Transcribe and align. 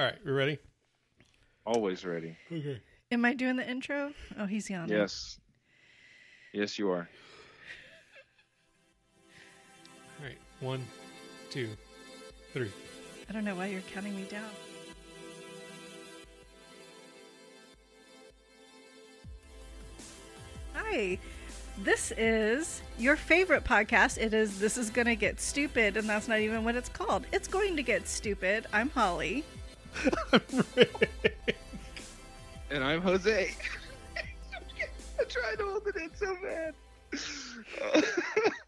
All 0.00 0.06
right, 0.06 0.16
we 0.24 0.32
ready? 0.32 0.58
Always 1.66 2.06
ready. 2.06 2.34
Okay. 2.50 2.80
Am 3.12 3.22
I 3.22 3.34
doing 3.34 3.56
the 3.56 3.70
intro? 3.70 4.14
Oh, 4.38 4.46
he's 4.46 4.70
yawning. 4.70 4.96
Yes. 4.96 5.38
Yes, 6.54 6.78
you 6.78 6.90
are. 6.90 7.06
All 10.18 10.24
right. 10.24 10.38
One, 10.60 10.82
two, 11.50 11.68
three. 12.54 12.70
I 13.28 13.32
don't 13.34 13.44
know 13.44 13.54
why 13.54 13.66
you're 13.66 13.82
counting 13.92 14.16
me 14.16 14.22
down. 14.22 14.48
Hi. 20.72 21.18
This 21.82 22.10
is 22.16 22.80
your 22.98 23.16
favorite 23.16 23.64
podcast. 23.64 24.16
It 24.16 24.32
is 24.32 24.58
This 24.58 24.78
is 24.78 24.88
Gonna 24.88 25.14
Get 25.14 25.42
Stupid, 25.42 25.98
and 25.98 26.08
that's 26.08 26.26
not 26.26 26.38
even 26.38 26.64
what 26.64 26.74
it's 26.74 26.88
called. 26.88 27.26
It's 27.32 27.48
going 27.48 27.76
to 27.76 27.82
get 27.82 28.08
stupid. 28.08 28.66
I'm 28.72 28.88
Holly. 28.88 29.44
And 32.70 32.84
I'm 32.84 33.00
Jose. 33.02 33.52
I 35.20 35.24
tried 35.24 35.58
to 35.58 35.64
hold 35.64 35.86
it 35.88 35.96
in 35.96 36.10
so 36.14 36.36
bad. 36.42 36.74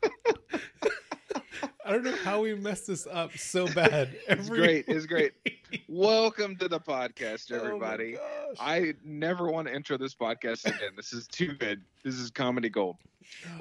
I 1.85 1.91
don't 1.91 2.05
know 2.05 2.15
how 2.17 2.41
we 2.43 2.55
messed 2.55 2.87
this 2.87 3.07
up 3.11 3.37
so 3.37 3.67
bad. 3.67 4.11
it's 4.29 4.49
every 4.49 4.59
great. 4.59 4.85
It's 4.87 5.07
great. 5.07 5.33
Welcome 5.89 6.57
to 6.57 6.69
the 6.69 6.79
podcast, 6.79 7.51
Oh 7.53 7.57
everybody. 7.57 8.13
gosh. 8.13 8.57
I 8.61 8.95
never 9.05 9.51
want 9.51 9.67
to 9.67 9.75
intro 9.75 9.97
this 9.99 10.15
podcast 10.15 10.65
again. 10.67 10.93
This 10.97 11.13
is 11.13 11.27
too 11.27 11.55
good. 11.55 11.83
This 12.05 12.15
is 12.15 12.31
comedy 12.31 12.69
gold. 12.69 12.97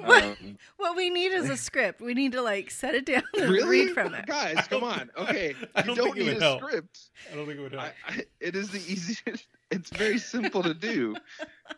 What? 0.04 0.22
Um, 0.24 0.58
What 0.76 0.96
we 0.96 1.08
need 1.10 1.32
is 1.32 1.48
a 1.48 1.56
script. 1.56 2.00
We 2.00 2.14
need 2.14 2.32
to 2.32 2.42
like 2.42 2.70
set 2.70 2.94
it 2.94 3.06
down 3.06 3.22
and 3.36 3.50
really? 3.50 3.86
read 3.86 3.94
from 3.94 4.14
it. 4.14 4.26
Guys, 4.26 4.66
come 4.68 4.84
on. 4.84 5.10
Okay. 5.16 5.54
I 5.74 5.80
you 5.80 5.86
don't 5.86 5.96
don't 5.96 6.04
think 6.06 6.16
it 6.18 6.20
need 6.20 6.34
would 6.34 6.36
a 6.36 6.40
help. 6.40 6.60
script. 6.60 7.00
I 7.32 7.36
don't 7.36 7.46
think 7.46 7.58
it 7.58 7.62
would 7.62 7.72
help. 7.72 7.84
I, 8.06 8.12
I, 8.12 8.24
it 8.40 8.54
is 8.54 8.70
the 8.70 8.78
easiest. 8.78 9.46
It's 9.72 9.88
very 9.88 10.18
simple 10.18 10.62
to 10.62 10.74
do. 10.74 11.16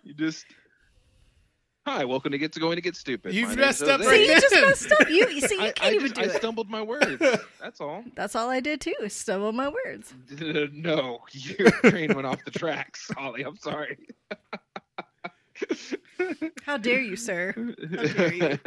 You 0.02 0.14
just. 0.14 0.46
Hi, 1.86 2.02
welcome 2.06 2.32
to 2.32 2.38
Get 2.38 2.50
to 2.54 2.60
Going 2.60 2.76
to 2.76 2.80
Get 2.80 2.96
Stupid. 2.96 3.34
You've 3.34 3.58
messed 3.58 3.82
up 3.82 4.00
Jose. 4.00 4.10
See, 4.10 4.24
you 4.26 4.32
right 4.32 4.40
just 4.40 4.54
then. 4.54 4.64
messed 4.64 4.92
up. 4.92 5.10
You 5.10 5.28
you 5.28 5.40
see, 5.42 5.54
you 5.56 5.60
I, 5.60 5.72
can't 5.72 5.92
I 5.92 5.94
even 5.96 6.00
just, 6.08 6.14
do 6.14 6.20
I 6.22 6.24
it. 6.24 6.32
stumbled 6.32 6.70
my 6.70 6.80
words. 6.80 7.22
That's 7.60 7.78
all. 7.78 8.04
That's 8.14 8.34
all 8.34 8.48
I 8.48 8.60
did 8.60 8.80
too. 8.80 8.94
Is 9.02 9.12
stumble 9.12 9.52
my 9.52 9.68
words. 9.68 10.14
No, 10.72 11.20
your 11.32 11.70
train 11.70 12.14
went 12.14 12.26
off 12.26 12.42
the 12.46 12.50
tracks, 12.50 13.10
Holly. 13.14 13.42
I'm 13.42 13.56
sorry. 13.58 13.98
How 16.64 16.78
dare 16.78 17.00
you, 17.00 17.16
sir? 17.16 17.52
dare 17.52 18.32
you. 18.34 18.58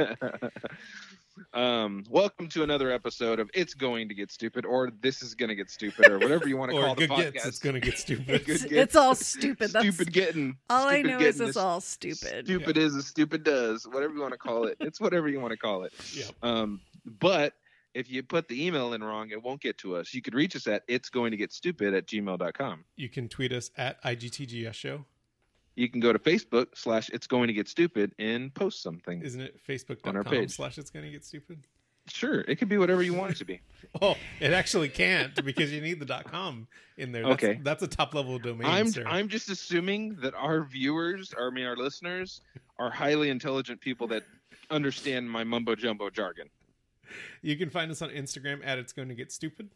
Um, 1.54 2.04
welcome 2.10 2.48
to 2.50 2.64
another 2.64 2.92
episode 2.92 3.40
of 3.40 3.50
It's 3.54 3.74
Going 3.74 4.10
to 4.10 4.16
Get 4.16 4.32
Stupid, 4.32 4.66
or 4.66 4.92
This 5.02 5.22
is 5.22 5.36
Gonna 5.36 5.56
Get 5.56 5.70
Stupid, 5.70 6.08
or 6.10 6.20
whatever 6.20 6.48
you 6.48 6.58
want 6.58 6.72
to 6.72 6.78
or 6.80 6.86
call 6.86 6.96
the 6.96 7.08
podcast. 7.08 7.34
gets, 7.34 7.46
it's 7.46 7.60
gonna 7.60 7.80
get 7.80 7.98
stupid. 7.98 8.26
Good 8.28 8.50
It's, 8.50 8.64
gets. 8.64 8.74
it's 8.74 8.96
all 8.96 9.16
stupid. 9.16 9.72
That's 9.72 9.96
stupid 9.96 10.14
getting. 10.14 10.58
all 10.70 10.88
I 10.88 11.00
stupid 11.02 11.08
know 11.12 11.18
is 11.20 11.36
getting 11.38 11.48
it's 11.50 11.58
all 11.58 11.82
stupid. 11.82 12.46
Stupid 12.46 12.78
is 12.78 12.96
as 12.96 13.08
stupid 13.08 13.44
does. 13.44 13.88
Whatever 13.88 14.14
you 14.14 14.22
want 14.22 14.34
to 14.34 14.38
call 14.38 14.66
it. 14.66 14.78
It's 14.80 15.00
whatever 15.00 15.28
you 15.28 15.40
want 15.40 15.52
to 15.52 15.58
call 15.58 15.84
it. 15.84 15.94
Yep. 16.14 16.32
Um, 16.42 16.82
but 17.20 17.54
if 17.94 18.12
you 18.12 18.22
put 18.24 18.48
the 18.48 18.66
email 18.66 18.94
in 18.94 19.04
wrong, 19.04 19.32
it 19.32 19.42
won't 19.42 19.62
get 19.62 19.78
to 19.80 19.96
us. 19.96 20.14
You 20.14 20.22
could 20.22 20.36
reach 20.36 20.56
us 20.56 20.68
at 20.68 20.84
it's 20.88 21.10
going 21.10 21.32
to 21.32 21.38
get 21.38 21.52
stupid 21.52 21.94
at 21.94 22.06
gmail.com. 22.06 22.84
You 22.96 23.10
can 23.10 23.28
tweet 23.28 23.52
us 23.52 23.72
at 23.78 24.02
IGTGS 24.04 24.74
show. 24.74 25.06
You 25.78 25.88
can 25.90 26.00
go 26.00 26.12
to 26.12 26.18
Facebook 26.18 26.70
slash 26.74 27.10
it's 27.10 27.28
going 27.28 27.48
to 27.48 27.54
get 27.54 27.68
stupid 27.68 28.12
and 28.18 28.52
post 28.56 28.82
something. 28.82 29.22
Isn't 29.22 29.42
it 29.42 29.60
On 30.06 30.18
our 30.18 30.24
page. 30.24 30.52
slash 30.56 30.80
it's 30.80 30.90
gonna 30.90 31.12
get 31.12 31.24
stupid? 31.24 31.60
Sure, 32.08 32.42
it 32.42 32.56
could 32.56 32.68
be 32.68 32.78
whatever 32.80 33.04
you 33.04 33.14
want 33.14 33.32
it 33.32 33.38
to 33.38 33.46
be. 33.46 33.62
Oh, 34.02 34.16
it 34.40 34.54
actually 34.54 34.90
can't 34.90 35.34
because 35.46 35.72
you 35.72 35.80
need 35.82 36.00
the 36.00 36.06
dot 36.06 36.26
com 36.26 36.68
in 36.98 37.12
there. 37.12 37.24
That's, 37.24 37.44
Okay. 37.44 37.60
That's 37.64 37.84
a 37.84 37.88
top 37.88 38.14
level 38.16 38.38
domain, 38.40 38.68
I'm 38.68 38.90
sir. 38.90 39.04
I'm 39.06 39.28
just 39.28 39.50
assuming 39.50 40.16
that 40.22 40.34
our 40.34 40.64
viewers, 40.64 41.34
or 41.38 41.48
I 41.48 41.52
mean 41.52 41.66
our 41.66 41.76
listeners, 41.78 42.42
are 42.80 42.90
highly 42.90 43.30
intelligent 43.30 43.80
people 43.80 44.08
that 44.08 44.24
understand 44.72 45.30
my 45.30 45.44
mumbo 45.44 45.76
jumbo 45.76 46.10
jargon. 46.10 46.50
You 47.42 47.56
can 47.56 47.70
find 47.70 47.92
us 47.92 48.02
on 48.02 48.10
Instagram 48.10 48.66
at 48.66 48.78
it's 48.80 48.94
going 48.94 49.10
to 49.10 49.16
get 49.16 49.32
stupid. 49.32 49.70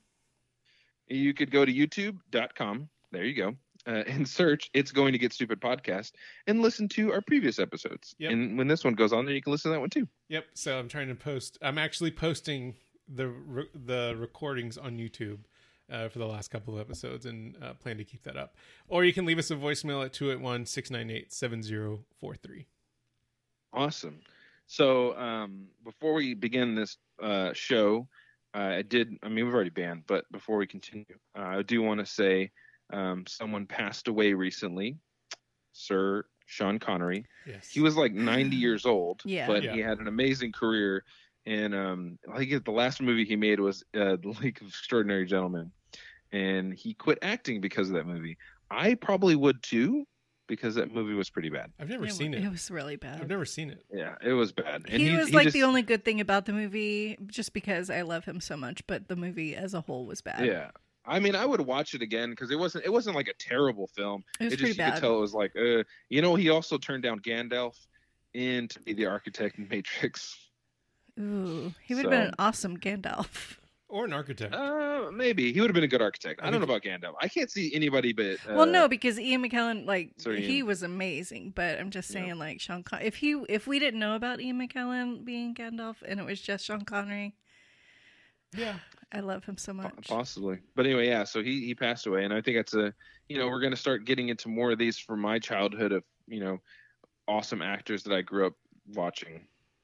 You 1.07 1.34
could 1.34 1.51
go 1.51 1.63
to 1.63 1.72
youtube.com. 1.72 2.90
There 3.11 3.23
you 3.23 3.35
go. 3.35 3.56
Uh, 3.88 4.03
and 4.08 4.28
search 4.28 4.69
"It's 4.74 4.92
Going 4.92 5.14
to 5.14 5.18
Get 5.18 5.34
Stupid" 5.34 5.59
podcast 5.59 6.12
and 6.47 6.62
listen 6.62 6.88
to 6.90 7.12
our 7.12 7.22
previous 7.22 7.59
episodes. 7.59 8.16
Yep. 8.19 8.31
And 8.31 8.58
when 8.58 8.68
this 8.68 8.84
one 8.84 8.94
goes 8.94 9.14
on, 9.14 9.25
there 9.25 9.34
you 9.34 9.42
can 9.42 9.52
listen 9.52 9.72
to 9.72 9.75
that 9.75 9.80
one 9.80 9.90
too. 9.90 10.08
Yep. 10.30 10.46
So 10.53 10.78
I'm 10.78 10.88
trying 10.88 11.08
to 11.08 11.16
post. 11.16 11.58
I'm 11.62 11.78
actually 11.78 12.12
posting 12.12 12.75
the 13.08 13.28
re- 13.28 13.70
the 13.74 14.16
recordings 14.18 14.78
on 14.78 14.97
YouTube 14.97 15.40
uh, 15.91 16.08
for 16.09 16.20
the 16.20 16.25
last 16.25 16.50
couple 16.50 16.75
of 16.75 16.80
episodes, 16.80 17.25
and 17.25 17.58
uh, 17.62 17.74
plan 17.74 17.97
to 17.97 18.03
keep 18.03 18.24
that 18.24 18.38
up. 18.38 18.56
Or 18.88 19.03
you 19.03 19.14
can 19.14 19.25
leave 19.25 19.40
us 19.40 19.52
a 19.52 19.56
voicemail 19.56 20.06
at 20.06 20.14
281-698-7043. 20.14 22.66
Awesome. 23.74 24.20
So 24.68 25.18
um, 25.18 25.68
before 25.84 26.14
we 26.14 26.34
begin 26.34 26.75
this 26.75 26.97
uh, 27.22 27.52
show, 27.53 28.08
uh, 28.53 28.59
I 28.59 28.81
did. 28.81 29.18
I 29.24 29.30
mean, 29.30 29.46
we've 29.46 29.53
already 29.53 29.70
banned, 29.70 30.03
but 30.08 30.30
before 30.31 30.58
we 30.58 30.68
continue, 30.68 31.06
uh, 31.38 31.41
I 31.41 31.62
do 31.62 31.81
want 31.81 32.00
to 32.00 32.06
say 32.06 32.52
um, 32.94 33.25
someone 33.28 33.66
passed 33.66 34.07
away 34.07 34.34
recently, 34.34 34.97
Sir 35.74 36.25
Sean 36.46 36.79
Connery. 36.79 37.25
Yes. 37.47 37.69
He 37.69 37.79
was 37.79 37.96
like 37.96 38.13
90 38.13 38.56
years 38.57 38.85
old, 38.85 39.22
Yeah. 39.25 39.47
but 39.47 39.63
Yeah. 39.63 39.74
he 39.74 39.79
had 39.79 40.00
an 40.00 40.07
amazing 40.07 40.52
career. 40.52 41.03
And 41.46 41.74
um, 41.74 42.19
I 42.31 42.38
think 42.38 42.66
the 42.66 42.72
last 42.72 43.02
movie 43.02 43.25
he 43.25 43.35
made 43.35 43.59
was 43.59 43.84
uh, 43.96 44.18
The 44.22 44.35
League 44.41 44.62
of 44.62 44.68
Extraordinary 44.68 45.25
Gentlemen, 45.25 45.72
and 46.31 46.74
he 46.74 46.94
quit 46.94 47.18
acting 47.24 47.62
because 47.62 47.88
of 47.90 47.96
that 47.96 48.06
movie. 48.06 48.38
I 48.69 48.94
probably 48.94 49.35
would 49.35 49.63
too, 49.63 50.06
because 50.47 50.75
that 50.75 50.94
movie 50.94 51.13
was 51.16 51.31
pretty 51.31 51.50
bad. 51.50 51.72
I've 51.79 51.90
never 51.90 52.06
it, 52.06 52.13
seen 52.13 52.35
It 52.35 52.44
it. 52.46 52.52
was 52.52 52.69
really 52.69 52.96
bad. 52.96 53.22
I've 53.22 53.28
never 53.29 53.46
seen 53.46 53.72
it. 53.72 53.84
Yeah, 53.91 54.16
it 54.23 54.34
was 54.34 54.52
bad. 54.52 54.84
And 54.88 55.02
he, 55.02 55.16
was 55.16 55.34
like 55.34 55.46
just- 55.46 55.53
the 55.56 55.63
only 55.63 55.81
good 55.81 56.06
thing 56.06 56.22
about 56.22 56.46
the 56.46 56.53
movie, 56.53 57.18
just 57.25 57.53
because 57.53 57.90
I 57.90 58.03
love 58.03 58.25
him 58.25 58.40
so 58.40 58.56
much. 58.56 58.85
But 58.85 59.08
the 59.08 59.16
movie 59.16 59.56
as 59.56 59.73
a 59.73 59.81
whole 59.81 60.06
was 60.06 60.22
bad. 60.22 60.46
Yeah. 60.46 60.69
I 61.06 61.19
mean, 61.19 61.35
I 61.35 61.45
would 61.45 61.62
watch 61.62 61.94
it 61.94 62.01
again 62.01 62.29
because 62.29 62.51
it 62.51 62.59
wasn't 62.59 62.85
it 62.85 62.89
wasn't 62.91 63.16
like 63.16 63.28
a 63.28 63.34
terrible 63.39 63.88
film. 63.88 64.23
it 64.39 64.45
was 64.45 64.53
it 64.53 64.59
pretty 64.59 64.73
just 64.73 64.79
you 64.79 64.91
could 64.94 65.00
tell 65.01 65.17
it 65.17 65.22
was 65.22 65.34
like, 65.34 65.51
uh, 65.56 65.84
you 66.09 66.22
know, 66.22 66.35
he 66.35 66.50
also 66.50 66.78
turned 66.78 67.03
down 67.03 67.19
Gandalf 67.19 67.75
in 68.34 68.67
to 68.69 68.79
be 68.81 68.94
the 68.94 69.06
architect 69.07 69.57
in 69.57 69.67
Matrix. 69.72 70.38
Ooh, 71.19 71.73
he 71.84 71.94
would 71.95 72.03
have 72.06 72.11
been 72.11 72.22
an 72.28 72.34
awesome 72.40 72.78
Gandalf. 72.78 73.57
Or 73.94 74.06
an 74.06 74.13
architect. 74.13 74.56
Uh, 74.56 75.11
maybe 75.13 75.51
he 75.51 75.59
would 75.59 75.69
have 75.69 75.73
been 75.75 75.84
a 75.84 75.88
good 75.88 76.01
architect. 76.01 76.40
I, 76.41 76.47
I 76.47 76.50
don't 76.50 76.61
know 76.61 76.63
about 76.63 76.81
Gandalf. 76.81 77.16
I 77.22 77.28
can't 77.28 77.51
see 77.51 77.75
anybody 77.75 78.13
but. 78.13 78.35
Uh, 78.50 78.53
well, 78.56 78.66
no, 78.66 78.88
because 78.88 79.19
Ian 79.19 79.44
McKellen, 79.44 79.85
like 79.85 80.13
Sorry, 80.16 80.41
he 80.41 80.59
Ian. 80.59 80.67
was 80.67 80.81
amazing. 80.81 81.51
But 81.53 81.78
I'm 81.78 81.90
just 81.91 82.09
Yeah. 82.09 82.22
saying, 82.22 82.35
like 82.40 82.61
Sean, 82.61 82.84
Con- 82.84 83.01
if 83.01 83.17
he 83.17 83.31
if 83.50 83.67
we 83.67 83.79
didn't 83.79 84.00
know 84.00 84.16
about 84.16 84.40
Ian 84.40 84.66
McKellen 84.66 85.25
being 85.25 85.53
Gandalf 85.53 85.97
and 86.07 86.22
it 86.22 86.25
was 86.25 86.40
just 86.40 86.63
Sean 86.63 86.85
Connery, 86.85 87.35
yeah. 88.56 88.75
I 89.13 89.19
love 89.19 89.44
him 89.44 89.57
so 89.57 89.73
much. 89.73 90.07
possibly. 90.07 90.59
But 90.75 90.85
anyway, 90.85 91.07
yeah. 91.07 91.25
So 91.25 91.44
he 91.44 91.66
he 91.66 91.75
passed 91.75 92.07
away, 92.07 92.23
and 92.23 92.34
I 92.34 92.41
think 92.41 92.57
that's 92.57 92.73
a 92.73 92.94
you 93.28 93.38
know 93.38 93.47
we're 93.47 93.62
gonna 93.62 93.75
start 93.75 94.06
getting 94.06 94.29
into 94.29 94.47
more 94.47 94.72
of 94.72 94.78
these 94.78 94.97
from 94.97 95.19
my 95.19 95.38
childhood 95.38 95.91
of 95.91 96.03
you 96.28 96.39
know 96.39 96.59
awesome 97.28 97.61
actors 97.61 98.03
that 98.03 98.13
I 98.13 98.22
grew 98.22 98.47
up 98.47 98.53
watching 98.94 99.41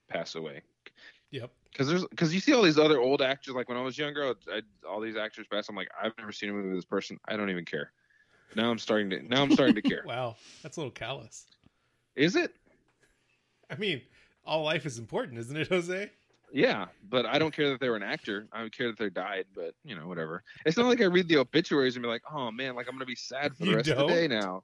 pass 0.10 0.36
away. 0.36 0.62
Yep. 1.32 1.52
Because 1.72 1.88
there's 1.88 2.06
because 2.08 2.34
you 2.34 2.40
see 2.40 2.54
all 2.54 2.64
these 2.64 2.80
other 2.80 3.00
old 3.00 3.22
actors 3.22 3.54
like 3.54 3.68
when 3.70 3.78
I 3.78 3.82
was 3.82 3.98
younger, 3.98 4.28
I, 4.28 4.58
I, 4.58 4.62
all 4.90 5.02
these 5.02 5.18
actors 5.18 5.46
pass. 5.52 5.70
I'm 5.70 5.76
like, 5.76 5.90
I've 6.02 6.14
never 6.18 6.32
seen 6.32 6.50
a 6.50 6.54
movie 6.54 6.70
with 6.70 6.78
this 6.78 6.86
person. 6.86 7.20
I 7.28 7.36
don't 7.36 7.50
even 7.50 7.66
care. 7.66 7.92
Now 8.56 8.72
I'm 8.72 8.80
starting 8.80 9.10
to 9.10 9.22
now 9.22 9.44
I'm 9.44 9.52
starting 9.52 9.76
to 9.76 9.82
care. 9.82 10.04
Wow. 10.06 10.36
That's 10.64 10.78
a 10.78 10.80
little 10.80 10.92
callous. 10.92 11.46
Is 12.16 12.36
it? 12.36 12.56
I 13.70 13.76
mean, 13.76 14.02
all 14.46 14.64
life 14.64 14.86
is 14.86 14.98
important, 14.98 15.38
isn't 15.38 15.56
it, 15.56 15.68
Jose? 15.68 16.10
Yeah, 16.54 16.88
but 17.10 17.26
I 17.26 17.40
don't 17.40 17.54
care 17.54 17.70
that 17.70 17.80
they 17.80 17.90
were 17.90 17.98
an 17.98 18.04
actor. 18.04 18.48
I 18.54 18.60
don't 18.62 18.76
care 18.76 18.88
that 18.88 18.98
they 18.98 19.10
died, 19.10 19.46
but 19.54 19.74
you 19.84 19.96
know, 19.96 20.08
whatever. 20.08 20.44
It's 20.66 20.78
not 20.78 20.88
like 20.88 21.02
I 21.02 21.06
read 21.06 21.28
the 21.28 21.38
obituaries 21.38 21.96
and 21.96 22.04
be 22.04 22.08
like, 22.10 22.24
oh 22.32 22.52
man, 22.52 22.76
like 22.76 22.88
I'm 22.88 22.96
gonna 22.96 23.06
be 23.06 23.16
sad 23.16 23.56
for 23.58 23.66
the 23.66 23.72
You 23.72 23.78
rest 23.78 23.90
of 23.90 23.98
the 23.98 24.08
day 24.08 24.28
now. 24.28 24.64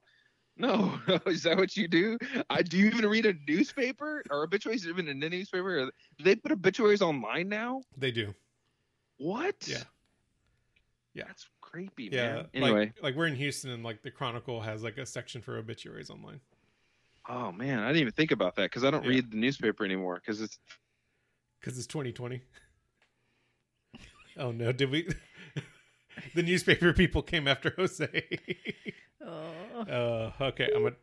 No, 0.56 0.98
is 1.26 1.42
that 1.42 1.56
what 1.56 1.76
you 1.76 1.88
do? 1.88 2.16
I 2.48 2.62
do 2.62 2.78
you 2.78 2.86
even 2.86 3.06
read 3.06 3.26
a 3.26 3.34
newspaper 3.48 4.22
or 4.30 4.44
obituaries 4.44 4.86
even 4.86 5.08
in 5.08 5.22
any 5.22 5.38
newspaper? 5.38 5.80
Or, 5.80 5.86
do 5.86 6.24
they 6.24 6.36
put 6.36 6.52
obituaries 6.52 7.02
online 7.02 7.48
now? 7.48 7.82
They 7.96 8.12
do. 8.12 8.32
What? 9.18 9.56
Yeah. 9.66 9.82
Yeah. 11.12 11.24
That's 11.26 11.48
creepy, 11.60 12.08
Yeah. 12.12 12.34
man. 12.34 12.46
Anyway, 12.54 12.80
Like, 12.80 13.02
like 13.02 13.14
we're 13.16 13.26
in 13.26 13.34
Houston 13.36 13.70
and 13.70 13.82
like 13.82 14.02
the 14.02 14.10
Chronicle 14.10 14.60
has 14.60 14.82
like 14.82 14.96
a 14.96 15.06
section 15.06 15.42
for 15.42 15.58
obituaries 15.58 16.08
online. 16.10 16.40
oh 17.28 17.50
man, 17.50 17.80
I 17.80 17.88
didn't 17.88 18.02
even 18.02 18.12
think 18.12 18.30
about 18.32 18.54
that 18.56 18.64
because 18.70 18.84
I 18.84 18.90
don't 18.90 19.02
Yeah. 19.02 19.10
read 19.10 19.30
the 19.30 19.36
newspaper 19.36 19.84
anymore 19.84 20.16
because 20.16 20.40
it's 20.40 20.58
Because 21.64 21.78
it's 21.78 21.86
2020. 21.86 22.42
oh 24.36 24.52
no, 24.52 24.70
did 24.70 24.90
we? 24.90 25.08
the 26.34 26.42
newspaper 26.42 26.92
people 26.92 27.22
came 27.22 27.48
after 27.48 27.72
Jose. 27.78 28.22
Oh, 29.24 29.80
uh, 30.38 30.44
okay, 30.44 30.68
I'm 30.76 30.82
gonna 30.82 30.96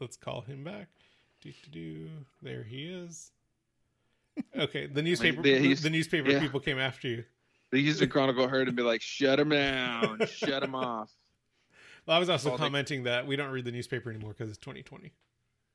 let's 0.00 0.16
call 0.16 0.42
him 0.42 0.62
back. 0.62 0.86
Do, 1.42 1.50
do, 1.50 1.70
do. 1.72 2.08
There 2.40 2.62
he 2.62 2.84
is. 2.84 3.32
Okay, 4.56 4.86
the 4.86 5.02
newspaper 5.02 5.42
the- 5.42 5.74
the 5.74 5.90
newspaper 5.90 6.30
yeah. 6.30 6.38
people 6.38 6.60
came 6.60 6.78
after 6.78 7.08
you. 7.08 7.24
The 7.72 7.82
Houston 7.82 8.08
Chronicle 8.08 8.46
heard 8.46 8.68
and 8.68 8.76
be 8.76 8.84
like, 8.84 9.02
"Shut 9.02 9.40
him 9.40 9.48
down, 9.48 10.20
shut 10.26 10.62
him 10.62 10.76
off." 10.76 11.10
Well, 12.06 12.16
I 12.16 12.20
was 12.20 12.30
also 12.30 12.52
all 12.52 12.58
they- 12.58 12.62
commenting 12.62 13.02
that 13.04 13.26
we 13.26 13.34
don't 13.34 13.50
read 13.50 13.64
the 13.64 13.72
newspaper 13.72 14.08
anymore 14.08 14.34
because 14.38 14.50
it's 14.50 14.58
2020. 14.58 15.10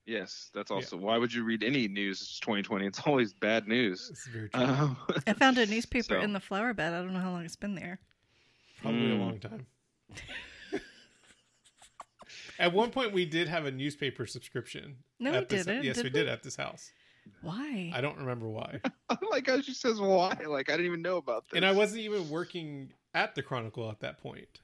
Yes, 0.05 0.51
that's 0.53 0.69
also 0.69 0.97
why 0.97 1.17
would 1.17 1.33
you 1.33 1.43
read 1.43 1.63
any 1.63 1.87
news? 1.87 2.21
It's 2.21 2.39
2020. 2.39 2.85
It's 2.85 2.99
always 3.05 3.33
bad 3.33 3.67
news. 3.67 4.07
This 4.09 4.19
is 4.19 4.27
very 4.27 4.49
true. 4.49 4.61
Um, 4.63 4.97
I 5.25 5.33
found 5.33 5.57
a 5.57 5.65
newspaper 5.75 6.15
So- 6.15 6.21
in 6.21 6.31
the 6.33 6.39
flower 6.39 6.73
bed. 6.73 6.93
I 6.93 6.97
don't 7.01 7.13
know 7.13 7.19
how 7.19 7.31
long 7.31 7.43
it's 7.43 7.55
been 7.55 7.73
there. 7.75 7.99
Probably 8.81 9.11
a 9.11 9.15
Mm. 9.15 9.19
long 9.19 9.39
time. 9.39 9.65
At 12.57 12.71
one 12.73 12.89
point, 12.91 13.11
we 13.13 13.25
did 13.25 13.47
have 13.47 13.65
a 13.65 13.71
newspaper 13.71 14.25
subscription. 14.25 14.95
No, 15.19 15.31
we 15.31 15.39
this- 15.45 15.65
didn't, 15.65 15.83
Yes, 15.83 15.95
did 15.97 16.05
we 16.05 16.09
we? 16.11 16.13
did 16.19 16.27
at 16.29 16.43
this 16.43 16.55
house. 16.55 16.91
Why? 17.41 17.91
I 17.93 18.01
don't 18.01 18.17
remember 18.19 18.47
why. 18.47 18.79
I 19.09 19.17
like 19.31 19.47
how 19.47 19.59
she 19.61 19.73
says 19.73 19.99
why. 19.99 20.37
Like 20.47 20.69
I 20.69 20.73
didn't 20.73 20.85
even 20.85 21.01
know 21.01 21.17
about 21.17 21.45
this. 21.49 21.57
and 21.57 21.65
I 21.65 21.71
wasn't 21.71 22.01
even 22.01 22.29
working 22.29 22.93
at 23.15 23.33
the 23.35 23.41
Chronicle 23.41 23.89
at 23.89 23.99
that 24.01 24.19
point. 24.19 24.61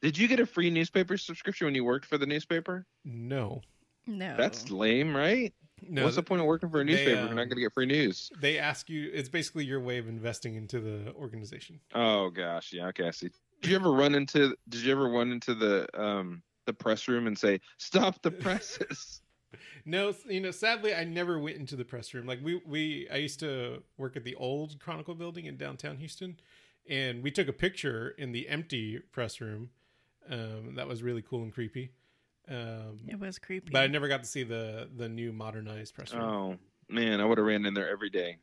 Did 0.00 0.16
you 0.18 0.26
get 0.28 0.40
a 0.40 0.46
free 0.46 0.70
newspaper 0.70 1.16
subscription 1.18 1.66
when 1.66 1.74
you 1.74 1.84
worked 1.84 2.06
for 2.06 2.16
the 2.18 2.24
newspaper? 2.26 2.86
No, 3.04 3.60
no. 4.06 4.36
That's 4.36 4.70
lame, 4.70 5.16
right? 5.16 5.52
no. 5.88 6.04
What's 6.04 6.16
the 6.16 6.22
point 6.22 6.40
of 6.40 6.46
working 6.46 6.70
for 6.70 6.80
a 6.80 6.84
they, 6.84 6.92
newspaper 6.92 7.10
if 7.10 7.18
you're 7.18 7.28
um, 7.30 7.36
not 7.36 7.44
going 7.44 7.56
to 7.56 7.62
get 7.62 7.72
free 7.72 7.86
news? 7.86 8.30
They 8.40 8.58
ask 8.58 8.88
you. 8.88 9.10
It's 9.12 9.28
basically 9.28 9.64
your 9.64 9.80
way 9.80 9.98
of 9.98 10.08
investing 10.08 10.54
into 10.54 10.80
the 10.80 11.12
organization. 11.14 11.80
Oh 11.94 12.30
gosh, 12.30 12.72
yeah, 12.72 12.86
okay, 12.88 13.08
I 13.08 13.10
see. 13.10 13.30
Did 13.60 13.70
you 13.70 13.76
ever 13.76 13.92
run 13.92 14.14
into? 14.14 14.56
Did 14.68 14.82
you 14.82 14.92
ever 14.92 15.08
run 15.08 15.32
into 15.32 15.54
the 15.54 15.86
um 16.00 16.42
the 16.66 16.72
press 16.72 17.08
room 17.08 17.26
and 17.26 17.38
say, 17.38 17.60
"Stop 17.78 18.22
the 18.22 18.30
presses"? 18.30 19.20
No, 19.84 20.14
you 20.28 20.40
know, 20.40 20.50
sadly, 20.50 20.94
I 20.94 21.04
never 21.04 21.38
went 21.38 21.56
into 21.56 21.76
the 21.76 21.84
press 21.84 22.14
room. 22.14 22.26
Like 22.26 22.38
we, 22.42 22.62
we, 22.66 23.08
I 23.12 23.16
used 23.16 23.40
to 23.40 23.82
work 23.98 24.16
at 24.16 24.24
the 24.24 24.34
old 24.36 24.78
Chronicle 24.80 25.14
building 25.14 25.44
in 25.44 25.56
downtown 25.56 25.98
Houston, 25.98 26.38
and 26.88 27.22
we 27.22 27.30
took 27.30 27.48
a 27.48 27.52
picture 27.52 28.14
in 28.16 28.32
the 28.32 28.48
empty 28.48 28.98
press 28.98 29.40
room. 29.40 29.70
Um, 30.30 30.76
that 30.76 30.86
was 30.86 31.02
really 31.02 31.20
cool 31.20 31.42
and 31.42 31.52
creepy. 31.52 31.90
Um, 32.52 33.00
It 33.08 33.18
was 33.18 33.38
creepy. 33.38 33.70
but 33.72 33.82
I 33.82 33.86
never 33.86 34.08
got 34.08 34.22
to 34.22 34.28
see 34.28 34.42
the 34.42 34.88
the 34.96 35.08
new 35.08 35.32
modernized 35.32 35.94
press 35.94 36.12
room. 36.12 36.22
oh 36.22 36.58
man, 36.88 37.20
I 37.20 37.24
would 37.24 37.38
have 37.38 37.46
ran 37.46 37.64
in 37.64 37.74
there 37.74 37.88
every 37.88 38.10
day. 38.10 38.38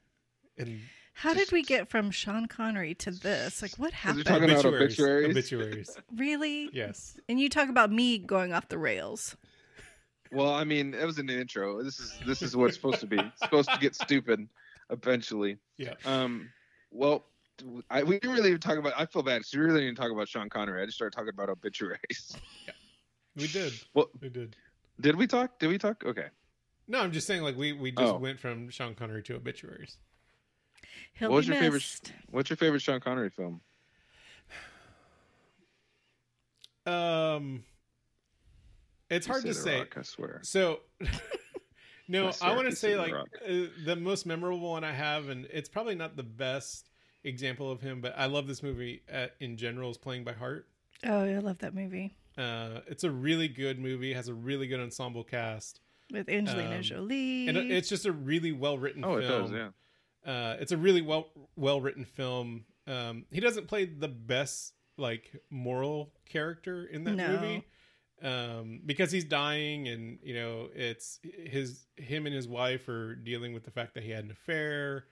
And 0.58 0.80
How 1.14 1.34
did 1.34 1.52
we 1.52 1.62
get 1.64 1.88
from 1.90 2.12
Sean 2.12 2.48
Connery 2.48 2.96
to 2.96 3.12
this? 3.12 3.62
Like, 3.62 3.78
what 3.78 3.92
you're 3.92 3.98
happened? 3.98 4.26
talking 4.26 4.50
about 4.50 4.66
obituaries, 4.66 5.30
obituaries? 5.30 5.90
obituaries. 5.90 5.98
really? 6.16 6.70
yes. 6.74 7.18
And 7.30 7.40
you 7.40 7.50
talk 7.50 7.70
about 7.70 7.92
me 7.92 8.18
going 8.18 8.52
off 8.54 8.68
the 8.70 8.78
rails. 8.78 9.38
Well, 10.32 10.54
I 10.54 10.64
mean, 10.64 10.92
that 10.92 11.06
was 11.06 11.18
in 11.20 11.26
the 11.26 11.40
intro. 11.40 11.82
This 11.84 12.00
is 12.00 12.14
this 12.26 12.42
is 12.42 12.56
what 12.56 12.66
it's 12.68 12.76
supposed 12.76 13.00
to 13.02 13.08
be. 13.08 13.18
It's 13.18 13.40
supposed 13.42 13.70
to 13.72 13.80
get 13.80 13.96
stupid 13.96 14.48
eventually. 14.90 15.58
Yeah. 15.78 15.94
Um. 16.06 16.50
Well, 16.92 17.26
I, 17.90 18.04
we 18.04 18.20
didn't 18.20 18.36
really 18.36 18.50
even 18.50 18.62
talk 18.62 18.78
about. 18.78 18.94
I 18.98 19.06
feel 19.06 19.22
bad. 19.24 19.42
'cause 19.42 19.54
we 19.54 19.60
really 19.60 19.82
didn't 19.82 19.98
talk 19.98 20.12
about 20.12 20.28
Sean 20.28 20.50
Connery. 20.50 20.82
I 20.82 20.86
just 20.86 20.98
started 20.98 21.16
talking 21.16 21.30
about 21.34 21.50
obituaries. 21.50 22.36
We 23.40 23.48
did. 23.48 23.74
Well, 23.94 24.10
We 24.22 24.30
did. 24.30 24.56
did 25.00 25.16
we 25.16 25.28
talk? 25.28 25.60
Did 25.60 25.68
we 25.68 25.78
talk? 25.78 26.04
Okay. 26.06 26.28
No, 26.88 27.00
I'm 27.00 27.12
just 27.12 27.28
saying, 27.28 27.42
like 27.44 27.56
we 27.58 27.74
we 27.74 27.92
just 27.92 28.14
Oh. 28.14 28.18
went 28.18 28.40
from 28.40 28.70
Sean 28.70 28.96
Connery 28.96 29.24
to 29.24 29.36
obituaries. 29.36 29.98
He'll 31.14 31.30
What 31.30 31.38
was 31.38 31.48
be 31.48 31.54
your 31.54 31.62
favorite- 31.62 32.14
What's 32.32 32.50
your 32.50 32.58
favorite 32.58 32.82
Sean 32.82 33.00
Connery 33.00 33.30
film? 33.30 33.62
Um, 36.86 37.64
it's 39.10 39.28
You 39.28 39.34
hard 39.34 39.46
to 39.46 39.54
say. 39.54 39.80
Rock, 39.80 39.98
I 39.98 40.02
swear. 40.02 40.40
So, 40.44 40.80
no, 42.08 42.30
I 42.42 42.50
I, 42.50 42.56
want 42.56 42.70
to 42.70 42.76
say 42.76 42.96
like 42.98 43.14
Rock. 43.14 43.28
uh, 43.48 43.66
the 43.86 43.96
most 43.96 44.26
memorable 44.26 44.72
one 44.72 44.84
I 44.84 44.92
have, 44.94 45.30
and 45.30 45.46
it's 45.52 45.70
probably 45.70 45.96
not 45.96 46.16
the 46.16 46.24
best 46.24 46.90
example 47.24 47.72
of 47.72 47.82
him, 47.82 48.02
but 48.02 48.14
I 48.18 48.26
love 48.26 48.48
this 48.48 48.64
movie 48.64 49.04
at, 49.08 49.36
in 49.40 49.58
general. 49.58 49.92
Is 49.92 49.98
Playing 49.98 50.24
by 50.24 50.34
Heart. 50.34 50.68
Oh, 51.06 51.20
I 51.24 51.38
love 51.40 51.60
that 51.60 51.74
movie 51.76 52.16
Uh, 52.40 52.82
it's 52.88 53.04
a 53.04 53.12
really 53.12 53.48
good 53.48 53.80
movie. 53.80 54.14
Has 54.14 54.28
a 54.30 54.34
really 54.34 54.68
good 54.68 54.80
ensemble 54.80 55.24
cast, 55.24 55.82
with 56.12 56.30
Angelina 56.30 56.78
Um, 56.78 56.82
Jolie. 56.82 57.48
and 57.48 57.58
it's 57.58 57.90
just 57.90 58.06
a 58.06 58.12
really 58.12 58.52
well 58.52 58.78
written. 58.78 59.04
Oh, 59.04 59.20
film. 59.20 59.24
it 59.24 59.28
does. 59.28 59.52
Yeah. 59.52 59.70
Uh, 60.32 60.58
it's 60.60 60.72
a 60.72 60.78
really 60.78 61.02
well 61.02 61.28
well 61.56 61.82
written 61.82 62.06
film. 62.06 62.66
Um, 62.88 63.26
he 63.32 63.40
doesn't 63.40 63.68
play 63.68 63.86
the 63.86 64.08
best 64.08 64.74
like 64.98 65.32
moral 65.50 66.14
character 66.26 66.86
in 66.86 67.04
that 67.06 67.16
No. 67.16 67.28
movie 67.30 67.64
um, 68.22 68.82
because 68.86 69.12
he's 69.12 69.24
dying, 69.26 69.88
and 69.88 70.20
you 70.24 70.34
know 70.34 70.70
it's 70.76 71.20
his 71.24 71.86
him 71.98 72.26
and 72.26 72.36
his 72.36 72.48
wife 72.48 72.88
are 72.90 73.16
dealing 73.16 73.54
with 73.54 73.64
the 73.64 73.72
fact 73.72 73.94
that 73.96 74.04
he 74.04 74.12
had 74.12 74.24
an 74.26 74.32
affair 74.32 75.06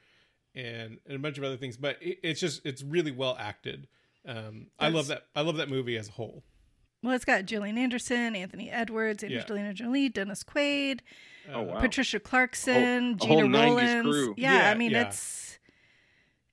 and, 0.56 0.98
and 1.06 1.16
a 1.16 1.20
bunch 1.20 1.38
of 1.38 1.44
other 1.44 1.58
things. 1.58 1.78
But 1.78 1.98
it, 2.02 2.20
it's 2.24 2.40
just 2.40 2.66
it's 2.66 2.84
really 2.84 3.12
well 3.12 3.36
acted. 3.40 3.88
Um, 4.26 4.68
I 4.80 4.90
love 4.90 5.08
that. 5.08 5.24
I 5.36 5.42
love 5.42 5.58
that 5.58 5.70
movie 5.70 5.98
as 5.98 6.10
a 6.10 6.12
whole. 6.14 6.44
Well, 7.08 7.16
it's 7.16 7.24
got 7.26 7.46
Gillian 7.46 7.78
Anderson, 7.78 8.36
Anthony 8.36 8.70
Edwards, 8.70 9.24
Yeah. 9.24 9.40
Angelina 9.40 9.74
Jolie, 9.74 10.10
Dennis 10.10 10.44
Quaid, 10.44 11.00
Oh, 11.54 11.62
wow. 11.62 11.80
Patricia 11.80 12.20
Clarkson, 12.20 13.18
A 13.22 13.26
whole- 13.26 13.40
a 13.40 13.44
Gena 13.44 13.58
90s 13.58 14.04
Rowlands. 14.04 14.34
Yeah, 14.38 14.54
Yeah, 14.64 14.70
I 14.70 14.74
mean 14.76 14.92
yeah. 14.92 15.08
it's 15.08 15.60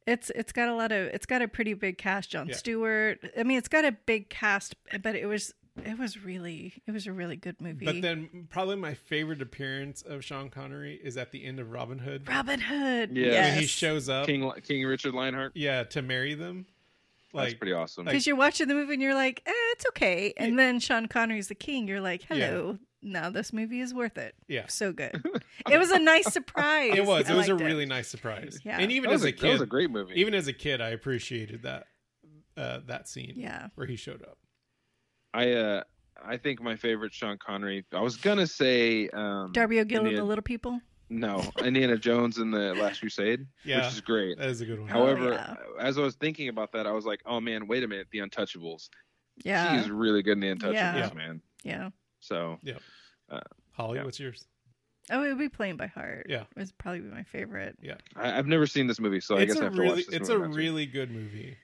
it's 0.07 0.31
it's 0.35 0.53
got 0.53 0.69
a 0.69 0.75
lot 0.75 0.93
of 0.93 1.09
it's 1.09 1.27
got 1.27 1.43
a 1.43 1.49
pretty 1.49 1.75
big 1.75 1.99
cast. 1.99 2.31
Jon 2.31 2.49
Yeah. 2.49 2.55
Stewart. 2.55 3.19
I 3.39 3.43
mean, 3.43 3.59
it's 3.59 3.69
got 3.69 3.85
a 3.85 3.93
big 3.93 4.29
cast, 4.31 4.77
but 5.03 5.17
it 5.17 5.27
was 5.27 5.53
it 5.85 5.99
was 5.99 6.23
really 6.23 6.75
it 6.87 6.93
was 6.93 7.07
a 7.09 7.13
really 7.13 7.35
good 7.37 7.61
movie. 7.61 7.85
But 7.87 8.01
then 8.03 8.47
probably 8.51 8.77
my 8.77 8.95
favorite 8.95 9.43
appearance 9.43 10.03
of 10.03 10.23
Sean 10.25 10.51
Connery 10.51 11.01
is 11.03 11.17
at 11.17 11.33
the 11.33 11.45
end 11.45 11.59
of 11.59 11.71
Robin 11.73 11.99
Hood. 11.99 12.29
Robin 12.29 12.61
Hood. 12.61 13.17
Yeah. 13.17 13.27
Yes. 13.27 13.59
he 13.61 13.67
shows 13.67 14.09
up, 14.09 14.27
King 14.27 14.49
King 14.63 14.85
Richard 14.87 15.15
Lionheart. 15.15 15.53
yeah, 15.57 15.83
to 15.85 16.03
marry 16.03 16.35
them. 16.35 16.67
That's 17.43 17.55
pretty 17.55 17.73
awesome. 17.73 18.05
because 18.05 18.27
you're 18.27 18.37
watching 18.37 18.69
the 18.69 18.75
movie 18.75 18.95
and 18.95 19.03
you're 19.03 19.15
like, 19.15 19.43
eh, 19.47 19.53
it's 19.73 19.85
okay. 19.89 20.33
And 20.37 20.59
then 20.59 20.79
Sean 20.81 21.07
Connery's 21.07 21.49
the 21.49 21.55
king. 21.55 21.89
You're 21.89 22.01
like, 22.01 22.23
Yeah. 22.31 22.37
hello. 22.37 22.79
Now 23.03 23.29
this 23.29 23.53
movie 23.53 23.81
is 23.81 23.93
worth 23.93 24.17
it. 24.17 24.35
yeah, 24.49 24.65
So 24.69 24.93
good. 24.93 25.23
it 25.71 25.77
was 25.79 25.91
a 25.91 25.99
nice 25.99 26.33
surprise. 26.33 26.95
it 26.97 27.05
was. 27.05 27.29
I 27.29 27.35
It 27.35 27.37
was 27.37 27.49
a 27.49 27.53
liked 27.55 27.65
really 27.65 27.85
nice 27.87 28.09
surprise. 28.09 28.59
Yeah. 28.65 28.79
and 28.79 28.91
even 28.91 29.11
that, 29.11 29.15
as 29.17 29.21
was 29.23 29.25
a 29.25 29.29
a, 29.35 29.37
that 29.41 29.49
was 29.53 29.61
a 29.61 29.65
kid, 29.65 29.69
great 29.69 29.91
movie. 29.91 30.15
even 30.19 30.33
as 30.35 30.49
a 30.49 30.53
kid, 30.55 30.81
I 30.81 30.91
appreciated 30.91 31.63
that 31.65 31.85
uh, 32.57 32.81
that 32.87 33.09
scene. 33.09 33.35
Yeah. 33.37 33.67
where 33.75 33.87
he 33.87 33.97
showed 33.97 34.23
up. 34.23 34.39
I 35.35 35.53
uh 35.53 35.83
I 36.25 36.37
think 36.39 36.63
my 36.63 36.77
favorite 36.77 37.13
Sean 37.13 37.37
Connery. 37.45 37.85
I 37.93 38.01
was 38.01 38.17
gonna 38.17 38.47
say 38.47 39.09
um, 39.11 39.53
Darby 39.53 39.81
O'Gill 39.81 40.07
and 40.07 40.17
the 40.17 40.25
Little 40.25 40.43
People. 40.43 40.81
No, 41.11 41.45
Indiana 41.63 41.99
Jones 41.99 42.39
and 42.39 42.53
the 42.53 42.75
Last 42.75 43.01
Crusade, 43.01 43.47
Yeah, 43.65 43.85
which 43.85 43.95
is 43.95 44.01
great. 44.01 44.39
that 44.39 44.49
is 44.49 44.61
a 44.63 44.67
good 44.67 44.81
one. 44.81 44.89
However, 44.89 45.35
oh, 45.35 45.35
yeah. 45.35 45.57
as 45.79 45.99
I 45.99 46.01
was 46.01 46.15
thinking 46.15 46.49
about 46.49 46.73
that, 46.73 46.87
I 46.87 46.93
was 46.93 47.05
like, 47.05 47.21
"Oh 47.27 47.41
man, 47.41 47.67
wait 47.67 47.83
a 47.85 47.89
minute, 47.89 48.09
The 48.11 48.19
Untouchables." 48.21 48.89
Yeah. 49.45 49.77
He's 49.79 49.91
really 49.91 50.23
good 50.23 50.33
in 50.33 50.41
The 50.41 50.55
Untouchables, 50.55 50.73
Yeah. 50.75 51.11
man. 51.15 51.43
Yeah. 51.63 51.91
So 52.21 52.59
Yeah. 52.63 52.79
Uh, 53.29 53.41
Holly, 53.73 53.99
Yeah. 53.99 54.05
what's 54.05 54.19
yours? 54.19 54.47
Oh, 55.11 55.23
it 55.23 55.29
would 55.29 55.39
be 55.39 55.51
playing 55.51 55.77
by 55.77 55.89
heart. 55.89 56.27
Yeah. 56.31 56.43
It 56.43 56.59
was 56.59 56.73
probably 56.73 57.01
be 57.01 57.09
my 57.11 57.25
favorite. 57.25 57.77
I, 58.17 58.39
I've 58.39 58.47
never 58.47 58.67
seen 58.67 58.87
this 58.87 58.99
movie, 58.99 59.21
so 59.21 59.37
I 59.37 59.45
guess 59.45 59.57
I 59.57 59.61
a 59.61 59.65
have 59.65 59.75
to 59.75 59.83
watch 59.83 59.97
this 59.97 60.09
it's 60.09 60.29
a 60.31 60.39
really 60.39 60.87
good 60.87 61.11
movie. 61.11 61.59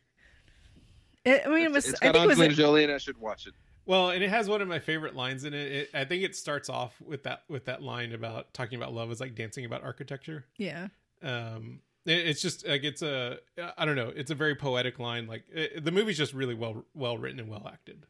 It, 1.24 1.42
I 1.46 1.48
mean, 1.48 1.64
it 1.64 1.72
was. 1.72 1.88
it's 1.88 2.00
I 2.02 2.06
got 2.06 2.12
think 2.14 2.24
it 2.24 2.28
was. 2.28 2.40
Angelina 2.40 2.54
Jolie, 2.54 2.84
and 2.84 2.92
I 2.92 2.98
should 2.98 3.18
watch 3.18 3.46
it. 3.46 3.54
Well, 3.90 4.10
and 4.10 4.22
it 4.22 4.30
has 4.30 4.48
one 4.48 4.62
of 4.62 4.68
my 4.68 4.78
favorite 4.78 5.16
lines 5.16 5.42
in 5.42 5.52
it. 5.52 5.72
it. 5.72 5.90
I 5.92 6.04
think 6.04 6.22
it 6.22 6.36
starts 6.36 6.68
off 6.68 6.94
with 7.04 7.24
that 7.24 7.42
with 7.48 7.64
that 7.64 7.82
line 7.82 8.12
about 8.12 8.54
talking 8.54 8.76
about 8.80 8.94
love 8.94 9.10
is 9.10 9.18
like 9.18 9.34
dancing 9.34 9.64
about 9.64 9.82
architecture. 9.82 10.44
yeah. 10.58 10.86
Um, 11.24 11.80
it- 12.06 12.28
it's 12.28 12.40
just 12.40 12.64
like 12.68 12.84
it's 12.84 13.02
a 13.02 13.38
I 13.76 13.84
don't 13.84 13.96
know. 13.96 14.12
It's 14.14 14.30
a 14.30 14.34
very 14.36 14.54
poetic 14.54 15.00
line. 15.00 15.26
Like 15.26 15.42
it, 15.52 15.84
the 15.84 15.90
movie's 15.90 16.16
just 16.16 16.32
really 16.34 16.54
well 16.54 16.84
well 16.94 17.18
written 17.18 17.40
and 17.40 17.48
well 17.50 17.66
acted. 17.66 18.06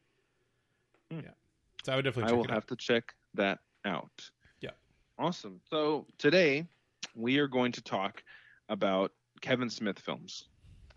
Hmm. 1.11 1.21
Yeah, 1.21 1.31
so 1.83 1.93
I 1.95 1.97
would 1.97 2.03
definitely 2.05 2.31
I 2.31 2.37
will 2.37 2.45
it 2.45 2.51
have 2.51 2.59
out. 2.65 2.69
to 2.69 2.77
check 2.77 3.15
that 3.33 3.61
out. 3.87 4.31
Yeah. 4.61 4.71
Awesome. 5.19 5.63
So 5.71 6.07
today 6.19 6.67
we 7.17 7.39
are 7.39 7.49
going 7.49 7.73
to 7.73 7.81
talk 7.81 8.23
about 8.69 9.13
Kevin 9.41 9.71
Smith 9.71 9.99
films. 9.99 10.49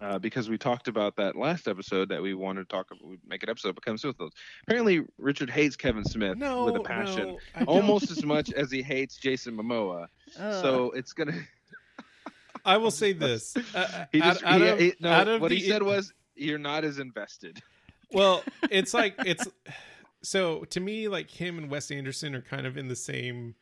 Uh, 0.03 0.19
because 0.19 0.49
we 0.49 0.57
talked 0.57 0.87
about 0.89 1.15
that 1.15 1.35
last 1.35 1.67
episode 1.67 2.09
that 2.09 2.21
we 2.21 2.33
wanted 2.33 2.67
to 2.67 2.75
talk 2.75 2.91
about, 2.91 3.07
we'd 3.07 3.19
make 3.25 3.41
an 3.43 3.49
episode 3.49 3.69
about 3.69 3.83
Kevin 3.85 3.97
Smith 3.97 4.17
films. 4.17 4.33
Apparently, 4.67 5.01
Richard 5.17 5.49
hates 5.49 5.77
Kevin 5.77 6.03
Smith 6.03 6.37
No, 6.37 6.65
with 6.65 6.75
a 6.75 6.81
passion, 6.81 7.37
no, 7.57 7.65
almost 7.65 8.11
as 8.11 8.23
much 8.33 8.51
as 8.51 8.69
he 8.69 8.81
hates 8.81 9.15
Jason 9.15 9.55
Momoa. 9.55 10.07
Ugh. 10.39 10.61
So 10.61 10.91
it's 10.91 11.13
gonna. 11.13 11.33
I 12.65 12.77
will 12.77 12.91
say 12.91 13.13
this. 13.13 13.55
Uh, 13.75 14.05
He 14.11 14.19
just 14.19 14.43
out 14.43 14.61
he, 14.61 14.67
of- 14.67 14.79
he- 14.79 14.93
no, 14.99 15.09
out 15.11 15.27
of 15.27 15.41
what 15.41 15.51
he 15.51 15.61
said 15.61 15.81
was, 15.83 16.13
"You're 16.35 16.57
not 16.59 16.83
as 16.83 16.99
invested." 16.99 17.61
Well, 18.11 18.43
it's 18.69 18.93
like 18.93 19.15
it's 19.25 19.47
so 20.21 20.63
to 20.65 20.79
me 20.79 21.07
like 21.07 21.29
him 21.29 21.57
and 21.57 21.69
Wes 21.69 21.91
Anderson 21.91 22.35
are 22.35 22.41
kind 22.41 22.67
of 22.67 22.77
in 22.77 22.87
the 22.87 22.95
same 22.95 23.55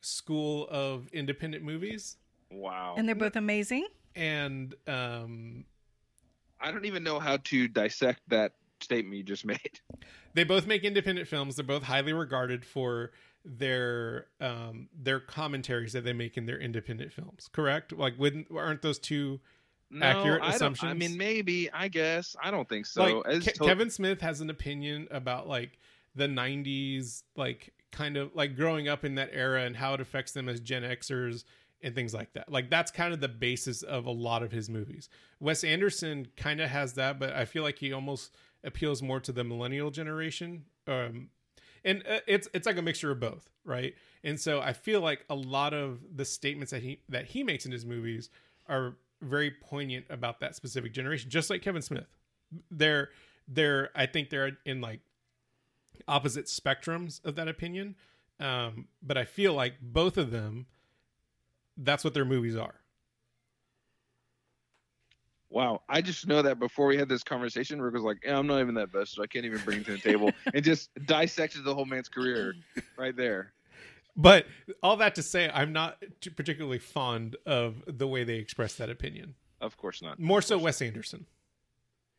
school 0.00 0.66
of 0.70 1.08
independent 1.12 1.62
movies 1.62 2.16
Wow. 2.50 2.94
and 2.96 3.06
they're 3.06 3.14
both 3.14 3.36
amazing. 3.36 3.86
and 4.16 4.74
um 4.88 5.64
I 6.60 6.70
don't 6.70 6.84
even 6.84 7.02
know 7.02 7.18
how 7.20 7.38
to 7.38 7.68
dissect 7.68 8.20
that 8.28 8.52
statement 8.80 9.16
you 9.16 9.22
just 9.22 9.44
made. 9.54 9.80
they 10.34 10.44
both 10.44 10.66
make 10.66 10.84
independent 10.84 11.28
films 11.28 11.56
they're 11.56 11.64
both 11.64 11.82
highly 11.82 12.12
regarded 12.12 12.64
for 12.64 13.10
their 13.44 14.26
um 14.40 14.88
their 14.98 15.18
commentaries 15.20 15.92
that 15.94 16.04
they 16.04 16.12
make 16.12 16.36
in 16.36 16.46
their 16.46 16.58
independent 16.58 17.12
films 17.12 17.48
correct 17.52 17.92
like 17.92 18.18
wouldn't 18.18 18.46
aren't 18.54 18.82
those 18.82 18.98
two 18.98 19.40
No, 19.90 20.06
Accurate 20.06 20.42
I 20.42 20.56
don't- 20.58 20.84
I 20.84 20.94
mean, 20.94 21.16
maybe. 21.16 21.68
I 21.72 21.88
guess. 21.88 22.36
I 22.40 22.50
don't 22.52 22.68
think 22.68 22.86
so. 22.86 23.22
like 23.24 23.42
Ke- 23.42 23.54
to- 23.54 23.64
Kevin 23.64 23.90
Smith 23.90 24.20
has 24.20 24.40
an 24.40 24.48
opinion 24.50 25.08
about 25.10 25.48
like 25.48 25.78
the 26.14 26.26
90s 26.28 27.22
like 27.34 27.72
kind 27.90 28.16
of 28.16 28.30
like 28.36 28.54
growing 28.56 28.88
up 28.88 29.04
in 29.04 29.16
that 29.16 29.30
era 29.32 29.62
and 29.64 29.76
how 29.76 29.94
it 29.94 30.00
affects 30.00 30.30
them 30.32 30.48
as 30.48 30.60
Gen 30.60 30.82
Xers 30.84 31.42
and 31.82 31.94
things 31.94 32.12
like 32.12 32.32
that. 32.34 32.50
Like 32.50 32.70
that's 32.70 32.90
kind 32.90 33.12
of 33.12 33.20
the 33.20 33.28
basis 33.28 33.82
of 33.82 34.06
a 34.06 34.10
lot 34.10 34.42
of 34.42 34.52
his 34.52 34.68
movies. 34.68 35.08
Wes 35.38 35.64
Anderson 35.64 36.28
kind 36.36 36.60
of 36.60 36.70
has 36.70 36.94
that, 36.94 37.18
but 37.18 37.32
I 37.32 37.44
feel 37.44 37.62
like 37.62 37.78
he 37.78 37.92
almost 37.92 38.34
appeals 38.62 39.02
more 39.02 39.20
to 39.20 39.32
the 39.32 39.44
millennial 39.44 39.90
generation. 39.90 40.64
Um 40.86 41.30
and 41.84 42.02
uh, 42.08 42.20
it's 42.26 42.48
it's 42.52 42.66
like 42.66 42.76
a 42.76 42.82
mixture 42.82 43.10
of 43.10 43.20
both, 43.20 43.48
right? 43.64 43.94
And 44.22 44.38
so 44.38 44.60
I 44.60 44.72
feel 44.72 45.00
like 45.00 45.24
a 45.30 45.34
lot 45.34 45.72
of 45.72 46.00
the 46.14 46.24
statements 46.24 46.70
that 46.72 46.82
he 46.82 47.00
that 47.08 47.26
he 47.26 47.42
makes 47.42 47.64
in 47.64 47.72
his 47.72 47.86
movies 47.86 48.30
are 48.68 48.96
very 49.22 49.50
poignant 49.50 50.06
about 50.10 50.40
that 50.40 50.54
specific 50.56 50.92
generation, 50.92 51.30
just 51.30 51.50
like 51.50 51.62
Kevin 51.62 51.82
Smith. 51.82 52.08
They're 52.70 53.08
they're 53.48 53.90
I 53.94 54.06
think 54.06 54.30
they're 54.30 54.58
in 54.64 54.80
like 54.80 55.00
opposite 56.06 56.46
spectrums 56.46 57.24
of 57.24 57.36
that 57.36 57.48
opinion. 57.48 57.96
Um, 58.38 58.88
but 59.02 59.18
I 59.18 59.24
feel 59.24 59.52
like 59.52 59.74
both 59.82 60.16
of 60.16 60.30
them 60.30 60.66
that's 61.80 62.04
what 62.04 62.14
their 62.14 62.24
movies 62.24 62.56
are. 62.56 62.74
Wow, 65.50 65.82
I 65.88 66.00
just 66.00 66.28
know 66.28 66.42
that 66.42 66.60
before 66.60 66.86
we 66.86 66.96
had 66.96 67.08
this 67.08 67.24
conversation, 67.24 67.82
Rick 67.82 67.94
was 67.94 68.04
like, 68.04 68.18
yeah, 68.24 68.38
"I'm 68.38 68.46
not 68.46 68.60
even 68.60 68.74
that 68.74 68.92
best, 68.92 69.14
so 69.14 69.22
I 69.22 69.26
can't 69.26 69.44
even 69.44 69.58
bring 69.64 69.80
it 69.80 69.86
to 69.86 69.92
the 69.92 69.98
table," 69.98 70.30
and 70.54 70.64
just 70.64 70.90
dissected 71.06 71.64
the 71.64 71.74
whole 71.74 71.84
man's 71.84 72.08
career 72.08 72.54
right 72.96 73.16
there. 73.16 73.52
But 74.16 74.46
all 74.82 74.96
that 74.98 75.16
to 75.16 75.22
say, 75.22 75.50
I'm 75.52 75.72
not 75.72 76.02
particularly 76.36 76.78
fond 76.78 77.36
of 77.46 77.82
the 77.86 78.06
way 78.06 78.22
they 78.22 78.36
express 78.36 78.74
that 78.76 78.90
opinion. 78.90 79.34
Of 79.60 79.76
course 79.76 80.02
not. 80.02 80.20
More 80.20 80.42
so 80.42 80.56
Wes 80.56 80.80
Anderson. 80.80 81.26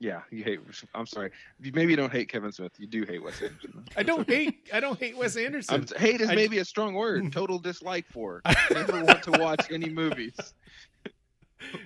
Yeah, 0.01 0.21
you 0.31 0.43
hate. 0.43 0.59
I'm 0.95 1.05
sorry. 1.05 1.29
You- 1.61 1.71
Maybe 1.75 1.91
you 1.91 1.95
don't 1.95 2.11
hate 2.11 2.27
Kevin 2.27 2.51
Smith. 2.51 2.71
You 2.79 2.87
do 2.87 3.03
hate 3.03 3.23
Wes 3.23 3.39
Anderson. 3.39 3.85
I 3.95 4.01
don't 4.01 4.27
hate 4.27 4.67
I 4.73 4.79
don't 4.79 4.97
hate 4.99 5.15
Wes 5.15 5.37
Anderson. 5.37 5.85
I'm, 5.95 6.01
hate 6.01 6.21
is 6.21 6.29
I- 6.29 6.33
maybe 6.35 6.57
a 6.57 6.65
strong 6.65 6.95
word. 6.95 7.31
Total 7.33 7.59
dislike 7.59 8.05
for. 8.11 8.41
Never 8.71 9.03
want 9.03 9.21
to 9.23 9.31
watch 9.33 9.71
any 9.71 9.89
movies. 9.89 10.33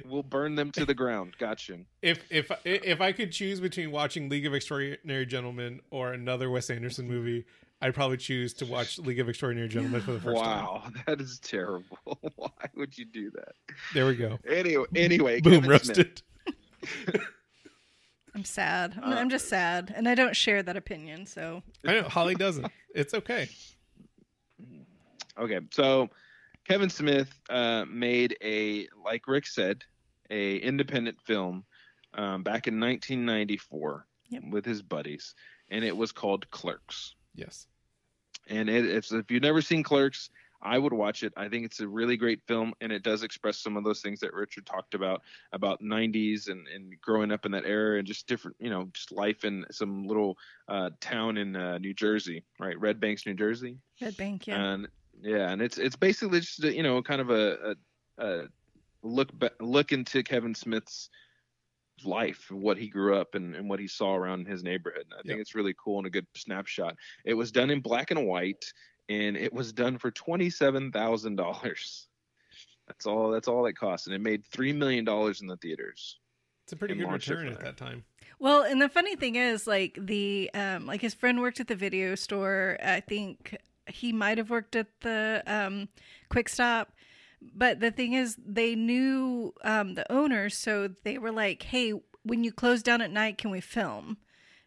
we'll 0.06 0.24
burn 0.24 0.56
them 0.56 0.72
to 0.72 0.86
the 0.86 0.94
ground. 0.94 1.36
Gotcha. 1.38 1.80
if 2.02 2.24
if 2.32 2.50
if 2.64 3.02
I 3.02 3.12
could 3.12 3.34
choose 3.34 3.60
between 3.60 3.92
watching 3.92 4.30
League 4.30 4.46
of 4.46 4.54
Extraordinary 4.54 5.26
Gentlemen 5.26 5.82
or 5.92 6.14
another 6.14 6.50
Wes 6.50 6.70
Anderson 6.70 7.10
movie, 7.10 7.44
I'd 7.82 7.94
probably 7.94 8.16
choose 8.16 8.54
to 8.54 8.66
watch 8.66 8.98
League 8.98 9.20
of 9.20 9.28
Extraordinary 9.28 9.68
Gentlemen 9.68 10.00
for 10.00 10.14
the 10.14 10.22
first 10.22 10.42
time. 10.42 10.64
Wow, 10.66 10.84
that 11.06 11.20
is 11.20 11.40
terrible. 11.40 12.00
Why 12.38 12.50
would 12.76 12.98
you 12.98 13.04
do 13.04 13.30
that? 13.32 13.52
There 13.94 14.06
we 14.06 14.16
go. 14.16 14.40
Anyway, 14.48 14.86
anyway, 14.96 15.42
Boom 15.42 15.64
Kevin 15.64 15.80
Smith. 15.80 15.98
roasted. 15.98 16.22
I'm 18.36 18.44
sad. 18.44 19.00
I'm, 19.02 19.14
Uh, 19.14 19.16
I'm 19.16 19.30
just 19.30 19.48
sad, 19.50 19.94
and 19.96 20.08
I 20.08 20.14
don't 20.14 20.36
share 20.36 20.62
that 20.62 20.76
opinion. 20.78 21.26
So 21.26 21.64
I 21.88 21.94
know 21.94 22.04
Holly 22.04 22.36
doesn't. 22.36 22.68
It's 22.94 23.14
okay. 23.14 23.50
Okay, 25.38 25.60
so 25.72 26.10
Kevin 26.68 26.90
Smith 26.90 27.30
uh, 27.50 27.84
made 27.90 28.38
a, 28.42 28.88
like 29.04 29.28
Rick 29.28 29.48
said, 29.48 29.84
a 30.30 30.58
independent 30.58 31.20
film 31.22 31.66
um, 32.14 32.42
back 32.44 32.68
in 32.68 32.80
1994 32.80 34.06
Yep. 34.30 34.44
with 34.50 34.66
his 34.66 34.82
buddies, 34.82 35.36
and 35.70 35.84
it 35.86 35.96
was 35.96 36.12
called 36.12 36.50
Clerks. 36.50 37.14
Yes. 37.36 37.68
And 38.48 38.70
it, 38.70 38.86
it's 38.86 39.12
if 39.12 39.30
you've 39.30 39.44
never 39.44 39.62
seen 39.62 39.84
Clerks, 39.84 40.30
I 40.66 40.78
would 40.80 40.92
watch 40.94 41.24
it. 41.24 41.32
I 41.38 41.48
think 41.48 41.64
it's 41.66 41.80
a 41.80 41.88
really 41.88 42.18
great 42.18 42.42
film, 42.48 42.74
and 42.82 42.92
it 42.92 43.04
does 43.04 43.24
express 43.24 43.60
some 43.60 43.78
of 43.78 43.84
those 43.84 44.02
things 44.02 44.20
that 44.22 44.34
Richard 44.34 44.66
talked 44.66 44.96
about 44.96 45.22
about 45.52 45.82
90s 45.82 46.50
and, 46.50 46.68
and 46.68 47.00
growing 47.02 47.32
up 47.32 47.46
in 47.46 47.52
that 47.52 47.66
era, 47.66 48.00
and 48.00 48.08
just 48.08 48.28
different, 48.28 48.58
you 48.60 48.70
know, 48.70 48.90
just 48.94 49.12
life 49.12 49.46
in 49.46 49.66
some 49.72 50.08
little 50.08 50.38
uh, 50.68 50.90
town 51.00 51.38
in 51.38 51.56
uh, 51.56 51.78
New 51.78 51.94
Jersey, 51.94 52.44
right, 52.60 52.80
Red 52.80 53.00
Banks, 53.00 53.26
New 53.26 53.36
Jersey. 53.36 53.78
Red 54.02 54.18
Bank, 54.18 54.48
yeah. 54.48 54.56
And 54.74 54.88
yeah, 55.22 55.52
and 55.52 55.62
it's 55.62 55.78
it's 55.78 55.96
basically 55.96 56.40
just 56.42 56.64
a, 56.64 56.76
you 56.76 56.84
know 56.84 57.02
kind 57.02 57.22
of 57.22 57.30
a, 57.30 57.76
a, 58.18 58.26
a 58.26 58.48
look 59.04 59.32
ba- 59.34 59.52
look 59.62 59.92
into 59.92 60.24
Kevin 60.24 60.56
Smith's 60.56 61.10
life, 62.04 62.52
what 62.52 62.78
he 62.78 62.90
grew 62.90 63.16
up 63.18 63.36
and, 63.36 63.56
and 63.56 63.70
what 63.70 63.80
he 63.80 63.88
saw 63.88 64.16
around 64.16 64.48
his 64.48 64.64
neighborhood. 64.64 65.06
And 65.10 65.14
I 65.14 65.22
think 65.22 65.38
Yeah. 65.38 65.42
it's 65.42 65.56
really 65.56 65.74
cool 65.82 66.00
and 66.00 66.08
a 66.08 66.10
good 66.10 66.28
snapshot. 66.36 66.96
It 67.24 67.34
was 67.36 67.52
done 67.52 67.70
in 67.70 67.80
black 67.80 68.12
and 68.12 68.28
white, 68.28 68.66
and 69.10 69.38
it 69.38 69.54
was 69.54 69.74
done 69.74 69.98
for 69.98 70.12
twenty 70.12 70.50
seven 70.50 70.92
thousand 70.92 71.36
dollars. 71.36 72.08
That's 72.88 73.06
all. 73.06 73.32
That's 73.32 73.48
all 73.48 73.66
it 73.66 73.78
cost, 73.78 74.08
and 74.08 74.16
it 74.16 74.22
made 74.22 74.46
three 74.46 74.74
million 74.74 75.06
dollars 75.06 75.42
in 75.42 75.48
the 75.48 75.58
theaters. 75.58 76.20
It's 76.64 76.74
a 76.74 76.76
pretty 76.76 76.96
good 76.96 77.12
return 77.12 77.48
at 77.48 77.60
that 77.62 77.78
time. 77.78 78.04
Well, 78.40 78.64
and 78.64 78.82
the 78.82 78.90
funny 78.90 79.16
thing 79.16 79.36
is, 79.36 79.68
like 79.68 79.98
the 80.00 80.50
um, 80.54 80.86
like 80.86 81.02
his 81.02 81.14
friend 81.14 81.42
worked 81.42 81.60
at 81.60 81.68
the 81.68 81.76
video 81.76 82.16
store. 82.16 82.78
I 82.84 83.00
think 83.00 83.58
he 83.88 84.12
might 84.12 84.38
have 84.38 84.50
worked 84.50 84.76
at 84.76 84.88
the 85.02 85.44
um, 85.48 85.90
Quick 86.30 86.50
Stop. 86.50 86.92
But 87.54 87.80
the 87.80 87.92
thing 87.92 88.14
is, 88.14 88.38
they 88.44 88.76
knew 88.76 89.54
um, 89.64 89.94
the 89.94 90.12
owners, 90.12 90.58
so 90.58 90.90
they 91.04 91.18
were 91.18 91.32
like, 91.32 91.64
"Hey, 91.64 91.94
when 92.24 92.44
you 92.44 92.52
close 92.52 92.82
down 92.82 93.02
at 93.02 93.12
night, 93.12 93.38
can 93.38 93.52
we 93.52 93.62
film?" 93.62 94.18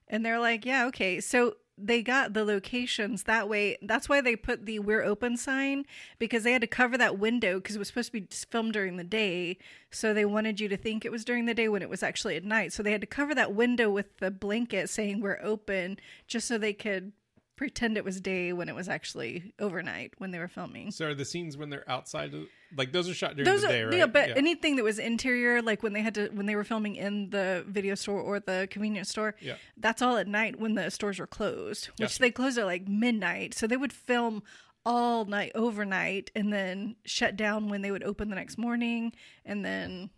And 0.06 0.24
they're 0.24 0.38
like, 0.38 0.64
"Yeah, 0.64 0.86
okay." 0.86 1.20
So 1.20 1.56
they 1.80 2.02
got 2.02 2.32
the 2.32 2.44
locations 2.44 3.24
that 3.24 3.48
way. 3.48 3.76
That's 3.82 4.08
why 4.08 4.20
they 4.20 4.36
put 4.36 4.66
the 4.66 4.78
"We're 4.78 5.02
open" 5.02 5.36
sign 5.36 5.84
because 6.18 6.42
they 6.42 6.52
had 6.52 6.60
to 6.62 6.66
cover 6.66 6.98
that 6.98 7.18
window 7.18 7.58
because 7.58 7.76
it 7.76 7.78
was 7.78 7.88
supposed 7.88 8.12
to 8.12 8.20
be 8.20 8.28
filmed 8.50 8.72
during 8.72 8.96
the 8.96 9.04
day. 9.04 9.58
So 9.90 10.12
they 10.12 10.24
wanted 10.24 10.60
you 10.60 10.68
to 10.68 10.76
think 10.76 11.04
it 11.04 11.12
was 11.12 11.24
during 11.24 11.46
the 11.46 11.54
day 11.54 11.68
when 11.68 11.82
it 11.82 11.88
was 11.88 12.02
actually 12.02 12.36
at 12.36 12.44
night. 12.44 12.72
So 12.72 12.82
they 12.82 12.92
had 12.92 13.00
to 13.00 13.06
cover 13.06 13.34
that 13.34 13.54
window 13.54 13.90
with 13.90 14.16
the 14.18 14.30
blanket 14.30 14.90
saying 14.90 15.20
"We're 15.20 15.40
open" 15.42 15.98
just 16.26 16.48
so 16.48 16.58
they 16.58 16.72
could 16.72 17.12
pretend 17.58 17.96
it 17.98 18.04
was 18.04 18.20
day 18.20 18.52
when 18.54 18.68
it 18.70 18.74
was 18.74 18.88
actually 18.88 19.52
overnight 19.58 20.14
when 20.18 20.30
they 20.30 20.38
were 20.38 20.48
filming. 20.48 20.90
So 20.90 21.08
are 21.08 21.14
the 21.14 21.24
scenes 21.26 21.56
when 21.58 21.68
they're 21.68 21.88
outside 21.90 22.32
of, 22.32 22.44
like 22.76 22.92
those 22.92 23.08
are 23.10 23.14
shot 23.14 23.34
during 23.36 23.44
Those 23.44 23.60
the 23.62 23.66
are 23.66 23.70
day, 23.72 23.82
right? 23.82 23.94
yeah, 23.96 24.06
but 24.06 24.30
anything 24.36 24.76
that 24.76 24.84
was 24.84 24.98
interior, 24.98 25.60
like 25.60 25.82
when 25.82 25.92
they 25.92 26.00
had 26.00 26.14
to 26.14 26.28
when 26.28 26.46
they 26.46 26.54
were 26.56 26.64
filming 26.64 26.96
in 26.96 27.30
the 27.30 27.64
video 27.68 27.94
store 27.96 28.20
or 28.20 28.40
the 28.40 28.68
convenience 28.70 29.10
store, 29.10 29.34
Yeah. 29.40 29.56
that's 29.76 30.00
all 30.00 30.16
at 30.16 30.26
night 30.28 30.58
when 30.58 30.74
the 30.74 30.90
stores 30.90 31.18
were 31.18 31.26
closed, 31.26 31.86
which 31.98 31.98
Gotcha. 31.98 32.18
they 32.20 32.30
closed 32.30 32.56
at 32.58 32.64
like 32.64 32.88
midnight. 32.88 33.52
So 33.54 33.66
they 33.66 33.76
would 33.76 33.92
film 33.92 34.42
all 34.86 35.24
night 35.26 35.52
overnight 35.54 36.30
and 36.34 36.50
then 36.52 36.96
shut 37.04 37.36
down 37.36 37.68
when 37.68 37.82
they 37.82 37.90
would 37.90 38.04
open 38.04 38.30
the 38.30 38.36
next 38.36 38.56
morning, 38.56 39.12
and 39.44 39.64
then 39.64 40.08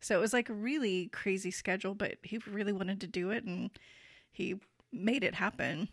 so 0.00 0.16
it 0.16 0.20
was 0.20 0.32
like 0.32 0.48
a 0.48 0.54
really 0.54 1.08
crazy 1.08 1.50
schedule. 1.50 1.94
But 1.94 2.18
he 2.22 2.38
really 2.46 2.72
wanted 2.72 3.00
to 3.00 3.06
do 3.06 3.30
it, 3.30 3.42
and 3.44 3.70
he 4.30 4.60
made 4.92 5.24
it 5.24 5.34
happen. 5.34 5.88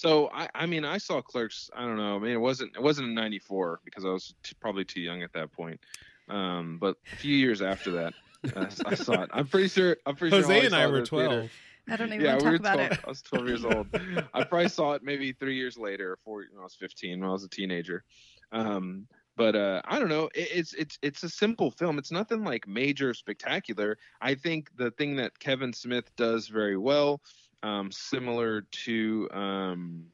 So 0.00 0.30
I, 0.32 0.48
I 0.54 0.64
mean, 0.64 0.86
I 0.86 0.96
saw 0.96 1.20
Clerks. 1.20 1.68
I 1.74 1.82
don't 1.84 1.98
know. 1.98 2.16
I 2.16 2.18
mean, 2.20 2.32
it 2.32 2.40
wasn't 2.40 2.74
it 2.74 2.82
wasn't 2.82 3.08
in 3.08 3.14
'94 3.14 3.82
because 3.84 4.06
I 4.06 4.08
was 4.08 4.34
t- 4.42 4.56
probably 4.58 4.82
too 4.82 5.02
young 5.02 5.22
at 5.22 5.34
that 5.34 5.52
point. 5.52 5.78
Um, 6.26 6.78
but 6.78 6.96
a 7.12 7.16
few 7.16 7.36
years 7.36 7.60
after 7.60 7.90
that, 7.90 8.14
uh, 8.56 8.70
I 8.86 8.94
saw 8.94 9.24
it. 9.24 9.30
I'm 9.30 9.46
pretty 9.46 9.68
sure. 9.68 9.98
I'm 10.06 10.16
pretty 10.16 10.34
sure 10.34 10.44
Jose 10.46 10.64
and 10.64 10.74
I 10.74 10.86
it 10.86 10.86
were 10.86 10.96
in 10.96 11.02
the 11.02 11.10
theater. 11.10 11.34
twelve. 11.36 11.50
I 11.90 11.96
don't 11.98 12.14
even 12.14 12.24
Yeah, 12.24 12.30
want 12.30 12.38
we 12.38 12.44
to 12.44 12.50
were 12.50 12.58
talk 12.58 12.60
about 12.60 12.78
12. 12.78 12.92
it. 12.92 13.00
I 13.04 13.08
was 13.10 13.22
12 13.22 13.46
years 13.46 13.64
old. 13.66 13.88
I 14.32 14.42
probably 14.42 14.68
saw 14.68 14.92
it 14.94 15.02
maybe 15.02 15.32
three 15.34 15.56
years 15.56 15.76
later, 15.76 16.12
or 16.12 16.16
four 16.24 16.46
when 16.50 16.60
I 16.60 16.62
was 16.64 16.74
15, 16.76 17.20
when 17.20 17.28
I 17.28 17.32
was 17.32 17.44
a 17.44 17.48
teenager. 17.50 18.04
Um, 18.52 19.06
but 19.36 19.54
uh, 19.54 19.82
I 19.84 19.98
don't 19.98 20.08
know. 20.08 20.30
It, 20.34 20.48
it's 20.54 20.72
it's 20.74 20.98
it's 21.02 21.22
a 21.24 21.28
simple 21.28 21.70
film. 21.70 21.98
It's 21.98 22.10
nothing 22.12 22.42
like 22.42 22.66
major 22.66 23.12
spectacular. 23.12 23.98
I 24.20 24.34
think 24.34 24.74
the 24.76 24.92
thing 24.92 25.16
that 25.16 25.38
Kevin 25.38 25.72
Smith 25.74 26.14
does 26.16 26.48
very 26.48 26.76
well, 26.78 27.20
um, 27.62 27.90
similar 27.90 28.62
to 28.84 29.28
um, 29.32 30.04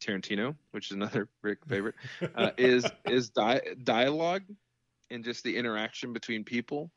Tarantino, 0.00 0.56
which 0.72 0.90
is 0.90 0.96
another 0.96 1.28
Rick 1.42 1.58
favorite, 1.66 1.94
uh, 2.34 2.50
is 2.58 2.86
is 3.06 3.30
di- 3.30 3.60
dialogue 3.84 4.42
and 5.10 5.24
just 5.24 5.44
the 5.44 5.56
interaction 5.56 6.12
between 6.12 6.44
people. 6.44 6.90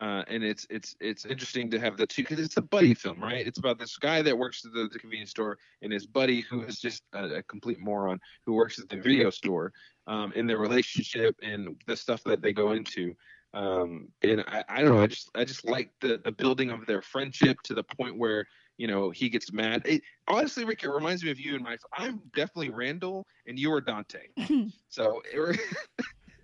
Uh, 0.00 0.24
and 0.28 0.42
it's 0.42 0.66
it's 0.70 0.96
it's 0.98 1.26
interesting 1.26 1.70
to 1.70 1.78
have 1.78 1.98
the 1.98 2.06
two 2.06 2.22
because 2.22 2.38
it's 2.38 2.56
a 2.56 2.62
buddy 2.62 2.94
film, 2.94 3.20
right? 3.22 3.46
It's 3.46 3.58
about 3.58 3.78
this 3.78 3.98
guy 3.98 4.22
that 4.22 4.36
works 4.36 4.64
at 4.64 4.72
the, 4.72 4.88
the 4.90 4.98
convenience 4.98 5.30
store 5.30 5.58
and 5.82 5.92
his 5.92 6.06
buddy 6.06 6.40
who 6.40 6.62
is 6.62 6.80
just 6.80 7.02
a, 7.12 7.24
a 7.24 7.42
complete 7.42 7.78
moron 7.78 8.18
who 8.46 8.54
works 8.54 8.78
at 8.78 8.88
the 8.88 8.96
video 8.96 9.28
store, 9.28 9.74
um, 10.06 10.32
in 10.34 10.46
their 10.46 10.56
relationship 10.56 11.36
and 11.42 11.76
the 11.86 11.96
stuff 11.96 12.22
that 12.24 12.40
they 12.40 12.52
go 12.52 12.72
into. 12.72 13.14
Um, 13.52 14.08
and 14.22 14.42
I, 14.46 14.64
I 14.68 14.80
don't 14.80 14.94
know, 14.94 15.02
I 15.02 15.06
just 15.06 15.30
I 15.34 15.44
just 15.44 15.66
like 15.66 15.90
the 16.00 16.18
the 16.24 16.32
building 16.32 16.70
of 16.70 16.86
their 16.86 17.02
friendship 17.02 17.58
to 17.64 17.74
the 17.74 17.84
point 17.84 18.16
where 18.16 18.46
you 18.80 18.86
know 18.86 19.10
he 19.10 19.28
gets 19.28 19.52
mad. 19.52 19.82
It, 19.84 20.00
honestly, 20.26 20.64
Rick, 20.64 20.82
it 20.84 20.88
reminds 20.90 21.22
me 21.22 21.30
of 21.30 21.38
you 21.38 21.54
and 21.54 21.62
my. 21.62 21.76
I'm 21.92 22.20
definitely 22.34 22.70
Randall 22.70 23.26
and 23.46 23.58
you 23.58 23.70
are 23.72 23.80
Dante. 23.82 24.20
So 24.88 25.22
it, 25.32 25.38
re- 25.38 25.58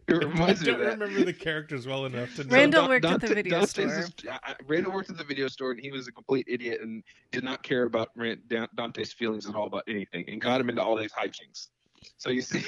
it 0.09 0.15
I 0.15 0.19
reminds 0.19 0.61
me 0.61 0.67
don't 0.67 0.75
of 0.77 0.81
that. 0.87 0.99
remember 1.01 1.25
the 1.25 1.33
characters 1.33 1.87
well 1.87 2.05
enough 2.05 2.37
to 2.37 2.45
know. 2.45 2.55
Randall 2.55 2.83
Dan- 2.83 2.91
worked 2.91 3.05
at 3.07 3.21
the 3.23 3.35
video 3.35 3.51
Dante's 3.59 3.71
store. 3.71 3.99
is- 3.99 4.13
I- 4.31 4.39
I- 4.53 4.55
Randall 4.67 4.93
worked 4.93 5.09
at 5.11 5.17
the 5.17 5.25
video 5.25 5.49
store, 5.49 5.71
and 5.73 5.81
he 5.81 5.91
was 5.91 6.07
a 6.09 6.13
complete 6.13 6.45
idiot 6.49 6.81
and 6.83 7.03
did 7.33 7.43
not 7.43 7.63
care 7.63 7.85
about 7.85 8.11
Ran- 8.15 8.43
Dante's 8.77 9.13
feelings 9.15 9.49
at 9.49 9.55
all 9.55 9.67
about 9.67 9.83
anything, 9.89 10.25
and 10.29 10.39
got 10.41 10.61
him 10.61 10.69
into 10.69 10.83
all 10.83 10.95
these 10.97 11.13
hijinks. 11.13 11.69
So 12.19 12.29
you 12.31 12.43
see, 12.43 12.63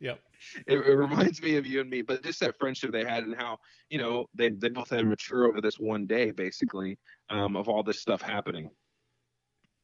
Yep. 0.00 0.20
It, 0.66 0.78
it 0.78 0.94
reminds 0.94 1.42
me 1.42 1.56
of 1.56 1.66
you 1.66 1.80
and 1.80 1.90
me, 1.90 2.02
but 2.02 2.22
just 2.22 2.40
that 2.40 2.58
friendship 2.58 2.92
they 2.92 3.04
had 3.04 3.24
and 3.24 3.34
how 3.36 3.58
you 3.90 3.98
know 3.98 4.26
they 4.34 4.50
they 4.50 4.68
both 4.68 4.90
had 4.90 5.06
mature 5.06 5.46
over 5.46 5.60
this 5.60 5.78
one 5.78 6.06
day, 6.06 6.30
basically, 6.30 6.98
um, 7.30 7.56
of 7.56 7.68
all 7.68 7.82
this 7.82 8.00
stuff 8.00 8.22
happening. 8.22 8.70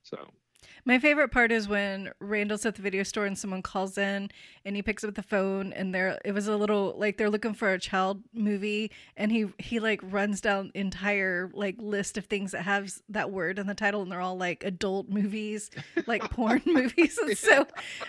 So 0.02 0.18
My 0.85 0.99
favorite 0.99 1.30
part 1.30 1.50
is 1.50 1.68
when 1.68 2.11
Randall's 2.21 2.66
at 2.66 2.75
the 2.75 2.83
video 2.83 3.02
store 3.02 3.25
and 3.25 3.38
someone 3.38 3.62
calls 3.62 3.97
in 3.97 4.30
and 4.64 4.76
he 4.76 4.83
picks 4.83 5.02
up 5.02 5.14
the 5.14 5.23
phone 5.23 5.73
and 5.73 5.94
they're 5.94 6.18
it 6.25 6.33
was 6.33 6.47
a 6.47 6.56
little 6.56 6.94
like 6.99 7.16
they're 7.16 7.30
looking 7.30 7.54
for 7.54 7.73
a 7.73 7.78
child 7.78 8.23
movie 8.33 8.90
and 9.16 9.33
he 9.33 9.47
he 9.59 9.80
like 9.80 10.00
runs 10.02 10.40
down 10.40 10.71
entire 10.75 11.50
like 11.54 11.76
list 11.78 12.18
of 12.18 12.26
things 12.26 12.52
that 12.52 12.62
have 12.62 12.92
that 13.09 13.30
word 13.30 13.59
in 13.59 13.66
the 13.66 13.75
title 13.75 14.02
and 14.02 14.12
they're 14.12 14.21
all 14.21 14.37
like 14.37 14.62
adult 14.64 15.09
movies, 15.09 15.71
like 16.06 16.23
porn 16.30 16.62
movies. 16.66 17.18
And 17.18 17.38
so 17.38 17.66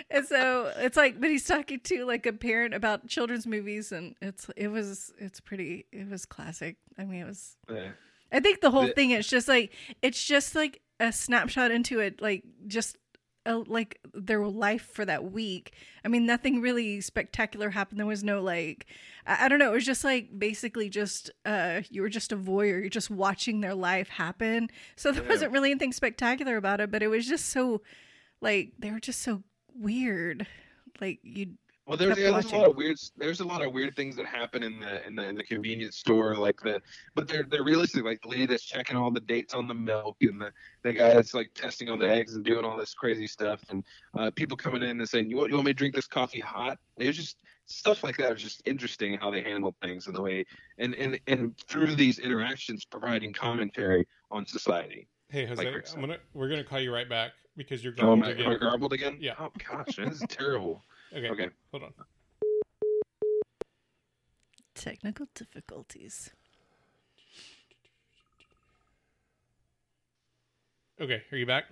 and 0.09 0.25
so 0.25 0.73
it's 0.77 0.97
like 0.97 1.19
but 1.21 1.29
he's 1.29 1.45
talking 1.45 1.79
to 1.79 2.05
like 2.05 2.25
a 2.25 2.33
parent 2.33 2.73
about 2.73 3.07
children's 3.07 3.47
movies 3.47 3.91
and 3.91 4.15
it's 4.21 4.49
it 4.57 4.67
was 4.67 5.13
it's 5.17 5.39
pretty 5.39 5.85
it 5.91 6.09
was 6.09 6.25
classic. 6.25 6.77
I 6.97 7.05
mean 7.05 7.21
it 7.21 7.27
was 7.27 7.55
yeah. 7.69 7.89
I 8.31 8.39
think 8.39 8.61
the 8.61 8.71
whole 8.71 8.87
thing 8.89 9.11
is 9.11 9.27
just 9.27 9.47
like 9.47 9.71
it's 10.01 10.21
just 10.21 10.55
like 10.55 10.81
a 10.99 11.11
snapshot 11.11 11.71
into 11.71 11.99
it, 11.99 12.21
like 12.21 12.43
just 12.67 12.97
a, 13.45 13.57
like 13.57 13.99
their 14.13 14.45
life 14.47 14.89
for 14.93 15.05
that 15.05 15.31
week. 15.31 15.73
I 16.03 16.07
mean, 16.07 16.25
nothing 16.25 16.61
really 16.61 16.99
spectacular 17.01 17.69
happened. 17.69 17.99
There 17.99 18.07
was 18.07 18.23
no 18.23 18.41
like, 18.41 18.87
I, 19.27 19.45
I 19.45 19.47
don't 19.49 19.59
know. 19.59 19.69
It 19.71 19.75
was 19.75 19.85
just 19.85 20.03
like 20.03 20.29
basically 20.39 20.89
just 20.89 21.29
uh, 21.45 21.81
you 21.89 22.01
were 22.01 22.09
just 22.09 22.31
a 22.31 22.37
voyeur. 22.37 22.79
You're 22.81 22.89
just 22.89 23.11
watching 23.11 23.61
their 23.61 23.75
life 23.75 24.09
happen. 24.09 24.69
So 24.95 25.11
there 25.11 25.23
Yeah. 25.23 25.29
wasn't 25.29 25.51
really 25.51 25.69
anything 25.71 25.91
spectacular 25.93 26.57
about 26.57 26.81
it, 26.81 26.89
but 26.91 27.03
it 27.03 27.07
was 27.07 27.27
just 27.27 27.49
so 27.49 27.81
like 28.41 28.71
they 28.79 28.89
were 28.91 28.99
just 28.99 29.21
so 29.21 29.43
weird. 29.75 30.47
Like 31.01 31.19
you, 31.23 31.55
Well, 31.87 31.97
there's, 31.97 32.17
yeah, 32.17 32.31
there's 32.31 32.45
a 32.51 32.55
lot 32.55 32.69
of 32.69 32.75
weird. 32.75 32.97
There's 33.15 33.39
a 33.41 33.45
lot 33.45 33.61
of 33.61 33.71
weird 33.71 33.95
things 33.95 34.15
that 34.15 34.25
happen 34.25 34.63
in 34.63 34.79
the 34.79 35.05
in 35.05 35.15
the 35.15 35.27
in 35.27 35.35
the 35.35 35.43
convenience 35.43 35.97
store, 35.97 36.35
like 36.35 36.59
the. 36.61 36.81
But 37.13 37.27
they're 37.27 37.43
they're 37.43 37.63
realistic. 37.63 38.03
Like 38.03 38.21
the 38.21 38.29
lady 38.29 38.47
that's 38.47 38.63
checking 38.63 38.97
all 38.97 39.11
the 39.11 39.19
dates 39.19 39.53
on 39.53 39.67
the 39.67 39.75
milk, 39.75 40.17
and 40.21 40.41
the 40.41 40.51
the 40.81 40.93
guy 40.93 41.13
that's 41.13 41.35
like 41.35 41.51
testing 41.53 41.89
all 41.89 41.97
the 41.97 42.09
eggs 42.09 42.35
and 42.35 42.43
doing 42.43 42.65
all 42.65 42.75
this 42.75 42.95
crazy 42.95 43.27
stuff, 43.27 43.61
and 43.69 43.83
uh, 44.17 44.31
people 44.31 44.57
coming 44.57 44.81
in 44.81 44.99
and 44.99 45.07
saying, 45.07 45.29
"You 45.29 45.37
want 45.37 45.49
you 45.49 45.55
want 45.55 45.67
me 45.67 45.73
to 45.73 45.77
drink 45.77 45.93
this 45.93 46.07
coffee 46.07 46.39
hot?" 46.39 46.79
It 46.97 47.05
was 47.05 47.17
just 47.17 47.37
stuff 47.67 48.03
like 48.03 48.17
that. 48.17 48.31
It 48.31 48.35
just 48.35 48.63
interesting 48.65 49.17
how 49.19 49.29
they 49.29 49.43
handle 49.43 49.75
things 49.83 50.07
and 50.07 50.15
the 50.15 50.21
way 50.23 50.45
and 50.79 50.95
and 50.95 51.19
and 51.27 51.55
through 51.67 51.95
these 51.95 52.17
interactions, 52.17 52.83
providing 52.85 53.31
commentary 53.31 54.07
on 54.31 54.47
society. 54.47 55.07
Hey 55.29 55.45
Jose, 55.45 55.63
Rick 55.65 55.85
said. 55.85 55.95
I'm 55.95 56.01
gonna 56.01 56.17
we're 56.33 56.49
gonna 56.49 56.63
call 56.63 56.79
you 56.79 56.91
right 56.91 57.09
back 57.09 57.33
because 57.55 57.83
you're 57.83 57.93
Oh, 57.99 58.07
going 58.07 58.23
am 58.23 58.23
I, 58.23 58.31
again. 58.31 58.53
am 58.53 58.59
garbled 58.59 58.93
again? 58.93 59.17
Yeah. 59.19 59.33
Oh 59.39 59.51
gosh, 59.69 59.97
this 59.97 60.21
is 60.21 60.23
terrible. 60.27 60.83
Okay. 61.15 61.29
Okay. 61.29 61.49
Hold 61.71 61.83
on. 61.83 61.93
technical 64.75 65.25
difficulties. 65.33 66.29
Okay. 70.99 71.23
Are 71.31 71.37
you 71.37 71.45
back? 71.45 71.65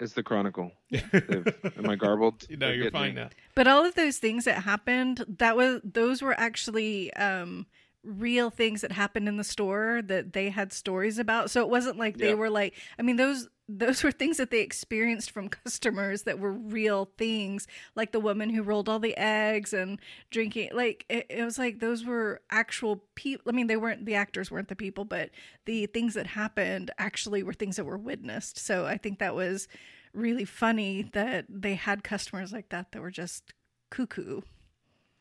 It's 0.00 0.12
the 0.12 0.22
Chronicle. 0.22 0.72
Am 0.92 1.88
I 1.90 1.96
garbled? 1.96 2.46
no, 2.50 2.56
They're 2.58 2.74
you're 2.74 2.90
fine 2.90 3.14
me. 3.14 3.22
now. 3.22 3.30
But 3.54 3.66
all 3.66 3.84
of 3.84 3.94
those 3.94 4.18
things 4.18 4.44
that 4.44 4.62
happened, 4.62 5.24
that 5.38 5.56
was 5.56 5.80
those 5.84 6.22
were 6.22 6.38
actually 6.38 7.12
um 7.14 7.66
real 8.06 8.50
things 8.50 8.80
that 8.82 8.92
happened 8.92 9.28
in 9.28 9.36
the 9.36 9.44
store 9.44 10.00
that 10.04 10.32
they 10.32 10.48
had 10.50 10.72
stories 10.72 11.18
about. 11.18 11.50
So 11.50 11.60
it 11.60 11.68
wasn't 11.68 11.98
like 11.98 12.18
they 12.18 12.28
Yeah. 12.28 12.34
were 12.34 12.50
like 12.50 12.74
I 12.98 13.02
mean 13.02 13.16
those 13.16 13.48
those 13.68 14.02
were 14.04 14.12
things 14.12 14.36
that 14.36 14.50
they 14.52 14.60
experienced 14.60 15.32
from 15.32 15.48
customers 15.48 16.22
that 16.22 16.38
were 16.38 16.52
real 16.52 17.10
things, 17.18 17.66
like 17.96 18.12
the 18.12 18.20
woman 18.20 18.50
who 18.50 18.62
rolled 18.62 18.88
all 18.88 19.00
the 19.00 19.16
eggs 19.16 19.72
and 19.72 19.98
drinking. 20.30 20.70
Like 20.72 21.04
it, 21.08 21.26
it 21.28 21.42
was 21.44 21.58
like 21.58 21.80
those 21.80 22.04
were 22.04 22.40
actual 22.50 23.02
people. 23.16 23.42
I 23.48 23.52
mean, 23.56 23.66
they 23.66 23.76
weren't 23.76 24.06
the 24.06 24.14
actors 24.14 24.50
weren't 24.52 24.68
the 24.68 24.76
people, 24.76 25.04
but 25.04 25.30
the 25.64 25.86
things 25.86 26.14
that 26.14 26.28
happened 26.28 26.92
actually 26.96 27.42
were 27.42 27.52
things 27.54 27.74
that 27.74 27.84
were 27.84 27.98
witnessed. 27.98 28.56
So 28.56 28.86
I 28.86 28.98
think 28.98 29.18
that 29.18 29.34
was 29.34 29.66
really 30.14 30.44
funny 30.44 31.02
that 31.12 31.44
they 31.48 31.74
had 31.74 32.04
customers 32.04 32.52
like 32.52 32.68
that 32.68 32.92
that 32.92 33.02
were 33.02 33.10
just 33.10 33.52
cuckoo. 33.90 34.42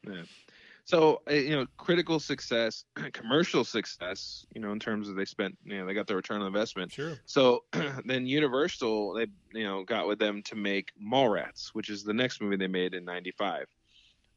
Yeah. 0.08 0.22
So 0.86 1.22
uh, 1.30 1.34
you 1.34 1.56
know, 1.56 1.66
critical 1.78 2.20
success, 2.20 2.86
commercial 3.14 3.64
success. 3.64 4.46
You 4.54 4.62
know, 4.62 4.72
in 4.72 4.80
terms 4.80 5.10
of 5.10 5.16
they 5.16 5.26
spent, 5.26 5.58
you 5.66 5.80
know, 5.80 5.86
they 5.86 5.94
got 5.94 6.08
their 6.08 6.16
return 6.16 6.42
on 6.42 6.48
investment. 6.48 6.92
Sure. 6.92 7.20
So 7.26 7.64
then 8.06 8.28
Universal, 8.28 9.16
they 9.16 9.28
you 9.54 9.66
know 9.66 9.84
got 9.84 10.08
with 10.08 10.20
them 10.20 10.44
to 10.44 10.56
make 10.56 10.92
Mallrats, 11.02 11.70
which 11.74 11.90
is 11.90 12.04
the 12.04 12.14
next 12.14 12.40
movie 12.40 12.56
they 12.56 12.68
made 12.68 12.94
in 12.94 13.04
'95. 13.04 13.66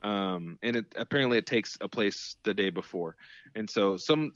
Um, 0.00 0.58
and 0.62 0.76
it 0.76 0.86
apparently 0.96 1.38
it 1.38 1.46
takes 1.46 1.76
a 1.80 1.88
place 1.88 2.36
the 2.44 2.54
day 2.54 2.70
before, 2.70 3.16
and 3.54 3.68
so 3.68 3.96
some, 3.96 4.32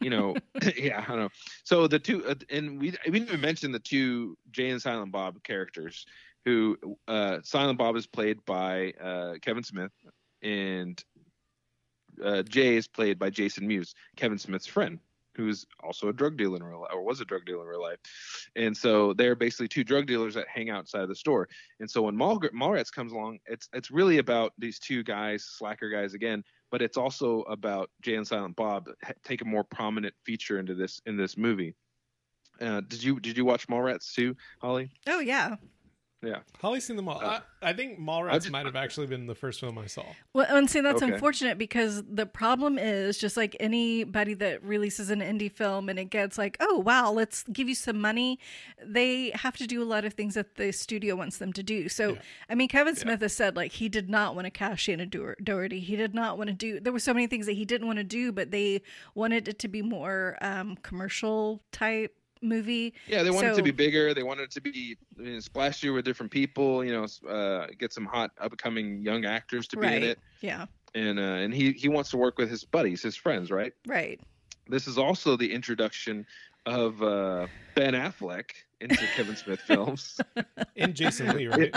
you 0.00 0.10
know, 0.10 0.34
yeah, 0.76 1.04
I 1.06 1.08
don't 1.08 1.20
know. 1.20 1.28
So 1.62 1.86
the 1.86 1.98
two, 1.98 2.26
uh, 2.26 2.34
and 2.50 2.80
we 2.80 2.92
we 3.06 3.12
didn't 3.12 3.28
even 3.28 3.40
mention 3.40 3.72
the 3.72 3.78
two 3.78 4.36
Jay 4.50 4.68
and 4.70 4.82
Silent 4.82 5.12
Bob 5.12 5.42
characters, 5.44 6.06
who 6.44 6.76
uh, 7.06 7.38
Silent 7.44 7.78
Bob 7.78 7.96
is 7.96 8.06
played 8.06 8.44
by 8.44 8.92
uh, 9.00 9.34
Kevin 9.40 9.62
Smith, 9.62 9.92
and 10.42 11.02
uh, 12.24 12.42
Jay 12.42 12.76
is 12.76 12.88
played 12.88 13.18
by 13.18 13.30
Jason 13.30 13.66
Mewes, 13.66 13.94
Kevin 14.16 14.38
Smith's 14.38 14.66
friend, 14.66 14.98
who's 15.34 15.66
also 15.82 16.08
a 16.08 16.12
drug 16.12 16.36
dealer 16.36 16.56
in 16.56 16.62
real 16.62 16.80
life, 16.80 16.90
or 16.92 17.02
was 17.02 17.20
a 17.20 17.24
drug 17.24 17.44
dealer 17.44 17.62
in 17.62 17.68
real 17.68 17.82
life. 17.82 17.98
And 18.56 18.76
so 18.76 19.12
they're 19.12 19.34
basically 19.34 19.68
two 19.68 19.84
drug 19.84 20.06
dealers 20.06 20.34
that 20.34 20.48
hang 20.48 20.70
outside 20.70 21.02
of 21.02 21.08
the 21.08 21.14
store. 21.14 21.48
And 21.80 21.90
so 21.90 22.02
when 22.02 22.16
Mall, 22.16 22.40
Mallrats 22.40 22.92
comes 22.92 23.12
along, 23.12 23.38
it's 23.46 23.68
it's 23.72 23.90
really 23.90 24.18
about 24.18 24.52
these 24.58 24.78
two 24.78 25.02
guys, 25.02 25.44
slacker 25.44 25.90
guys 25.90 26.14
again, 26.14 26.42
but 26.70 26.82
it's 26.82 26.96
also 26.96 27.42
about 27.42 27.90
Jay 28.02 28.16
and 28.16 28.26
Silent 28.26 28.56
Bob 28.56 28.88
take 29.24 29.42
a 29.42 29.44
more 29.44 29.64
prominent 29.64 30.14
feature 30.24 30.58
into 30.58 30.74
this 30.74 31.00
in 31.06 31.16
this 31.16 31.36
movie. 31.36 31.74
Uh, 32.60 32.80
did 32.80 33.02
you 33.02 33.20
did 33.20 33.36
you 33.36 33.44
watch 33.44 33.68
Mallrats 33.68 34.14
too, 34.14 34.34
Holly? 34.60 34.90
Oh 35.06 35.20
yeah. 35.20 35.56
Holly's 36.60 36.84
seen 36.84 36.96
them 36.96 37.08
all. 37.08 37.20
Uh, 37.20 37.40
I, 37.62 37.70
I 37.70 37.72
think 37.72 37.98
Mallrats 37.98 38.30
I 38.30 38.34
just- 38.38 38.50
might 38.50 38.66
have 38.66 38.76
actually 38.76 39.06
been 39.06 39.26
the 39.26 39.34
first 39.34 39.60
film 39.60 39.78
I 39.78 39.86
saw. 39.86 40.04
Well, 40.32 40.46
and 40.48 40.68
see, 40.70 40.80
that's 40.80 41.02
Okay. 41.02 41.12
unfortunate 41.12 41.58
because 41.58 42.02
the 42.08 42.26
problem 42.26 42.78
is 42.78 43.18
just 43.18 43.36
like 43.36 43.56
anybody 43.60 44.34
that 44.34 44.62
releases 44.62 45.10
an 45.10 45.20
indie 45.20 45.50
film 45.50 45.88
and 45.88 45.98
it 45.98 46.06
gets 46.10 46.38
like, 46.38 46.56
oh, 46.60 46.78
wow, 46.78 47.10
let's 47.12 47.42
give 47.44 47.68
you 47.68 47.74
some 47.74 48.00
money. 48.00 48.38
They 48.84 49.30
have 49.34 49.56
to 49.58 49.66
do 49.66 49.82
a 49.82 49.84
lot 49.84 50.04
of 50.04 50.14
things 50.14 50.34
that 50.34 50.56
the 50.56 50.72
studio 50.72 51.16
wants 51.16 51.38
them 51.38 51.52
to 51.54 51.62
do. 51.62 51.88
So, 51.88 52.14
Yeah. 52.14 52.18
I 52.50 52.54
mean, 52.54 52.68
Kevin 52.68 52.96
Smith 52.96 53.20
has 53.20 53.32
said 53.32 53.56
like 53.56 53.72
he 53.72 53.88
did 53.88 54.08
not 54.08 54.34
want 54.34 54.46
to 54.46 54.50
cash 54.50 54.88
in 54.88 55.00
a 55.00 55.06
Doher- 55.06 55.36
Doherty. 55.42 55.80
He 55.80 55.96
did 55.96 56.14
not 56.14 56.36
want 56.38 56.48
to 56.48 56.54
do, 56.54 56.80
there 56.80 56.92
were 56.92 56.98
so 56.98 57.14
many 57.14 57.26
things 57.26 57.46
that 57.46 57.52
he 57.54 57.64
didn't 57.64 57.86
want 57.86 57.98
to 57.98 58.04
do, 58.04 58.32
but 58.32 58.50
they 58.50 58.82
wanted 59.14 59.48
it 59.48 59.58
to 59.60 59.68
be 59.68 59.82
more 59.82 60.36
um, 60.40 60.76
commercial 60.82 61.62
type 61.72 62.14
movie. 62.42 62.94
Yeah, 63.06 63.22
they 63.22 63.30
wanted 63.30 63.52
it 63.52 63.56
to 63.56 63.62
be 63.62 63.70
bigger. 63.70 64.14
They 64.14 64.22
wanted 64.22 64.44
it 64.44 64.50
to 64.52 64.60
be 64.60 64.96
you 65.18 65.24
know, 65.24 65.38
splashier 65.38 65.94
with 65.94 66.04
different 66.04 66.32
people. 66.32 66.84
You 66.84 66.92
know, 66.92 67.30
uh, 67.30 67.68
get 67.78 67.92
some 67.92 68.06
hot 68.06 68.30
up 68.40 68.52
and 68.52 68.58
coming 68.58 69.00
young 69.02 69.24
actors 69.24 69.68
to 69.68 69.76
be 69.76 69.86
right. 69.86 69.96
in 69.96 70.02
it. 70.02 70.18
Yeah. 70.40 70.66
And 70.94 71.18
uh, 71.18 71.22
and 71.22 71.52
he 71.52 71.72
he 71.72 71.88
wants 71.88 72.10
to 72.10 72.16
work 72.16 72.38
with 72.38 72.50
his 72.50 72.64
buddies, 72.64 73.02
his 73.02 73.16
friends, 73.16 73.50
right? 73.50 73.72
Right. 73.86 74.20
This 74.68 74.86
is 74.86 74.98
also 74.98 75.36
the 75.36 75.52
introduction 75.52 76.26
of 76.66 77.00
uh, 77.02 77.46
Ben 77.74 77.94
Affleck 77.94 78.50
into 78.80 78.96
Kevin 79.16 79.36
Smith 79.36 79.60
films. 79.60 80.20
And 80.78 80.94
Jason 80.94 81.34
Lee, 81.34 81.46
right? 81.46 81.74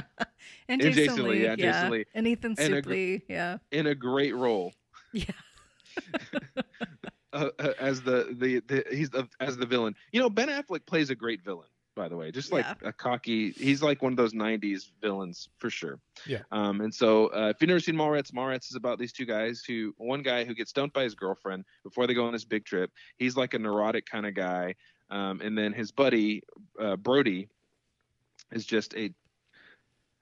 And 0.67 0.81
And 0.81 0.93
Jason, 0.93 1.03
Jason 1.05 1.23
Lee, 1.23 1.29
Lee, 1.29 1.43
yeah, 1.43 1.55
Jason 1.55 1.89
Lee. 1.89 2.05
And 2.13 2.27
Ethan 2.27 2.55
And 2.57 2.73
Suplee, 2.73 3.21
yeah. 3.29 3.59
in 3.71 3.87
a 3.87 3.95
great 3.95 4.35
role 4.35 4.73
Yeah. 5.13 5.23
uh, 7.33 7.49
uh, 7.59 7.73
as 7.79 8.01
the, 8.01 8.35
the 8.39 8.59
the 8.67 8.85
he's 8.91 9.09
the, 9.09 9.27
as 9.39 9.57
the 9.57 9.65
villain. 9.65 9.95
You 10.11 10.19
know, 10.19 10.29
Ben 10.29 10.49
Affleck 10.49 10.85
plays 10.85 11.09
a 11.09 11.15
great 11.15 11.43
villain, 11.43 11.67
by 11.95 12.07
the 12.07 12.17
way. 12.17 12.31
Just 12.31 12.51
like 12.51 12.65
Yeah. 12.65 12.89
a 12.89 12.93
cocky, 12.93 13.51
he's 13.51 13.81
like 13.83 14.01
one 14.01 14.13
of 14.13 14.17
those 14.17 14.33
'90s 14.33 14.91
villains 15.01 15.49
for 15.57 15.69
sure. 15.69 15.99
Yeah. 16.25 16.41
Um, 16.51 16.81
and 16.81 16.93
so 16.93 17.27
uh, 17.27 17.49
if 17.49 17.61
you've 17.61 17.67
never 17.67 17.79
seen 17.79 17.95
Mallrats, 17.95 18.31
Mallrats 18.31 18.69
is 18.69 18.75
about 18.75 18.99
these 18.99 19.13
two 19.13 19.25
guys 19.25 19.63
who, 19.67 19.93
one 19.97 20.21
guy 20.21 20.43
who 20.43 20.53
gets 20.55 20.71
dumped 20.71 20.93
by 20.95 21.03
his 21.03 21.15
girlfriend 21.15 21.65
before 21.83 22.07
they 22.07 22.13
go 22.13 22.25
on 22.25 22.33
this 22.33 22.45
big 22.45 22.65
trip. 22.65 22.91
He's 23.17 23.35
like 23.37 23.53
a 23.53 23.59
neurotic 23.59 24.05
kind 24.05 24.25
of 24.25 24.33
guy, 24.33 24.75
um, 25.09 25.41
and 25.41 25.57
then 25.57 25.73
his 25.73 25.91
buddy 25.91 26.43
uh, 26.79 26.95
Brody 26.95 27.49
is 28.51 28.65
just 28.65 28.95
a 28.95 29.13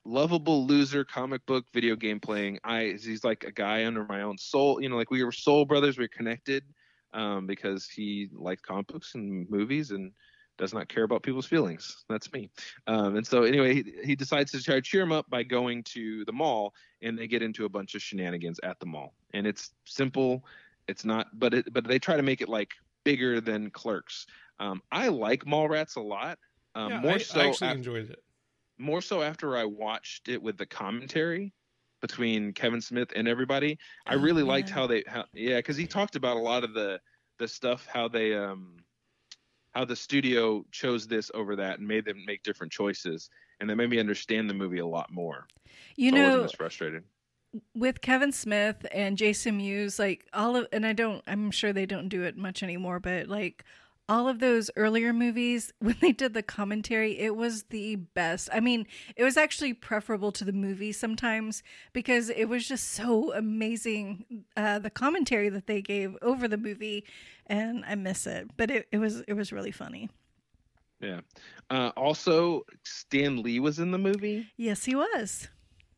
lovable 0.06 0.66
loser 0.66 1.04
comic 1.04 1.46
book 1.46 1.66
video 1.74 1.94
game 1.94 2.18
playing 2.18 2.58
i 2.64 2.96
he's 2.98 3.26
like 3.26 3.44
a 3.44 3.52
guy 3.52 3.86
under 3.86 4.06
my 4.06 4.22
own 4.22 4.38
soul 4.38 4.82
you 4.82 4.88
know 4.88 4.96
like 4.96 5.12
we 5.12 5.22
were 5.22 5.34
soul 5.34 5.66
brothers 5.66 5.98
we 5.98 6.06
are 6.06 6.10
connected 6.10 6.64
um, 7.14 7.48
because 7.48 7.90
he 7.90 8.30
likes 8.34 8.62
comic 8.62 8.88
books 8.88 9.16
and 9.16 9.50
movies 9.50 9.92
and 9.92 10.12
does 10.58 10.74
not 10.74 10.90
care 10.90 11.04
about 11.04 11.24
people's 11.24 11.46
feelings. 11.46 12.04
That's 12.10 12.32
me. 12.34 12.50
Um, 12.88 13.16
and 13.16 13.26
so 13.26 13.44
anyway 13.44 13.76
he, 13.76 13.94
he 14.04 14.16
decides 14.16 14.52
to 14.52 14.64
try 14.64 14.76
to 14.76 14.82
cheer 14.82 15.04
him 15.04 15.12
up 15.12 15.30
by 15.30 15.44
going 15.44 15.84
to 15.84 16.26
the 16.26 16.32
mall 16.32 16.74
and 17.02 17.18
they 17.18 17.28
get 17.28 17.44
into 17.44 17.66
a 17.66 17.70
bunch 17.70 17.94
of 17.96 18.02
shenanigans 18.02 18.60
at 18.64 18.80
the 18.80 18.86
mall. 18.86 19.14
And 19.34 19.46
it's 19.46 19.72
simple. 19.86 20.44
It's 20.88 21.06
not 21.06 21.28
but 21.38 21.54
it 21.54 21.72
but 21.74 21.88
they 21.88 22.00
try 22.00 22.18
to 22.18 22.24
make 22.24 22.42
it 22.42 22.50
like 22.50 22.72
bigger 23.04 23.40
than 23.40 23.70
clerks. 23.70 24.26
Um, 24.60 24.82
i 24.92 25.08
like 25.10 25.46
mallrats 25.46 25.98
a 25.98 26.02
lot 26.02 26.40
um, 26.78 26.92
yeah, 26.92 27.00
more 27.00 27.14
I, 27.14 27.18
so 27.18 27.40
I 27.40 27.48
actually 27.48 27.70
af- 27.70 27.78
enjoyed 27.78 28.10
it. 28.10 28.24
more 28.78 29.02
so 29.02 29.24
after 29.24 29.58
I 29.58 29.66
watched 29.66 30.30
it 30.30 30.42
with 30.42 30.58
the 30.58 30.66
commentary. 30.66 31.54
Between 32.02 32.54
Kevin 32.54 32.82
Smith 32.82 33.10
and 33.16 33.28
everybody. 33.28 33.78
I 34.06 34.16
Oh, 34.16 34.18
really 34.18 34.44
liked 34.44 34.70
how 34.70 34.88
they, 34.88 35.04
how, 35.08 35.26
yeah, 35.34 35.58
because 35.58 35.78
he 35.78 35.88
talked 35.88 36.16
about 36.16 36.38
a 36.38 36.42
lot 36.42 36.64
of 36.64 36.74
the 36.74 37.00
the 37.40 37.48
stuff 37.48 37.86
how 37.86 38.08
they 38.08 38.36
um 38.36 38.78
how 39.74 39.86
the 39.86 39.96
studio 39.96 40.66
chose 40.72 41.08
this 41.08 41.30
over 41.34 41.56
that 41.56 41.80
and 41.80 41.88
made 41.88 42.06
them 42.06 42.24
make 42.26 42.44
different 42.44 42.72
choices, 42.74 43.30
and 43.60 43.70
that 43.70 43.76
made 43.76 43.90
me 43.90 44.00
understand 44.00 44.50
the 44.50 44.54
movie 44.54 44.80
a 44.80 44.86
lot 44.88 45.12
more. 45.12 45.48
You 45.96 46.12
so 46.12 46.18
I 46.18 46.20
wasn't 46.20 46.44
know, 46.44 46.46
as 46.46 46.52
frustrated. 46.54 47.04
with 47.74 48.02
Kevin 48.02 48.32
Smith 48.32 48.86
and 48.92 49.18
Jason 49.18 49.58
Mewes, 49.58 50.00
like 50.00 50.26
all 50.34 50.56
of, 50.56 50.68
and 50.72 50.86
I 50.86 50.94
don't, 50.94 51.24
I'm 51.28 51.52
sure 51.52 51.74
they 51.74 51.86
don't 51.86 52.10
do 52.10 52.24
it 52.24 52.38
much 52.38 52.64
anymore, 52.64 53.00
but 53.00 53.28
like 53.28 53.64
all 54.10 54.28
of 54.28 54.40
those 54.40 54.70
earlier 54.76 55.14
movies, 55.14 55.74
when 55.80 55.98
they 56.02 56.12
did 56.12 56.34
the 56.34 56.44
commentary, 56.44 57.18
it 57.20 57.36
was 57.36 57.64
the 57.64 57.96
best. 57.96 58.50
I 58.54 58.60
mean, 58.60 58.88
it 59.16 59.24
was 59.24 59.38
actually 59.38 59.74
preferable 59.74 60.32
to 60.34 60.44
the 60.44 60.54
movie 60.54 60.92
sometimes 60.92 61.64
because 61.94 62.30
it 62.30 62.46
was 62.46 62.68
just 62.68 62.92
so 62.92 63.34
amazing, 63.34 64.46
uh, 64.56 64.80
the 64.80 64.90
commentary 64.90 65.50
that 65.50 65.68
they 65.68 65.82
gave 65.82 66.16
over 66.22 66.48
the 66.48 66.58
movie, 66.58 67.04
and 67.48 67.84
I 67.86 67.96
miss 67.96 68.28
it. 68.28 68.50
But 68.58 68.72
it, 68.72 68.88
it 68.92 68.98
was, 68.98 69.22
it 69.22 69.34
was 69.34 69.52
really 69.52 69.72
funny. 69.72 70.10
Yeah. 71.00 71.22
Uh, 71.70 71.92
also, 71.96 72.64
Stan 72.84 73.42
Lee 73.44 73.60
was 73.60 73.80
in 73.80 73.92
the 73.92 73.98
movie. 73.98 74.48
Yes, 74.58 74.86
he 74.86 74.96
was. 74.96 75.48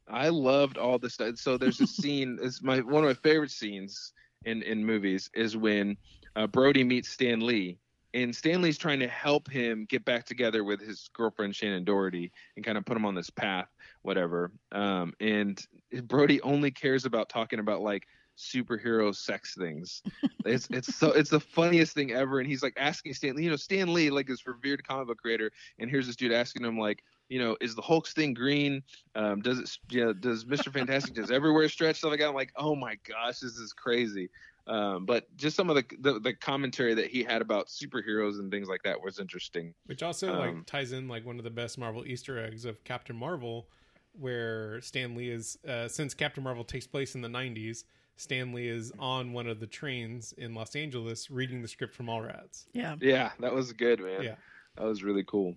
I 0.09 0.29
loved 0.29 0.77
all 0.77 0.97
this 0.97 1.13
stuff. 1.13 1.37
So 1.37 1.57
there's 1.57 1.79
a 1.79 1.87
scene. 1.87 2.39
It's 2.41 2.61
my 2.61 2.79
one 2.79 3.03
of 3.03 3.09
my 3.09 3.13
favorite 3.13 3.51
scenes 3.51 4.13
in 4.45 4.63
in 4.63 4.85
movies 4.85 5.29
is 5.33 5.55
when 5.55 5.95
uh, 6.35 6.47
Brody 6.47 6.83
meets 6.83 7.09
Stan 7.09 7.39
Lee, 7.39 7.77
and 8.13 8.35
Stan 8.35 8.61
Lee's 8.61 8.77
trying 8.77 8.99
to 8.99 9.07
help 9.07 9.49
him 9.49 9.85
get 9.87 10.03
back 10.03 10.25
together 10.25 10.63
with 10.63 10.81
his 10.81 11.09
girlfriend 11.13 11.53
Shannen 11.53 11.85
Doherty 11.85 12.31
and 12.55 12.65
kind 12.65 12.77
of 12.77 12.85
put 12.85 12.97
him 12.97 13.05
on 13.05 13.15
this 13.15 13.29
path, 13.29 13.67
whatever. 14.01 14.51
Um, 14.71 15.13
and 15.19 15.63
Brody 16.03 16.41
only 16.41 16.71
cares 16.71 17.05
about 17.05 17.29
talking 17.29 17.59
about 17.59 17.81
like 17.81 18.07
superhero 18.37 19.13
sex 19.13 19.55
things. 19.55 20.01
it's 20.45 20.67
it's 20.71 20.95
so 20.95 21.11
it's 21.11 21.29
the 21.29 21.39
funniest 21.39 21.93
thing 21.93 22.11
ever. 22.11 22.39
And 22.39 22.47
he's 22.47 22.63
like 22.63 22.73
asking 22.77 23.13
Stanley, 23.13 23.43
you 23.43 23.49
know, 23.49 23.55
Stan 23.55 23.93
Lee 23.93 24.09
like 24.09 24.27
this 24.27 24.47
revered 24.47 24.87
comic 24.87 25.07
book 25.07 25.17
creator, 25.17 25.51
and 25.77 25.89
here's 25.89 26.07
this 26.07 26.15
dude 26.15 26.31
asking 26.31 26.65
him 26.65 26.77
like. 26.77 27.03
You 27.31 27.37
know, 27.37 27.55
is 27.61 27.75
the 27.75 27.81
Hulk's 27.83 28.13
thing 28.13 28.33
green? 28.33 28.81
Um, 29.13 29.41
does 29.43 29.59
it? 29.59 29.77
You 29.91 30.05
know, 30.05 30.13
does 30.13 30.47
Mister 30.47 30.71
Fantastic 30.71 31.13
does 31.13 31.29
everywhere 31.29 31.69
stretch 31.69 31.97
stuff 31.97 32.09
like 32.09 32.21
that? 32.21 32.27
I'm 32.27 32.33
like, 32.33 32.51
oh 32.55 32.73
my 32.73 32.97
gosh, 33.07 33.41
this 33.41 33.55
is 33.57 33.71
crazy. 33.71 34.29
Um, 34.69 35.05
but 35.07 35.35
just 35.35 35.55
some 35.55 35.69
of 35.71 35.75
the, 35.75 35.83
the 35.99 36.19
the 36.19 36.33
commentary 36.33 36.93
that 36.93 37.07
he 37.07 37.23
had 37.23 37.41
about 37.41 37.67
superheroes 37.67 38.37
and 38.39 38.51
things 38.51 38.67
like 38.69 38.83
that 38.83 39.01
was 39.01 39.19
interesting. 39.19 39.73
which 39.87 40.03
also 40.03 40.31
Um, 40.31 40.39
like 40.39 40.65
ties 40.67 40.91
in 40.91 41.07
like 41.07 41.25
one 41.25 41.39
of 41.39 41.43
the 41.43 41.49
best 41.49 41.77
Marvel 41.79 42.05
Easter 42.05 42.37
eggs 42.37 42.65
of 42.65 42.83
Captain 42.83 43.15
Marvel, 43.15 43.67
where 44.13 44.79
Stan 44.81 45.15
Lee 45.15 45.29
is 45.31 45.57
uh, 45.67 45.87
since 45.87 46.13
Captain 46.13 46.43
Marvel 46.43 46.63
takes 46.63 46.85
place 46.85 47.15
in 47.15 47.21
the 47.21 47.27
'90s. 47.27 47.83
Stan 48.15 48.53
Lee 48.53 48.67
is 48.67 48.91
on 48.99 49.33
one 49.33 49.47
of 49.47 49.59
the 49.59 49.65
trains 49.67 50.33
in 50.33 50.53
Los 50.53 50.75
Angeles 50.75 51.31
reading 51.31 51.61
the 51.61 51.67
script 51.67 51.95
from 51.95 52.07
Mallrats. 52.07 52.65
Yeah. 52.73 52.95
Yeah, 52.99 53.31
that 53.39 53.53
was 53.53 53.71
good, 53.73 54.01
man. 54.01 54.21
Yeah. 54.21 54.35
that 54.75 54.83
was 54.83 55.03
really 55.03 55.23
cool. 55.23 55.55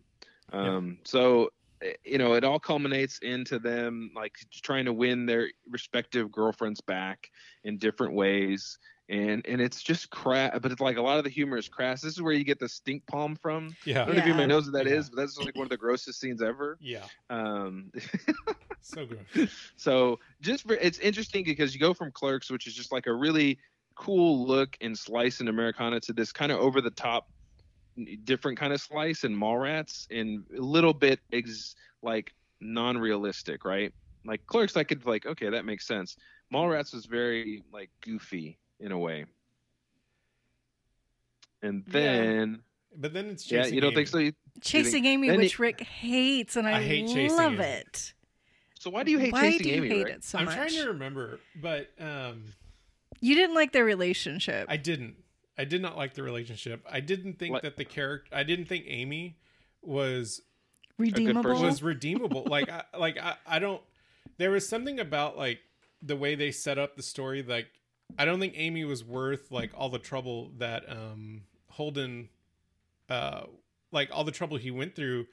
Um, 0.52 0.98
so 1.04 1.50
eh, 1.82 1.94
you 2.04 2.18
know, 2.18 2.34
it 2.34 2.44
all 2.44 2.60
culminates 2.60 3.18
into 3.18 3.58
them 3.58 4.10
like 4.14 4.36
trying 4.62 4.84
to 4.84 4.92
win 4.92 5.26
their 5.26 5.48
respective 5.68 6.30
girlfriends 6.30 6.80
back 6.80 7.30
in 7.64 7.78
different 7.78 8.14
ways. 8.14 8.78
And 9.08 9.44
and 9.46 9.60
it's 9.60 9.82
just 9.82 10.10
crass, 10.10 10.58
but 10.62 10.70
it's 10.72 10.80
like 10.80 10.96
a 10.96 11.02
lot 11.02 11.18
of 11.18 11.24
the 11.24 11.30
humor 11.30 11.56
is 11.58 11.68
crass. 11.68 12.00
This 12.00 12.12
is 12.14 12.22
where 12.22 12.32
you 12.32 12.44
get 12.44 12.58
the 12.60 12.68
stink 12.68 13.06
palm 13.06 13.36
from. 13.36 13.76
Yeah, 13.84 14.02
I 14.02 14.06
don't 14.06 14.14
know 14.14 14.20
if 14.20 14.26
anybody 14.26 14.42
Yeah. 14.42 14.46
knows 14.46 14.64
what 14.66 14.74
that 14.74 14.86
is, 14.86 15.06
Yeah. 15.06 15.10
but 15.10 15.16
that's 15.22 15.36
like 15.38 15.56
one 15.56 15.66
of 15.66 15.70
the 15.70 15.76
grossest 15.76 16.20
scenes 16.20 16.40
ever. 16.42 16.78
yeah, 16.80 17.08
Um, 17.28 17.90
so 18.80 19.06
gross. 19.06 19.52
so 19.76 20.18
just 20.40 20.66
for, 20.66 20.74
it's 20.74 20.98
interesting 20.98 21.44
because 21.44 21.74
you 21.74 21.80
go 21.80 21.94
from 21.94 22.12
Clerks, 22.12 22.50
which 22.50 22.66
is 22.66 22.74
just 22.74 22.92
like 22.92 23.06
a 23.06 23.12
really 23.12 23.58
cool 23.96 24.46
look 24.46 24.76
and 24.80 24.98
slice 24.98 25.40
in 25.40 25.48
Americana, 25.48 26.00
to 26.00 26.12
this 26.12 26.32
kind 26.32 26.52
of 26.52 26.60
over 26.60 26.80
the 26.80 26.90
top, 26.90 27.28
different 28.24 28.58
kind 28.58 28.72
of 28.72 28.80
slice 28.80 29.24
in 29.24 29.34
Mallrats, 29.36 30.06
and 30.10 30.46
a 30.56 30.60
little 30.60 30.94
bit 30.94 31.20
ex, 31.32 31.74
like 32.02 32.32
non 32.60 32.96
realistic, 32.98 33.64
right? 33.64 33.92
Like 34.24 34.46
Clerks, 34.46 34.76
I 34.76 34.84
could 34.84 35.04
like 35.06 35.26
okay, 35.26 35.50
that 35.50 35.64
makes 35.64 35.86
sense. 35.86 36.16
Mallrats 36.52 36.94
was 36.94 37.06
very 37.06 37.64
like 37.72 37.90
goofy 38.02 38.58
in 38.82 38.92
a 38.92 38.98
way, 38.98 39.24
and 41.62 41.84
Yeah. 41.86 41.92
then 41.92 42.62
But 42.94 43.14
then 43.14 43.30
it's 43.30 43.50
yeah, 43.50 43.64
you 43.66 43.80
don't 43.80 43.92
Amy. 43.92 43.96
think 43.96 44.08
so? 44.08 44.18
You- 44.18 44.32
Chasing 44.60 45.06
Amy, 45.06 45.30
which 45.34 45.56
he- 45.56 45.62
Rick 45.62 45.80
hates, 45.80 46.56
and 46.56 46.68
I, 46.68 46.78
I 46.78 46.82
hate 46.82 47.06
Chasing 47.08 47.36
love 47.38 47.54
Amy. 47.54 47.64
it. 47.64 48.12
So 48.78 48.90
why 48.90 49.02
do 49.04 49.10
you 49.10 49.18
hate 49.18 49.32
Why 49.32 49.52
chasing 49.52 49.62
do 49.62 49.68
you 49.70 49.74
Amy? 49.76 49.88
hate 49.88 50.04
Rick? 50.04 50.14
it 50.16 50.24
so 50.24 50.38
I'm 50.38 50.44
much? 50.44 50.54
trying 50.56 50.68
to 50.70 50.86
remember, 50.88 51.40
but 51.56 51.88
um, 51.98 52.52
You 53.20 53.34
didn't 53.34 53.54
like 53.54 53.72
their 53.72 53.84
relationship. 53.84 54.66
I 54.68 54.76
didn't. 54.76 55.16
I 55.56 55.64
did 55.64 55.80
not 55.80 55.96
like 55.96 56.14
the 56.14 56.22
relationship. 56.22 56.84
I 56.90 57.00
didn't 57.00 57.38
think 57.38 57.52
What- 57.52 57.62
that 57.62 57.76
the 57.76 57.84
character. 57.84 58.28
I 58.34 58.42
didn't 58.42 58.66
think 58.66 58.84
Amy 58.88 59.38
was 59.80 60.42
Redeemable. 60.98 61.62
was 61.62 61.82
redeemable. 61.82 62.44
like 62.44 62.68
I 62.68 62.84
like 62.98 63.16
I, 63.18 63.36
I 63.46 63.58
don't 63.58 63.82
there 64.36 64.50
was 64.50 64.68
something 64.68 64.98
about 65.00 65.36
like 65.38 65.60
the 66.02 66.16
way 66.16 66.34
they 66.34 66.50
set 66.50 66.78
up 66.78 66.96
the 66.96 67.02
story 67.02 67.42
like 67.42 67.68
I 68.18 68.24
don't 68.24 68.40
think 68.40 68.54
Amy 68.56 68.84
was 68.84 69.04
worth 69.04 69.50
like 69.50 69.70
all 69.74 69.88
the 69.88 69.98
trouble 69.98 70.50
that 70.58 70.84
um 70.90 71.42
Holden 71.68 72.28
uh 73.08 73.44
like 73.90 74.10
all 74.12 74.24
the 74.24 74.32
trouble 74.32 74.56
he 74.56 74.70
went 74.70 74.94
through 74.94 75.26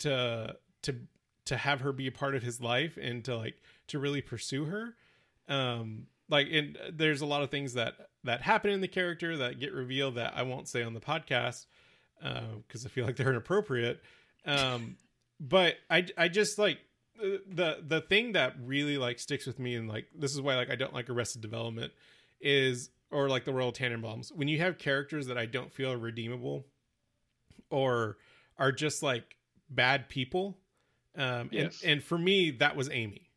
to 0.00 0.56
to 0.82 0.96
to 1.46 1.56
have 1.56 1.80
her 1.80 1.92
be 1.92 2.06
a 2.06 2.12
part 2.12 2.34
of 2.34 2.42
his 2.42 2.60
life 2.60 2.98
and 3.00 3.24
to 3.24 3.36
like 3.36 3.56
to 3.88 3.98
really 3.98 4.20
pursue 4.20 4.66
her. 4.66 4.94
Um 5.48 6.06
like 6.28 6.48
and 6.50 6.78
there's 6.92 7.20
a 7.20 7.26
lot 7.26 7.42
of 7.42 7.50
things 7.50 7.74
that 7.74 7.94
that 8.24 8.42
happen 8.42 8.70
in 8.70 8.80
the 8.80 8.88
character 8.88 9.36
that 9.38 9.60
get 9.60 9.72
revealed 9.72 10.16
that 10.16 10.34
I 10.36 10.42
won't 10.42 10.68
say 10.68 10.82
on 10.82 10.94
the 10.94 11.00
podcast 11.00 11.66
because 12.20 12.84
I 12.84 12.88
feel 12.88 13.06
like 13.06 13.16
they're 13.16 13.30
inappropriate. 13.30 14.02
Um 14.44 14.96
but 15.40 15.76
i 15.90 16.04
i 16.16 16.28
just 16.28 16.58
like 16.58 16.78
uh, 17.22 17.38
the 17.46 17.78
the 17.86 18.00
thing 18.02 18.32
that 18.32 18.54
really 18.62 18.98
like 18.98 19.18
sticks 19.18 19.46
with 19.46 19.58
me 19.58 19.74
and 19.74 19.88
like 19.88 20.06
this 20.14 20.32
is 20.32 20.40
why 20.40 20.56
like 20.56 20.70
i 20.70 20.74
don't 20.74 20.94
like 20.94 21.08
arrested 21.08 21.40
development 21.40 21.92
is 22.40 22.90
or 23.10 23.28
like 23.28 23.44
the 23.44 23.52
royal 23.52 23.72
Tenenbaums 23.72 24.30
when 24.32 24.48
you 24.48 24.58
have 24.58 24.78
characters 24.78 25.26
that 25.26 25.38
i 25.38 25.46
don't 25.46 25.72
feel 25.72 25.92
are 25.92 25.98
redeemable 25.98 26.66
or 27.70 28.18
are 28.58 28.72
just 28.72 29.02
like 29.02 29.36
bad 29.70 30.08
people 30.08 30.58
um 31.16 31.48
Yes. 31.52 31.80
and 31.82 31.92
and 31.92 32.02
for 32.02 32.18
me 32.18 32.50
that 32.50 32.76
was 32.76 32.88
amy 32.90 33.30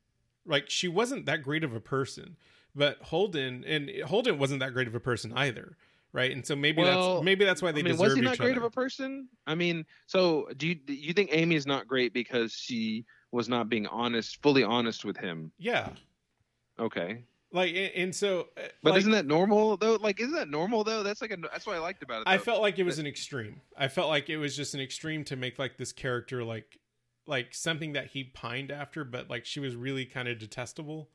like 0.46 0.70
she 0.70 0.88
wasn't 0.88 1.26
that 1.26 1.44
great 1.44 1.64
of 1.64 1.74
a 1.76 1.80
person 1.80 2.36
but 2.76 2.98
holden 3.02 3.64
and 3.66 3.90
holden 4.06 4.38
wasn't 4.38 4.60
that 4.60 4.74
great 4.74 4.88
of 4.88 4.96
a 4.96 5.00
person 5.00 5.32
either 5.34 5.78
right 6.14 6.32
and 6.32 6.46
so 6.46 6.56
maybe 6.56 6.82
Well, 6.82 7.16
that's 7.16 7.24
maybe 7.26 7.46
that's 7.46 7.62
why 7.62 7.72
they 7.72 7.80
I 7.80 7.84
mean, 7.84 7.94
deserve 7.94 8.10
was 8.10 8.16
he 8.16 8.22
not 8.22 8.38
great 8.38 8.52
other. 8.52 8.60
of 8.60 8.64
a 8.66 8.70
person? 8.72 9.30
I 9.48 9.56
mean, 9.56 9.86
so 10.08 10.48
do 10.58 10.68
you 10.68 10.76
do 10.76 10.94
you 10.94 11.14
think 11.14 11.30
Amy 11.32 11.56
is 11.56 11.66
not 11.66 11.88
great 11.88 12.14
because 12.14 12.54
she 12.54 13.06
was 13.32 13.48
not 13.48 13.70
being 13.70 13.88
honest, 13.88 14.42
fully 14.42 14.64
honest 14.64 15.06
with 15.06 15.16
him? 15.18 15.52
yeah 15.58 15.90
Okay, 16.80 17.24
like 17.52 17.70
and, 17.70 17.92
and 17.96 18.16
so 18.16 18.48
uh, 18.58 18.62
but 18.84 18.92
like, 18.92 19.00
isn't 19.00 19.12
that 19.12 19.26
normal 19.26 19.78
though? 19.78 19.96
Like, 19.96 20.20
isn't 20.20 20.34
that 20.34 20.50
normal 20.50 20.84
though? 20.84 21.04
That's 21.04 21.22
like 21.22 21.32
a 21.32 21.38
that's 21.38 21.66
what 21.66 21.76
I 21.76 21.80
liked 21.80 22.04
about 22.04 22.22
it. 22.22 22.28
I 22.28 22.38
felt 22.38 22.62
like 22.62 22.80
it 22.80 22.84
was 22.84 23.00
an 23.00 23.08
extreme. 23.08 23.62
I 23.78 23.88
felt 23.88 24.10
like 24.10 24.30
it 24.30 24.38
was 24.38 24.56
just 24.56 24.74
an 24.74 24.80
extreme 24.80 25.24
to 25.26 25.36
make 25.36 25.60
like 25.60 25.78
this 25.78 25.92
character 25.92 26.44
like 26.44 26.80
like 27.28 27.54
something 27.54 27.94
that 27.94 28.08
he 28.08 28.24
pined 28.24 28.72
after, 28.72 29.04
but 29.04 29.30
like 29.30 29.46
she 29.46 29.60
was 29.60 29.76
really 29.76 30.06
kind 30.06 30.28
of 30.28 30.40
detestable 30.40 31.10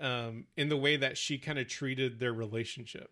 um, 0.00 0.46
in 0.56 0.68
the 0.68 0.76
way 0.76 0.96
that 0.96 1.16
she 1.18 1.38
kind 1.38 1.58
of 1.58 1.68
treated 1.68 2.20
their 2.20 2.32
relationship. 2.32 3.10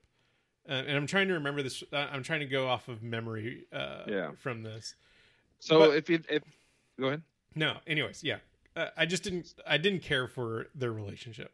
Uh, 0.69 0.73
and 0.73 0.97
I'm 0.97 1.07
trying 1.07 1.29
to 1.29 1.35
remember 1.35 1.63
this. 1.63 1.83
Uh, 1.93 2.07
I'm 2.11 2.23
trying 2.23 2.41
to 2.41 2.47
go 2.47 2.67
off 2.69 2.89
of 2.89 3.03
memory 3.03 3.67
uh, 3.73 4.03
Yeah. 4.07 4.31
from 4.39 4.63
this. 4.63 4.95
so 5.61 5.79
but- 5.79 5.97
if 5.97 6.11
you 6.11 6.21
if 6.29 6.43
go 6.99 7.09
ahead. 7.09 7.23
No, 7.55 7.79
anyways, 7.87 8.23
yeah. 8.23 8.39
Uh, 8.77 8.89
I 8.97 9.07
just 9.07 9.23
didn't. 9.23 9.55
I 9.67 9.79
didn't 9.79 10.01
care 10.03 10.29
for 10.29 10.67
their 10.75 10.93
relationship. 10.93 11.53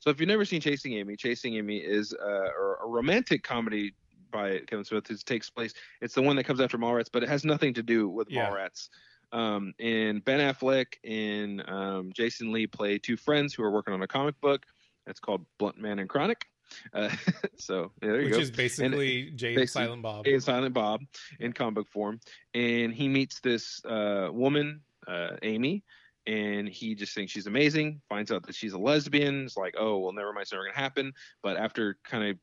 So 0.00 0.10
if 0.10 0.20
you've 0.20 0.28
never 0.28 0.44
seen 0.44 0.60
Chasing 0.60 0.92
Amy, 0.94 1.16
Chasing 1.16 1.54
Amy 1.56 1.78
is 1.78 2.14
uh, 2.14 2.26
a, 2.28 2.84
a 2.84 2.88
romantic 2.88 3.42
comedy 3.42 3.94
by 4.30 4.58
Kevin 4.66 4.84
Smith. 4.84 5.10
It 5.10 5.24
takes 5.24 5.50
place. 5.50 5.74
It's 6.00 6.14
the 6.14 6.22
one 6.22 6.36
that 6.36 6.44
comes 6.44 6.60
after 6.60 6.78
Mallrats, 6.78 7.08
but 7.12 7.22
it 7.22 7.28
has 7.28 7.44
nothing 7.44 7.74
to 7.74 7.82
do 7.82 8.08
with 8.08 8.28
Yeah. 8.30 8.48
Mallrats. 8.50 8.88
Um, 9.32 9.74
and 9.78 10.24
Ben 10.24 10.40
Affleck 10.40 10.94
and 11.04 11.68
um, 11.68 12.12
Jason 12.14 12.50
Lee 12.52 12.66
play 12.66 12.98
two 12.98 13.16
friends 13.16 13.52
who 13.52 13.62
are 13.62 13.70
working 13.70 13.92
on 13.92 14.02
a 14.02 14.06
comic 14.06 14.40
book. 14.40 14.64
It's 15.06 15.20
called 15.20 15.44
Blunt 15.58 15.78
Man 15.78 15.98
and 15.98 16.08
Chronic. 16.08 16.46
Uh, 16.92 17.10
so 17.56 17.90
yeah, 18.02 18.08
there 18.10 18.20
you 18.20 18.24
Which 18.26 18.34
go. 18.34 18.40
is 18.40 18.50
basically 18.50 19.30
Jay 19.32 19.54
and 19.54 19.68
Silent 19.68 20.02
Bob. 20.02 20.26
and 20.26 20.42
Silent 20.42 20.74
Bob 20.74 21.00
in 21.40 21.52
comic 21.52 21.74
book 21.74 21.88
form, 21.88 22.20
and 22.54 22.92
he 22.92 23.08
meets 23.08 23.40
this 23.40 23.82
uh, 23.86 24.28
woman, 24.30 24.80
uh, 25.06 25.36
Amy, 25.42 25.82
and 26.28 26.68
he 26.68 26.94
just 26.94 27.14
thinks 27.14 27.32
she's 27.32 27.46
amazing. 27.46 28.00
Finds 28.08 28.30
out 28.30 28.46
that 28.46 28.54
she's 28.54 28.74
a 28.74 28.78
lesbian. 28.78 29.44
It's 29.46 29.56
like, 29.56 29.74
oh 29.78 29.98
well, 29.98 30.12
never 30.12 30.32
mind, 30.32 30.42
it's 30.42 30.52
never 30.52 30.64
gonna 30.64 30.76
happen. 30.76 31.12
But 31.42 31.56
after 31.56 31.96
kind 32.04 32.22
of 32.30 32.36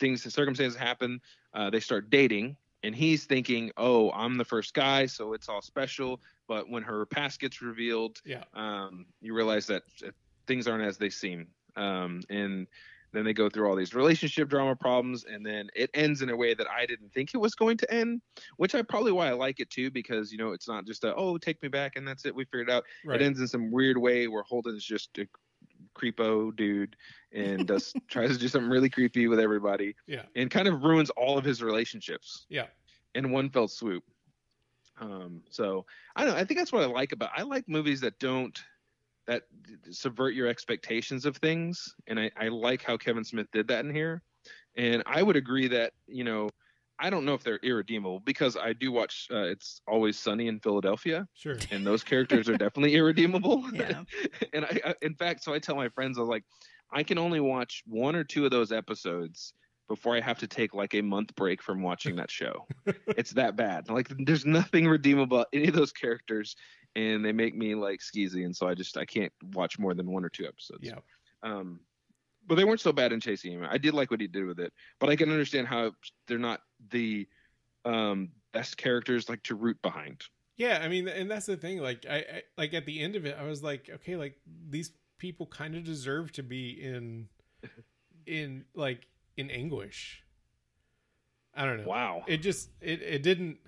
things, 0.00 0.24
and 0.24 0.32
circumstances 0.32 0.78
happen, 0.78 1.20
uh, 1.54 1.70
they 1.70 1.78
start 1.80 2.10
dating, 2.10 2.56
and 2.82 2.94
he's 2.94 3.24
thinking, 3.24 3.70
oh, 3.76 4.10
I'm 4.10 4.36
the 4.36 4.44
first 4.44 4.74
guy, 4.74 5.06
so 5.06 5.32
it's 5.34 5.48
all 5.48 5.62
special. 5.62 6.20
But 6.48 6.68
when 6.68 6.82
her 6.82 7.06
past 7.06 7.40
gets 7.40 7.62
revealed, 7.62 8.20
Yeah. 8.24 8.42
um, 8.54 9.06
you 9.20 9.34
realize 9.34 9.66
that 9.68 9.84
things 10.48 10.66
aren't 10.66 10.84
as 10.84 10.98
they 10.98 11.10
seem. 11.10 11.46
Um, 11.76 12.22
and 12.28 12.66
then 13.12 13.24
they 13.24 13.32
go 13.32 13.48
through 13.48 13.68
all 13.68 13.76
these 13.76 13.94
relationship 13.94 14.48
drama 14.48 14.74
problems, 14.74 15.24
and 15.24 15.44
then 15.44 15.68
it 15.74 15.90
ends 15.94 16.22
in 16.22 16.30
a 16.30 16.36
way 16.36 16.54
that 16.54 16.66
I 16.70 16.86
didn't 16.86 17.12
think 17.12 17.34
it 17.34 17.38
was 17.38 17.54
going 17.54 17.76
to 17.78 17.92
end, 17.92 18.22
which 18.56 18.74
I 18.74 18.82
probably 18.82 19.12
why 19.12 19.28
I 19.28 19.32
like 19.32 19.60
it 19.60 19.70
too, 19.70 19.90
because 19.90 20.32
you 20.32 20.38
know 20.38 20.52
it's 20.52 20.68
not 20.68 20.86
just 20.86 21.04
a 21.04 21.14
oh 21.14 21.38
take 21.38 21.62
me 21.62 21.68
back 21.68 21.96
and 21.96 22.06
that's 22.06 22.24
it 22.24 22.34
we 22.34 22.44
figured 22.44 22.68
it 22.68 22.72
out. 22.72 22.84
Right. 23.04 23.20
It 23.20 23.24
ends 23.24 23.40
in 23.40 23.46
some 23.48 23.70
weird 23.70 23.98
way 23.98 24.28
where 24.28 24.42
Holden's 24.42 24.84
just 24.84 25.16
a 25.18 25.26
creepo 25.94 26.54
dude 26.56 26.96
and 27.32 27.66
does 27.66 27.92
tries 28.08 28.30
to 28.30 28.38
do 28.38 28.48
something 28.48 28.70
really 28.70 28.88
creepy 28.88 29.28
with 29.28 29.38
everybody 29.40 29.94
yeah. 30.06 30.22
and 30.36 30.50
kind 30.50 30.68
of 30.68 30.82
ruins 30.82 31.10
all 31.10 31.36
of 31.38 31.44
his 31.44 31.62
relationships 31.62 32.46
Yeah. 32.48 32.66
in 33.14 33.30
one 33.30 33.50
fell 33.50 33.68
swoop. 33.68 34.04
Um, 35.00 35.42
so 35.50 35.84
I 36.16 36.24
don't 36.24 36.34
know. 36.34 36.40
I 36.40 36.44
think 36.44 36.58
that's 36.58 36.72
what 36.72 36.82
I 36.82 36.86
like 36.86 37.12
about. 37.12 37.30
I 37.36 37.42
like 37.42 37.68
movies 37.68 38.00
that 38.02 38.18
don't 38.18 38.62
that 39.26 39.42
subvert 39.90 40.34
your 40.34 40.48
expectations 40.48 41.24
of 41.26 41.36
things, 41.36 41.94
and 42.06 42.18
I, 42.18 42.30
I 42.36 42.48
like 42.48 42.82
how 42.82 42.96
Kevin 42.96 43.24
Smith 43.24 43.46
did 43.52 43.68
that 43.68 43.84
in 43.84 43.94
here. 43.94 44.22
And 44.76 45.02
I 45.06 45.22
would 45.22 45.36
agree 45.36 45.68
that 45.68 45.92
you 46.06 46.24
know 46.24 46.50
I 46.98 47.10
don't 47.10 47.24
know 47.24 47.34
if 47.34 47.42
they're 47.42 47.60
irredeemable 47.62 48.20
because 48.20 48.56
I 48.56 48.72
do 48.72 48.92
watch 48.92 49.26
uh, 49.30 49.42
It's 49.42 49.80
Always 49.88 50.18
Sunny 50.18 50.46
in 50.48 50.60
Philadelphia, 50.60 51.26
Sure. 51.34 51.56
and 51.70 51.86
those 51.86 52.04
characters 52.04 52.48
are 52.48 52.56
definitely 52.56 52.94
irredeemable. 53.00 53.64
Yeah. 53.72 54.04
and 54.52 54.64
I, 54.64 54.80
I, 54.84 54.94
in 55.02 55.14
fact, 55.14 55.42
so 55.42 55.52
I 55.52 55.58
tell 55.58 55.76
my 55.76 55.88
friends, 55.88 56.16
I 56.16 56.20
was 56.20 56.28
like, 56.30 56.44
I 56.92 57.02
can 57.02 57.18
only 57.18 57.40
watch 57.40 57.82
one 57.86 58.14
or 58.14 58.24
two 58.24 58.44
of 58.44 58.50
those 58.50 58.70
episodes 58.70 59.54
before 59.88 60.16
I 60.16 60.20
have 60.20 60.38
to 60.38 60.46
take 60.46 60.74
like 60.74 60.94
a 60.94 61.02
month 61.02 61.34
break 61.34 61.62
from 61.62 61.82
watching 61.82 62.16
that 62.16 62.30
show. 62.30 62.66
it's 63.08 63.32
that 63.32 63.56
bad. 63.56 63.90
Like, 63.90 64.08
there's 64.18 64.46
nothing 64.46 64.86
redeemable 64.86 65.36
about 65.36 65.48
any 65.52 65.68
of 65.68 65.74
those 65.74 65.92
characters, 65.92 66.56
and 66.96 67.24
they 67.24 67.32
make 67.32 67.54
me 67.54 67.74
like 67.74 68.00
skeezy, 68.00 68.44
and 68.44 68.54
so 68.54 68.68
I 68.68 68.74
just 68.74 68.96
I 68.96 69.04
can't 69.04 69.32
watch 69.54 69.78
more 69.78 69.94
than 69.94 70.10
one 70.10 70.24
or 70.24 70.28
two 70.28 70.46
episodes. 70.46 70.82
Yeah. 70.82 70.98
Um, 71.42 71.80
but 72.46 72.56
they 72.56 72.64
weren't 72.64 72.80
so 72.80 72.92
bad 72.92 73.12
in 73.12 73.20
Chasing 73.20 73.52
Amy. 73.52 73.66
I 73.70 73.78
did 73.78 73.94
like 73.94 74.10
what 74.10 74.20
he 74.20 74.26
did 74.26 74.44
with 74.44 74.58
it, 74.58 74.72
but 74.98 75.08
I 75.08 75.16
can 75.16 75.30
understand 75.30 75.68
how 75.68 75.92
they're 76.26 76.38
not 76.38 76.60
the 76.90 77.28
um, 77.84 78.30
best 78.52 78.76
characters 78.76 79.28
like 79.28 79.42
to 79.44 79.54
root 79.54 79.80
behind. 79.82 80.24
Yeah, 80.56 80.80
I 80.82 80.88
mean, 80.88 81.08
and 81.08 81.30
that's 81.30 81.46
the 81.46 81.56
thing. 81.56 81.78
Like, 81.78 82.04
I, 82.08 82.16
I 82.16 82.42
like 82.58 82.74
at 82.74 82.86
the 82.86 83.00
end 83.00 83.16
of 83.16 83.26
it, 83.26 83.36
I 83.38 83.44
was 83.44 83.62
like, 83.62 83.90
okay, 83.94 84.16
like 84.16 84.36
these 84.68 84.92
people 85.18 85.46
kind 85.46 85.74
of 85.74 85.84
deserve 85.84 86.32
to 86.32 86.42
be 86.42 86.70
in, 86.82 87.28
in 88.26 88.64
like 88.74 89.06
in 89.36 89.50
anguish. 89.50 90.22
I 91.54 91.64
don't 91.64 91.78
know. 91.78 91.88
Wow. 91.88 92.24
It 92.26 92.38
just 92.38 92.70
it 92.80 93.02
it 93.02 93.22
didn't. 93.22 93.58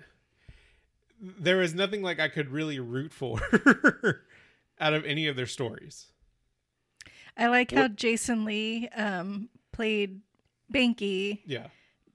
There 1.21 1.57
was 1.57 1.73
nothing 1.73 2.01
like 2.01 2.19
I 2.19 2.27
could 2.27 2.49
really 2.51 2.79
root 2.79 3.13
for 3.13 3.39
out 4.79 4.93
of 4.93 5.05
any 5.05 5.27
of 5.27 5.35
their 5.35 5.45
stories. 5.45 6.07
I 7.37 7.47
like 7.47 7.71
how 7.71 7.87
Jason 7.89 8.45
Lee 8.45 8.87
um, 8.89 9.49
played 9.71 10.21
Banky, 10.73 11.41
Yeah, 11.45 11.67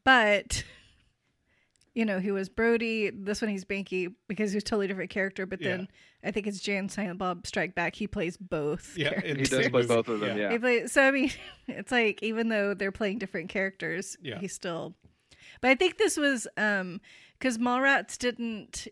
but 0.05 0.65
you 2.01 2.07
know 2.07 2.19
he 2.19 2.31
was 2.31 2.49
Brody. 2.49 3.11
This 3.11 3.43
one 3.43 3.51
he's 3.51 3.67
Banky 3.67 4.15
because 4.27 4.53
he's 4.53 4.63
a 4.63 4.65
totally 4.65 4.87
different 4.87 5.11
character. 5.11 5.45
But 5.45 5.61
then 5.61 5.87
I 6.25 6.31
think 6.31 6.47
it's 6.47 6.59
Jay 6.61 6.79
and 6.79 6.91
Silent 6.91 7.19
Bob 7.19 7.47
Strike 7.47 7.75
Back. 7.75 7.95
He 7.95 8.07
plays 8.07 8.39
both. 8.39 8.97
yeah. 8.97 9.11
characters. 9.11 9.31
in 9.31 9.39
He 9.39 9.45
does 9.45 9.69
play 9.69 9.87
both 9.87 10.09
of 10.09 10.21
them. 10.21 10.39
Yeah. 10.39 10.51
He 10.51 10.59
plays, 10.59 10.93
so 10.93 11.03
I 11.03 11.11
mean, 11.11 11.31
it's 11.69 11.93
like 11.93 12.23
even 12.23 12.49
though 12.49 12.73
they're 12.73 12.91
playing 12.91 13.19
different 13.19 13.51
characters, 13.51 14.17
Yeah. 14.23 14.39
he's 14.39 14.55
still. 14.55 14.95
But 15.61 15.73
I 15.73 15.75
think 15.75 15.99
this 15.99 16.17
was 16.17 16.49
um 16.57 17.03
because 17.39 17.59
Mallrats 17.59 18.17
didn't. 18.17 18.89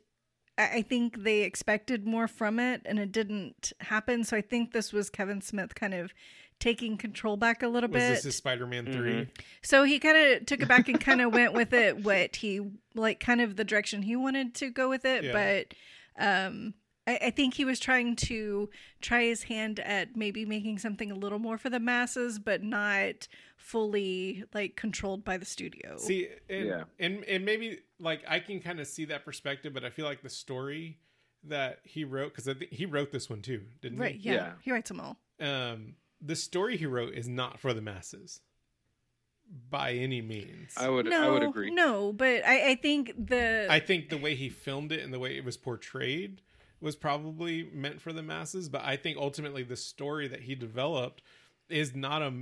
I 0.58 0.68
I 0.78 0.82
think 0.82 1.22
they 1.24 1.44
expected 1.44 2.06
more 2.06 2.28
from 2.28 2.58
it, 2.60 2.82
and 2.84 2.98
it 2.98 3.10
didn't 3.10 3.72
happen. 3.80 4.22
So 4.24 4.36
I 4.36 4.42
think 4.42 4.72
this 4.72 4.92
was 4.92 5.08
Kevin 5.08 5.40
Smith 5.40 5.74
kind 5.74 5.94
of 5.94 6.12
taking 6.60 6.96
control 6.96 7.36
back 7.36 7.62
a 7.62 7.68
little 7.68 7.88
Was 7.88 8.02
bit. 8.02 8.08
this 8.16 8.22
his 8.24 8.36
Spider-Man 8.36 8.86
Mhm. 8.86 8.92
three? 8.92 9.28
So 9.62 9.84
he 9.84 9.98
kind 9.98 10.16
of 10.16 10.46
took 10.46 10.60
it 10.60 10.68
back 10.68 10.88
and 10.88 11.00
kind 11.00 11.20
of 11.20 11.32
went 11.32 11.52
with 11.52 11.72
it 11.72 11.98
what 12.04 12.36
he 12.36 12.60
like 12.94 13.20
kind 13.20 13.40
of 13.40 13.56
the 13.56 13.64
direction 13.64 14.02
he 14.02 14.16
wanted 14.16 14.54
to 14.56 14.70
go 14.70 14.88
with 14.88 15.04
it. 15.04 15.24
Yeah. 15.24 15.32
But 15.32 15.74
um 16.22 16.74
I, 17.06 17.18
I 17.26 17.30
think 17.30 17.54
he 17.54 17.64
was 17.64 17.78
trying 17.80 18.16
to 18.16 18.68
try 19.00 19.22
his 19.24 19.44
hand 19.44 19.80
at 19.80 20.16
maybe 20.16 20.44
making 20.44 20.78
something 20.78 21.10
a 21.10 21.14
little 21.14 21.38
more 21.38 21.56
for 21.58 21.70
the 21.70 21.80
masses, 21.80 22.38
but 22.38 22.62
not 22.62 23.28
fully 23.56 24.44
like 24.54 24.76
controlled 24.76 25.24
by 25.24 25.36
the 25.36 25.44
studio. 25.44 25.96
See, 25.98 26.28
and, 26.48 26.66
Yeah. 26.66 26.84
and 26.98 27.24
and 27.24 27.44
maybe 27.44 27.78
like 28.00 28.22
I 28.26 28.40
can 28.40 28.60
kind 28.60 28.80
of 28.80 28.86
see 28.86 29.04
that 29.06 29.24
perspective, 29.24 29.72
but 29.74 29.84
I 29.84 29.90
feel 29.90 30.06
like 30.06 30.22
the 30.22 30.30
story 30.30 30.98
that 31.44 31.80
he 31.84 32.04
wrote 32.04 32.32
because 32.32 32.48
I 32.48 32.54
think 32.54 32.72
he 32.72 32.84
wrote 32.86 33.12
this 33.12 33.30
one 33.30 33.42
too, 33.42 33.62
didn't 33.80 33.98
right, 33.98 34.16
he? 34.16 34.30
yeah. 34.30 34.34
Yeah. 34.34 34.52
He 34.62 34.72
writes 34.72 34.88
them 34.88 35.00
all. 35.00 35.18
Um, 35.40 35.94
the 36.20 36.36
story 36.36 36.76
he 36.76 36.86
wrote 36.86 37.14
is 37.14 37.28
not 37.28 37.58
for 37.58 37.72
the 37.72 37.80
masses 37.80 38.40
by 39.70 39.92
any 39.92 40.20
means. 40.20 40.74
I 40.76 40.88
would 40.88 41.06
no, 41.06 41.28
I 41.28 41.30
would 41.30 41.42
agree. 41.42 41.70
No, 41.70 42.12
but 42.12 42.44
I, 42.46 42.70
I 42.70 42.74
think 42.74 43.12
the 43.16 43.66
I 43.70 43.80
think 43.80 44.08
the 44.08 44.18
way 44.18 44.34
he 44.34 44.48
filmed 44.48 44.92
it 44.92 45.00
and 45.00 45.12
the 45.12 45.18
way 45.18 45.36
it 45.36 45.44
was 45.44 45.56
portrayed 45.56 46.42
was 46.80 46.96
probably 46.96 47.68
meant 47.72 48.00
for 48.00 48.12
the 48.12 48.22
masses, 48.22 48.68
but 48.68 48.82
I 48.84 48.96
think 48.96 49.16
ultimately 49.16 49.62
the 49.62 49.76
story 49.76 50.28
that 50.28 50.42
he 50.42 50.54
developed 50.54 51.22
is 51.68 51.94
not 51.94 52.22
a 52.22 52.32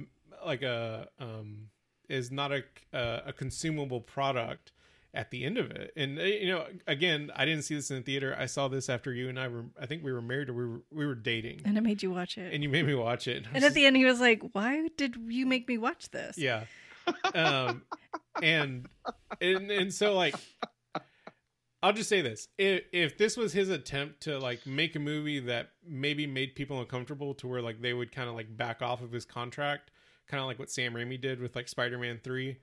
like 0.45 0.62
a 0.62 1.09
um 1.19 1.69
is 2.09 2.31
not 2.31 2.53
a 2.53 2.65
a, 2.93 3.23
a 3.27 3.33
consumable 3.33 4.01
product 4.01 4.73
at 5.14 5.31
the 5.31 5.45
end 5.45 5.59
of 5.59 5.71
it. 5.71 5.92
And 5.97 6.19
uh, 6.19 6.23
you 6.23 6.49
know, 6.49 6.66
again, 6.87 7.31
I 7.35 7.45
didn't 7.45 7.62
see 7.62 7.75
this 7.75 7.90
in 7.90 7.97
the 7.97 8.03
theater. 8.03 8.37
I 8.38 8.47
saw 8.47 8.69
this 8.69 8.88
after 8.88 9.12
you 9.12 9.29
and 9.29 9.38
I 9.38 9.49
were 9.49 9.64
I 9.81 9.87
think 9.87 10.05
we 10.05 10.12
were 10.12 10.23
married 10.23 10.49
or 10.49 10.55
we 10.55 10.66
were 10.66 10.83
we 10.90 11.07
were 11.07 11.14
dating. 11.14 11.62
and 11.64 11.77
it 11.77 11.81
made 11.83 12.03
you 12.03 12.11
watch 12.11 12.38
it. 12.38 12.53
And 12.53 12.62
you 12.62 12.69
made 12.69 12.87
me 12.87 12.95
watch 12.95 13.29
it. 13.29 13.45
I 13.45 13.49
And 13.49 13.55
was 13.57 13.64
at 13.64 13.75
the 13.75 13.87
end, 13.87 13.97
he 13.97 14.05
was 14.05 14.21
like, 14.21 14.42
"Why 14.53 14.88
did 14.97 15.16
you 15.29 15.47
make 15.47 15.69
me 15.69 15.79
watch 15.79 16.11
this?" 16.11 16.37
yeah 16.38 16.64
um 17.35 17.83
and 18.42 18.87
and 19.40 19.71
and 19.71 19.95
so 19.95 20.12
like 20.14 20.35
i'll 21.83 21.92
just 21.92 22.09
say 22.09 22.21
this 22.21 22.49
if 22.59 22.83
if 22.92 23.16
this 23.16 23.37
was 23.37 23.53
his 23.53 23.69
attempt 23.69 24.23
to 24.23 24.38
like 24.40 24.66
make 24.66 24.97
a 24.97 24.99
movie 24.99 25.38
that 25.38 25.71
maybe 25.87 26.27
made 26.27 26.55
people 26.57 26.81
uncomfortable 26.81 27.33
to 27.35 27.47
where 27.47 27.62
like 27.62 27.81
they 27.81 27.92
would 27.92 28.11
kind 28.11 28.29
of 28.29 28.35
like 28.35 28.57
back 28.57 28.83
off 28.83 29.03
of 29.03 29.12
his 29.12 29.25
contract 29.25 29.90
kind 30.27 30.40
of 30.40 30.47
like 30.49 30.59
what 30.59 30.71
sam 30.71 30.95
raimi 30.95 31.21
did 31.21 31.40
with 31.40 31.55
like 31.55 31.69
spider-man 31.69 32.19
3 32.25 32.57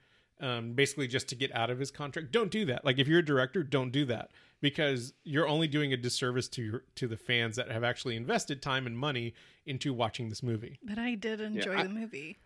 um 0.43 0.73
basically 0.73 1.07
just 1.07 1.27
to 1.29 1.35
get 1.35 1.53
out 1.55 1.69
of 1.69 1.79
his 1.79 1.89
contract 1.89 2.31
don't 2.31 2.51
do 2.51 2.65
that 2.65 2.83
like 2.85 2.99
if 2.99 3.07
you're 3.07 3.19
a 3.19 3.25
director 3.25 3.63
don't 3.63 3.91
do 3.91 4.05
that 4.05 4.29
because 4.61 5.13
you're 5.23 5.47
only 5.47 5.67
doing 5.67 5.93
a 5.93 5.97
disservice 5.97 6.47
to 6.47 6.61
your 6.61 6.83
to 6.95 7.07
the 7.07 7.17
fans 7.17 7.55
that 7.55 7.71
have 7.71 7.83
actually 7.83 8.15
invested 8.15 8.61
time 8.61 8.85
and 8.85 8.97
money 8.97 9.33
into 9.65 9.93
watching 9.93 10.29
this 10.29 10.43
movie 10.43 10.77
But 10.83 10.99
I 10.99 11.15
did 11.15 11.41
enjoy 11.41 11.75
I- 11.77 11.83
the 11.83 11.89
movie. 11.89 12.37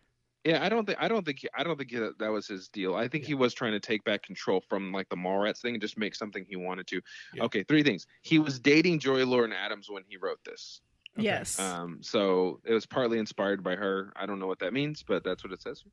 Yeah, 0.44 0.64
I 0.64 0.70
don't 0.70 0.86
think 0.86 0.98
I 1.02 1.10
don't 1.10 1.26
think 1.26 1.46
I 1.58 1.64
don't 1.64 1.78
think 1.78 1.92
that, 1.92 2.20
that 2.20 2.30
was 2.32 2.48
his 2.48 2.70
deal. 2.70 2.96
I 2.96 3.10
think 3.10 3.26
he 3.26 3.34
was 3.34 3.54
trying 3.54 3.74
to 3.74 3.82
take 3.82 4.02
back 4.06 4.24
control 4.24 4.62
from 4.70 4.94
like 4.94 5.10
the 5.10 5.18
Mallrats 5.18 5.60
thing 5.60 5.74
and 5.74 5.82
just 5.82 5.98
make 5.98 6.16
something 6.16 6.46
he 6.48 6.56
wanted 6.56 6.88
to. 6.88 7.02
Yeah. 7.34 7.44
Okay, 7.46 7.64
three 7.64 7.84
things. 7.84 8.08
He 8.22 8.40
was 8.40 8.58
dating 8.58 9.00
Joey 9.00 9.26
Lauren 9.26 9.52
Adams 9.52 9.90
when 9.90 10.04
he 10.08 10.16
wrote 10.16 10.40
this. 10.46 10.80
Okay. 11.18 11.26
Yes. 11.26 11.60
Um, 11.60 11.98
so 12.02 12.60
it 12.64 12.74
was 12.74 12.86
partly 12.86 13.18
inspired 13.18 13.64
by 13.64 13.76
her. 13.76 14.14
I 14.16 14.26
don't 14.28 14.40
know 14.40 14.46
what 14.46 14.60
that 14.60 14.72
means, 14.72 15.04
but 15.04 15.24
that's 15.24 15.44
what 15.44 15.52
it 15.52 15.62
says. 15.62 15.84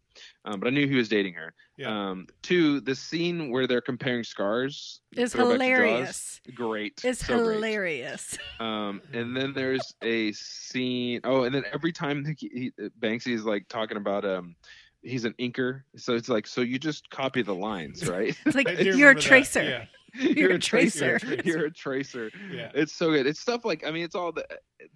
Um, 0.44 0.60
but 0.60 0.66
I 0.66 0.70
knew 0.70 0.86
he 0.86 0.96
was 0.96 1.08
dating 1.08 1.34
her. 1.34 1.54
Yeah. 1.78 2.10
Um, 2.10 2.26
two, 2.42 2.80
the 2.80 2.94
scene 2.94 3.50
where 3.50 3.66
they're 3.66 3.80
comparing 3.80 4.24
scars. 4.24 5.00
is 5.12 5.32
to 5.32 5.38
Jaws, 5.38 5.52
hilarious. 5.52 6.40
Great. 6.54 7.00
It's 7.04 7.26
so 7.26 7.42
great. 7.42 7.54
hilarious. 7.54 8.36
Um, 8.60 9.00
and 9.14 9.34
then 9.34 9.54
there's 9.54 9.94
a 10.02 10.32
scene. 10.32 11.20
Oh, 11.24 11.44
and 11.44 11.54
then 11.54 11.64
every 11.72 11.92
time 11.92 12.24
he, 12.38 12.50
he, 12.52 12.72
Banky 13.00 13.34
is 13.34 13.44
like 13.44 13.66
talking 13.68 13.96
about 13.96 14.26
um, 14.26 14.56
he's 15.02 15.24
an 15.24 15.34
inker. 15.38 15.82
So 15.96 16.14
it's 16.14 16.28
like, 16.28 16.46
so 16.46 16.60
you 16.60 16.78
just 16.78 17.08
copy 17.08 17.40
the 17.40 17.54
lines, 17.54 18.06
right? 18.10 18.36
It's 18.44 18.56
like 18.56 18.68
you're 18.80 19.12
a 19.12 19.14
tracer. 19.14 19.62
yeah 19.62 19.84
You're 20.20 20.52
a 20.52 20.58
tracer. 20.58 21.18
You're 21.44 21.66
a 21.66 21.70
tracer. 21.70 22.30
yeah 22.50 22.70
It's 22.74 22.92
so 22.94 23.10
good. 23.10 23.26
It's 23.26 23.40
stuff 23.40 23.64
like 23.64 23.84
I 23.86 23.90
mean, 23.90 24.04
it's 24.04 24.14
all 24.14 24.32
the. 24.32 24.46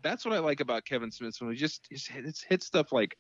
That's 0.02 0.24
what 0.24 0.34
I 0.34 0.38
like 0.38 0.60
about 0.60 0.84
Kevin 0.84 1.10
Smith's 1.10 1.40
when 1.40 1.50
he 1.50 1.56
just 1.56 1.86
it's, 1.90 2.08
it's 2.14 2.42
hit 2.42 2.62
stuff 2.62 2.92
like 2.92 3.16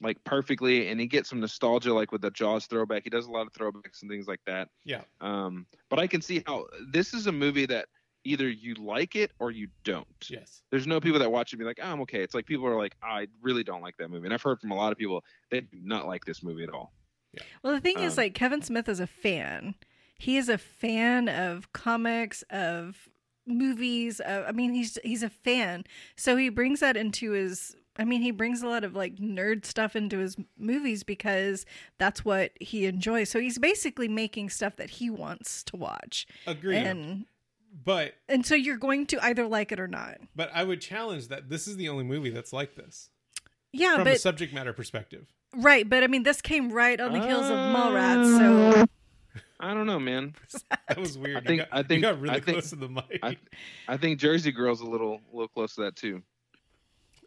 like 0.00 0.22
perfectly, 0.24 0.88
and 0.88 1.00
he 1.00 1.06
gets 1.06 1.30
some 1.30 1.40
nostalgia 1.40 1.92
like 1.94 2.12
with 2.12 2.20
the 2.22 2.30
Jaws 2.30 2.66
throwback. 2.66 3.04
He 3.04 3.10
does 3.10 3.26
a 3.26 3.30
lot 3.30 3.46
of 3.46 3.52
throwbacks 3.52 4.02
and 4.02 4.10
things 4.10 4.26
like 4.26 4.40
that. 4.46 4.68
Yeah. 4.84 5.02
Um, 5.20 5.66
but 5.88 5.98
I 5.98 6.06
can 6.06 6.20
see 6.20 6.42
how 6.46 6.66
this 6.90 7.14
is 7.14 7.26
a 7.26 7.32
movie 7.32 7.66
that 7.66 7.86
either 8.24 8.48
you 8.48 8.74
like 8.74 9.16
it 9.16 9.32
or 9.38 9.50
you 9.50 9.68
don't. 9.84 10.06
yes 10.30 10.62
There's 10.70 10.86
no 10.86 10.98
people 10.98 11.18
that 11.18 11.30
watch 11.30 11.52
it 11.52 11.56
and 11.56 11.60
be 11.60 11.66
like, 11.66 11.78
oh, 11.82 11.86
I'm 11.92 12.00
okay. 12.02 12.22
It's 12.22 12.34
like 12.34 12.46
people 12.46 12.66
are 12.66 12.76
like, 12.78 12.96
I 13.02 13.28
really 13.42 13.62
don't 13.62 13.82
like 13.82 13.96
that 13.98 14.10
movie, 14.10 14.26
and 14.26 14.32
I've 14.34 14.42
heard 14.42 14.60
from 14.60 14.70
a 14.70 14.74
lot 14.74 14.92
of 14.92 14.98
people 14.98 15.22
they 15.50 15.60
do 15.60 15.78
not 15.82 16.06
like 16.06 16.24
this 16.24 16.42
movie 16.42 16.64
at 16.64 16.70
all. 16.70 16.92
yeah. 17.32 17.42
Well, 17.62 17.74
the 17.74 17.80
thing 17.80 17.98
is, 18.00 18.14
Um, 18.18 18.24
like 18.24 18.34
Kevin 18.34 18.62
Smith 18.62 18.88
is 18.88 18.98
a 19.00 19.06
fan. 19.06 19.74
He 20.18 20.36
is 20.36 20.48
a 20.48 20.58
fan 20.58 21.28
of 21.28 21.72
comics, 21.72 22.42
of 22.50 23.08
movies. 23.46 24.20
Of, 24.20 24.44
I 24.46 24.52
mean, 24.52 24.72
he's 24.72 24.98
he's 25.04 25.22
a 25.22 25.30
fan, 25.30 25.84
so 26.16 26.36
he 26.36 26.48
brings 26.48 26.80
that 26.80 26.96
into 26.96 27.32
his. 27.32 27.76
I 27.96 28.04
mean, 28.04 28.22
he 28.22 28.32
brings 28.32 28.60
a 28.62 28.66
lot 28.66 28.82
of 28.82 28.96
like 28.96 29.16
nerd 29.16 29.64
stuff 29.64 29.94
into 29.94 30.18
his 30.18 30.36
movies 30.58 31.04
because 31.04 31.64
that's 31.98 32.24
what 32.24 32.50
he 32.60 32.86
enjoys. 32.86 33.30
So 33.30 33.38
he's 33.38 33.58
basically 33.58 34.08
making 34.08 34.50
stuff 34.50 34.76
that 34.76 34.90
he 34.90 35.10
wants 35.10 35.62
to 35.64 35.76
watch, 35.76 36.26
agreed 36.46 36.78
and 36.78 37.26
but 37.84 38.14
and 38.28 38.46
so 38.46 38.54
you're 38.54 38.76
going 38.76 39.06
to 39.06 39.24
either 39.24 39.46
like 39.46 39.72
it 39.72 39.80
or 39.80 39.88
not. 39.88 40.18
But 40.34 40.50
I 40.54 40.64
would 40.64 40.80
challenge 40.80 41.28
that 41.28 41.48
this 41.48 41.66
is 41.66 41.76
the 41.76 41.88
only 41.88 42.04
movie 42.04 42.30
that's 42.30 42.52
like 42.52 42.76
this. 42.76 43.10
Yeah, 43.72 43.94
from 43.94 44.02
a 44.02 44.04
but 44.12 44.20
subject 44.20 44.54
matter 44.54 44.72
perspective. 44.72 45.26
right, 45.56 45.88
but 45.88 46.04
I 46.04 46.06
mean, 46.06 46.22
this 46.22 46.40
came 46.40 46.70
right 46.70 47.00
on 47.00 47.12
the 47.12 47.26
heels 47.26 47.46
of 47.46 47.56
Mallrats, 47.56 48.38
so 48.38 48.80
oh. 48.82 48.86
I 49.64 49.74
don't 49.74 49.86
know, 49.86 49.98
man. 50.00 50.34
That 50.88 50.98
was 50.98 51.16
weird. 51.16 51.38
I 51.38 51.40
think- 51.40 51.50
you 51.50 51.56
got, 51.58 51.68
I 51.72 51.82
think- 51.82 51.90
you 51.96 52.00
got 52.02 52.20
really 52.20 52.34
I 52.36 52.40
think- 52.40 52.56
close 52.58 52.70
to 52.70 52.76
the 52.76 52.88
mic. 52.88 53.18
I- 53.22 53.38
I 53.88 53.96
think 53.96 54.18
Jersey 54.20 54.52
Girl's 54.52 54.80
a 54.82 54.86
little, 54.86 55.20
a 55.32 55.34
little 55.34 55.48
close 55.48 55.74
to 55.76 55.82
that 55.82 55.96
too. 55.96 56.22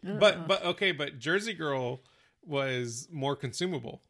but 0.02 0.36
Ugh. 0.36 0.44
but 0.46 0.64
okay, 0.64 0.92
but 0.92 1.18
Jersey 1.18 1.54
Girl 1.54 2.00
was 2.46 3.08
more 3.10 3.34
consumable. 3.36 4.00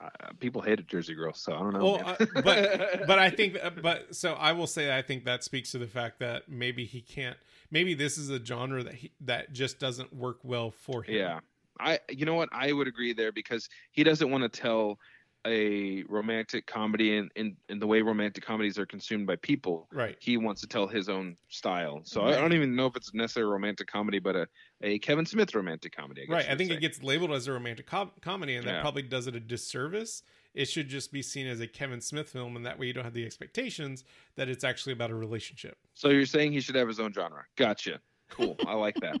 Uh, 0.00 0.08
people 0.40 0.60
hated 0.62 0.88
Jersey 0.88 1.14
Girl, 1.14 1.32
so 1.32 1.52
I 1.54 1.58
don't 1.60 1.74
know. 1.74 1.84
Well, 1.84 2.02
uh, 2.18 2.26
but 2.42 2.44
but 3.06 3.18
I 3.20 3.30
think 3.30 3.56
uh, 3.62 3.70
but 3.70 4.14
so 4.16 4.32
I 4.32 4.52
will 4.52 4.66
say 4.66 4.96
I 4.96 5.00
think 5.02 5.24
that 5.26 5.44
speaks 5.44 5.70
to 5.72 5.78
the 5.78 5.86
fact 5.86 6.18
that 6.20 6.48
maybe 6.48 6.84
he 6.84 7.00
can't. 7.00 7.36
Maybe 7.70 7.94
this 7.94 8.18
is 8.18 8.28
a 8.30 8.44
genre 8.44 8.82
that 8.82 8.94
he, 8.94 9.12
that 9.20 9.52
just 9.52 9.78
doesn't 9.78 10.12
work 10.12 10.38
well 10.42 10.72
for 10.72 11.02
him. 11.04 11.14
yeah, 11.14 11.40
I, 11.78 12.00
you 12.10 12.26
know 12.26 12.34
what, 12.34 12.48
I 12.52 12.72
would 12.72 12.88
agree 12.88 13.12
there 13.12 13.30
because 13.32 13.68
he 13.92 14.02
doesn't 14.02 14.28
want 14.30 14.42
to 14.42 14.48
tell 14.60 14.98
a 15.46 16.04
romantic 16.04 16.66
comedy 16.66 17.16
in, 17.16 17.28
in, 17.36 17.56
in 17.68 17.78
the 17.78 17.86
way 17.86 18.00
romantic 18.00 18.44
comedies 18.44 18.78
are 18.78 18.86
consumed 18.86 19.26
by 19.26 19.36
people. 19.36 19.88
Right. 19.92 20.16
He 20.20 20.36
wants 20.36 20.60
to 20.60 20.66
tell 20.68 20.86
his 20.86 21.08
own 21.08 21.36
style. 21.48 22.00
So 22.04 22.22
Right. 22.24 22.34
I 22.34 22.40
don't 22.40 22.52
even 22.52 22.76
know 22.76 22.86
if 22.86 22.94
it's 22.96 23.12
necessarily 23.12 23.50
a 23.50 23.52
romantic 23.52 23.86
comedy, 23.88 24.18
but 24.20 24.36
a, 24.36 24.46
a 24.82 24.98
Kevin 25.00 25.26
Smith 25.26 25.54
romantic 25.54 25.96
comedy. 25.96 26.26
I 26.28 26.32
Right. 26.32 26.46
I 26.50 26.56
think 26.56 26.70
say. 26.70 26.76
it 26.76 26.80
gets 26.80 27.02
labeled 27.02 27.32
as 27.32 27.48
a 27.48 27.52
romantic 27.52 27.86
com- 27.86 28.12
comedy, 28.20 28.54
and 28.56 28.66
that 28.66 28.74
Yeah. 28.76 28.80
probably 28.82 29.02
does 29.02 29.26
it 29.26 29.34
a 29.34 29.40
disservice. 29.40 30.22
It 30.54 30.66
should 30.66 30.88
just 30.88 31.12
be 31.12 31.22
seen 31.22 31.46
as 31.46 31.60
a 31.60 31.66
Kevin 31.66 32.00
Smith 32.00 32.28
film, 32.28 32.56
and 32.56 32.64
that 32.66 32.78
way 32.78 32.86
you 32.86 32.92
don't 32.92 33.04
have 33.04 33.14
the 33.14 33.24
expectations 33.24 34.04
that 34.36 34.48
it's 34.48 34.64
actually 34.64 34.92
about 34.92 35.10
a 35.10 35.14
relationship. 35.14 35.78
So 35.94 36.10
you're 36.10 36.26
saying 36.26 36.52
he 36.52 36.60
should 36.60 36.74
have 36.76 36.88
his 36.88 37.00
own 37.00 37.12
genre. 37.12 37.44
Gotcha. 37.56 38.00
Cool. 38.32 38.56
I 38.66 38.74
like 38.74 38.96
that. 39.02 39.16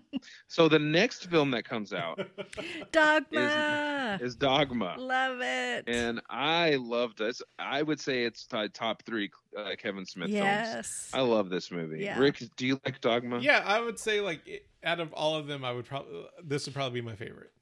So 0.48 0.68
the 0.68 0.78
next 0.78 1.26
film 1.30 1.50
that 1.52 1.64
comes 1.64 1.92
out 1.92 2.18
Dogma. 2.92 4.18
is 4.20 4.34
Dogma. 4.34 4.94
Love 4.98 5.38
it. 5.40 5.84
And 5.86 6.20
I 6.30 6.76
love 6.76 7.14
this. 7.16 7.42
I 7.58 7.82
would 7.82 8.00
say 8.00 8.24
it's 8.24 8.46
t- 8.46 8.68
top 8.72 9.02
three 9.04 9.30
uh, 9.56 9.70
Kevin 9.78 10.06
Smith 10.06 10.28
films. 10.30 10.42
yes. 10.42 11.10
I 11.12 11.20
love 11.20 11.50
this 11.50 11.70
movie. 11.70 12.00
Yeah. 12.04 12.18
Rick, 12.18 12.42
do 12.56 12.66
you 12.66 12.80
like 12.84 13.00
Dogma? 13.00 13.38
yeah, 13.40 13.62
I 13.64 13.80
would 13.80 13.98
say 13.98 14.20
like 14.20 14.66
out 14.84 15.00
of 15.00 15.12
all 15.12 15.36
of 15.36 15.46
them, 15.46 15.64
I 15.64 15.72
would 15.72 15.84
probably 15.84 16.24
this 16.44 16.66
would 16.66 16.74
probably 16.74 17.00
be 17.00 17.06
my 17.06 17.14
favorite. 17.16 17.52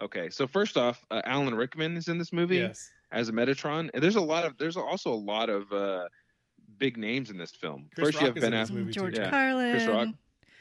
Okay. 0.00 0.30
So 0.30 0.46
first 0.46 0.76
off, 0.76 1.04
uh, 1.10 1.22
Alan 1.24 1.54
Rickman 1.54 1.96
is 1.96 2.08
in 2.08 2.18
this 2.18 2.32
movie 2.32 2.56
Yes. 2.58 2.90
as 3.12 3.28
a 3.28 3.32
Metatron, 3.32 3.90
and 3.94 4.02
there's 4.02 4.16
a 4.16 4.20
lot 4.20 4.44
of 4.44 4.56
there's 4.58 4.76
also 4.76 5.12
a 5.12 5.14
lot 5.14 5.48
of 5.48 5.70
uh, 5.72 6.04
big 6.78 6.96
names 6.96 7.30
in 7.30 7.38
this 7.38 7.50
film. 7.52 7.88
Chris 7.94 8.08
first, 8.08 8.20
you 8.20 8.26
have 8.26 8.34
Ben 8.36 8.52
Affleck. 8.52 8.70
movie 8.70 8.92
too. 8.92 9.00
George 9.00 9.18
Yeah. 9.18 9.30
Carlin. 9.30 9.70
Chris 9.72 9.86
Rock. 9.86 10.08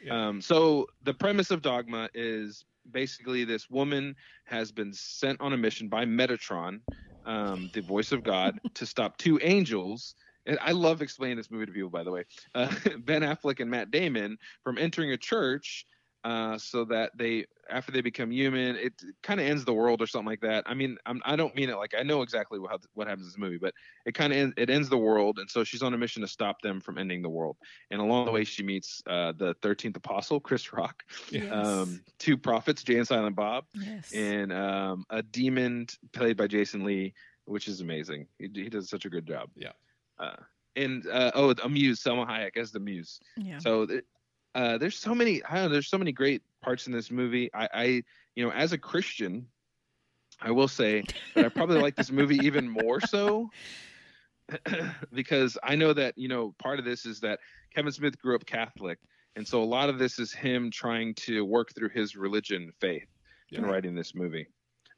Yeah. 0.03 0.27
Um, 0.27 0.41
so 0.41 0.87
the 1.03 1.13
premise 1.13 1.51
of 1.51 1.61
Dogma 1.61 2.09
is 2.13 2.65
basically 2.91 3.43
this 3.43 3.69
woman 3.69 4.15
has 4.45 4.71
been 4.71 4.93
sent 4.93 5.41
on 5.41 5.53
a 5.53 5.57
mission 5.57 5.89
by 5.89 6.05
Metatron, 6.05 6.79
um, 7.25 7.69
the 7.73 7.81
voice 7.81 8.11
of 8.11 8.23
God, 8.23 8.59
to 8.75 8.85
stop 8.85 9.17
two 9.17 9.39
angels. 9.41 10.15
And 10.45 10.57
I 10.61 10.71
love 10.71 11.01
explaining 11.01 11.37
this 11.37 11.51
movie 11.51 11.65
to 11.65 11.71
people, 11.71 11.89
by 11.89 12.03
the 12.03 12.11
way. 12.11 12.23
Uh, 12.55 12.73
ben 12.99 13.21
Affleck 13.21 13.59
and 13.59 13.69
Matt 13.69 13.91
Damon 13.91 14.37
from 14.63 14.77
entering 14.77 15.11
a 15.11 15.17
church, 15.17 15.85
uh, 16.27 16.57
so 16.57 16.83
that 16.85 17.11
they, 17.17 17.45
after 17.69 17.91
they 17.91 18.01
become 18.01 18.31
human, 18.31 18.75
it 18.75 18.93
kind 19.23 19.39
of 19.39 19.45
ends 19.45 19.63
the 19.65 19.73
world 19.73 20.01
or 20.01 20.07
something 20.07 20.27
like 20.27 20.41
that. 20.41 20.63
I 20.67 20.73
mean, 20.73 20.97
I'm, 21.05 21.21
I 21.25 21.35
don't 21.35 21.55
mean 21.55 21.69
it 21.69 21.77
like 21.77 21.93
I 21.97 22.03
know 22.03 22.21
exactly 22.21 22.59
what 22.59 22.71
what 22.93 23.07
happens 23.07 23.25
in 23.27 23.29
this 23.29 23.37
movie, 23.37 23.57
but 23.57 23.73
it 24.05 24.13
kind 24.13 24.33
of 24.33 24.53
it 24.57 24.69
ends 24.69 24.89
the 24.89 24.97
world, 24.97 25.39
and 25.39 25.49
so 25.49 25.63
she's 25.63 25.83
on 25.83 25.93
a 25.93 25.97
mission 25.97 26.21
to 26.21 26.27
stop 26.27 26.61
them 26.61 26.81
from 26.81 26.97
ending 26.97 27.21
the 27.21 27.29
world. 27.29 27.55
And 27.91 28.01
along 28.01 28.25
the 28.25 28.31
way, 28.31 28.43
she 28.43 28.63
meets 28.63 29.01
uh, 29.07 29.33
the 29.37 29.53
thirteenth 29.61 29.95
apostle, 29.95 30.39
Chris 30.39 30.73
Rock, 30.73 31.03
Yes. 31.31 31.51
um, 31.51 32.01
two 32.19 32.37
prophets, 32.37 32.83
Jay 32.83 32.97
and 32.97 33.07
Silent 33.07 33.35
Bob, 33.35 33.65
yes. 33.73 34.11
and 34.13 34.51
um, 34.51 35.05
a 35.09 35.21
demon 35.23 35.87
played 36.13 36.35
by 36.37 36.47
Jason 36.47 36.83
Lee, 36.83 37.13
which 37.45 37.67
is 37.67 37.81
amazing. 37.81 38.27
He, 38.39 38.49
he 38.53 38.69
does 38.69 38.89
such 38.89 39.05
a 39.05 39.09
good 39.09 39.25
job. 39.27 39.49
Yeah. 39.55 39.73
Uh, 40.19 40.35
and 40.75 41.07
uh, 41.07 41.31
oh, 41.35 41.53
a 41.63 41.69
muse, 41.69 42.03
Salma 42.03 42.27
Hayek 42.27 42.55
as 42.57 42.71
the 42.71 42.79
muse. 42.79 43.19
yeah. 43.35 43.59
So 43.59 43.87
uh, 44.55 44.77
there's 44.77 44.97
so 44.97 45.13
many. 45.13 45.43
I 45.43 45.55
don't 45.55 45.63
know. 45.65 45.69
There's 45.69 45.87
so 45.87 45.97
many 45.97 46.11
great 46.11 46.41
parts 46.61 46.87
in 46.87 46.93
this 46.93 47.11
movie. 47.11 47.49
I, 47.53 47.69
I, 47.73 47.83
you 48.35 48.43
know, 48.45 48.51
as 48.51 48.73
a 48.73 48.77
Christian, 48.77 49.47
I 50.41 50.51
will 50.51 50.67
say 50.67 51.03
that 51.35 51.45
I 51.45 51.49
probably 51.49 51.81
like 51.81 51.95
this 51.95 52.11
movie 52.11 52.37
even 52.43 52.69
more 52.69 53.01
so 53.01 53.49
because 55.13 55.57
I 55.63 55.75
know 55.75 55.93
that 55.93 56.17
you 56.17 56.27
know 56.27 56.53
part 56.59 56.79
of 56.79 56.85
this 56.85 57.05
is 57.05 57.19
that 57.21 57.39
Kevin 57.73 57.91
Smith 57.91 58.19
grew 58.19 58.35
up 58.35 58.45
Catholic, 58.45 58.99
and 59.35 59.47
so 59.47 59.61
a 59.61 59.65
lot 59.65 59.89
of 59.89 59.99
this 59.99 60.19
is 60.19 60.31
him 60.33 60.71
trying 60.71 61.13
to 61.15 61.43
work 61.43 61.73
through 61.73 61.89
his 61.89 62.15
religion 62.15 62.71
faith 62.79 63.07
in 63.51 63.65
writing 63.65 63.95
this 63.95 64.13
movie. 64.15 64.47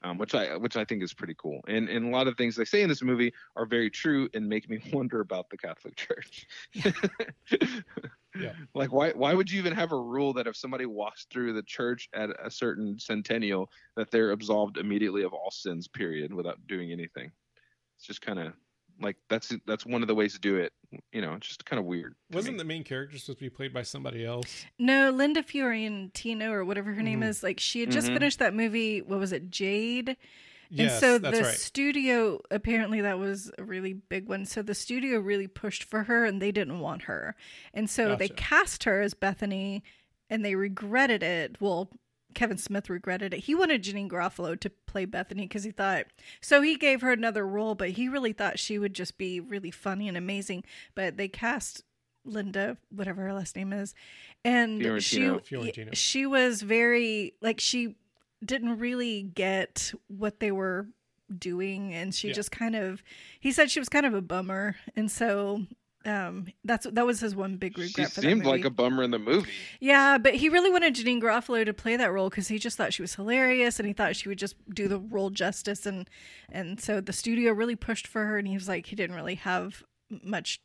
Um, 0.01 0.17
which 0.17 0.33
I 0.33 0.55
which 0.55 0.77
I 0.77 0.85
think 0.85 1.03
is 1.03 1.13
pretty 1.13 1.35
cool, 1.37 1.59
and 1.67 1.89
and 1.89 2.05
a 2.05 2.09
lot 2.09 2.27
of 2.27 2.37
things 2.37 2.55
they 2.55 2.63
say 2.63 2.83
in 2.83 2.89
this 2.89 3.01
movie 3.01 3.33
are 3.57 3.65
very 3.65 3.89
true 3.89 4.29
and 4.33 4.47
make 4.47 4.69
me 4.69 4.79
wonder 4.93 5.19
about 5.19 5.49
the 5.49 5.57
Catholic 5.57 5.95
Church. 5.95 6.47
Yeah. 6.73 6.91
Like 8.75 8.91
why 8.93 9.11
why 9.11 9.33
would 9.33 9.49
you 9.51 9.59
even 9.59 9.73
have 9.73 9.91
a 9.91 9.99
rule 9.99 10.33
that 10.33 10.47
if 10.47 10.55
somebody 10.55 10.85
walks 10.85 11.25
through 11.31 11.53
the 11.53 11.63
church 11.63 12.07
at 12.13 12.29
a 12.43 12.49
certain 12.51 12.97
centennial 12.99 13.69
that 13.95 14.11
they're 14.11 14.31
absolved 14.31 14.77
immediately 14.77 15.23
of 15.23 15.33
all 15.33 15.51
sins, 15.51 15.87
period, 15.87 16.33
without 16.33 16.65
doing 16.67 16.91
anything? 16.91 17.31
It's 17.97 18.05
just 18.05 18.21
kind 18.21 18.39
of 18.39 18.53
like 19.01 19.17
that's 19.29 19.53
that's 19.65 19.85
one 19.85 20.01
of 20.01 20.07
the 20.07 20.15
ways 20.15 20.33
to 20.33 20.39
do 20.39 20.57
it. 20.57 20.73
You 21.11 21.21
know, 21.21 21.33
it's 21.33 21.47
just 21.47 21.65
kind 21.65 21.79
of 21.79 21.85
weird. 21.85 22.15
Wasn't 22.31 22.57
the 22.57 22.63
main 22.63 22.83
character 22.83 23.17
supposed 23.17 23.39
to 23.39 23.45
be 23.45 23.49
played 23.49 23.73
by 23.73 23.83
somebody 23.83 24.25
else? 24.25 24.65
No, 24.77 25.09
Linda 25.09 25.43
Fiorentino 25.43 26.51
or 26.51 26.63
whatever 26.65 26.93
her 26.93 27.01
name 27.03 27.21
Mhm. 27.21 27.29
is, 27.29 27.43
like 27.43 27.59
she 27.59 27.81
had 27.81 27.91
just 27.91 28.09
Mhm. 28.09 28.13
finished 28.13 28.39
that 28.39 28.53
movie. 28.53 29.01
What 29.01 29.19
was 29.19 29.31
it, 29.31 29.49
Jade? 29.49 30.17
Yes, 30.69 30.91
and 30.91 30.99
so 30.99 31.17
that's 31.17 31.37
the 31.37 31.43
right. 31.45 31.55
studio 31.55 32.39
apparently 32.51 33.01
that 33.01 33.17
was 33.17 33.51
a 33.57 33.63
really 33.63 33.93
big 33.93 34.27
one. 34.29 34.45
So 34.45 34.61
the 34.61 34.75
studio 34.75 35.19
really 35.19 35.47
pushed 35.47 35.83
for 35.83 36.03
her, 36.03 36.25
and 36.25 36.41
they 36.41 36.51
didn't 36.51 36.79
want 36.79 37.03
her, 37.03 37.35
and 37.73 37.89
so 37.89 38.15
they 38.15 38.29
cast 38.29 38.83
her 38.83 39.01
as 39.01 39.13
Bethany, 39.13 39.83
and 40.29 40.43
they 40.45 40.55
regretted 40.55 41.23
it. 41.23 41.57
Well. 41.59 41.89
Kevin 42.35 42.59
Smith 42.59 42.91
regretted 42.91 43.33
it. 43.33 43.39
He 43.39 43.55
wanted 43.55 43.83
Janeane 43.83 44.07
Garofalo 44.07 44.57
to 44.59 44.69
play 44.69 45.05
Bethany 45.05 45.47
because 45.47 45.63
he 45.63 45.71
thought 45.71 46.05
so. 46.41 46.61
He 46.61 46.75
gave 46.75 47.01
her 47.01 47.11
another 47.11 47.45
role, 47.45 47.73
but 47.73 47.89
he 47.89 48.07
really 48.07 48.33
thought 48.33 48.59
she 48.59 48.77
would 48.77 48.93
just 48.93 49.17
be 49.17 49.39
really 49.39 49.71
funny 49.71 50.07
and 50.07 50.15
amazing. 50.15 50.63
But 50.93 51.17
they 51.17 51.27
cast 51.27 51.81
Linda, 52.25 52.77
whatever 52.89 53.23
her 53.23 53.33
last 53.33 53.55
name 53.55 53.73
is, 53.73 53.95
and 54.45 54.81
Fiorentino. 54.81 55.39
she 55.39 55.55
Fiorentino. 55.55 55.91
she 55.93 56.25
was 56.27 56.61
very 56.61 57.33
like 57.41 57.59
she 57.59 57.95
didn't 58.43 58.79
really 58.79 59.23
get 59.23 59.91
what 60.07 60.39
they 60.39 60.51
were 60.51 60.87
doing, 61.37 61.93
and 61.93 62.13
she 62.15 62.29
Yeah. 62.29 62.33
just 62.33 62.51
kind 62.51 62.75
of 62.75 63.03
he 63.39 63.51
said 63.51 63.69
she 63.69 63.79
was 63.79 63.89
kind 63.89 64.05
of 64.05 64.13
a 64.13 64.21
bummer, 64.21 64.75
and 64.95 65.11
so 65.11 65.65
um 66.05 66.47
that's 66.63 66.87
that 66.89 67.05
was 67.05 67.19
his 67.19 67.35
one 67.35 67.57
big 67.57 67.75
She 67.77 67.83
regret 67.83 68.11
for 68.11 68.21
that 68.21 68.27
seemed 68.27 68.45
like 68.45 68.63
a 68.63 68.69
bummer 68.69 69.03
in 69.03 69.11
the 69.11 69.19
movie. 69.19 69.51
Yeah, 69.81 70.17
but 70.17 70.35
he 70.35 70.47
really 70.47 70.71
wanted 70.71 70.95
Janeane 70.95 71.21
Garofalo 71.21 71.65
to 71.65 71.73
play 71.73 71.97
that 71.97 72.11
role 72.13 72.29
because 72.29 72.47
he 72.47 72.57
just 72.57 72.77
thought 72.77 72.93
she 72.93 73.01
was 73.01 73.15
hilarious 73.15 73.79
and 73.79 73.85
he 73.87 73.91
thought 73.93 74.15
she 74.15 74.29
would 74.29 74.39
just 74.39 74.55
do 74.73 74.87
the 74.87 74.97
role 74.97 75.29
justice 75.29 75.85
and 75.85 76.09
and 76.49 76.79
so 76.79 77.01
the 77.01 77.11
studio 77.11 77.51
really 77.51 77.75
pushed 77.75 78.07
for 78.07 78.25
her 78.25 78.37
and 78.37 78.47
he 78.47 78.53
was 78.53 78.69
like 78.69 78.85
he 78.87 78.95
didn't 78.95 79.15
really 79.17 79.35
have 79.35 79.83
much 80.23 80.61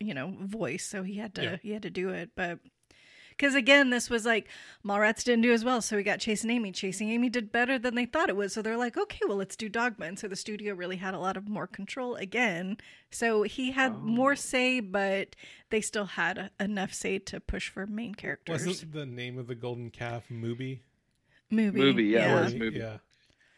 you 0.00 0.14
know 0.14 0.34
voice 0.40 0.86
so 0.86 1.02
he 1.02 1.16
had 1.18 1.34
to 1.34 1.42
Yeah. 1.42 1.56
he 1.62 1.72
had 1.72 1.82
to 1.82 1.90
do 1.90 2.08
it 2.08 2.30
but 2.34 2.58
because 3.38 3.54
again 3.54 3.90
this 3.90 4.10
was 4.10 4.26
like 4.26 4.48
Mallrats 4.84 5.22
didn't 5.24 5.42
do 5.42 5.52
as 5.52 5.64
well 5.64 5.80
so 5.80 5.96
we 5.96 6.02
got 6.02 6.18
Chasing 6.18 6.50
Amy 6.50 6.72
Chasing 6.72 7.08
Amy 7.10 7.28
did 7.30 7.50
better 7.52 7.78
than 7.78 7.94
they 7.94 8.04
thought 8.04 8.28
it 8.28 8.36
would 8.36 8.50
so 8.52 8.60
they're 8.60 8.76
like 8.76 8.96
okay 8.98 9.20
well 9.26 9.36
let's 9.38 9.56
do 9.56 9.68
Dogma 9.68 10.06
and 10.06 10.18
so 10.18 10.28
the 10.28 10.36
studio 10.36 10.74
really 10.74 10.96
had 10.96 11.14
a 11.14 11.18
lot 11.18 11.36
of 11.36 11.48
more 11.48 11.66
control 11.66 12.16
again 12.16 12.76
so 13.10 13.42
he 13.44 13.70
had 13.70 13.92
Oh. 13.92 13.98
more 14.00 14.36
say 14.36 14.80
but 14.80 15.36
they 15.70 15.80
still 15.80 16.04
had 16.06 16.50
enough 16.60 16.92
say 16.92 17.18
to 17.20 17.40
push 17.40 17.68
for 17.70 17.86
main 17.86 18.14
characters 18.14 18.66
Wasn't 18.66 18.92
the 18.92 19.06
name 19.06 19.38
of 19.38 19.46
the 19.46 19.54
golden 19.54 19.90
calf 19.90 20.24
movie? 20.30 20.82
movie. 21.50 21.78
Movie, 21.80 22.04
yeah, 22.04 22.26
yeah. 22.26 22.40
was. 22.44 22.54
movie. 22.54 22.78
Yeah. 22.78 22.98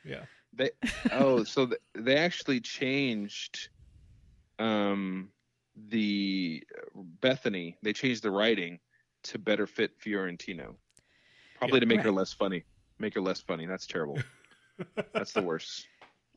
Yeah. 0.05 0.25
They 0.53 0.71
oh, 1.12 1.43
so 1.45 1.66
th- 1.66 1.81
they 1.95 2.16
actually 2.16 2.61
changed 2.61 3.68
um 4.59 5.31
the 5.76 6.62
Bethany. 7.20 7.76
They 7.83 7.93
changed 7.93 8.22
the 8.22 8.31
writing 8.31 8.78
to 9.25 9.39
better 9.39 9.66
fit 9.66 9.93
Fiorentino. 9.99 10.77
Probably 11.59 11.77
Yeah. 11.77 11.81
to 11.81 11.87
make 11.87 12.01
her 12.01 12.12
less 12.12 12.33
funny. 12.33 12.64
Make 12.99 13.14
her 13.14 13.21
less 13.21 13.41
funny. 13.41 13.66
That's 13.66 13.87
terrible. 13.87 14.18
That's 15.12 15.33
the 15.33 15.43
worst. 15.43 15.87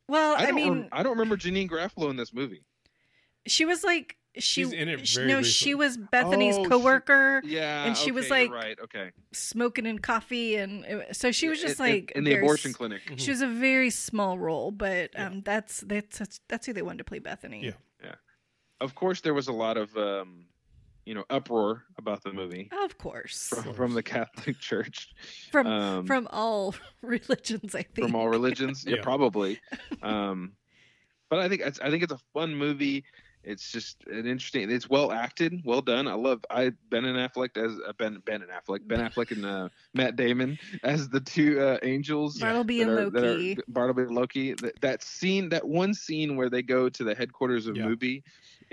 Well, 0.07 0.35
I, 0.37 0.47
I, 0.47 0.51
mean, 0.51 0.69
rem- 0.73 0.89
I 0.91 1.01
don't 1.03 1.13
remember 1.13 1.37
Janeane 1.37 1.69
Garofalo 1.69 2.09
in 2.09 2.17
this 2.17 2.33
movie. 2.33 2.63
she 3.47 3.65
was 3.65 3.83
like 3.83 4.17
she. 4.35 4.63
She's 4.63 4.73
in 4.73 4.89
it 4.89 5.07
she- 5.07 5.19
no, 5.21 5.35
briefly. 5.35 5.43
she 5.43 5.75
was 5.75 5.95
Bethany's 5.97 6.55
Oh, 6.57 6.63
she- 6.63 6.69
coworker, 6.69 7.41
Yeah, 7.45 7.85
And 7.85 7.95
she 7.95 8.11
was 8.11 8.25
okay, 8.25 8.43
you're 8.45 8.53
like- 8.53 8.63
right. 8.63 8.77
Okay, 8.83 9.11
smoking 9.31 9.85
and 9.85 10.01
coffee, 10.03 10.55
and 10.57 10.83
it- 10.83 11.15
so 11.15 11.31
she 11.31 11.47
was 11.47 11.61
just 11.61 11.79
In- 11.79 11.85
in- 11.85 11.91
like 11.93 12.11
in, 12.15 12.23
the 12.25 12.31
very 12.31 12.43
abortion 12.43 12.71
s- 12.71 12.75
clinic. 12.75 13.01
She 13.17 13.29
was 13.31 13.41
a 13.41 13.47
very 13.47 13.89
small 13.91 14.37
role, 14.37 14.71
but 14.71 15.11
Yeah. 15.13 15.27
um, 15.27 15.41
that's 15.43 15.81
that's 15.81 16.17
that's 16.19 16.39
that's 16.49 16.65
who 16.65 16.73
they 16.73 16.81
wanted 16.81 16.97
to 16.97 17.03
play 17.05 17.19
Bethany. 17.19 17.63
Yeah, 17.65 17.71
yeah. 18.03 18.15
Of 18.81 18.95
course, 18.95 19.21
there 19.21 19.33
was 19.33 19.47
a 19.47 19.53
lot 19.53 19.77
of 19.77 19.95
um, 19.95 20.47
you 21.05 21.13
know 21.13 21.23
uproar 21.29 21.83
about 21.97 22.23
the 22.23 22.31
movie 22.31 22.69
Of 22.83 22.97
course. 22.97 23.49
from, 23.49 23.73
from 23.73 23.93
the 23.93 24.03
Catholic 24.03 24.59
Church, 24.69 25.09
From 25.51 25.67
um, 25.67 26.05
from 26.07 26.27
all 26.31 26.75
religions, 27.01 27.75
I 27.75 27.83
think. 27.83 28.07
from 28.07 28.15
all 28.15 28.29
religions. 28.29 28.85
yeah, 28.87 28.95
Yeah. 28.97 29.01
probably. 29.03 29.59
Um, 30.01 30.53
but 31.29 31.39
I 31.39 31.49
think 31.49 31.61
it's, 31.61 31.79
I 31.79 31.89
think 31.89 32.03
it's 32.03 32.13
a 32.13 32.19
fun 32.33 32.53
movie. 32.55 33.03
It's 33.43 33.71
just 33.71 34.05
an 34.07 34.25
interesting. 34.25 34.69
It's 34.71 34.89
well 34.89 35.11
acted, 35.11 35.61
well 35.65 35.81
done. 35.81 36.07
I 36.07 36.13
love 36.13 36.45
I 36.49 36.71
Ben 36.89 37.03
and 37.05 37.17
Affleck 37.17 37.57
as 37.57 37.77
uh, 37.85 37.91
Ben 37.97 38.21
Ben 38.25 38.41
and 38.41 38.49
Affleck, 38.51 38.87
Ben 38.87 38.99
Affleck 38.99 39.31
and 39.31 39.45
uh, 39.45 39.67
Matt 39.93 40.15
Damon 40.15 40.57
as 40.83 41.09
the 41.09 41.19
two 41.19 41.59
uh, 41.59 41.77
angels. 41.83 42.37
Bartleby 42.39 42.81
and 42.83 42.91
are- 42.91 43.09
that 43.09 43.23
are- 43.23 43.31
Loki. 43.33 43.57
Bartleby 43.67 44.01
and 44.03 44.11
Loki. 44.15 44.53
That, 44.53 44.79
that 44.81 45.03
scene, 45.03 45.49
that 45.49 45.67
one 45.67 45.93
scene 45.93 46.35
where 46.37 46.49
they 46.49 46.61
go 46.61 46.87
to 46.87 47.03
the 47.03 47.15
headquarters 47.15 47.67
of 47.67 47.75
Yeah. 47.75 47.83
Mooby, 47.85 48.23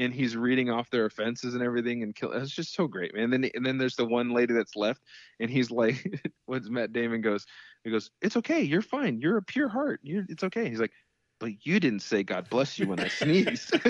and 0.00 0.14
he's 0.14 0.36
reading 0.36 0.70
off 0.70 0.90
their 0.90 1.04
offenses 1.04 1.54
and 1.54 1.62
everything, 1.62 2.02
and 2.02 2.14
kill. 2.14 2.32
It's 2.32 2.50
just 2.50 2.74
so 2.74 2.88
great, 2.88 3.14
man. 3.14 3.24
And 3.24 3.44
then 3.44 3.50
and 3.54 3.64
then 3.64 3.78
there's 3.78 3.96
the 3.96 4.06
one 4.06 4.30
lady 4.30 4.54
that's 4.54 4.74
left, 4.74 5.02
and 5.38 5.50
he's 5.50 5.70
like, 5.70 6.22
when 6.46 6.62
Matt 6.72 6.92
Damon 6.92 7.20
goes, 7.20 7.46
he 7.84 7.90
goes, 7.90 8.10
"It's 8.22 8.36
okay, 8.38 8.62
you're 8.62 8.82
fine, 8.82 9.20
you're 9.20 9.36
a 9.36 9.42
pure 9.42 9.68
heart, 9.68 10.00
you're, 10.02 10.24
it's 10.28 10.42
okay." 10.44 10.68
He's 10.68 10.80
like, 10.80 10.92
"But 11.38 11.66
you 11.66 11.78
didn't 11.78 12.00
say 12.00 12.22
God 12.22 12.48
bless 12.48 12.78
you 12.78 12.88
when 12.88 12.98
I 12.98 13.08
sneeze." 13.08 13.70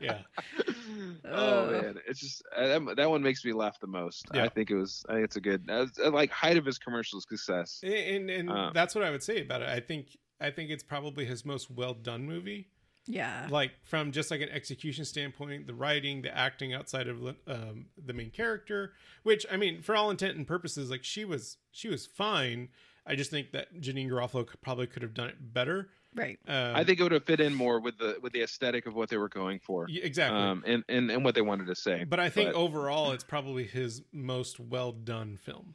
Yeah. 0.00 0.20
oh 1.26 1.70
man, 1.70 1.96
it's 2.08 2.20
just 2.20 2.42
uh, 2.56 2.66
that, 2.78 2.96
that 2.96 3.10
one 3.10 3.22
makes 3.22 3.44
me 3.44 3.52
laugh 3.52 3.78
the 3.80 3.86
most. 3.86 4.26
Yeah. 4.32 4.44
I 4.44 4.48
think 4.48 4.70
it 4.70 4.76
was. 4.76 5.04
I 5.08 5.14
think 5.14 5.24
it's 5.26 5.36
a 5.36 5.40
good, 5.40 5.68
uh, 5.70 5.86
like 6.10 6.30
height 6.30 6.56
of 6.56 6.64
his 6.64 6.78
commercial 6.78 7.20
success. 7.20 7.80
And 7.82 8.30
and 8.30 8.50
Uh, 8.50 8.70
that's 8.72 8.94
what 8.94 9.04
I 9.04 9.10
would 9.10 9.22
say 9.22 9.42
about 9.42 9.62
it. 9.62 9.68
I 9.68 9.80
think 9.80 10.16
I 10.40 10.50
think 10.50 10.70
it's 10.70 10.82
probably 10.82 11.26
his 11.26 11.44
most 11.44 11.70
well 11.70 11.94
done 11.94 12.24
movie. 12.24 12.68
Yeah. 13.06 13.48
Like 13.50 13.72
from 13.82 14.12
just 14.12 14.30
like 14.30 14.40
an 14.40 14.50
execution 14.50 15.04
standpoint, 15.04 15.66
the 15.66 15.74
writing, 15.74 16.22
the 16.22 16.36
acting 16.36 16.72
outside 16.74 17.08
of 17.08 17.22
um, 17.46 17.86
the 18.02 18.12
main 18.12 18.30
character, 18.30 18.92
which 19.22 19.44
I 19.50 19.56
mean, 19.56 19.82
for 19.82 19.96
all 19.96 20.10
intent 20.10 20.36
and 20.36 20.46
purposes, 20.46 20.90
like 20.90 21.02
she 21.04 21.24
was 21.24 21.56
she 21.72 21.88
was 21.88 22.06
fine. 22.06 22.68
I 23.06 23.16
just 23.16 23.30
think 23.30 23.52
that 23.52 23.74
Janeane 23.80 24.08
Garofalo 24.10 24.46
could, 24.46 24.60
probably 24.60 24.86
could 24.86 25.02
have 25.02 25.14
done 25.14 25.28
it 25.30 25.36
better. 25.52 25.88
Right. 26.14 26.38
Um, 26.46 26.76
I 26.76 26.84
think 26.84 27.00
it 27.00 27.02
would 27.04 27.12
have 27.12 27.24
fit 27.24 27.40
in 27.40 27.54
more 27.54 27.80
with 27.80 27.98
the 27.98 28.18
with 28.22 28.32
the 28.32 28.42
aesthetic 28.42 28.86
of 28.86 28.94
what 28.94 29.08
they 29.08 29.16
were 29.16 29.28
going 29.28 29.58
for, 29.60 29.86
y- 29.88 30.00
exactly. 30.02 30.38
um, 30.40 30.62
and, 30.66 30.84
and 30.88 31.10
and 31.10 31.24
what 31.24 31.34
they 31.34 31.40
wanted 31.40 31.66
to 31.68 31.74
say. 31.74 32.04
but 32.04 32.20
I 32.20 32.28
think 32.28 32.52
but- 32.52 32.58
overall, 32.58 33.12
it's 33.12 33.24
probably 33.24 33.64
his 33.64 34.02
most 34.12 34.60
well 34.60 34.92
done 34.92 35.36
film. 35.36 35.74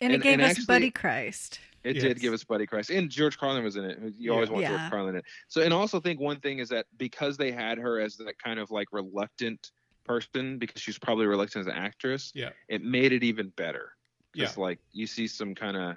And, 0.00 0.12
it 0.12 0.16
and- 0.16 0.22
gave 0.22 0.32
and 0.34 0.42
us 0.42 0.50
actually- 0.50 0.64
Buddy 0.66 0.90
Christ. 0.90 1.60
It 1.84 1.96
Yes. 1.96 2.02
did 2.02 2.20
give 2.20 2.32
us 2.32 2.42
Buddy 2.44 2.66
Christ, 2.66 2.90
and 2.90 3.10
George 3.10 3.38
Carlin 3.38 3.62
was 3.62 3.76
in 3.76 3.84
it. 3.84 3.98
You 4.16 4.32
always 4.32 4.48
Yeah. 4.48 4.52
want 4.52 4.62
Yeah. 4.62 4.78
George 4.78 4.90
Carlin 4.90 5.08
in 5.10 5.16
it. 5.18 5.24
So, 5.48 5.60
and 5.62 5.72
also 5.72 6.00
think 6.00 6.18
one 6.18 6.40
thing 6.40 6.58
is 6.58 6.70
that 6.70 6.86
because 6.96 7.36
they 7.36 7.52
had 7.52 7.78
her 7.78 8.00
as 8.00 8.16
that 8.16 8.38
kind 8.38 8.58
of 8.58 8.70
like 8.70 8.88
reluctant 8.90 9.70
person, 10.04 10.58
because 10.58 10.80
she's 10.80 10.98
probably 10.98 11.26
reluctant 11.26 11.60
as 11.60 11.66
an 11.66 11.78
actress, 11.78 12.32
Yeah. 12.34 12.50
it 12.68 12.82
made 12.82 13.12
it 13.12 13.22
even 13.22 13.50
better. 13.50 13.94
Yeah. 14.34 14.50
Like 14.56 14.80
you 14.92 15.06
see 15.06 15.28
some 15.28 15.54
kind 15.54 15.76
of, 15.76 15.96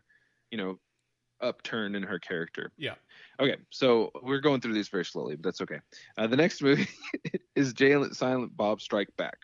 you 0.51 0.57
know, 0.57 0.79
upturn 1.39 1.95
in 1.95 2.03
her 2.03 2.19
character. 2.19 2.71
Yeah. 2.77 2.95
Okay, 3.39 3.57
so 3.69 4.11
we're 4.23 4.39
going 4.39 4.59
through 4.59 4.73
these 4.73 4.89
very 4.89 5.05
slowly, 5.05 5.35
but 5.35 5.43
that's 5.43 5.61
okay. 5.61 5.79
Uh, 6.17 6.27
the 6.27 6.35
next 6.35 6.61
movie 6.61 6.88
is 7.55 7.73
Jay 7.73 7.95
Silent 8.11 8.57
Bob 8.57 8.81
Strike 8.81 9.15
Back. 9.17 9.38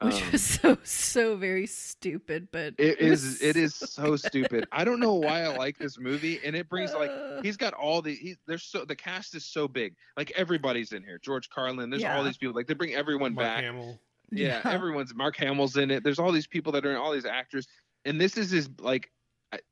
Which 0.00 0.22
Um, 0.22 0.30
was 0.32 0.42
so 0.44 0.78
so 0.84 1.36
very 1.36 1.66
stupid, 1.66 2.48
but 2.52 2.74
It 2.78 3.00
was 3.00 3.24
is. 3.24 3.42
It 3.42 3.56
is 3.56 3.74
so 3.74 4.14
stupid. 4.16 4.66
I 4.70 4.84
don't 4.84 5.00
know 5.00 5.14
why 5.14 5.42
I 5.42 5.56
like 5.56 5.76
this 5.78 5.98
movie, 5.98 6.38
and 6.44 6.54
it 6.54 6.68
brings 6.68 6.92
like 6.94 7.10
he's 7.42 7.56
got 7.56 7.74
all 7.74 8.00
the 8.00 8.14
he, 8.14 8.36
there's 8.46 8.62
so 8.62 8.84
the 8.84 8.94
cast 8.96 9.34
is 9.34 9.44
so 9.44 9.66
big. 9.66 9.94
Like 10.16 10.30
everybody's 10.36 10.92
in 10.92 11.02
here. 11.02 11.18
George 11.22 11.48
Carlin. 11.50 11.90
There's 11.90 12.04
all 12.04 12.22
these 12.22 12.36
people. 12.36 12.54
Like 12.54 12.66
they 12.68 12.74
bring 12.74 12.94
everyone 12.94 13.34
Mark 13.34 13.46
back. 13.46 13.64
Hamill. 13.64 13.98
Yeah, 14.30 14.60
Yeah. 14.64 14.70
everyone's 14.72 15.14
Mark 15.14 15.36
Hamill's 15.36 15.76
in 15.76 15.90
it. 15.90 16.04
There's 16.04 16.18
all 16.18 16.30
these 16.32 16.46
people 16.46 16.70
that 16.72 16.84
are 16.86 16.90
in 16.90 16.96
all 16.96 17.12
these 17.12 17.24
actors, 17.26 17.66
and 18.04 18.20
this 18.20 18.36
is 18.36 18.50
his 18.50 18.68
like. 18.80 19.10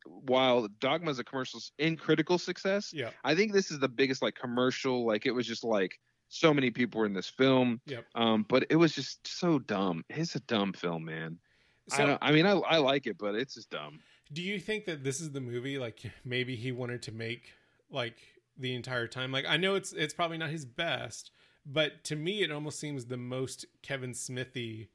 While 0.07 0.69
Dogma's 0.81 1.19
a 1.19 1.25
commercial 1.25 1.61
in 1.79 1.97
critical 1.99 2.39
success, 2.39 2.93
Yeah. 2.95 3.11
I 3.25 3.35
think 3.35 3.53
this 3.53 3.71
is 3.71 3.79
the 3.79 3.89
biggest 3.91 4.23
like 4.23 4.35
commercial. 4.35 5.05
Like 5.07 5.27
it 5.27 5.33
was 5.33 5.47
just 5.47 5.65
like 5.65 5.99
so 6.29 6.53
many 6.53 6.71
people 6.71 7.01
were 7.01 7.07
in 7.07 7.13
this 7.15 7.29
film. 7.29 7.81
Yep. 7.87 8.05
Um, 8.15 8.45
but 8.49 8.67
it 8.71 8.77
was 8.77 8.93
just 8.95 9.27
so 9.27 9.59
dumb. 9.59 10.05
It's 10.11 10.35
a 10.35 10.41
dumb 10.41 10.73
film, 10.73 11.05
man. 11.05 11.39
I 11.93 11.97
So, 11.97 12.07
don't. 12.07 12.19
I 12.23 12.33
mean, 12.33 12.47
I 12.47 12.53
I 12.53 12.79
like 12.79 13.07
it, 13.07 13.17
but 13.19 13.35
it's 13.35 13.55
just 13.55 13.71
dumb. 13.71 14.01
do 14.33 14.43
you 14.43 14.59
think 14.59 14.85
that 14.87 15.05
this 15.05 15.21
is 15.21 15.31
the 15.31 15.41
movie 15.41 15.79
like 15.79 16.01
maybe 16.25 16.57
he 16.57 16.73
wanted 16.73 17.03
to 17.03 17.13
make 17.13 17.53
like 17.91 18.17
the 18.59 18.75
entire 18.75 19.07
time? 19.07 19.31
Like 19.33 19.45
I 19.49 19.57
know 19.57 19.75
it's 19.77 19.93
it's 19.93 20.13
probably 20.15 20.37
not 20.39 20.51
his 20.51 20.65
best, 20.65 21.31
but 21.65 22.03
to 22.05 22.17
me 22.17 22.43
it 22.43 22.51
almost 22.51 22.81
seems 22.81 23.05
the 23.05 23.17
most 23.17 23.65
Kevin 23.83 24.15
Smithy. 24.15 24.89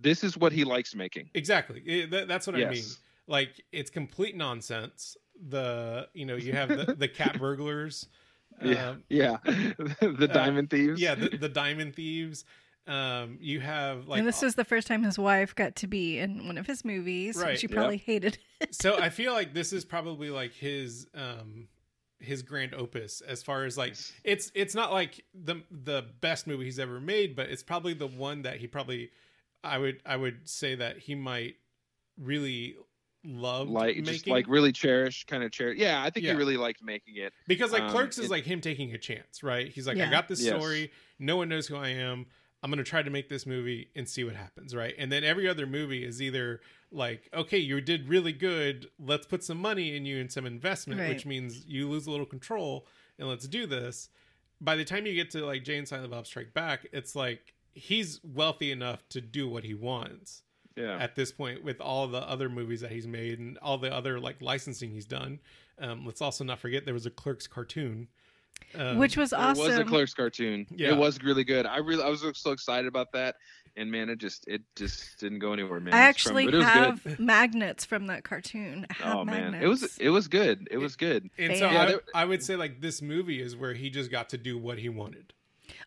This 0.00 0.24
is 0.24 0.38
what 0.38 0.52
he 0.52 0.64
likes 0.64 0.94
making. 0.94 1.28
Exactly. 1.34 1.80
It- 1.84 2.10
that- 2.10 2.26
that's 2.28 2.46
what 2.46 2.56
I 2.56 2.70
mean. 2.70 2.84
Like 3.26 3.62
it's 3.70 3.90
complete 3.90 4.34
nonsense. 4.34 5.16
The 5.48 6.08
you 6.14 6.24
know 6.24 6.36
you 6.36 6.52
have 6.54 6.68
the, 6.70 6.94
the 6.98 7.08
cat 7.08 7.38
burglars. 7.38 8.06
Yeah, 8.62 8.88
um, 8.90 9.04
yeah. 9.08 9.36
the 9.44 10.28
uh, 10.30 10.32
Diamond 10.32 10.70
Thieves. 10.70 11.00
yeah, 11.00 11.14
the, 11.14 11.28
the 11.30 11.48
diamond 11.48 11.94
thieves. 11.94 12.44
Um, 12.86 13.38
you 13.40 13.60
have 13.60 14.08
like 14.08 14.18
and 14.18 14.26
this 14.26 14.42
is 14.42 14.54
the 14.56 14.64
first 14.64 14.86
time 14.88 15.02
his 15.04 15.18
wife 15.18 15.54
got 15.54 15.76
to 15.76 15.86
be 15.86 16.18
in 16.18 16.46
one 16.46 16.58
of 16.58 16.66
his 16.66 16.84
movies. 16.84 17.36
Right. 17.36 17.58
She 17.58 17.66
Yep. 17.68 17.74
probably 17.76 17.98
hated 17.98 18.38
it. 18.60 18.74
so 18.74 18.98
I 18.98 19.10
feel 19.20 19.32
like 19.32 19.54
this 19.54 19.72
is 19.72 19.84
probably 19.84 20.30
like 20.30 20.52
his 20.54 21.06
um 21.14 21.68
his 22.18 22.42
grand 22.42 22.74
opus 22.74 23.20
as 23.20 23.42
far 23.42 23.64
as 23.64 23.78
like 23.78 23.96
it's 24.24 24.50
it's 24.54 24.74
not 24.74 24.92
like 24.92 25.24
the 25.34 25.62
the 25.70 26.04
best 26.20 26.46
movie 26.46 26.64
he's 26.64 26.78
ever 26.78 27.00
made, 27.00 27.36
but 27.36 27.48
it's 27.50 27.62
probably 27.62 27.94
the 27.94 28.06
one 28.08 28.42
that 28.42 28.56
he 28.56 28.66
probably 28.66 29.10
I 29.62 29.78
would 29.78 30.00
I 30.04 30.16
would 30.16 30.48
say 30.48 30.74
that 30.74 30.98
he 30.98 31.14
might 31.14 31.56
really 32.18 32.76
love 33.24 33.68
like 33.68 33.88
making 33.96 34.04
just 34.04 34.26
like 34.26 34.46
really 34.48 34.72
cherish, 34.72 35.24
kind 35.26 35.42
of 35.42 35.50
cherish. 35.52 35.78
Yeah, 35.78 36.02
I 36.02 36.10
think 36.10 36.24
Yeah. 36.26 36.32
he 36.32 36.38
really 36.38 36.56
liked 36.56 36.82
making 36.82 37.16
it. 37.16 37.32
because 37.46 37.72
like 37.72 37.82
um, 37.82 37.90
Clerks 37.90 38.18
is 38.18 38.26
it- 38.26 38.30
like 38.30 38.44
him 38.44 38.60
taking 38.60 38.92
a 38.92 38.98
chance, 38.98 39.42
right? 39.42 39.68
He's 39.70 39.86
like, 39.86 39.98
I 39.98 40.10
got 40.10 40.28
this 40.28 40.42
Yes. 40.42 40.54
story, 40.56 40.90
no 41.18 41.36
one 41.36 41.48
knows 41.48 41.66
who 41.66 41.76
I 41.76 41.88
am. 41.88 42.26
I'm 42.62 42.70
gonna 42.70 42.84
try 42.84 43.02
to 43.02 43.10
make 43.10 43.28
this 43.28 43.46
movie 43.46 43.90
and 43.96 44.08
see 44.08 44.24
what 44.24 44.36
happens, 44.36 44.74
right? 44.74 44.94
And 44.98 45.10
then 45.10 45.24
every 45.24 45.48
other 45.48 45.66
movie 45.66 46.04
is 46.04 46.20
either 46.20 46.60
like, 46.92 47.28
okay, 47.32 47.58
you 47.58 47.80
did 47.80 48.08
really 48.08 48.32
good, 48.32 48.88
let's 48.98 49.26
put 49.26 49.42
some 49.44 49.58
money 49.58 49.96
in 49.96 50.04
you 50.04 50.18
and 50.20 50.30
some 50.30 50.44
investment, 50.46 51.00
Right. 51.00 51.08
which 51.08 51.24
means 51.24 51.64
you 51.66 51.88
lose 51.88 52.06
a 52.06 52.10
little 52.10 52.26
control, 52.26 52.86
and 53.18 53.28
let's 53.28 53.46
do 53.48 53.66
this. 53.66 54.08
By 54.60 54.76
the 54.76 54.84
time 54.84 55.06
you 55.06 55.14
get 55.14 55.30
to 55.30 55.44
like 55.46 55.64
Jay 55.64 55.78
and 55.78 55.88
Silent 55.88 56.10
Bob 56.10 56.26
Strike 56.26 56.52
Back, 56.52 56.86
it's 56.92 57.14
like 57.16 57.54
he's 57.72 58.20
wealthy 58.22 58.70
enough 58.72 59.08
to 59.10 59.20
do 59.22 59.48
what 59.48 59.64
he 59.64 59.72
wants 59.74 60.42
Yeah, 60.76 60.96
at 60.98 61.16
this 61.16 61.32
point 61.32 61.64
with 61.64 61.80
all 61.80 62.06
the 62.06 62.18
other 62.20 62.48
movies 62.48 62.80
that 62.82 62.92
he's 62.92 63.06
made 63.06 63.38
and 63.38 63.58
all 63.58 63.76
the 63.78 63.92
other 63.92 64.20
like 64.20 64.40
licensing 64.40 64.90
he's 64.90 65.04
done. 65.06 65.40
Um, 65.78 66.04
let's 66.06 66.20
also 66.22 66.44
not 66.44 66.58
forget 66.58 66.84
there 66.84 66.94
was 66.94 67.06
a 67.06 67.10
Clerks 67.10 67.46
cartoon, 67.46 68.06
um, 68.76 68.98
which 68.98 69.16
was 69.16 69.32
awesome. 69.32 69.64
It 69.64 69.68
was 69.68 69.78
a 69.78 69.84
Clerks 69.84 70.14
cartoon. 70.14 70.66
Yeah. 70.70 70.90
It 70.90 70.96
was 70.96 71.22
really 71.22 71.44
good. 71.44 71.66
I 71.66 71.78
really, 71.78 72.02
I 72.04 72.08
was 72.08 72.22
so 72.34 72.50
excited 72.52 72.86
about 72.86 73.12
that, 73.12 73.36
and 73.76 73.90
man, 73.90 74.08
it 74.10 74.18
just, 74.18 74.46
it 74.46 74.62
just 74.76 75.18
didn't 75.18 75.38
go 75.40 75.52
anywhere, 75.52 75.80
man. 75.80 75.92
I 75.94 76.08
It's 76.10 76.22
from- 76.22 76.36
actually 76.36 76.44
it 76.46 76.54
was 76.54 76.64
have 76.66 77.02
good. 77.02 77.18
magnets 77.18 77.84
from 77.84 78.06
that 78.08 78.24
cartoon. 78.24 78.86
I 78.90 78.92
have 79.02 79.16
Oh 79.16 79.24
man, 79.24 79.52
magnets. 79.52 79.64
it 79.64 79.68
was, 79.68 79.98
it 79.98 80.08
was 80.10 80.28
good. 80.28 80.68
It 80.70 80.78
was 80.78 80.96
good. 80.96 81.28
And 81.38 81.56
so 81.56 81.70
Yeah, 81.70 81.96
I, 82.14 82.22
I 82.22 82.24
would 82.26 82.42
say 82.44 82.56
like 82.56 82.80
this 82.80 83.00
movie 83.02 83.40
is 83.42 83.56
where 83.56 83.72
he 83.74 83.90
just 83.90 84.10
got 84.10 84.28
to 84.30 84.38
do 84.38 84.56
what 84.58 84.78
he 84.78 84.88
wanted. 84.88 85.32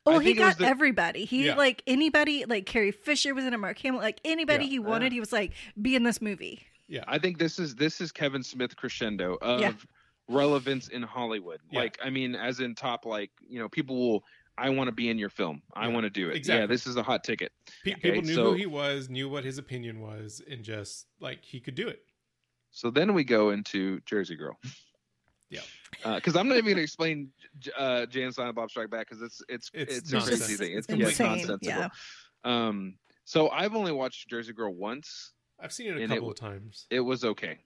Oh, 0.05 0.19
he 0.19 0.25
think 0.27 0.39
it 0.39 0.43
was 0.43 0.49
got 0.55 0.59
the- 0.59 0.67
everybody. 0.67 1.25
He 1.25 1.45
Yeah. 1.47 1.55
like 1.55 1.81
anybody 1.87 2.45
like 2.45 2.65
Carrie 2.65 2.91
Fisher 2.91 3.33
was 3.33 3.45
in 3.45 3.53
a 3.53 3.57
Mark 3.57 3.77
Hamill, 3.79 4.01
like 4.01 4.19
anybody 4.25 4.65
Yeah. 4.65 4.71
he 4.71 4.79
wanted. 4.79 5.05
Yeah. 5.11 5.15
He 5.15 5.19
was 5.19 5.31
like, 5.31 5.53
be 5.81 5.95
in 5.95 6.03
this 6.03 6.21
movie. 6.21 6.61
Yeah. 6.87 7.03
I 7.07 7.17
think 7.19 7.37
this 7.37 7.59
is 7.59 7.75
this 7.75 8.01
is 8.01 8.11
Kevin 8.11 8.43
Smith 8.43 8.75
crescendo 8.75 9.37
of 9.41 9.85
relevance 10.29 10.87
in 10.89 11.03
Hollywood. 11.03 11.59
Like, 11.71 11.97
I 12.03 12.09
mean, 12.09 12.35
as 12.35 12.59
in 12.59 12.75
top, 12.75 13.05
like 13.05 13.31
you 13.47 13.59
know, 13.59 13.69
people 13.69 13.95
will. 13.97 14.23
I 14.55 14.69
want 14.69 14.87
to 14.87 14.91
be 14.91 15.09
in 15.09 15.17
your 15.17 15.31
film. 15.31 15.63
I 15.73 15.87
want 15.87 16.03
to 16.03 16.11
do 16.11 16.29
it. 16.29 16.35
exactly. 16.35 16.59
Yeah, 16.61 16.65
this 16.67 16.85
is 16.85 16.95
a 16.95 17.01
hot 17.01 17.23
ticket. 17.23 17.51
Pe- 17.83 17.93
Okay, 17.93 18.01
people 18.11 18.21
knew 18.21 18.35
so- 18.35 18.51
who 18.51 18.53
he 18.53 18.67
was, 18.67 19.09
knew 19.09 19.27
what 19.27 19.43
his 19.43 19.57
opinion 19.57 19.99
was, 19.99 20.43
and 20.47 20.63
just 20.63 21.07
like 21.19 21.43
he 21.43 21.59
could 21.59 21.73
do 21.73 21.87
it. 21.87 22.03
So 22.69 22.91
then 22.91 23.15
we 23.15 23.23
go 23.23 23.49
into 23.49 23.99
Jersey 24.01 24.35
Girl. 24.35 24.59
Yeah. 25.53 26.15
Because 26.15 26.35
I'm 26.35 26.47
not 26.47 26.55
even 26.55 26.65
going 26.65 26.77
to 26.77 26.83
explain 26.83 27.29
J- 27.59 27.71
uh, 27.77 28.05
Jay 28.07 28.23
and 28.23 28.33
Silent 28.33 28.55
Bob 28.55 28.69
Strike 28.69 28.89
Back 28.89 29.07
because 29.09 29.21
it's 29.21 29.41
it's 29.47 29.69
It's 29.73 29.97
it's, 29.97 30.09
a 30.13 30.17
crazy 30.17 30.29
nonsense. 30.31 30.57
thing. 30.59 30.71
It's 30.71 30.77
It's 30.79 30.87
completely 30.87 31.11
insane, 31.11 31.27
nonsensical. 31.47 31.67
yeah. 31.67 31.89
Um. 32.43 32.95
So 33.25 33.49
I've 33.49 33.73
only 33.75 33.91
watched 33.93 34.27
Jersey 34.29 34.51
Girl 34.53 34.73
once. 34.73 35.31
I've 35.59 35.71
seen 35.71 35.87
it 35.87 35.97
a 35.97 36.01
And 36.03 36.11
it 36.11 36.15
couple 36.15 36.29
of 36.31 36.35
times. 36.35 36.87
It 36.89 36.99
was 36.99 37.23
okay. 37.23 37.59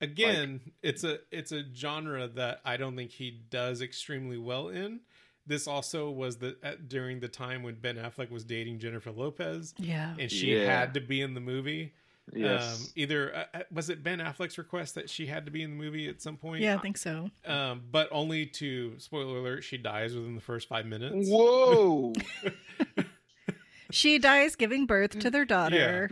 Again, 0.00 0.60
it's 0.82 1.02
a 1.02 1.18
it's 1.32 1.50
a 1.50 1.64
genre 1.74 2.28
that 2.28 2.60
I 2.64 2.76
don't 2.76 2.94
think 2.94 3.10
he 3.10 3.42
does 3.50 3.82
extremely 3.82 4.38
well 4.38 4.68
in. 4.68 5.00
This 5.44 5.66
also 5.66 6.10
was 6.10 6.36
the 6.36 6.56
at, 6.62 6.88
during 6.88 7.18
the 7.20 7.26
time 7.26 7.62
when 7.64 7.74
Ben 7.74 7.96
Affleck 7.96 8.30
was 8.30 8.44
dating 8.44 8.78
Jennifer 8.78 9.10
Lopez, 9.10 9.74
Yeah. 9.78 10.14
and 10.18 10.30
she 10.30 10.54
Yeah. 10.54 10.66
had 10.66 10.94
to 10.94 11.00
be 11.00 11.20
in 11.20 11.34
the 11.34 11.40
movie. 11.40 11.94
Yes. 12.34 12.82
Um, 12.82 12.92
either 12.96 13.34
uh, 13.34 13.44
uh, 13.54 13.62
was 13.72 13.88
it 13.90 14.02
Ben 14.02 14.18
Affleck's 14.18 14.58
request 14.58 14.94
that 14.96 15.08
she 15.08 15.26
had 15.26 15.44
to 15.46 15.50
be 15.50 15.62
in 15.62 15.70
the 15.70 15.76
movie 15.76 16.08
at 16.08 16.20
some 16.20 16.36
point? 16.36 16.62
Yeah, 16.62 16.74
I 16.74 16.78
think 16.78 16.98
so. 16.98 17.30
Um, 17.46 17.82
but 17.90 18.08
only 18.12 18.46
to 18.46 18.98
spoiler 18.98 19.38
alert, 19.38 19.64
she 19.64 19.78
dies 19.78 20.14
within 20.14 20.34
the 20.34 20.40
first 20.40 20.68
five 20.68 20.86
minutes. 20.86 21.28
Whoa. 21.30 22.12
She 23.90 24.18
dies 24.18 24.54
giving 24.54 24.84
birth 24.84 25.18
to 25.20 25.30
their 25.30 25.46
daughter. 25.46 26.10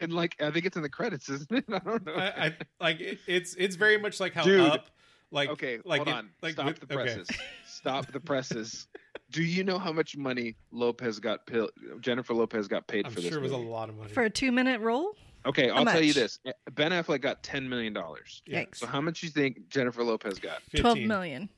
and 0.00 0.12
like 0.12 0.42
I 0.42 0.50
think 0.50 0.66
it's 0.66 0.76
in 0.76 0.82
the 0.82 0.88
credits, 0.88 1.28
isn't 1.28 1.52
it? 1.52 1.64
I 1.72 1.78
don't 1.78 2.04
know. 2.04 2.14
I, 2.14 2.46
I 2.46 2.56
like 2.80 3.00
it, 3.00 3.20
it's 3.28 3.54
it's 3.54 3.76
very 3.76 3.96
much 3.96 4.18
like 4.18 4.32
how 4.34 4.42
Dude. 4.42 4.60
up 4.68 4.90
like 5.30 5.48
okay, 5.50 5.78
like 5.84 5.98
hold 6.00 6.08
it- 6.08 6.14
on. 6.14 6.30
like 6.42 6.54
Stop 6.54 6.66
with- 6.66 6.80
the 6.80 6.86
okay. 6.86 6.94
presses. 7.14 7.28
Stop 7.64 8.06
the 8.10 8.18
presses. 8.18 8.88
Do 9.30 9.42
you 9.44 9.62
know 9.62 9.78
how 9.78 9.92
much 9.92 10.16
money 10.16 10.56
Lopez 10.72 11.20
got? 11.20 11.46
Pil- 11.46 11.70
Jennifer 12.00 12.34
Lopez 12.34 12.66
got 12.66 12.88
paid 12.88 13.06
I'm 13.06 13.12
for 13.12 13.20
sure 13.20 13.30
this 13.30 13.36
it 13.38 13.42
was 13.42 13.52
a 13.52 13.56
lot 13.56 13.88
of 13.88 13.96
money. 13.96 14.10
For 14.12 14.24
a 14.24 14.30
two 14.30 14.50
minute 14.50 14.80
role? 14.80 15.14
Okay, 15.44 15.70
I'll 15.70 15.84
tell 15.84 16.02
you 16.02 16.12
this: 16.12 16.38
Ben 16.72 16.92
Affleck 16.92 17.20
got 17.20 17.42
ten 17.42 17.68
million 17.68 17.92
dollars. 17.92 18.42
Yeah. 18.46 18.62
Yikes. 18.64 18.76
So 18.76 18.86
how 18.86 19.00
much 19.00 19.20
do 19.20 19.26
you 19.26 19.32
think 19.32 19.68
Jennifer 19.68 20.02
Lopez 20.04 20.38
got? 20.38 20.62
12 20.76 20.94
15. 20.98 21.08
million. 21.08 21.48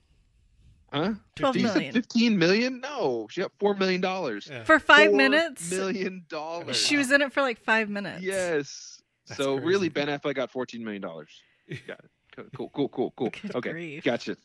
Huh? 0.92 1.14
12 1.36 1.52
Did 1.54 1.62
you 1.62 1.68
say 1.68 1.74
million. 1.74 1.92
Fifteen 1.92 2.38
million? 2.38 2.80
No, 2.80 3.26
she 3.30 3.40
got 3.40 3.52
four 3.58 3.74
million 3.74 4.00
dollars. 4.00 4.48
Yeah. 4.50 4.62
For 4.64 4.78
five 4.78 5.08
Four 5.10 5.16
minutes? 5.18 5.70
Million 5.70 6.24
dollars. 6.28 6.76
She 6.76 6.96
was 6.96 7.10
in 7.10 7.20
it 7.20 7.32
for 7.32 7.42
like 7.42 7.58
five 7.58 7.88
minutes. 7.90 8.22
Yes. 8.22 9.02
That's 9.26 9.38
so 9.38 9.54
crazy. 9.56 9.66
really, 9.66 9.88
Ben 9.88 10.06
Affleck 10.08 10.34
got 10.36 10.50
fourteen 10.50 10.84
million 10.84 11.02
dollars. 11.02 11.30
Got 11.86 11.98
it. 12.00 12.46
Cool, 12.56 12.68
cool, 12.70 12.88
cool, 12.90 13.12
cool. 13.16 13.30
Good 13.30 13.54
okay, 13.54 13.70
grief. 13.70 14.04
gotcha. 14.04 14.36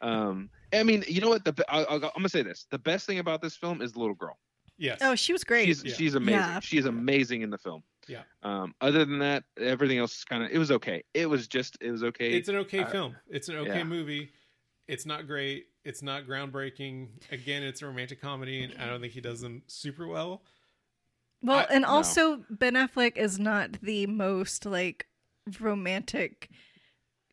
Um, 0.00 0.50
I 0.72 0.82
mean, 0.82 1.04
you 1.06 1.20
know 1.20 1.28
what? 1.28 1.44
The 1.44 1.54
I, 1.68 1.82
I, 1.82 1.94
I'm 1.94 2.00
gonna 2.00 2.28
say 2.28 2.42
this: 2.42 2.66
the 2.70 2.78
best 2.78 3.06
thing 3.06 3.18
about 3.18 3.40
this 3.42 3.56
film 3.56 3.82
is 3.82 3.92
the 3.92 4.00
little 4.00 4.14
girl. 4.14 4.38
yes. 4.78 4.98
Oh, 5.02 5.14
she 5.14 5.32
was 5.32 5.44
great. 5.44 5.66
She's 5.66 5.84
Yeah. 5.84 5.94
she's 5.94 6.14
amazing. 6.14 6.40
Yeah. 6.40 6.60
She 6.60 6.78
is 6.78 6.86
amazing 6.86 7.42
in 7.42 7.50
the 7.50 7.58
film. 7.58 7.82
Yeah. 8.10 8.22
Um, 8.42 8.74
other 8.80 9.04
than 9.04 9.20
that, 9.20 9.44
everything 9.58 9.98
else 9.98 10.16
is 10.18 10.24
kind 10.24 10.42
of 10.42 10.50
it 10.50 10.58
was 10.58 10.70
okay. 10.72 11.04
It 11.14 11.26
was 11.26 11.46
just 11.46 11.78
it 11.80 11.92
was 11.92 12.02
okay. 12.02 12.32
it's 12.32 12.48
an 12.48 12.56
okay 12.56 12.80
uh, 12.80 12.86
film. 12.86 13.16
It's 13.28 13.48
an 13.48 13.56
okay 13.56 13.78
yeah. 13.78 13.84
movie. 13.84 14.30
It's 14.88 15.06
not 15.06 15.28
great. 15.28 15.66
It's 15.84 16.02
not 16.02 16.26
groundbreaking. 16.26 17.08
Again, 17.30 17.62
it's 17.62 17.82
a 17.82 17.86
romantic 17.86 18.20
comedy, 18.20 18.64
and 18.64 18.74
I 18.82 18.86
don't 18.86 19.00
think 19.00 19.12
he 19.12 19.20
does 19.20 19.40
them 19.40 19.62
super 19.68 20.08
well. 20.08 20.42
well, 21.40 21.60
I- 21.60 21.72
and 21.74 21.82
no. 21.82 21.88
also 21.88 22.44
Ben 22.50 22.74
Affleck 22.74 23.16
is 23.16 23.38
not 23.38 23.80
the 23.80 24.06
most 24.06 24.66
like 24.66 25.06
romantic 25.60 26.50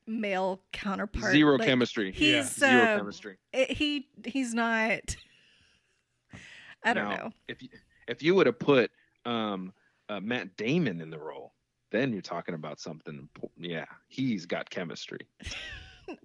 male 0.05 0.61
counterpart. 0.71 1.31
zero 1.31 1.57
Like, 1.57 1.67
chemistry. 1.67 2.13
Yeah. 2.15 2.37
He's 2.43 2.55
Zero 2.55 2.81
uh, 2.83 2.97
chemistry. 2.97 3.37
it- 3.51 3.71
he 3.71 4.07
he's 4.25 4.53
not. 4.53 5.15
I 6.83 6.93
don't 6.93 7.09
Now, 7.09 7.15
know. 7.15 7.31
If 7.47 7.63
you, 7.63 7.69
if 8.07 8.21
you 8.21 8.35
would 8.35 8.45
have 8.45 8.59
put 8.59 8.91
um, 9.25 9.73
uh, 10.09 10.19
Matt 10.19 10.55
Damon 10.57 11.01
in 11.01 11.09
the 11.09 11.19
role, 11.19 11.53
then 11.91 12.11
you're 12.13 12.21
talking 12.21 12.55
about 12.55 12.79
something. 12.79 13.27
Yeah, 13.57 13.85
he's 14.07 14.45
got 14.45 14.69
chemistry. 14.69 15.19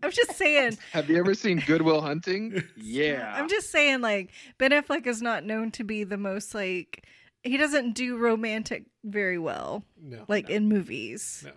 I'm 0.03 0.12
just 0.12 0.37
saying. 0.37 0.78
Have 0.93 1.11
you 1.11 1.18
ever 1.18 1.35
seen 1.35 1.61
Goodwill 1.66 2.01
Hunting? 2.01 2.62
Yeah. 2.76 3.33
I'm 3.37 3.49
just 3.49 3.70
saying, 3.70 4.01
like 4.01 4.30
Ben 4.59 4.70
Affleck 4.70 5.07
is 5.07 5.20
not 5.22 5.45
known 5.45 5.70
to 5.72 5.85
be 5.85 6.05
the 6.05 6.16
most 6.16 6.55
like 6.55 7.05
he 7.43 7.57
doesn't 7.57 7.95
do 7.95 8.16
romantic 8.16 8.85
very 9.05 9.39
well, 9.39 9.83
No. 10.01 10.24
like 10.28 10.49
No. 10.49 10.55
in 10.55 10.68
movies. 10.68 11.43
No. 11.45 11.53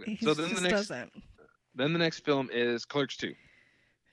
Okay. 0.00 0.14
He 0.14 0.24
So 0.24 0.34
then 0.34 0.50
just 0.50 0.62
the 0.62 0.68
next 0.68 0.80
doesn't. 0.88 1.12
then 1.74 1.92
the 1.92 1.98
next 1.98 2.20
film 2.24 2.48
is 2.52 2.84
Clerks 2.84 3.16
2, 3.16 3.34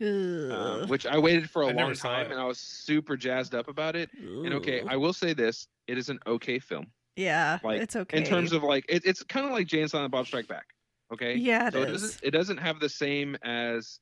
uh, 0.01 0.88
which 0.88 1.05
I 1.05 1.18
waited 1.20 1.49
for 1.49 1.61
a 1.64 1.68
I 1.68 1.72
long 1.74 1.93
time 1.93 2.28
it. 2.28 2.32
and 2.32 2.41
I 2.41 2.45
was 2.45 2.57
super 2.59 3.16
jazzed 3.16 3.53
up 3.53 3.68
about 3.68 3.95
it. 3.95 4.09
And 4.18 4.53
okay, 4.55 4.82
I 4.88 4.95
will 4.95 5.14
say 5.14 5.34
this: 5.34 5.68
it 5.88 5.97
is 5.99 6.09
an 6.09 6.20
okay 6.26 6.57
film 6.57 6.88
yeah, 7.16 7.59
like, 7.64 7.82
it's 7.82 7.95
okay. 7.95 8.18
in 8.18 8.24
terms 8.24 8.51
of 8.53 8.64
like 8.64 8.86
it, 8.89 9.03
it's 9.05 9.24
kind 9.24 9.45
of 9.45 9.51
like 9.51 9.68
Jane 9.68 9.88
Silent 9.88 10.11
Bob 10.11 10.28
Strike 10.28 10.47
Back. 10.47 10.66
Okay. 11.11 11.36
yeah, 11.36 11.68
it 11.68 11.74
so 11.74 11.82
it 11.82 11.89
is. 11.89 12.01
doesn't 12.01 12.20
it 12.24 12.32
doesn't 12.32 12.57
have 12.57 12.80
the 12.80 12.89
same 12.89 13.36
as 13.43 13.99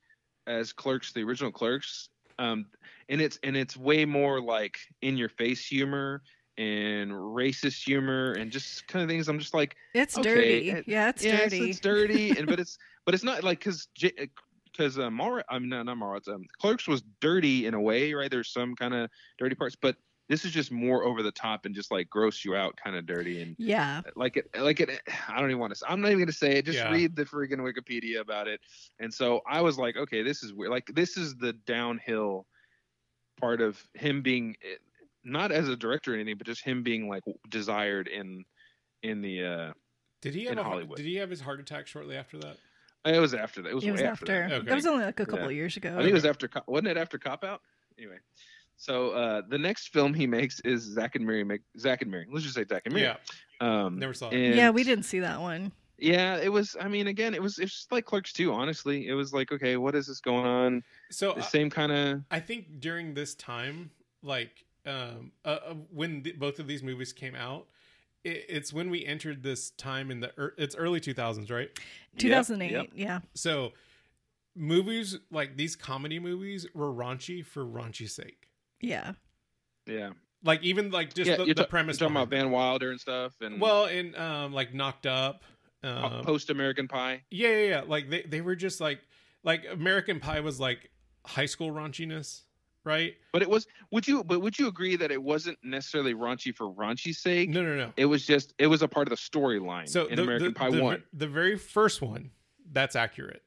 as 0.47 0.73
Clerks, 0.73 1.11
the 1.13 1.23
original 1.23 1.51
Clerks. 1.51 2.09
Um, 2.39 2.65
and 3.09 3.21
it's 3.21 3.37
and 3.43 3.55
it's 3.57 3.75
way 3.77 4.05
more 4.05 4.41
like 4.41 4.77
in 5.01 5.17
your 5.17 5.29
face 5.29 5.65
humor 5.65 6.21
and 6.57 7.11
racist 7.11 7.83
humor 7.83 8.33
and 8.33 8.51
just 8.51 8.87
kind 8.87 9.03
of 9.03 9.09
things. 9.09 9.27
I'm 9.27 9.39
just 9.39 9.53
like, 9.53 9.75
It's 9.93 10.17
okay, 10.17 10.33
dirty. 10.33 10.69
it- 10.71 10.87
yeah, 10.87 11.09
it's 11.09 11.23
yes, 11.23 11.51
dirty. 11.51 11.69
it's 11.69 11.79
dirty, 11.79 12.29
and 12.37 12.47
but 12.47 12.59
it's 12.59 12.77
but 13.05 13.13
it's 13.13 13.23
not 13.23 13.43
like 13.43 13.59
because 13.59 13.87
because 14.71 14.97
uh, 14.97 15.09
Mara, 15.11 15.43
I'm 15.49 15.67
not 15.69 15.85
not 15.85 15.97
Mara, 15.97 16.21
um, 16.27 16.45
Clerks 16.59 16.87
was 16.87 17.03
dirty 17.19 17.65
in 17.65 17.73
a 17.73 17.81
way, 17.81 18.13
right? 18.13 18.31
There's 18.31 18.51
some 18.53 18.75
kind 18.75 18.93
of 18.93 19.09
dirty 19.37 19.55
parts, 19.55 19.75
but 19.79 19.95
this 20.31 20.45
is 20.45 20.51
just 20.51 20.71
more 20.71 21.03
over 21.03 21.21
the 21.21 21.31
top 21.31 21.65
and 21.65 21.75
just 21.75 21.91
like 21.91 22.09
gross 22.09 22.45
you 22.45 22.55
out, 22.55 22.73
kind 22.81 22.95
of 22.95 23.05
dirty 23.05 23.41
and 23.41 23.53
yeah, 23.59 23.99
like 24.15 24.37
it 24.37 24.49
like 24.57 24.79
it 24.79 24.89
i 25.27 25.37
don't 25.39 25.49
even 25.49 25.59
want 25.59 25.75
to 25.75 25.85
i'm 25.91 25.99
not 25.99 26.07
even 26.07 26.19
gonna 26.19 26.31
say 26.31 26.53
it 26.57 26.65
just 26.65 26.77
Yeah. 26.77 26.89
read 26.91 27.15
the 27.15 27.25
freaking 27.25 27.57
wikipedia 27.59 28.21
about 28.21 28.47
it 28.47 28.61
and 28.99 29.13
so 29.13 29.41
i 29.45 29.59
was 29.61 29.77
like 29.77 29.97
okay 29.97 30.23
this 30.23 30.41
is 30.41 30.53
weird 30.53 30.71
like 30.71 30.87
this 30.95 31.17
is 31.17 31.35
the 31.35 31.51
downhill 31.53 32.47
part 33.39 33.59
of 33.59 33.81
him 33.93 34.21
being 34.21 34.55
eh, 34.63 34.75
not 35.23 35.51
as 35.51 35.67
a 35.67 35.75
director 35.75 36.11
or 36.13 36.15
anything 36.15 36.37
but 36.37 36.47
just 36.47 36.63
him 36.63 36.81
being 36.81 37.09
like 37.09 37.23
desired 37.49 38.07
in 38.07 38.45
in 39.03 39.21
the 39.21 39.43
uh 39.43 39.73
Did 40.21 40.33
he 40.35 40.43
have 40.45 40.53
in 40.53 40.59
a, 40.59 40.63
Hollywood. 40.63 40.95
Did 40.97 41.05
he 41.07 41.15
have 41.15 41.29
his 41.29 41.41
heart 41.41 41.59
attack 41.59 41.87
shortly 41.87 42.15
after 42.15 42.37
that? 42.39 42.55
it 43.03 43.19
was 43.19 43.33
after 43.33 43.61
that 43.63 43.69
it 43.69 43.75
was, 43.75 43.83
it 43.83 43.91
was 43.91 44.01
way 44.01 44.07
after. 44.07 44.25
that. 44.27 44.51
Okay. 44.51 44.65
That 44.69 44.75
was 44.75 44.85
only 44.85 45.03
like 45.03 45.19
a 45.19 45.25
couple 45.25 45.51
Yeah. 45.51 45.57
years 45.57 45.75
ago. 45.75 45.89
i 45.89 45.97
think 45.97 46.09
it 46.11 46.13
was 46.13 46.25
after 46.25 46.47
Co- 46.47 46.63
wasn't 46.67 46.87
it 46.89 46.97
after 46.97 47.17
cop 47.17 47.43
out 47.43 47.61
anyway 47.97 48.17
so 48.81 49.11
uh 49.11 49.41
the 49.47 49.57
next 49.57 49.89
film 49.93 50.11
he 50.13 50.25
makes 50.25 50.59
is 50.61 50.81
zack 50.81 51.15
and 51.15 51.23
miri 51.25 51.43
make 51.43 51.61
zack 51.77 52.01
and 52.01 52.09
miri 52.09 52.25
let's 52.31 52.43
just 52.43 52.55
say 52.55 52.65
zack 52.67 52.81
and 52.85 52.95
miri 52.95 53.05
Yeah. 53.05 53.15
um 53.59 53.99
Never 53.99 54.13
saw 54.13 54.29
it. 54.29 54.55
yeah, 54.55 54.71
we 54.71 54.83
didn't 54.83 55.05
see 55.05 55.19
that 55.19 55.39
one. 55.39 55.71
Yeah, 55.99 56.37
it 56.37 56.51
was. 56.51 56.75
I 56.81 56.87
mean, 56.87 57.05
again, 57.05 57.35
it 57.35 57.41
was. 57.43 57.59
It's 57.59 57.71
just 57.73 57.91
like 57.91 58.05
Clerks 58.05 58.33
too. 58.33 58.51
Honestly, 58.51 59.07
it 59.07 59.13
was 59.13 59.33
like, 59.33 59.51
okay, 59.51 59.77
what 59.77 59.93
is 59.93 60.07
this 60.07 60.19
going 60.19 60.47
on? 60.47 60.83
So 61.11 61.33
The 61.33 61.41
uh, 61.41 61.43
same 61.43 61.69
kind 61.69 61.91
of. 61.91 62.23
I 62.31 62.39
think 62.39 62.79
during 62.79 63.13
this 63.13 63.35
time, 63.35 63.91
like 64.23 64.65
um, 64.87 65.31
uh, 65.45 65.59
uh, 65.63 65.73
when 65.91 66.23
the, 66.23 66.31
both 66.31 66.57
of 66.57 66.65
these 66.65 66.81
movies 66.81 67.13
came 67.13 67.35
out, 67.35 67.67
it, 68.23 68.45
it's 68.49 68.73
when 68.73 68.89
we 68.89 69.05
entered 69.05 69.43
this 69.43 69.69
time 69.77 70.09
in 70.09 70.21
the 70.21 70.31
ear 70.39 70.55
it's 70.57 70.75
early 70.75 70.99
2000s, 70.99 71.51
right? 71.51 71.69
2008. 72.17 72.89
Yeah. 72.95 73.19
So 73.35 73.73
movies 74.55 75.19
like 75.31 75.55
these 75.55 75.75
comedy 75.75 76.17
movies 76.17 76.65
were 76.73 76.91
raunchy 76.91 77.45
for 77.45 77.63
raunchy's 77.63 78.15
sake. 78.15 78.40
Yeah. 78.81 79.13
Yeah, 79.87 80.11
Like 80.43 80.63
even 80.63 80.91
like 80.91 81.13
just 81.13 81.29
yeah. 81.29 81.37
the, 81.37 81.45
the 81.45 81.53
ta- 81.55 81.65
premise. 81.65 81.99
You're 81.99 82.07
talking 82.09 82.17
about 82.21 82.29
Van 82.29 82.51
Wilder 82.51 82.91
and 82.91 82.99
stuff, 82.99 83.33
and 83.41 83.59
well, 83.59 83.85
in 83.85 84.15
um, 84.15 84.53
like 84.53 84.73
Knocked 84.73 85.07
Up. 85.07 85.43
Um, 85.83 86.21
post 86.23 86.51
American 86.51 86.87
Pie. 86.87 87.23
yeah, 87.31 87.49
yeah, 87.49 87.67
yeah. 87.67 87.81
Like 87.87 88.07
they 88.09 88.21
they 88.21 88.41
were 88.41 88.55
just 88.55 88.79
like 88.79 88.99
like 89.43 89.65
American 89.71 90.19
Pie 90.19 90.41
was 90.41 90.59
like 90.59 90.91
high 91.25 91.47
school 91.47 91.71
raunchiness, 91.71 92.41
right? 92.83 93.15
But 93.33 93.41
it 93.41 93.49
was. 93.49 93.65
Would 93.91 94.07
you? 94.07 94.23
But 94.23 94.41
would 94.43 94.59
you 94.59 94.67
agree 94.67 94.95
that 94.95 95.09
it 95.11 95.21
wasn't 95.21 95.57
necessarily 95.63 96.13
raunchy 96.13 96.55
for 96.55 96.71
raunchy's 96.71 97.17
sake? 97.17 97.49
No, 97.49 97.63
no, 97.63 97.75
no. 97.75 97.91
It 97.97 98.05
was 98.05 98.23
just. 98.23 98.53
It 98.59 98.67
was 98.67 98.83
a 98.83 98.87
part 98.87 99.07
of 99.07 99.09
the 99.09 99.15
storyline 99.17 99.89
So 99.89 100.05
in 100.05 100.17
the, 100.17 100.21
American 100.21 100.49
the, 100.49 100.53
Pie 100.53 100.69
the, 100.69 100.83
One. 100.83 101.03
the 101.13 101.27
very 101.27 101.57
first 101.57 102.03
one, 102.03 102.29
that's 102.71 102.95
accurate. 102.95 103.41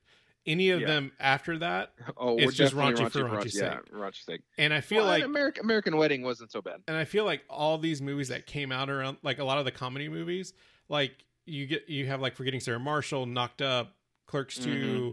Any 0.46 0.70
of 0.70 0.80
Yeah. 0.82 0.86
them 0.88 1.12
after 1.18 1.58
that, 1.58 1.94
Oh, 2.18 2.36
it's 2.36 2.44
we're 2.46 2.50
just 2.52 2.74
definitely 2.74 3.04
raunchy 3.04 3.10
for 3.12 3.18
raunchy 3.20 3.30
raunchy's 3.30 3.56
Yeah, 3.56 3.74
sake. 3.76 3.92
raunchy's 3.92 4.24
sake. 4.26 4.40
and 4.58 4.74
I 4.74 4.80
feel 4.82 4.98
Well, 4.98 5.06
like 5.06 5.24
American 5.24 5.64
American 5.64 5.96
Wedding 5.96 6.22
wasn't 6.22 6.52
so 6.52 6.60
bad. 6.60 6.82
and 6.86 6.96
I 6.96 7.04
feel 7.04 7.24
like 7.24 7.42
all 7.48 7.78
these 7.78 8.02
movies 8.02 8.28
that 8.28 8.46
came 8.46 8.70
out 8.70 8.90
around 8.90 9.16
like 9.22 9.38
a 9.38 9.44
lot 9.44 9.58
of 9.58 9.64
the 9.64 9.70
comedy 9.72 10.08
movies, 10.08 10.52
like 10.88 11.12
you 11.46 11.66
get 11.66 11.88
you 11.88 12.06
have 12.06 12.20
like 12.20 12.34
Forgetting 12.36 12.60
Sarah 12.60 12.78
Marshall, 12.80 13.24
Knocked 13.26 13.62
Up, 13.62 13.96
Clerks 14.26 14.58
2 14.58 14.70
mm-hmm. 14.70 15.10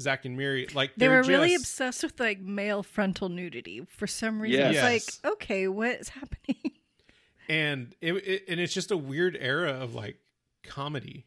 Zack 0.00 0.24
and 0.24 0.36
Miri, 0.36 0.66
like 0.74 0.94
They 0.94 1.06
they're 1.08 1.16
were 1.16 1.22
really 1.28 1.54
obsessed 1.54 2.02
with 2.02 2.18
like 2.18 2.40
male 2.40 2.82
frontal 2.82 3.28
nudity 3.28 3.84
for 3.88 4.06
some 4.06 4.40
reason. 4.40 4.72
Yes. 4.72 4.76
It's 4.76 5.22
like, 5.24 5.32
okay, 5.34 5.68
what 5.68 6.00
is 6.00 6.08
happening? 6.10 6.56
and 7.48 7.94
it, 8.00 8.12
it 8.14 8.44
and 8.48 8.60
it's 8.60 8.72
just 8.72 8.90
a 8.90 8.96
weird 8.96 9.36
era 9.38 9.72
of 9.72 9.94
like 9.94 10.16
comedy. 10.62 11.26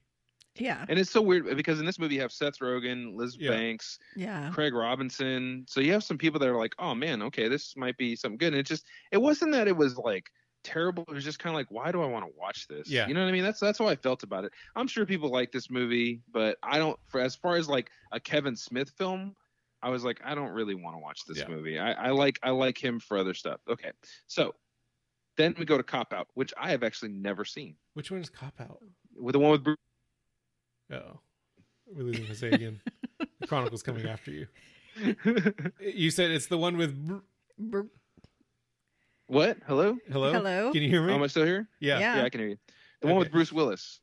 Yeah. 0.56 0.86
And 0.90 1.00
it's 1.00 1.12
so 1.12 1.22
weird 1.22 1.50
uh, 1.50 1.56
because 1.56 1.80
in 1.80 1.86
this 1.86 1.98
movie 2.00 2.16
you 2.16 2.22
have 2.22 2.32
Seth 2.32 2.60
Rogen, 2.60 3.16
Liz 3.16 3.36
Yeah. 3.40 3.52
Banks, 3.52 3.98
Yeah. 4.16 4.52
Craig 4.54 4.74
Robinson. 4.74 5.66
So 5.68 5.80
you 5.82 5.92
have 5.94 6.04
some 6.04 6.18
people 6.18 6.40
that 6.40 6.50
are 6.50 6.58
like, 6.58 6.74
oh 6.80 6.94
man, 6.96 7.22
okay, 7.24 7.48
this 7.48 7.76
might 7.76 7.98
be 7.98 8.16
something 8.16 8.38
good. 8.38 8.54
And 8.54 8.58
it 8.60 8.66
just, 8.68 8.86
it 9.12 9.18
wasn't 9.18 9.52
that 9.54 9.68
it 9.68 9.76
was 9.76 9.98
like 9.98 10.30
terrible. 10.64 11.04
It 11.08 11.14
was 11.14 11.24
just 11.24 11.40
kind 11.40 11.54
of 11.54 11.58
like, 11.60 11.68
why 11.70 11.92
do 11.92 12.02
I 12.02 12.06
want 12.06 12.26
to 12.26 12.32
watch 12.38 12.68
this? 12.68 12.90
Yeah. 12.90 13.08
You 13.08 13.14
know 13.14 13.22
what 13.22 13.30
I 13.30 13.32
mean? 13.32 13.44
That's 13.44 13.60
that's 13.60 13.80
how 13.80 13.88
I 13.88 13.96
felt 13.96 14.24
about 14.24 14.46
it. 14.46 14.52
I'm 14.76 14.88
sure 14.88 15.06
people 15.06 15.30
like 15.30 15.52
this 15.52 15.70
movie, 15.70 16.22
but 16.32 16.58
I 16.64 16.78
don't. 16.78 16.98
For 17.08 17.20
as 17.20 17.36
far 17.36 17.56
as 17.58 17.68
like 17.68 17.90
a 18.12 18.20
Kevin 18.20 18.56
Smith 18.56 18.92
film, 18.98 19.36
I 19.82 19.90
was 19.90 20.06
like, 20.06 20.22
I 20.24 20.36
don't 20.36 20.52
really 20.52 20.76
want 20.76 20.96
to 20.96 21.00
watch 21.00 21.20
this 21.28 21.40
Yeah. 21.40 21.48
movie. 21.50 21.78
I, 21.80 21.92
I 21.94 22.10
like 22.12 22.40
I 22.44 22.52
like 22.52 22.82
him 22.82 23.00
for 23.00 23.18
other 23.18 23.34
stuff. 23.34 23.60
Okay, 23.70 23.92
so 24.28 24.54
then 25.36 25.56
we 25.58 25.66
go 25.66 25.78
to 25.78 25.84
Cop 25.84 26.14
Out, 26.14 26.28
which 26.36 26.54
I 26.58 26.70
have 26.72 26.84
actually 26.84 27.12
never 27.12 27.44
seen. 27.44 27.76
Which 27.96 28.12
one 28.12 28.22
is 28.22 28.30
Cop 28.30 28.54
Out? 28.62 28.78
With 29.18 29.34
the 29.34 29.40
one 29.40 29.52
with 29.52 29.64
Bruce. 29.64 29.78
Oh, 30.92 31.20
we're 31.88 32.04
losing 32.04 32.26
Jose 32.26 32.48
again. 32.50 32.82
the 33.40 33.48
Chronicle's 33.48 33.84
coming 33.84 34.08
after 34.08 34.32
you. 34.32 34.48
You 35.80 36.12
said 36.12 36.30
it's 36.30 36.46
the 36.48 36.58
one 36.58 36.78
with 36.78 36.96
Br- 37.08 37.18
Br- 37.58 37.82
what? 39.28 39.58
Hello? 39.66 39.98
hello. 40.12 40.32
Hello? 40.32 40.72
Can 40.72 40.84
you 40.84 40.90
hear 40.90 41.02
me? 41.02 41.14
Am 41.14 41.24
I 41.24 41.28
still 41.28 41.46
here? 41.46 41.68
yeah. 41.80 42.00
Yeah. 42.00 42.18
Yeah, 42.18 42.24
I 42.26 42.30
can 42.30 42.42
hear 42.42 42.50
you. 42.50 42.58
The 43.02 43.08
one 43.08 43.18
with 43.18 43.32
Bruce 43.32 43.52
Willis. 43.52 44.02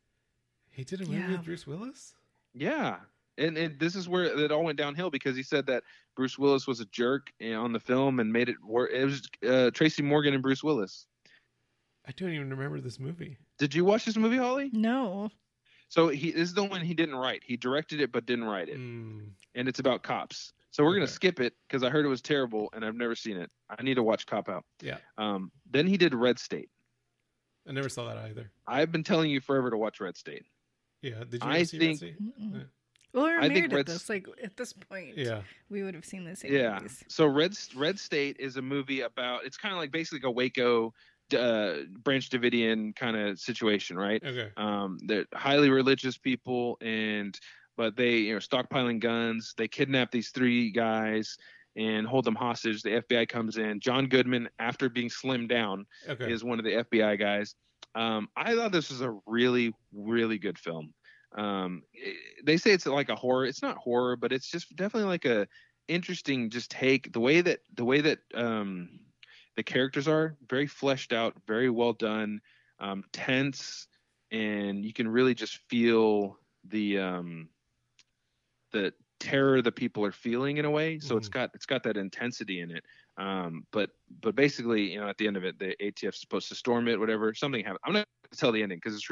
He 0.70 0.82
did 0.84 1.00
a 1.00 1.04
movie 1.04 1.18
Yeah. 1.18 1.30
with 1.32 1.44
Bruce 1.44 1.66
Willis. 1.66 2.14
Yeah. 2.54 2.96
And, 3.38 3.56
and 3.56 3.78
this 3.78 3.94
is 3.94 4.08
where 4.08 4.24
it 4.24 4.50
all 4.50 4.64
went 4.64 4.78
downhill 4.78 5.10
because 5.10 5.36
he 5.36 5.42
said 5.44 5.64
that 5.66 5.84
Bruce 6.16 6.38
Willis 6.38 6.66
was 6.66 6.80
a 6.80 6.86
jerk 6.86 7.30
eh, 7.40 7.54
on 7.54 7.72
the 7.72 7.80
film 7.80 8.18
and 8.18 8.32
made 8.32 8.48
it 8.48 8.56
work. 8.66 8.90
It 8.92 9.04
was 9.04 9.22
uh, 9.48 9.70
Tracy 9.70 10.02
Morgan 10.02 10.34
and 10.34 10.42
Bruce 10.42 10.64
Willis. 10.64 11.06
I 12.06 12.12
don't 12.16 12.30
even 12.30 12.50
remember 12.50 12.80
this 12.80 12.98
movie. 12.98 13.38
Did 13.58 13.74
you 13.74 13.84
watch 13.84 14.04
this 14.04 14.16
movie, 14.16 14.36
Holly? 14.38 14.70
No. 14.72 15.30
So 15.90 16.06
he 16.08 16.30
this 16.30 16.48
is 16.48 16.54
the 16.54 16.64
one 16.64 16.80
he 16.80 16.94
didn't 16.94 17.16
write. 17.16 17.42
He 17.44 17.56
directed 17.56 18.00
it 18.00 18.12
but 18.12 18.24
didn't 18.24 18.44
write 18.44 18.68
it, 18.68 18.78
Mm, 18.78 19.30
and 19.56 19.68
it's 19.68 19.80
about 19.80 20.02
cops. 20.02 20.52
So 20.70 20.84
we're 20.84 20.94
gonna 20.94 21.08
skip 21.08 21.40
it 21.40 21.52
because 21.66 21.82
I 21.82 21.90
heard 21.90 22.06
it 22.06 22.08
was 22.08 22.22
terrible 22.22 22.70
and 22.72 22.84
I've 22.84 22.94
never 22.94 23.16
seen 23.16 23.36
it. 23.36 23.50
I 23.68 23.82
need 23.82 23.94
to 23.96 24.02
watch 24.04 24.24
Cop 24.24 24.48
Out. 24.48 24.64
Yeah. 24.80 24.98
Um. 25.18 25.50
Then 25.68 25.86
he 25.88 25.96
did 25.96 26.14
Red 26.14 26.38
State. 26.38 26.70
I 27.68 27.72
never 27.72 27.88
saw 27.88 28.06
that 28.06 28.16
either. 28.18 28.50
I've 28.68 28.92
been 28.92 29.02
telling 29.02 29.30
you 29.30 29.40
forever 29.40 29.68
to 29.68 29.76
watch 29.76 30.00
Red 30.00 30.16
State. 30.16 30.46
Yeah. 31.02 31.24
Did 31.28 31.42
you 31.42 31.50
I 31.50 31.56
ever 31.56 31.64
see 31.64 31.78
Red 31.78 31.84
think- 31.86 31.96
State? 31.98 32.14
Yeah. 32.38 32.60
Well, 33.12 33.24
we 33.26 33.32
were 33.32 33.38
I 33.38 33.48
think 33.48 33.54
married 33.54 33.72
at 33.72 33.76
Red's- 33.76 33.92
this. 33.94 34.08
Like 34.08 34.26
at 34.40 34.56
this 34.56 34.72
point, 34.72 35.16
Yeah. 35.18 35.42
we 35.70 35.82
would 35.82 35.94
have 35.94 36.04
seen 36.04 36.22
the 36.22 36.36
same 36.36 36.52
Yeah. 36.52 36.76
movies. 36.76 37.02
So 37.08 37.26
Red 37.26 37.56
Red 37.74 37.98
State 37.98 38.36
is 38.38 38.56
a 38.56 38.62
movie 38.62 39.00
about. 39.00 39.44
It's 39.44 39.56
kind 39.56 39.72
of 39.74 39.78
like 39.80 39.90
basically 39.90 40.20
a 40.22 40.30
Waco, 40.30 40.94
uh, 41.34 41.78
Branch 42.02 42.28
Davidian 42.28 42.94
kind 42.96 43.16
of 43.16 43.38
situation, 43.38 43.96
right? 43.96 44.22
Okay. 44.24 44.50
Um, 44.56 44.98
they're 45.06 45.26
highly 45.34 45.70
religious 45.70 46.16
people, 46.18 46.76
and 46.80 47.38
but 47.76 47.96
they 47.96 48.18
you 48.18 48.32
know 48.34 48.38
stockpiling 48.40 49.00
guns. 49.00 49.54
They 49.56 49.68
kidnap 49.68 50.10
these 50.10 50.30
three 50.30 50.70
guys 50.70 51.36
and 51.76 52.06
hold 52.06 52.24
them 52.24 52.34
hostage. 52.34 52.82
The 52.82 53.02
FBI 53.02 53.28
comes 53.28 53.56
in. 53.56 53.80
John 53.80 54.06
Goodman, 54.06 54.48
after 54.58 54.88
being 54.88 55.08
slimmed 55.08 55.48
down, 55.48 55.86
Okay. 56.08 56.30
is 56.32 56.42
one 56.42 56.58
of 56.58 56.64
the 56.64 56.84
FBI 56.84 57.18
guys. 57.18 57.54
Um, 57.94 58.28
I 58.36 58.54
thought 58.54 58.72
this 58.72 58.90
was 58.90 59.00
a 59.00 59.16
really, 59.26 59.72
really 59.92 60.38
good 60.38 60.58
film. 60.58 60.92
Um, 61.36 61.82
i- 61.94 62.16
they 62.44 62.56
say 62.56 62.72
it's 62.72 62.86
like 62.86 63.08
a 63.08 63.14
horror. 63.16 63.46
It's 63.46 63.62
not 63.62 63.76
horror, 63.78 64.16
but 64.16 64.32
it's 64.32 64.50
just 64.50 64.74
definitely 64.76 65.08
like 65.08 65.24
a 65.24 65.46
interesting 65.88 66.50
just 66.50 66.70
take. 66.70 67.12
The 67.12 67.20
way 67.20 67.40
that 67.40 67.60
the 67.74 67.84
way 67.84 68.00
that 68.00 68.18
um, 68.34 68.98
the 69.60 69.64
characters 69.64 70.08
are 70.08 70.38
very 70.48 70.66
fleshed 70.66 71.12
out, 71.12 71.36
very 71.46 71.68
well 71.68 71.92
done, 71.92 72.40
um, 72.78 73.04
tense, 73.12 73.88
and 74.32 74.82
you 74.86 74.94
can 74.94 75.06
really 75.06 75.34
just 75.34 75.58
feel 75.68 76.38
the 76.64 76.98
um, 76.98 77.50
the 78.72 78.94
terror 79.18 79.60
the 79.60 79.70
people 79.70 80.02
are 80.02 80.12
feeling 80.12 80.56
in 80.56 80.64
a 80.64 80.70
way. 80.70 80.98
So 80.98 81.18
it's 81.18 81.28
Mhm. 81.28 81.32
got 81.32 81.50
it's 81.52 81.66
got 81.66 81.82
that 81.82 81.98
intensity 81.98 82.60
in 82.60 82.70
it. 82.70 82.86
Um, 83.18 83.66
but 83.70 83.90
but 84.22 84.34
basically, 84.34 84.92
you 84.92 85.00
know, 85.00 85.10
at 85.10 85.18
the 85.18 85.26
end 85.26 85.36
of 85.36 85.44
it, 85.44 85.58
the 85.58 85.76
ATF's 85.84 86.22
supposed 86.22 86.48
to 86.48 86.54
storm 86.54 86.88
it, 86.88 86.98
whatever. 86.98 87.34
Something 87.34 87.62
happened. 87.62 87.80
I'm 87.84 87.92
not 87.92 88.06
going 88.06 88.30
to 88.32 88.38
tell 88.38 88.52
the 88.52 88.62
ending 88.62 88.78
because 88.82 88.94
it's. 88.94 89.10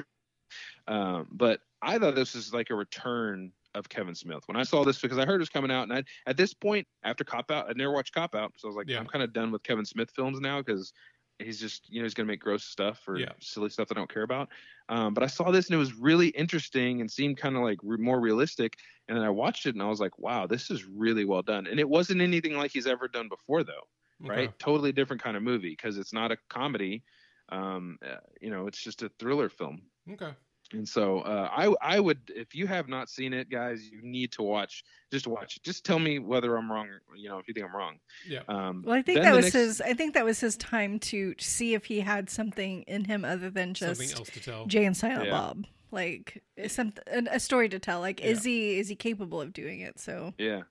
Um, 0.87 1.29
but 1.31 1.61
I 1.83 1.99
thought 1.99 2.15
this 2.15 2.35
was 2.35 2.55
like 2.55 2.71
a 2.71 2.75
return 2.75 3.53
of 3.79 3.89
Kevin 3.89 4.15
Smith 4.15 4.43
when 4.47 4.57
I 4.57 4.63
saw 4.63 4.85
this 4.85 5.01
because 5.01 5.19
I 5.19 5.27
heard 5.27 5.37
it 5.37 5.39
was 5.39 5.49
coming 5.49 5.71
out, 5.71 5.85
and 5.85 5.93
I, 5.93 6.05
at 6.27 6.37
this 6.37 6.55
point 6.55 6.87
after 7.03 7.25
Cop 7.25 7.51
Out, 7.51 7.69
I'd 7.69 7.77
never 7.77 7.93
watched 7.93 8.15
Cop 8.15 8.35
Out, 8.35 8.53
so 8.57 8.69
I 8.69 8.71
was 8.71 8.77
like, 8.77 8.89
Yeah. 8.89 8.99
I'm 8.99 9.07
kind 9.07 9.23
of 9.23 9.33
done 9.33 9.51
with 9.51 9.63
Kevin 9.63 9.85
Smith 9.85 10.11
films 10.15 10.41
now 10.41 10.61
because 10.61 10.93
he's 11.39 11.61
just 11.61 11.89
you 11.89 12.01
know 12.01 12.05
he's 12.05 12.15
going 12.15 12.27
to 12.27 12.33
make 12.33 12.41
gross 12.41 12.65
stuff 12.65 13.07
or 13.07 13.17
Yeah. 13.17 13.33
silly 13.41 13.71
stuff 13.71 13.89
that 13.89 13.97
I 13.97 14.01
don't 14.01 14.13
care 14.13 14.25
about. 14.25 14.49
Um, 14.89 15.15
but 15.15 15.23
I 15.23 15.29
saw 15.29 15.51
this 15.51 15.67
and 15.67 15.75
it 15.75 15.79
was 15.79 15.95
really 15.95 16.29
interesting 16.29 17.01
and 17.01 17.11
seemed 17.11 17.37
kind 17.37 17.57
of 17.57 17.63
like 17.63 17.79
re- 17.83 17.99
more 17.99 18.21
realistic. 18.21 18.77
And 19.07 19.17
then 19.17 19.25
I 19.25 19.31
watched 19.31 19.67
it 19.67 19.75
and 19.75 19.83
I 19.83 19.87
was 19.87 20.01
like, 20.01 20.19
wow, 20.19 20.47
this 20.47 20.71
is 20.71 20.85
really 20.85 21.25
well 21.25 21.43
done. 21.43 21.67
And 21.67 21.79
it 21.79 21.89
wasn't 21.89 22.23
anything 22.23 22.57
like 22.57 22.73
he's 22.73 22.87
ever 22.87 23.07
done 23.07 23.29
before 23.29 23.63
though 23.63 23.85
right? 24.21 24.57
Totally 24.59 24.93
different 24.93 25.23
kind 25.23 25.37
of 25.37 25.43
movie 25.43 25.71
because 25.71 25.99
it's 25.99 26.13
not 26.13 26.33
a 26.33 26.37
comedy. 26.49 27.05
Um, 27.51 27.99
uh, 28.05 28.17
you 28.41 28.51
know, 28.51 28.67
it's 28.67 28.83
just 28.83 29.03
a 29.03 29.09
thriller 29.19 29.49
film. 29.49 29.83
Okay. 30.11 30.35
And 30.73 30.87
so 30.87 31.21
uh, 31.21 31.49
I 31.51 31.75
I 31.97 31.99
would 32.01 32.19
if 32.29 32.55
you 32.55 32.67
have 32.67 32.89
not 32.89 33.09
seen 33.09 33.33
it, 33.33 33.49
guys, 33.49 33.89
you 33.91 34.01
need 34.03 34.33
to 34.33 34.43
watch. 34.43 34.85
Just 35.11 35.27
watch. 35.27 35.57
it. 35.57 35.63
Just 35.63 35.85
tell 35.85 35.99
me 35.99 36.19
whether 36.19 36.57
I'm 36.57 36.71
wrong. 36.71 36.89
You 37.17 37.31
know, 37.31 37.39
if 37.39 37.49
you 37.49 37.55
think 37.55 37.65
I'm 37.67 37.75
wrong. 37.75 37.99
Yeah. 38.29 38.41
Um, 38.49 38.83
Well, 38.87 38.95
I 38.95 39.01
think 39.01 39.23
that 39.23 39.35
was 39.35 39.47
next- 39.47 39.55
his. 39.55 39.81
I 39.81 39.95
think 39.95 40.13
that 40.15 40.25
was 40.27 40.39
his 40.41 40.57
time 40.59 40.99
to 41.01 41.35
see 41.39 41.73
if 41.73 41.87
he 41.87 42.01
had 42.01 42.29
something 42.29 42.83
in 42.83 43.05
him 43.05 43.25
other 43.25 43.49
than 43.49 43.73
just 43.73 43.99
Something 43.99 44.19
else 44.19 44.29
to 44.31 44.41
tell. 44.43 44.67
Jay 44.67 44.85
and 44.85 44.95
Silent 44.97 45.25
Yeah. 45.27 45.31
Bob. 45.31 45.65
Like 45.91 46.43
some 46.67 46.93
a 47.09 47.41
story 47.41 47.71
to 47.71 47.79
tell. 47.79 48.01
Like, 48.01 48.21
is 48.21 48.45
Yeah. 48.45 48.51
he 48.53 48.79
is 48.79 48.89
he 48.91 48.95
capable 48.95 49.41
of 49.41 49.55
doing 49.55 49.81
it? 49.81 49.99
So 49.99 50.35
Yeah, 50.37 50.65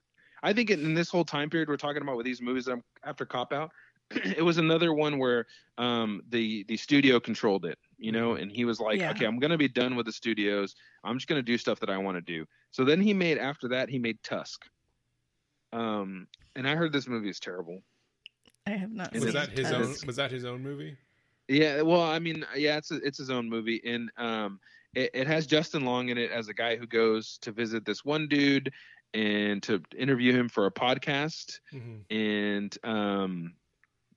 I 0.44 0.52
think 0.52 0.70
in 0.70 0.94
this 0.94 1.08
whole 1.10 1.24
time 1.24 1.50
period 1.50 1.68
we're 1.68 1.76
talking 1.76 2.02
about 2.02 2.16
with 2.16 2.24
these 2.26 2.40
movies 2.40 2.66
that 2.66 2.74
I'm, 2.74 2.84
after 3.02 3.26
Cop 3.26 3.52
Out, 3.52 3.72
it 4.12 4.44
was 4.44 4.58
another 4.58 4.92
one 4.94 5.18
where 5.18 5.46
um, 5.76 6.22
the 6.28 6.62
the 6.68 6.76
studio 6.76 7.18
controlled 7.18 7.64
it, 7.64 7.78
you 7.98 8.12
know, 8.12 8.34
and 8.34 8.50
he 8.50 8.64
was 8.64 8.80
like, 8.80 9.00
Yeah. 9.00 9.10
okay, 9.10 9.26
I'm 9.26 9.38
gonna 9.38 9.58
be 9.58 9.68
done 9.68 9.96
with 9.96 10.06
the 10.06 10.12
studios. 10.12 10.74
I'm 11.04 11.16
just 11.16 11.28
gonna 11.28 11.42
do 11.42 11.58
stuff 11.58 11.80
that 11.80 11.90
I 11.90 11.98
want 11.98 12.16
to 12.16 12.20
do. 12.22 12.46
So 12.70 12.84
then 12.84 13.00
he 13.00 13.12
made 13.12 13.38
after 13.38 13.68
that 13.68 13.88
he 13.88 13.98
made 13.98 14.22
Tusk. 14.22 14.64
Um, 15.72 16.26
and 16.56 16.66
I 16.66 16.74
heard 16.76 16.92
this 16.92 17.08
movie 17.08 17.28
is 17.28 17.40
terrible. 17.40 17.82
I 18.66 18.70
have 18.70 18.92
not. 18.92 19.12
Was 19.14 19.24
seen 19.24 19.32
that 19.32 19.50
his 19.50 19.70
Tusk. 19.70 20.02
own? 20.02 20.06
Was 20.06 20.16
that 20.16 20.30
his 20.30 20.44
own 20.44 20.62
movie? 20.62 20.96
Yeah, 21.48 21.80
well, 21.82 22.02
I 22.02 22.18
mean, 22.18 22.44
yeah, 22.56 22.76
it's 22.76 22.90
a, 22.90 22.96
it's 22.96 23.16
his 23.18 23.30
own 23.30 23.48
movie, 23.48 23.80
and 23.84 24.10
um, 24.18 24.60
it, 24.94 25.10
it 25.14 25.26
has 25.26 25.46
Justin 25.46 25.84
Long 25.84 26.10
in 26.10 26.18
it 26.18 26.30
as 26.30 26.48
a 26.48 26.54
guy 26.54 26.76
who 26.76 26.86
goes 26.86 27.38
to 27.38 27.52
visit 27.52 27.86
this 27.86 28.04
one 28.04 28.28
dude 28.28 28.70
and 29.14 29.62
to 29.62 29.82
interview 29.96 30.34
him 30.34 30.48
for 30.48 30.66
a 30.66 30.70
podcast, 30.70 31.60
hmm 31.70 31.96
and 32.10 32.76
um, 32.84 33.54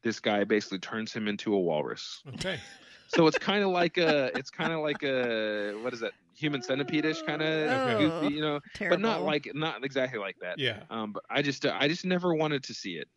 this 0.03 0.19
guy 0.19 0.43
basically 0.43 0.79
turns 0.79 1.13
him 1.13 1.27
into 1.27 1.53
a 1.53 1.59
walrus. 1.59 2.21
Okay. 2.35 2.59
So 3.13 3.27
it's 3.27 3.37
kind 3.37 3.63
of 3.63 3.69
like 3.71 3.97
a, 3.97 4.31
it's 4.37 4.49
kind 4.49 4.71
of 4.73 4.79
like 4.79 5.03
a, 5.03 5.73
what 5.81 5.93
is 5.93 5.99
that, 5.99 6.13
human 6.33 6.61
centipede-ish 6.63 7.21
kind 7.23 7.41
of, 7.41 7.69
Oh, 8.23 8.27
you 8.27 8.41
know, 8.41 8.59
terrible. 8.73 8.97
but 8.97 9.01
not 9.01 9.21
like, 9.23 9.51
not 9.53 9.83
exactly 9.83 10.17
like 10.17 10.37
that. 10.41 10.57
Yeah. 10.57 10.79
Um, 10.89 11.11
but 11.11 11.23
I 11.29 11.41
just, 11.41 11.65
I 11.65 11.87
just 11.87 12.05
never 12.05 12.33
wanted 12.33 12.63
to 12.63 12.73
see 12.73 12.93
it. 12.93 13.07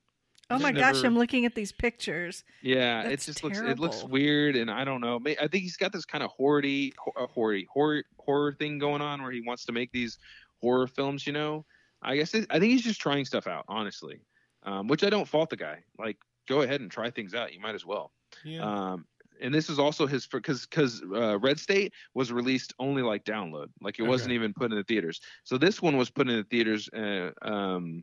Oh 0.50 0.58
my 0.58 0.72
just 0.72 1.00
gosh, 1.00 1.04
I'm 1.06 1.16
looking 1.16 1.46
at 1.46 1.54
these 1.54 1.72
pictures. 1.72 2.44
Yeah, 2.60 3.00
it 3.02 3.08
That's 3.10 3.24
just 3.26 3.42
looks 3.42 3.58
it 3.60 3.78
looks 3.78 4.04
weird, 4.04 4.56
and 4.56 4.70
I 4.70 4.84
don't 4.84 5.00
know. 5.00 5.18
May- 5.18 5.38
I 5.38 5.48
think 5.48 5.62
he's 5.62 5.78
got 5.78 5.90
this 5.90 6.04
kind 6.04 6.22
of 6.22 6.30
horror-y, 6.32 6.90
ho- 6.98 7.26
horror, 7.28 7.60
horror, 7.72 8.04
horror 8.18 8.52
thing 8.52 8.78
going 8.78 9.00
on 9.00 9.22
where 9.22 9.32
he 9.32 9.40
wants 9.40 9.64
to 9.64 9.72
make 9.72 9.90
these 9.92 10.18
horror 10.60 10.86
films. 10.86 11.26
You 11.26 11.32
know, 11.32 11.64
I 12.02 12.16
guess 12.16 12.34
it, 12.34 12.46
I 12.50 12.58
think 12.58 12.72
he's 12.72 12.82
just 12.84 13.00
trying 13.00 13.24
stuff 13.24 13.46
out, 13.46 13.64
honestly. 13.68 14.20
Um, 14.64 14.86
which 14.86 15.02
I 15.02 15.08
don't 15.08 15.26
fault 15.26 15.48
the 15.48 15.56
guy. 15.56 15.82
Like, 15.98 16.18
go 16.46 16.60
ahead 16.60 16.82
and 16.82 16.90
try 16.90 17.10
things 17.10 17.34
out. 17.34 17.54
You 17.54 17.60
might 17.60 17.74
as 17.74 17.86
well. 17.86 18.12
Yeah. 18.44 18.60
Um, 18.62 19.06
and 19.44 19.54
this 19.54 19.68
is 19.70 19.78
also 19.78 20.06
his 20.06 20.26
because 20.26 20.66
because 20.66 21.02
uh, 21.14 21.38
Red 21.38 21.60
State 21.60 21.92
was 22.14 22.32
released 22.32 22.74
only 22.80 23.02
like 23.02 23.24
download, 23.24 23.66
like 23.80 23.98
it 24.00 24.02
wasn't 24.02 24.32
even 24.32 24.52
put 24.54 24.72
in 24.72 24.76
the 24.78 24.84
theaters. 24.84 25.20
So 25.44 25.58
this 25.58 25.80
one 25.80 25.96
was 25.96 26.10
put 26.10 26.28
in 26.28 26.36
the 26.36 26.44
theaters, 26.44 26.88
uh, 26.88 27.30
um, 27.42 28.02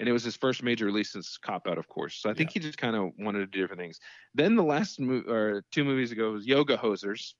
and 0.00 0.08
it 0.08 0.12
was 0.12 0.24
his 0.24 0.36
first 0.36 0.62
major 0.62 0.84
release 0.86 1.12
since 1.12 1.38
Cop 1.38 1.66
Out, 1.68 1.78
of 1.78 1.88
course. 1.88 2.16
So 2.16 2.28
I 2.28 2.34
think 2.34 2.50
he 2.50 2.58
just 2.60 2.76
kind 2.78 2.96
of 2.96 3.12
wanted 3.18 3.38
to 3.38 3.46
do 3.46 3.60
different 3.60 3.80
things. 3.80 4.00
Then 4.34 4.56
the 4.56 4.64
last 4.64 4.98
mo- 5.00 5.22
or 5.28 5.64
two 5.70 5.84
movies 5.84 6.10
ago 6.12 6.32
was 6.32 6.46
Yoga 6.46 6.76
Hosers, 6.76 7.34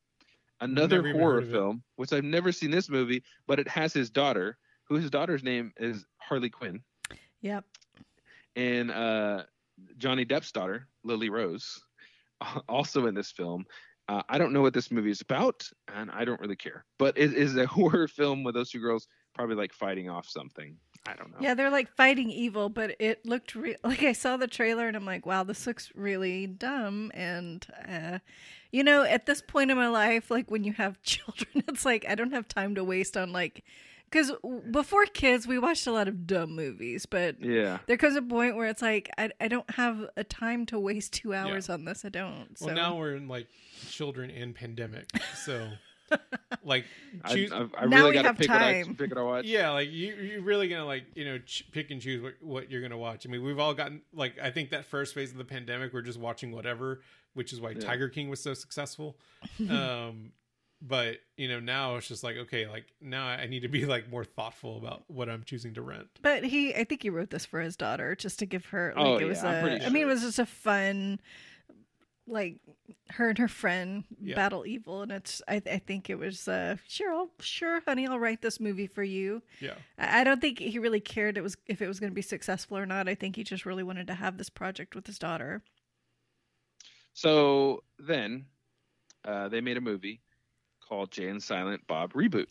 another 0.61 1.03
horror 1.12 1.40
heard 1.40 1.49
it. 1.49 1.51
film, 1.51 1.82
which 1.97 2.12
I've 2.12 2.24
never 2.24 2.53
seen 2.53 2.70
this 2.70 2.88
movie, 2.88 3.24
but 3.49 3.59
it 3.59 3.68
has 3.68 3.93
his 3.93 4.09
daughter, 4.11 4.57
who 4.84 4.95
his 4.95 5.11
daughter's 5.11 5.43
name 5.43 5.72
is 5.76 6.07
Harley 6.18 6.51
Quinn, 6.51 6.80
Yep. 7.40 7.64
and 8.55 8.90
uh, 8.93 9.43
Johnny 9.99 10.24
Depp's 10.24 10.53
daughter, 10.53 10.86
Lily 11.03 11.28
Rose, 11.30 11.80
also 12.68 13.07
in 13.07 13.14
this 13.14 13.30
film. 13.30 13.64
Uh, 14.09 14.22
I 14.28 14.36
don't 14.36 14.53
know 14.53 14.62
what 14.62 14.74
this 14.74 14.90
movie 14.90 15.11
is 15.11 15.20
about, 15.20 15.68
and 15.95 16.11
I 16.11 16.24
don't 16.24 16.40
really 16.40 16.57
care. 16.57 16.84
But 16.99 17.16
it 17.16 17.34
is 17.34 17.57
a 17.57 17.66
horror 17.78 18.09
film 18.09 18.43
with 18.45 18.55
those 18.55 18.70
two 18.70 18.80
girls 18.80 19.07
probably 19.34 19.57
like 19.57 19.72
fighting 19.72 20.11
off 20.11 20.28
something. 20.28 20.76
I 21.07 21.14
don't 21.14 21.30
know. 21.30 21.38
Yeah, 21.40 21.55
they're 21.55 21.70
like 21.70 21.95
fighting 21.97 22.30
evil, 22.30 22.68
but 22.68 22.95
it 22.99 23.24
looked 23.26 23.55
re- 23.55 23.76
like 23.84 24.03
I 24.03 24.12
saw 24.12 24.36
the 24.36 24.47
trailer 24.47 24.86
and 24.86 24.97
I'm 24.97 25.07
like, 25.07 25.26
wow, 25.26 25.43
this 25.43 25.66
looks 25.66 25.90
really 25.95 26.47
dumb. 26.47 27.11
And, 27.14 27.66
uh, 27.88 28.18
you 28.70 28.84
know, 28.84 29.03
at 29.03 29.26
this 29.26 29.43
point 29.43 29.70
in 29.70 29.76
my 29.76 29.88
life, 29.88 30.30
like 30.30 30.51
when 30.51 30.64
you 30.64 30.72
have 30.74 31.03
children, 31.03 31.64
it's 31.68 31.84
like 31.84 32.05
I 32.09 32.14
don't 32.14 32.32
have 32.32 32.49
time 32.49 32.74
to 32.76 32.84
waste 32.84 33.16
on 33.16 33.32
like, 33.32 33.64
because 34.12 34.30
before 34.70 35.06
kids, 35.06 35.46
we 35.46 35.58
watched 35.58 35.86
a 35.86 35.92
lot 35.92 36.06
of 36.08 36.26
dumb 36.26 36.54
movies, 36.54 37.06
but 37.06 37.40
Yeah. 37.42 37.78
there 37.86 37.96
comes 37.96 38.14
a 38.16 38.22
point 38.22 38.56
where 38.56 38.66
it's 38.68 38.82
like 38.82 39.08
I, 39.16 39.30
I 39.40 39.48
don't 39.48 39.68
have 39.72 40.06
a 40.16 40.22
time 40.24 40.66
to 40.66 40.78
waste 40.78 41.14
two 41.14 41.32
hours 41.34 41.70
on 41.70 41.84
this. 41.86 42.04
I 42.04 42.10
don't. 42.10 42.56
So 42.58 42.66
Well, 42.66 42.74
now 42.74 42.96
we're 42.98 43.14
in 43.16 43.26
like 43.28 43.48
children 43.88 44.30
and 44.30 44.54
pandemic, 44.54 45.06
so 45.44 45.70
like 46.64 46.84
I, 47.24 47.34
choose. 47.34 47.52
I, 47.52 47.66
I 47.78 47.86
Now 47.86 47.96
really 47.96 48.10
we 48.10 48.14
got 48.14 48.22
to 48.22 48.28
have 48.28 48.36
pick 48.38 48.48
what 48.50 48.62
I 48.62 48.82
time. 48.82 48.94
pick 48.96 49.10
what 49.10 49.18
I 49.18 49.22
watch. 49.22 49.44
yeah, 49.46 49.70
like 49.70 49.90
you, 49.90 50.14
you're 50.14 50.42
really 50.42 50.68
gonna 50.68 50.84
like 50.84 51.04
you 51.14 51.24
know 51.24 51.38
ch- 51.38 51.64
pick 51.72 51.90
and 51.90 52.00
choose 52.00 52.22
what, 52.22 52.34
what 52.42 52.70
you're 52.70 52.82
gonna 52.82 52.98
watch. 52.98 53.26
I 53.26 53.30
mean, 53.30 53.42
we've 53.42 53.58
all 53.58 53.72
gotten 53.74 54.02
like 54.12 54.38
I 54.38 54.50
think 54.50 54.70
that 54.70 54.84
first 54.84 55.14
phase 55.14 55.32
of 55.32 55.38
the 55.38 55.44
pandemic, 55.44 55.92
we're 55.94 56.02
just 56.02 56.18
watching 56.20 56.52
whatever, 56.52 57.00
which 57.34 57.52
is 57.52 57.60
why 57.60 57.70
Yeah. 57.70 57.80
Tiger 57.80 58.08
King 58.10 58.28
was 58.28 58.42
so 58.42 58.52
successful. 58.52 59.16
um, 59.70 60.32
but 60.85 61.18
you 61.37 61.49
know 61.49 61.61
now 61.61 61.97
it's 61.97 62.09
just 62.09 62.24
like 62.24 62.37
okay, 62.37 62.66
like 62.66 62.87
now 63.01 63.24
I 63.26 63.47
need 63.47 63.61
to 63.61 63.68
be 63.68 63.87
like 63.87 64.11
more 64.11 64.24
thoughtful 64.24 64.76
about 64.78 65.05
what 65.09 65.28
I'm 65.28 65.45
choosing 65.45 65.74
to 65.74 65.83
rent. 65.83 66.09
But 66.22 66.45
he, 66.45 66.74
I 66.74 66.85
think 66.85 67.03
he 67.03 67.11
wrote 67.11 67.30
this 67.30 67.47
for 67.47 67.61
his 67.61 67.76
daughter, 67.76 68.14
just 68.16 68.39
to 68.41 68.47
give 68.47 68.66
her. 68.66 68.93
Like 68.97 69.07
Oh, 69.07 69.16
it 69.18 69.24
was 69.26 69.43
yeah, 69.43 69.49
I'm 69.49 69.64
a. 69.64 69.68
pretty 69.68 69.87
I 69.87 69.89
mean, 69.91 70.03
it 70.03 70.07
was 70.07 70.22
just 70.22 70.39
a 70.41 70.47
fun, 70.47 71.20
like 72.26 72.57
her 73.11 73.28
and 73.30 73.39
her 73.39 73.49
friend 73.49 74.05
Yeah. 74.20 74.35
battle 74.35 74.66
evil, 74.66 75.03
and 75.03 75.12
it's. 75.12 75.41
I, 75.47 75.62
I 75.70 75.78
think 75.78 76.11
it 76.11 76.16
was. 76.18 76.49
Uh, 76.49 76.76
sure, 76.89 77.12
I'll, 77.12 77.30
sure, 77.41 77.80
honey, 77.87 78.07
I'll 78.07 78.18
write 78.18 78.43
this 78.43 78.59
movie 78.59 78.89
for 78.89 79.05
you. 79.05 79.43
Yeah, 79.61 79.74
I, 79.99 80.20
I 80.20 80.24
don't 80.24 80.41
think 80.41 80.59
he 80.59 80.78
really 80.80 81.01
cared 81.01 81.39
it 81.39 81.43
was 81.43 81.57
if 81.66 81.80
it 81.80 81.87
was 81.89 82.01
going 82.01 82.11
to 82.11 82.14
be 82.14 82.22
successful 82.22 82.76
or 82.76 82.87
not. 82.87 83.09
I 83.09 83.14
think 83.14 83.37
he 83.37 83.45
just 83.45 83.64
really 83.66 83.83
wanted 83.85 84.09
to 84.09 84.14
have 84.14 84.37
this 84.37 84.51
project 84.51 84.95
with 84.97 85.07
his 85.07 85.18
daughter. 85.18 85.62
So 87.14 87.85
then 87.99 88.47
uh, 89.24 89.49
they 89.49 89.61
made 89.61 89.76
a 89.76 89.80
movie 89.83 90.20
called 90.93 91.11
Jay 91.11 91.28
and 91.28 91.43
Silent 91.43 91.80
Bob 91.86 92.12
Reboot, 92.12 92.49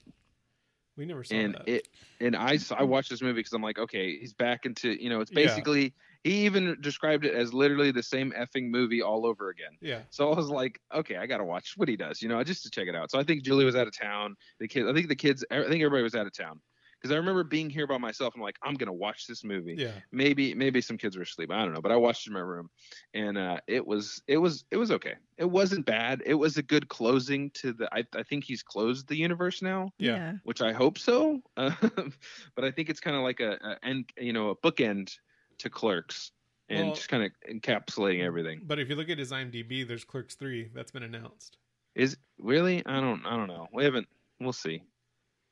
We 0.98 1.06
never 1.06 1.24
saw 1.24 1.36
and 1.36 1.54
that. 1.54 1.68
it 1.68 1.88
and 2.20 2.36
I 2.36 2.58
saw, 2.58 2.76
I 2.76 2.82
mm. 2.82 2.88
watched 2.88 3.12
this 3.12 3.22
movie 3.22 3.34
because 3.36 3.54
I'm 3.54 3.62
like, 3.62 3.78
okay, 3.78 4.18
he's 4.18 4.34
back 4.34 4.66
into 4.66 4.92
you 5.02 5.12
know, 5.12 5.22
it's 5.22 5.32
Yeah. 5.32 5.46
basically 5.46 5.94
he 6.24 6.46
even 6.46 6.76
described 6.82 7.24
it 7.24 7.36
as 7.36 7.54
literally 7.54 7.92
the 7.92 8.02
same 8.02 8.32
effing 8.32 8.70
movie 8.72 9.04
all 9.04 9.28
over 9.28 9.50
again. 9.50 9.78
yeah. 9.80 10.02
So 10.10 10.32
I 10.32 10.36
was 10.36 10.50
like, 10.50 10.80
okay, 10.92 11.18
I 11.18 11.28
gotta 11.28 11.44
watch 11.44 11.74
what 11.78 11.88
he 11.88 11.96
does, 11.96 12.20
you 12.20 12.30
know, 12.30 12.44
just 12.44 12.64
to 12.64 12.72
check 12.72 12.88
it 12.88 12.96
out. 12.96 13.12
So 13.12 13.20
I 13.20 13.24
think 13.24 13.44
Julie 13.44 13.66
was 13.66 13.76
out 13.76 13.86
of 13.86 13.96
town. 13.96 14.36
The 14.60 14.68
kids, 14.68 14.90
I 14.90 14.94
think 14.94 15.08
the 15.08 15.16
kids, 15.16 15.46
I 15.52 15.62
think 15.62 15.84
everybody 15.84 16.02
was 16.02 16.16
out 16.16 16.26
of 16.26 16.34
town 16.34 16.60
because 17.02 17.14
I 17.14 17.18
remember 17.18 17.44
being 17.44 17.70
here 17.70 17.88
by 17.88 17.98
myself. 17.98 18.34
I'm 18.36 18.42
like, 18.42 18.58
I'm 18.62 18.76
gonna 18.76 18.94
watch 18.94 19.26
this 19.26 19.44
movie. 19.44 19.76
Yeah. 19.78 19.92
Maybe 20.12 20.54
maybe 20.54 20.82
some 20.82 20.98
kids 20.98 21.16
were 21.18 21.24
asleep. 21.24 21.52
I 21.52 21.64
don't 21.64 21.74
know, 21.74 21.82
but 21.82 21.92
I 21.92 21.96
watched 21.96 22.28
it 22.28 22.30
in 22.30 22.34
my 22.34 22.40
room, 22.42 22.70
and 23.14 23.38
uh, 23.38 23.58
it 23.68 23.86
was 23.86 24.22
it 24.28 24.38
was 24.38 24.64
it 24.72 24.78
was 24.78 24.92
okay. 24.92 25.16
It 25.38 25.50
wasn't 25.50 25.86
bad. 25.86 26.22
It 26.26 26.36
was 26.36 26.58
a 26.58 26.64
good 26.64 26.88
closing 26.90 27.50
to 27.56 27.74
the. 27.74 27.90
I, 27.94 28.04
I 28.16 28.24
think 28.24 28.44
he's 28.44 28.62
closed 28.62 29.08
the 29.08 29.16
universe 29.16 29.62
now, 29.62 29.90
Yeah. 29.98 30.34
which 30.44 30.62
I 30.62 30.72
hope 30.74 30.98
so. 31.00 31.42
Uh, 31.58 31.72
but 32.56 32.64
I 32.66 32.72
think 32.72 32.90
it's 32.90 33.00
kind 33.00 33.16
of 33.16 33.24
like 33.24 33.40
a, 33.40 33.54
a 33.64 33.86
end, 33.86 34.10
you 34.18 34.34
know, 34.34 34.50
a 34.50 34.56
bookend 34.56 35.12
to 35.60 35.70
Clerks, 35.70 36.32
and 36.70 36.88
Well- 36.88 36.96
just 36.96 37.10
kind 37.10 37.24
of 37.24 37.32
encapsulating 37.52 38.24
everything. 38.24 38.62
But 38.64 38.78
if 38.80 38.90
you 38.90 38.96
look 38.96 39.10
at 39.10 39.18
his 39.18 39.32
IMDb, 39.32 39.88
there's 39.88 40.04
Clerks 40.04 40.36
three 40.36 40.70
that's 40.74 40.92
been 40.92 41.04
announced. 41.04 41.58
Is 41.96 42.16
really? 42.38 42.86
I 42.86 43.02
don't. 43.02 43.26
I 43.26 43.36
don't 43.36 43.48
know. 43.48 43.68
We 43.74 43.84
haven't. 43.84 44.08
We'll 44.40 44.54
see. 44.54 44.84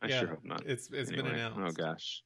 I 0.02 0.08
yeah, 0.08 0.20
sure 0.20 0.30
hope 0.30 0.46
not. 0.46 0.64
It's 0.66 0.90
it's 0.92 1.10
been 1.12 1.20
Anyway, 1.26 1.42
oh, 1.42 1.56
announced. 1.58 1.80
Oh 1.80 1.84
gosh. 1.84 2.24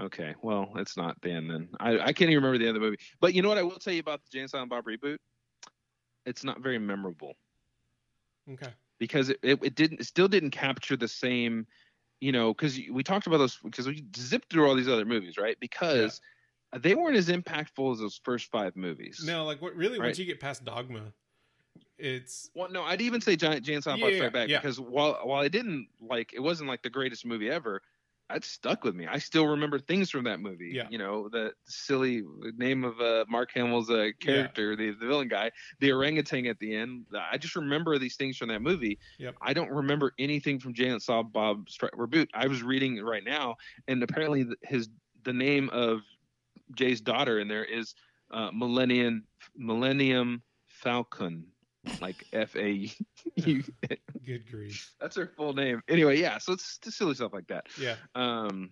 Okay. 0.00 0.34
Well, 0.42 0.72
it's 0.76 0.96
not 0.96 1.20
Dan 1.20 1.46
then. 1.48 1.68
I, 1.80 1.98
I 1.98 2.12
can't 2.12 2.30
even 2.30 2.42
remember 2.42 2.58
the 2.58 2.68
other 2.68 2.80
movie. 2.80 2.98
But 3.20 3.34
you 3.34 3.42
know 3.42 3.48
what 3.48 3.58
I 3.58 3.62
will 3.62 3.78
tell 3.78 3.92
you 3.92 4.00
about 4.00 4.20
the 4.24 4.30
Jane 4.36 4.48
Silent 4.48 4.70
Bob 4.70 4.84
reboot? 4.84 5.18
It's 6.26 6.42
not 6.44 6.60
very 6.60 6.78
memorable 6.78 7.34
Okay. 8.50 8.70
because 8.98 9.30
it, 9.30 9.38
it, 9.42 9.58
it 9.62 9.74
didn't 9.74 10.00
it 10.00 10.04
still 10.04 10.28
didn't 10.28 10.50
capture 10.50 10.96
the 10.96 11.08
same 11.08 11.66
you 12.20 12.32
know 12.32 12.52
because 12.52 12.78
we 12.90 13.02
talked 13.02 13.26
about 13.26 13.38
those 13.38 13.58
because 13.64 13.86
we 13.86 14.04
zipped 14.16 14.50
through 14.50 14.66
all 14.66 14.74
these 14.74 14.88
other 14.88 15.04
movies 15.04 15.36
right 15.38 15.58
because 15.60 16.20
they 16.80 16.94
weren't 16.94 17.16
as 17.16 17.28
impactful 17.28 17.92
as 17.92 18.00
those 18.00 18.20
first 18.24 18.50
five 18.50 18.76
movies 18.76 19.22
No, 19.26 19.44
like 19.44 19.62
what 19.62 19.74
really 19.76 19.98
Right. 19.98 20.08
once 20.08 20.18
you 20.18 20.24
get 20.24 20.40
past 20.40 20.64
Dogma, 20.64 21.12
it's 21.98 22.50
Well, 22.54 22.70
no, 22.70 22.82
I'd 22.82 23.00
even 23.00 23.20
say 23.20 23.36
Giant 23.36 23.64
Jane 23.64 23.82
Silent 23.82 24.02
Yeah, 24.02 24.08
Bob 24.08 24.16
Strike 24.16 24.32
Back 24.32 24.48
yeah. 24.48 24.60
because 24.60 24.80
while 24.80 25.20
while 25.24 25.42
I 25.42 25.48
didn't 25.48 25.88
like 26.00 26.32
it 26.34 26.40
wasn't 26.40 26.68
like 26.68 26.82
the 26.82 26.90
greatest 26.90 27.24
movie 27.24 27.50
ever, 27.50 27.82
it 28.30 28.44
stuck 28.44 28.84
with 28.84 28.94
me. 28.94 29.06
I 29.06 29.18
still 29.18 29.46
remember 29.46 29.78
things 29.78 30.10
from 30.10 30.24
that 30.24 30.40
movie. 30.40 30.70
Yeah. 30.72 30.88
You 30.90 30.98
know, 30.98 31.28
the 31.28 31.52
silly 31.66 32.22
name 32.56 32.84
of 32.84 33.00
uh, 33.00 33.24
Mark 33.28 33.50
Hamill's 33.54 33.90
uh, 33.90 34.08
character, 34.18 34.74
the, 34.76 34.92
the 34.92 35.06
villain 35.06 35.28
guy, 35.28 35.50
the 35.80 35.92
orangutan 35.92 36.46
at 36.46 36.58
the 36.58 36.74
end. 36.74 37.04
I 37.14 37.36
just 37.36 37.54
remember 37.54 37.98
these 37.98 38.16
things 38.16 38.36
from 38.36 38.48
that 38.48 38.62
movie. 38.62 38.98
Yep. 39.18 39.36
I 39.42 39.52
don't 39.52 39.70
remember 39.70 40.14
anything 40.18 40.58
from 40.58 40.74
and 40.78 41.02
Silent 41.02 41.32
Bob 41.32 41.68
Strike 41.68 41.92
Reboot. 41.92 42.28
I 42.34 42.46
was 42.46 42.62
reading 42.62 42.96
it 42.96 43.04
right 43.04 43.24
now, 43.24 43.56
and 43.88 44.02
apparently 44.02 44.46
his 44.62 44.88
the 45.24 45.32
name 45.32 45.70
of 45.70 46.00
Jay's 46.74 47.00
daughter 47.00 47.40
in 47.40 47.48
there 47.48 47.64
is 47.64 47.94
uh, 48.30 48.50
Millennium 48.52 49.24
Millennium 49.56 50.42
Falcon, 50.66 51.46
like 52.00 52.24
F 52.32 52.56
A 52.56 52.90
U. 53.36 53.62
good 54.24 54.50
grief. 54.50 54.92
That's 55.00 55.16
her 55.16 55.30
full 55.36 55.52
name. 55.54 55.82
Anyway, 55.88 56.20
yeah. 56.20 56.38
So 56.38 56.52
it's 56.52 56.78
just 56.78 56.98
silly 56.98 57.14
stuff 57.14 57.32
like 57.32 57.46
that. 57.48 57.66
Yeah. 57.78 57.96
Um, 58.14 58.70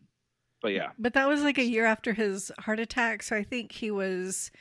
but 0.61 0.73
yeah, 0.73 0.91
But 0.99 1.15
that 1.15 1.27
was 1.29 1.43
like 1.43 1.59
a 1.59 1.65
year 1.65 1.85
after 1.85 2.13
his 2.13 2.53
heart 2.61 2.79
attack, 2.79 3.25
so 3.25 3.35
I 3.37 3.43
think 3.43 3.73
he 3.73 3.91
was 3.91 4.53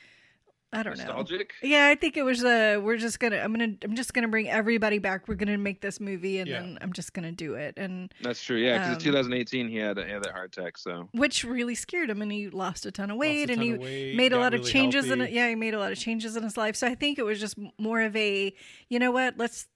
I 0.74 0.82
don't 0.82 0.96
know. 0.96 1.04
nostalgic. 1.04 1.52
Yeah, 1.62 1.88
I 1.88 1.94
think 1.94 2.16
it 2.16 2.22
was 2.22 2.42
uh 2.42 2.80
we're 2.82 2.96
just 2.96 3.20
gonna 3.20 3.36
I'm 3.36 3.52
gonna 3.52 3.74
I'm 3.82 3.94
just 3.94 4.14
gonna 4.14 4.28
bring 4.28 4.48
everybody 4.48 4.98
back. 4.98 5.28
We're 5.28 5.34
gonna 5.34 5.58
make 5.58 5.80
this 5.82 6.00
movie 6.00 6.38
and 6.38 6.48
Yeah. 6.48 6.60
then 6.60 6.78
I'm 6.80 6.92
just 6.92 7.12
gonna 7.12 7.30
do 7.32 7.54
it. 7.54 7.74
And 7.76 8.12
That's 8.22 8.42
true. 8.42 8.56
Yeah, 8.56 8.78
because 8.78 8.88
Um, 8.88 8.94
in 8.94 9.00
2018 9.00 9.68
he 9.68 9.76
had, 9.76 9.98
he 9.98 10.10
had 10.10 10.22
that 10.24 10.32
heart 10.32 10.56
attack. 10.56 10.78
So 10.78 11.08
which 11.12 11.44
really 11.44 11.74
scared 11.74 12.08
him 12.08 12.22
and 12.22 12.32
he 12.32 12.48
lost 12.48 12.86
a 12.86 12.90
ton 12.90 13.10
of 13.10 13.18
weight 13.18 13.48
Lost 13.48 13.50
a 13.50 13.52
and 13.52 13.62
he 13.62 13.70
of 13.72 13.80
weight, 13.80 14.16
made 14.16 14.32
a 14.32 14.36
got 14.36 14.40
lot 14.40 14.54
of 14.54 14.60
really 14.60 14.72
changes 14.72 15.10
in 15.10 15.20
it. 15.20 15.30
Yeah, 15.30 15.48
he 15.48 15.54
made 15.54 15.74
a 15.74 15.78
lot 15.78 15.92
of 15.92 15.98
changes 15.98 16.36
in 16.36 16.42
his 16.42 16.56
life. 16.56 16.74
So 16.76 16.86
I 16.86 16.94
think 16.94 17.18
it 17.18 17.24
was 17.24 17.38
just 17.38 17.56
more 17.78 18.00
of 18.00 18.16
a, 18.16 18.54
you 18.88 18.98
know 18.98 19.10
what? 19.10 19.36
Let's 19.36 19.68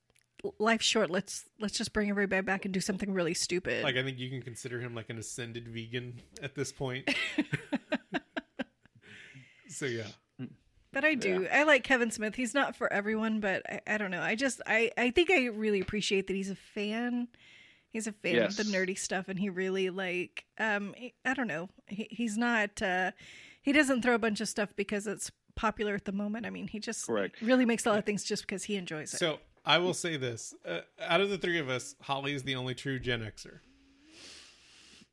life's 0.59 0.87
short. 0.87 1.11
Let's 1.11 1.45
let's 1.61 1.77
just 1.77 1.93
bring 1.93 2.09
everybody 2.09 2.41
back 2.43 2.65
and 2.65 2.73
do 2.73 2.81
something 2.81 3.13
really 3.13 3.35
stupid. 3.35 3.85
Like 3.85 3.97
I 3.97 4.03
think 4.03 4.19
you 4.19 4.31
can 4.31 4.41
consider 4.43 4.81
him 4.81 4.95
like 4.95 5.11
an 5.11 5.19
ascended 5.19 5.69
vegan 5.69 6.21
at 6.43 6.55
this 6.55 6.73
point. 6.73 7.15
so 9.69 9.87
yeah. 9.87 10.05
But 10.93 11.05
I 11.05 11.15
do. 11.15 11.47
I 11.53 11.65
like 11.65 11.85
Kevin 11.85 12.11
Smith. 12.11 12.35
He's 12.35 12.55
not 12.55 12.77
for 12.77 12.93
everyone, 12.93 13.41
but 13.41 13.63
I, 13.69 13.81
I 13.95 13.99
don't 13.99 14.11
know. 14.11 14.23
I 14.23 14.35
just 14.35 14.61
I 14.67 14.91
I 14.97 15.11
think 15.11 15.31
I 15.31 15.47
really 15.47 15.81
appreciate 15.81 16.27
that 16.29 16.35
he's 16.35 16.51
a 16.51 16.55
fan. 16.57 17.29
He's 17.91 18.07
a 18.07 18.13
fan 18.13 18.43
of 18.43 18.57
the 18.57 18.65
nerdy 18.65 18.99
stuff, 18.99 19.29
and 19.29 19.39
he 19.39 19.49
really 19.51 19.91
like 19.91 20.45
um 20.59 20.95
I 21.25 21.35
don't 21.35 21.49
know. 21.49 21.69
He, 21.87 22.09
he's 22.11 22.37
not. 22.37 22.81
uh 22.83 23.13
He 23.63 23.73
doesn't 23.73 24.03
throw 24.03 24.15
a 24.15 24.19
bunch 24.19 24.41
of 24.41 24.49
stuff 24.49 24.71
because 24.77 25.07
it's 25.07 25.31
popular 25.55 25.95
at 25.95 26.05
the 26.05 26.13
moment. 26.13 26.45
I 26.47 26.51
mean, 26.51 26.69
he 26.69 26.79
just 26.79 27.07
Correct. 27.07 27.41
really 27.41 27.65
makes 27.65 27.87
a 27.87 27.91
lot 27.91 27.99
of 27.99 28.05
things 28.05 28.23
just 28.25 28.43
because 28.47 28.65
he 28.65 28.77
enjoys 28.77 29.15
it. 29.15 29.19
So 29.19 29.39
I 29.65 29.79
will 29.79 29.95
say 29.95 30.17
this: 30.19 30.55
uh, 30.67 30.81
out 31.01 31.21
of 31.21 31.31
the 31.31 31.39
three 31.39 31.59
of 31.59 31.69
us, 31.71 31.95
Holly 32.03 32.35
is 32.35 32.43
the 32.43 32.55
only 32.57 32.75
true 32.75 32.99
Gen 32.99 33.21
Xer. 33.23 33.61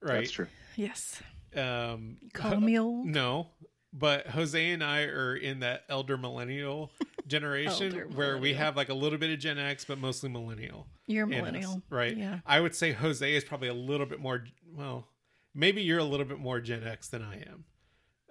Right. 0.01 0.15
that's 0.15 0.31
true. 0.31 0.47
yes, 0.75 1.21
Um, 1.55 2.17
call 2.33 2.59
me 2.59 2.77
old. 2.77 3.05
No, 3.05 3.47
but 3.93 4.27
Jose 4.27 4.71
and 4.71 4.83
I 4.83 5.03
are 5.03 5.35
in 5.35 5.59
that 5.59 5.83
elder 5.89 6.17
millennial 6.17 6.91
generation 7.27 7.93
Elder 7.93 8.07
where 8.15 8.37
we 8.37 8.53
have 8.53 8.75
like 8.75 8.89
a 8.89 8.93
little 8.93 9.17
bit 9.19 9.29
of 9.31 9.39
Gen 9.39 9.57
X, 9.59 9.85
but 9.85 9.97
mostly 9.99 10.29
millennial. 10.29 10.87
You're 11.07 11.25
a 11.25 11.29
us, 11.29 11.35
millennial, 11.35 11.81
right? 11.89 12.15
Yeah. 12.17 12.39
I 12.45 12.59
would 12.59 12.75
say 12.75 12.91
Jose 12.91 13.33
is 13.35 13.43
probably 13.43 13.67
a 13.69 13.73
little 13.73 14.05
bit 14.05 14.19
more. 14.19 14.43
Well, 14.73 15.07
maybe 15.53 15.81
you're 15.83 15.99
a 15.99 16.03
little 16.03 16.25
bit 16.25 16.39
more 16.39 16.59
Gen 16.59 16.83
X 16.83 17.07
than 17.09 17.21
I 17.21 17.35
am. 17.43 17.65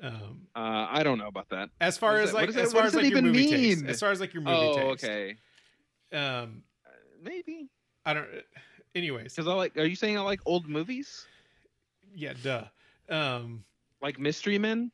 Um, 0.02 0.48
Uh, 0.56 0.88
I 0.90 1.02
don't 1.04 1.18
know 1.18 1.28
about 1.28 1.48
that. 1.50 1.70
as 1.80 1.96
far 1.96 2.18
as 2.18 2.30
that- 2.30 2.34
like 2.34 2.42
what 2.42 2.46
does 2.46 2.54
that- 2.56 2.64
as 2.64 2.72
far 2.72 2.82
as 2.82 2.94
like 2.94 3.04
your 3.04 3.12
even 3.12 3.26
movie 3.26 3.48
taste, 3.50 3.80
mean? 3.82 3.90
as 3.90 4.00
far 4.00 4.10
as 4.10 4.20
like 4.20 4.34
your 4.34 4.42
movie 4.42 4.56
Oh, 4.56 4.94
taste. 4.94 5.04
okay. 5.04 5.36
Um, 6.12 6.64
Uh, 6.84 6.90
Maybe 7.22 7.68
I 8.04 8.14
don't. 8.14 8.26
Anyways, 8.96 9.32
because 9.34 9.46
I 9.48 9.54
like. 9.54 9.76
Are 9.76 9.84
you 9.84 9.94
saying 9.96 10.18
I 10.18 10.22
like 10.22 10.40
old 10.44 10.68
movies 10.68 11.26
yeah, 12.14 12.34
duh. 12.42 12.64
Um, 13.08 13.64
like 14.02 14.18
Mystery 14.18 14.58
Men? 14.58 14.90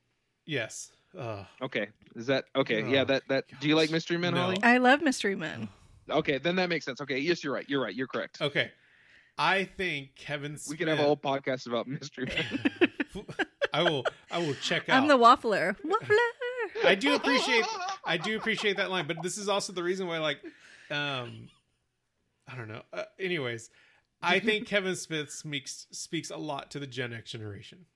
Yes. 0.49 0.91
Uh, 1.17 1.45
Okay, 1.63 1.89
is 2.17 2.27
that 2.27 2.45
okay? 2.57 2.85
yeah, 2.91 3.05
that 3.05 3.23
that. 3.29 3.45
Do 3.61 3.69
you 3.69 3.77
like. 3.77 3.91
Mystery 3.91 4.19
Men, 4.19 4.35
No. 4.35 4.41
Holly? 4.41 4.59
I 4.63 4.79
love 4.79 5.01
Mystery 5.03 5.37
Men. 5.37 5.69
Okay, 6.11 6.39
then 6.39 6.57
that 6.57 6.69
makes 6.69 6.85
sense. 6.85 7.01
Okay, 7.01 7.19
yes, 7.19 7.45
you're 7.45 7.53
right. 7.55 7.65
You're 7.69 7.83
right. 7.83 7.95
You're 7.95 8.07
correct. 8.09 8.41
okay. 8.43 8.73
I 9.39 9.65
think 9.65 10.17
Kevin. 10.17 10.57
Smith, 10.59 10.71
We 10.73 10.77
could 10.77 10.89
have 10.89 10.99
a 10.99 11.03
whole 11.03 11.17
podcast 11.17 11.67
about 11.69 11.87
Mystery 11.87 12.27
Men. 12.27 12.61
I 13.73 13.83
will. 13.83 14.05
I 14.31 14.39
will 14.39 14.55
check 14.55 14.89
out. 14.89 15.01
I'm 15.01 15.09
the 15.09 15.17
waffler. 15.19 15.77
Waffler. 15.87 16.17
I 16.85 16.95
do 16.95 17.15
appreciate 17.15 17.65
I 18.05 18.17
do 18.17 18.37
appreciate 18.37 18.77
that 18.77 18.91
line, 18.91 19.07
but 19.07 19.23
this 19.23 19.39
is 19.39 19.49
also 19.49 19.73
the 19.73 19.83
reason 19.83 20.07
why 20.07 20.19
like 20.19 20.41
um 20.91 21.49
I 22.51 22.57
don't 22.57 22.69
know. 22.69 22.83
Uh, 22.93 23.05
anyways, 23.19 23.71
I 24.23 24.39
think 24.41 24.67
Kevin 24.73 24.97
Smith 24.97 25.31
speaks 25.31 25.87
speaks 25.93 26.31
a 26.31 26.37
lot 26.37 26.71
to 26.73 26.79
the 26.79 26.87
Gen 26.87 27.13
X 27.13 27.31
generation. 27.31 27.87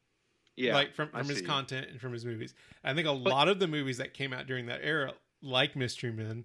Yeah, 0.56 0.74
like 0.74 0.94
from 0.94 1.08
I 1.14 1.18
from 1.20 1.28
his 1.28 1.38
see. 1.38 1.44
content 1.44 1.88
and 1.90 2.00
from 2.00 2.12
his 2.12 2.24
movies. 2.24 2.54
I 2.84 2.92
think 2.94 3.06
a 3.06 3.12
lot 3.12 3.48
of 3.48 3.58
the 3.58 3.66
movies 3.68 3.98
that 3.98 4.12
came 4.14 4.32
out 4.32 4.46
during 4.46 4.66
that 4.66 4.80
era 4.82 5.12
like 5.42 5.74
Mystery 5.76 6.12
Men 6.12 6.44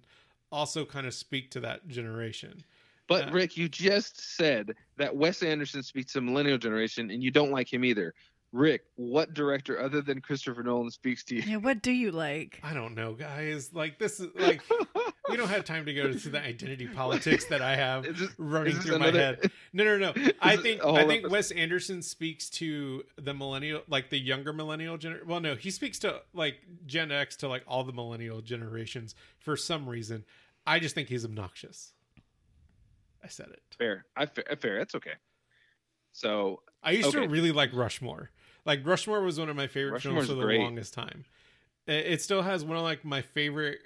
also 0.50 0.84
kind 0.84 1.06
of 1.06 1.14
speak 1.14 1.50
to 1.52 1.60
that 1.60 1.86
generation. 1.88 2.64
But 3.06 3.28
Uh, 3.28 3.32
Rick, 3.32 3.56
you 3.56 3.68
just 3.68 4.36
said 4.36 4.74
that 4.96 5.14
Wes 5.14 5.42
Anderson 5.42 5.82
speaks 5.82 6.12
to 6.14 6.20
millennial 6.20 6.58
generation, 6.58 7.10
and 7.10 7.22
you 7.22 7.30
don't 7.30 7.50
like 7.50 7.72
him 7.72 7.84
either. 7.84 8.14
Rick, 8.52 8.82
what 8.96 9.34
director 9.34 9.78
other 9.80 10.00
than 10.00 10.20
Christopher 10.22 10.62
Nolan 10.62 10.90
speaks 10.90 11.22
to 11.24 11.36
you? 11.36 11.42
Yeah, 11.42 11.56
what 11.56 11.82
do 11.82 11.92
you 11.92 12.10
like? 12.10 12.60
I 12.62 12.72
don't 12.72 12.94
know, 12.94 13.12
guys. 13.12 13.74
Like 13.74 13.98
this 13.98 14.20
is 14.20 14.28
like 14.36 14.62
we 15.28 15.36
don't 15.36 15.48
have 15.48 15.64
time 15.64 15.86
to 15.86 15.94
go 15.94 16.12
to 16.12 16.28
the 16.28 16.40
identity 16.40 16.86
politics 16.86 17.44
that 17.46 17.60
I 17.62 17.76
have 17.76 18.04
this- 18.04 18.30
running 18.38 18.74
through 18.76 18.98
my 18.98 19.10
head. 19.10 19.50
No, 19.72 19.84
no, 19.84 19.96
no. 19.98 20.08
I 20.40 20.56
think 20.56 20.84
I 20.84 21.04
think 21.06 21.24
episode? 21.24 21.30
Wes 21.32 21.50
Anderson 21.52 22.02
speaks 22.02 22.48
to 22.50 23.04
the 23.16 23.34
millennial, 23.34 23.82
like 23.88 24.10
the 24.10 24.18
younger 24.18 24.52
millennial 24.52 24.96
gener. 24.98 25.24
Well, 25.24 25.40
no, 25.40 25.54
he 25.54 25.70
speaks 25.70 25.98
to 26.00 26.22
like 26.34 26.56
Gen 26.86 27.10
X 27.12 27.36
to 27.36 27.48
like 27.48 27.62
all 27.66 27.84
the 27.84 27.92
millennial 27.92 28.40
generations 28.40 29.14
for 29.38 29.56
some 29.56 29.88
reason. 29.88 30.24
I 30.66 30.78
just 30.80 30.94
think 30.94 31.08
he's 31.08 31.24
obnoxious. 31.24 31.92
I 33.22 33.28
said 33.28 33.48
it. 33.48 33.62
fair. 33.76 34.04
I 34.16 34.26
fair. 34.26 34.44
Fair. 34.60 34.78
That's 34.78 34.94
okay. 34.94 35.14
So 36.12 36.62
I 36.82 36.92
used 36.92 37.08
Okay. 37.08 37.20
to 37.26 37.28
really 37.28 37.52
like 37.52 37.70
Rushmore. 37.74 38.30
Like 38.64 38.86
Rushmore 38.86 39.22
was 39.22 39.38
one 39.38 39.48
of 39.48 39.56
my 39.56 39.66
favorite 39.66 39.92
Rushmore's 40.04 40.26
films 40.26 40.28
for 40.28 40.34
the 40.34 40.42
great. 40.42 40.60
longest 40.60 40.94
time. 40.94 41.24
It 41.86 42.20
still 42.20 42.42
has 42.42 42.64
one 42.64 42.76
of 42.76 42.82
like 42.82 43.04
my 43.04 43.22
favorite 43.22 43.80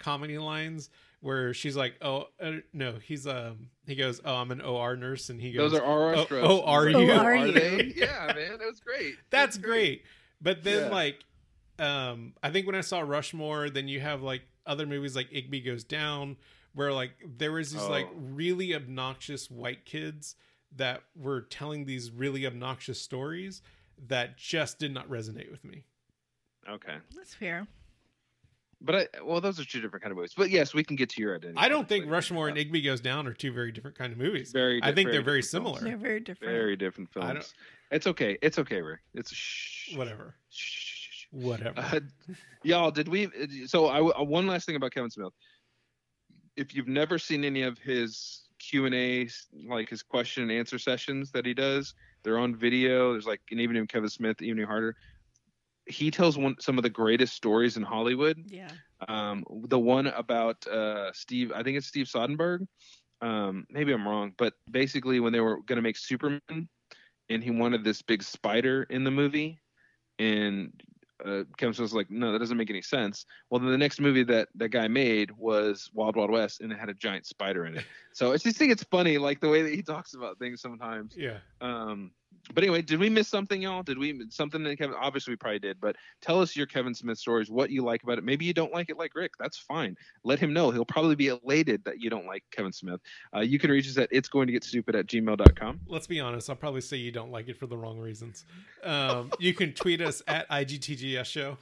comedy 0.00 0.38
lines 0.38 0.90
where 1.20 1.54
she's 1.54 1.76
like, 1.76 1.94
"Oh 2.02 2.26
uh, 2.40 2.54
no," 2.72 2.94
he's 3.04 3.26
um 3.26 3.68
he 3.86 3.94
goes, 3.94 4.20
"Oh, 4.24 4.34
I'm 4.36 4.50
an 4.50 4.60
OR 4.60 4.96
nurse," 4.96 5.30
and 5.30 5.40
he 5.40 5.52
goes, 5.52 5.70
those 5.70 5.80
are 5.80 5.84
RR 6.12 6.14
oh, 6.16 6.24
strokes. 6.24 6.46
oh, 6.48 6.62
are 6.62 6.88
you? 6.88 7.12
Oh, 7.12 7.16
Are 7.18 7.34
are 7.36 7.46
you? 7.46 7.52
they? 7.52 7.92
Yeah, 7.96 8.32
man, 8.34 8.58
that 8.58 8.66
was 8.66 8.80
great. 8.80 9.14
That's 9.30 9.56
great. 9.58 10.04
But 10.40 10.64
then 10.64 10.84
Yeah. 10.84 10.90
like 10.90 11.24
um 11.78 12.32
I 12.42 12.50
think 12.50 12.66
when 12.66 12.74
I 12.74 12.80
saw 12.80 13.00
Rushmore, 13.00 13.70
then 13.70 13.86
you 13.86 14.00
have 14.00 14.22
like 14.22 14.42
other 14.66 14.86
movies 14.86 15.14
like 15.14 15.30
Igby 15.30 15.64
Goes 15.64 15.84
Down 15.84 16.36
where 16.74 16.92
like 16.92 17.12
there 17.36 17.52
was 17.52 17.72
these 17.72 17.86
like 17.88 18.06
Oh. 18.10 18.16
really 18.16 18.74
obnoxious 18.74 19.50
white 19.50 19.84
kids 19.84 20.36
that 20.76 21.02
were 21.16 21.40
telling 21.42 21.84
these 21.84 22.10
really 22.10 22.46
obnoxious 22.46 23.00
stories 23.00 23.60
that 24.06 24.38
just 24.38 24.78
did 24.78 24.94
not 24.94 25.08
resonate 25.10 25.50
with 25.50 25.64
me. 25.64 25.84
Okay, 26.68 26.96
That's 27.16 27.34
fair. 27.34 27.66
But 28.80 28.94
I 28.94 29.06
well, 29.22 29.40
those 29.40 29.58
are 29.60 29.64
two 29.64 29.80
different 29.80 30.02
kind 30.02 30.10
of 30.12 30.16
movies. 30.16 30.32
But 30.36 30.50
yes, 30.50 30.72
we 30.74 30.82
can 30.84 30.96
get 30.96 31.08
to 31.10 31.20
your 31.22 31.34
identity. 31.36 31.58
I 31.58 31.68
don't 31.68 31.88
think 31.88 32.04
later. 32.04 32.12
Rushmore 32.12 32.48
and 32.48 32.56
Igby 32.56 32.84
Goes 32.84 33.00
Down 33.00 33.26
are 33.26 33.34
two 33.34 33.52
very 33.52 33.72
different 33.72 33.96
kind 33.98 34.12
of 34.12 34.18
movies. 34.18 34.52
Very. 34.52 34.82
I 34.82 34.90
di- 34.90 34.94
think 34.94 35.10
they're 35.10 35.22
very 35.22 35.40
different 35.42 35.64
films. 35.66 35.78
similar. 35.78 35.90
They're 35.90 36.08
very 36.08 36.20
different. 36.20 36.52
Very 36.52 36.76
different 36.76 37.10
I 37.16 37.20
don't- 37.20 37.32
films. 37.34 37.54
It's 37.90 38.06
okay. 38.06 38.38
It's 38.40 38.58
okay, 38.58 38.80
Rick. 38.82 39.00
It's 39.14 39.32
shh. 39.34 39.96
Whatever. 39.96 40.36
Shh, 40.48 40.58
shh, 40.60 40.94
shh, 40.94 41.08
shh. 41.10 41.26
Whatever. 41.32 41.80
Uh, 41.80 42.00
y'all, 42.62 42.90
did 42.92 43.08
we? 43.08 43.28
So, 43.66 43.86
I 43.86 44.00
uh, 44.00 44.22
one 44.22 44.46
last 44.46 44.64
thing 44.66 44.76
about 44.76 44.92
Kevin 44.92 45.10
Smith. 45.10 45.32
If 46.56 46.74
you've 46.74 46.88
never 46.88 47.18
seen 47.18 47.44
any 47.44 47.62
of 47.62 47.78
his 47.78 48.42
Q 48.58 48.86
and 48.86 48.94
A, 48.94 49.28
like 49.66 49.88
his 49.88 50.02
question 50.02 50.42
and 50.44 50.52
answer 50.52 50.78
sessions 50.78 51.30
that 51.32 51.44
he 51.46 51.54
does, 51.54 51.94
they're 52.22 52.38
on 52.38 52.54
video. 52.54 53.12
There's 53.12 53.26
like 53.26 53.40
an 53.50 53.58
evening 53.60 53.82
with 53.82 53.90
Kevin 53.90 54.08
Smith, 54.10 54.40
evening 54.42 54.66
harder. 54.66 54.96
He 55.86 56.10
tells 56.10 56.38
one 56.38 56.56
some 56.60 56.78
of 56.78 56.82
the 56.82 56.90
greatest 56.90 57.34
stories 57.34 57.76
in 57.76 57.82
Hollywood. 57.82 58.42
Yeah. 58.46 58.70
Um, 59.08 59.44
the 59.64 59.78
one 59.78 60.06
about 60.08 60.66
uh, 60.66 61.12
Steve, 61.12 61.52
I 61.54 61.62
think 61.62 61.78
it's 61.78 61.86
Steve 61.86 62.06
Soderbergh. 62.06 62.66
Um, 63.22 63.66
maybe 63.70 63.92
I'm 63.92 64.06
wrong, 64.06 64.32
but 64.38 64.54
basically 64.70 65.20
when 65.20 65.32
they 65.32 65.40
were 65.40 65.60
going 65.62 65.76
to 65.76 65.82
make 65.82 65.96
Superman, 65.96 66.68
and 67.28 67.44
he 67.44 67.50
wanted 67.50 67.84
this 67.84 68.02
big 68.02 68.22
spider 68.22 68.84
in 68.84 69.04
the 69.04 69.10
movie, 69.10 69.60
and 70.18 70.72
uh, 71.24 71.44
Kevin 71.56 71.74
Smith 71.74 71.84
was 71.84 71.94
like, 71.94 72.10
"No, 72.10 72.32
that 72.32 72.38
doesn't 72.38 72.56
make 72.56 72.70
any 72.70 72.82
sense." 72.82 73.26
Well, 73.50 73.60
then 73.60 73.70
the 73.70 73.78
next 73.78 74.00
movie 74.00 74.24
that 74.24 74.48
that 74.54 74.70
guy 74.70 74.88
made 74.88 75.30
was 75.32 75.90
Wild 75.92 76.16
Wild 76.16 76.30
West, 76.30 76.60
and 76.60 76.72
it 76.72 76.78
had 76.78 76.88
a 76.88 76.94
giant 76.94 77.26
spider 77.26 77.66
in 77.66 77.76
it. 77.76 77.84
So 78.12 78.32
I 78.32 78.38
just 78.38 78.56
think 78.56 78.72
it's 78.72 78.82
funny, 78.82 79.18
like 79.18 79.40
the 79.40 79.48
way 79.48 79.62
that 79.62 79.72
he 79.72 79.82
talks 79.82 80.14
about 80.14 80.38
things 80.38 80.60
sometimes. 80.60 81.14
yeah. 81.16 81.38
Um, 81.60 82.10
but 82.54 82.64
anyway, 82.64 82.82
did 82.82 82.98
we 82.98 83.08
miss 83.08 83.28
something, 83.28 83.62
y'all? 83.62 83.82
Did 83.82 83.98
we 83.98 84.24
something 84.30 84.62
that 84.64 84.76
Kevin? 84.76 84.96
Obviously, 84.98 85.32
we 85.32 85.36
probably 85.36 85.58
did. 85.58 85.80
But 85.80 85.96
tell 86.20 86.40
us 86.40 86.56
your 86.56 86.66
Kevin 86.66 86.94
Smith 86.94 87.18
stories. 87.18 87.50
What 87.50 87.70
you 87.70 87.82
like 87.82 88.02
about 88.02 88.18
it? 88.18 88.24
Maybe 88.24 88.44
you 88.44 88.52
don't 88.52 88.72
like 88.72 88.90
it 88.90 88.98
like 88.98 89.14
Rick. 89.14 89.32
That's 89.38 89.58
fine. 89.58 89.96
Let 90.24 90.38
him 90.38 90.52
know. 90.52 90.70
He'll 90.70 90.84
probably 90.84 91.16
be 91.16 91.28
elated 91.28 91.84
that 91.84 92.00
you 92.00 92.10
don't 92.10 92.26
like 92.26 92.44
Kevin 92.50 92.72
Smith. 92.72 93.00
Uh, 93.34 93.40
you 93.40 93.58
can 93.58 93.70
reach 93.70 93.88
us 93.88 93.98
at 93.98 94.08
it's 94.10 94.28
going 94.28 94.46
to 94.46 94.52
get 94.52 94.64
stupid 94.64 94.94
at 94.94 95.06
gmail.com. 95.06 95.80
Let's 95.86 96.06
be 96.06 96.20
honest. 96.20 96.50
I'll 96.50 96.56
probably 96.56 96.80
say 96.80 96.96
you 96.96 97.12
don't 97.12 97.30
like 97.30 97.48
it 97.48 97.56
for 97.56 97.66
the 97.66 97.76
wrong 97.76 97.98
reasons. 97.98 98.44
Um, 98.82 99.30
you 99.38 99.54
can 99.54 99.72
tweet 99.72 100.00
us 100.00 100.22
at 100.26 100.48
IGTGS 100.50 101.26
show. 101.26 101.56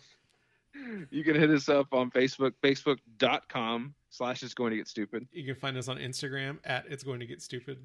You 1.10 1.24
can 1.24 1.34
hit 1.34 1.50
us 1.50 1.68
up 1.68 1.92
on 1.92 2.10
Facebook, 2.10 2.52
facebook.com 2.62 3.94
slash 4.10 4.42
it's 4.42 4.54
going 4.54 4.70
to 4.70 4.76
get 4.76 4.88
stupid. 4.88 5.26
You 5.32 5.44
can 5.44 5.54
find 5.54 5.76
us 5.76 5.88
on 5.88 5.98
Instagram 5.98 6.58
at 6.64 6.86
It's 6.88 7.02
Going 7.02 7.20
to 7.20 7.26
Get 7.26 7.42
Stupid. 7.42 7.78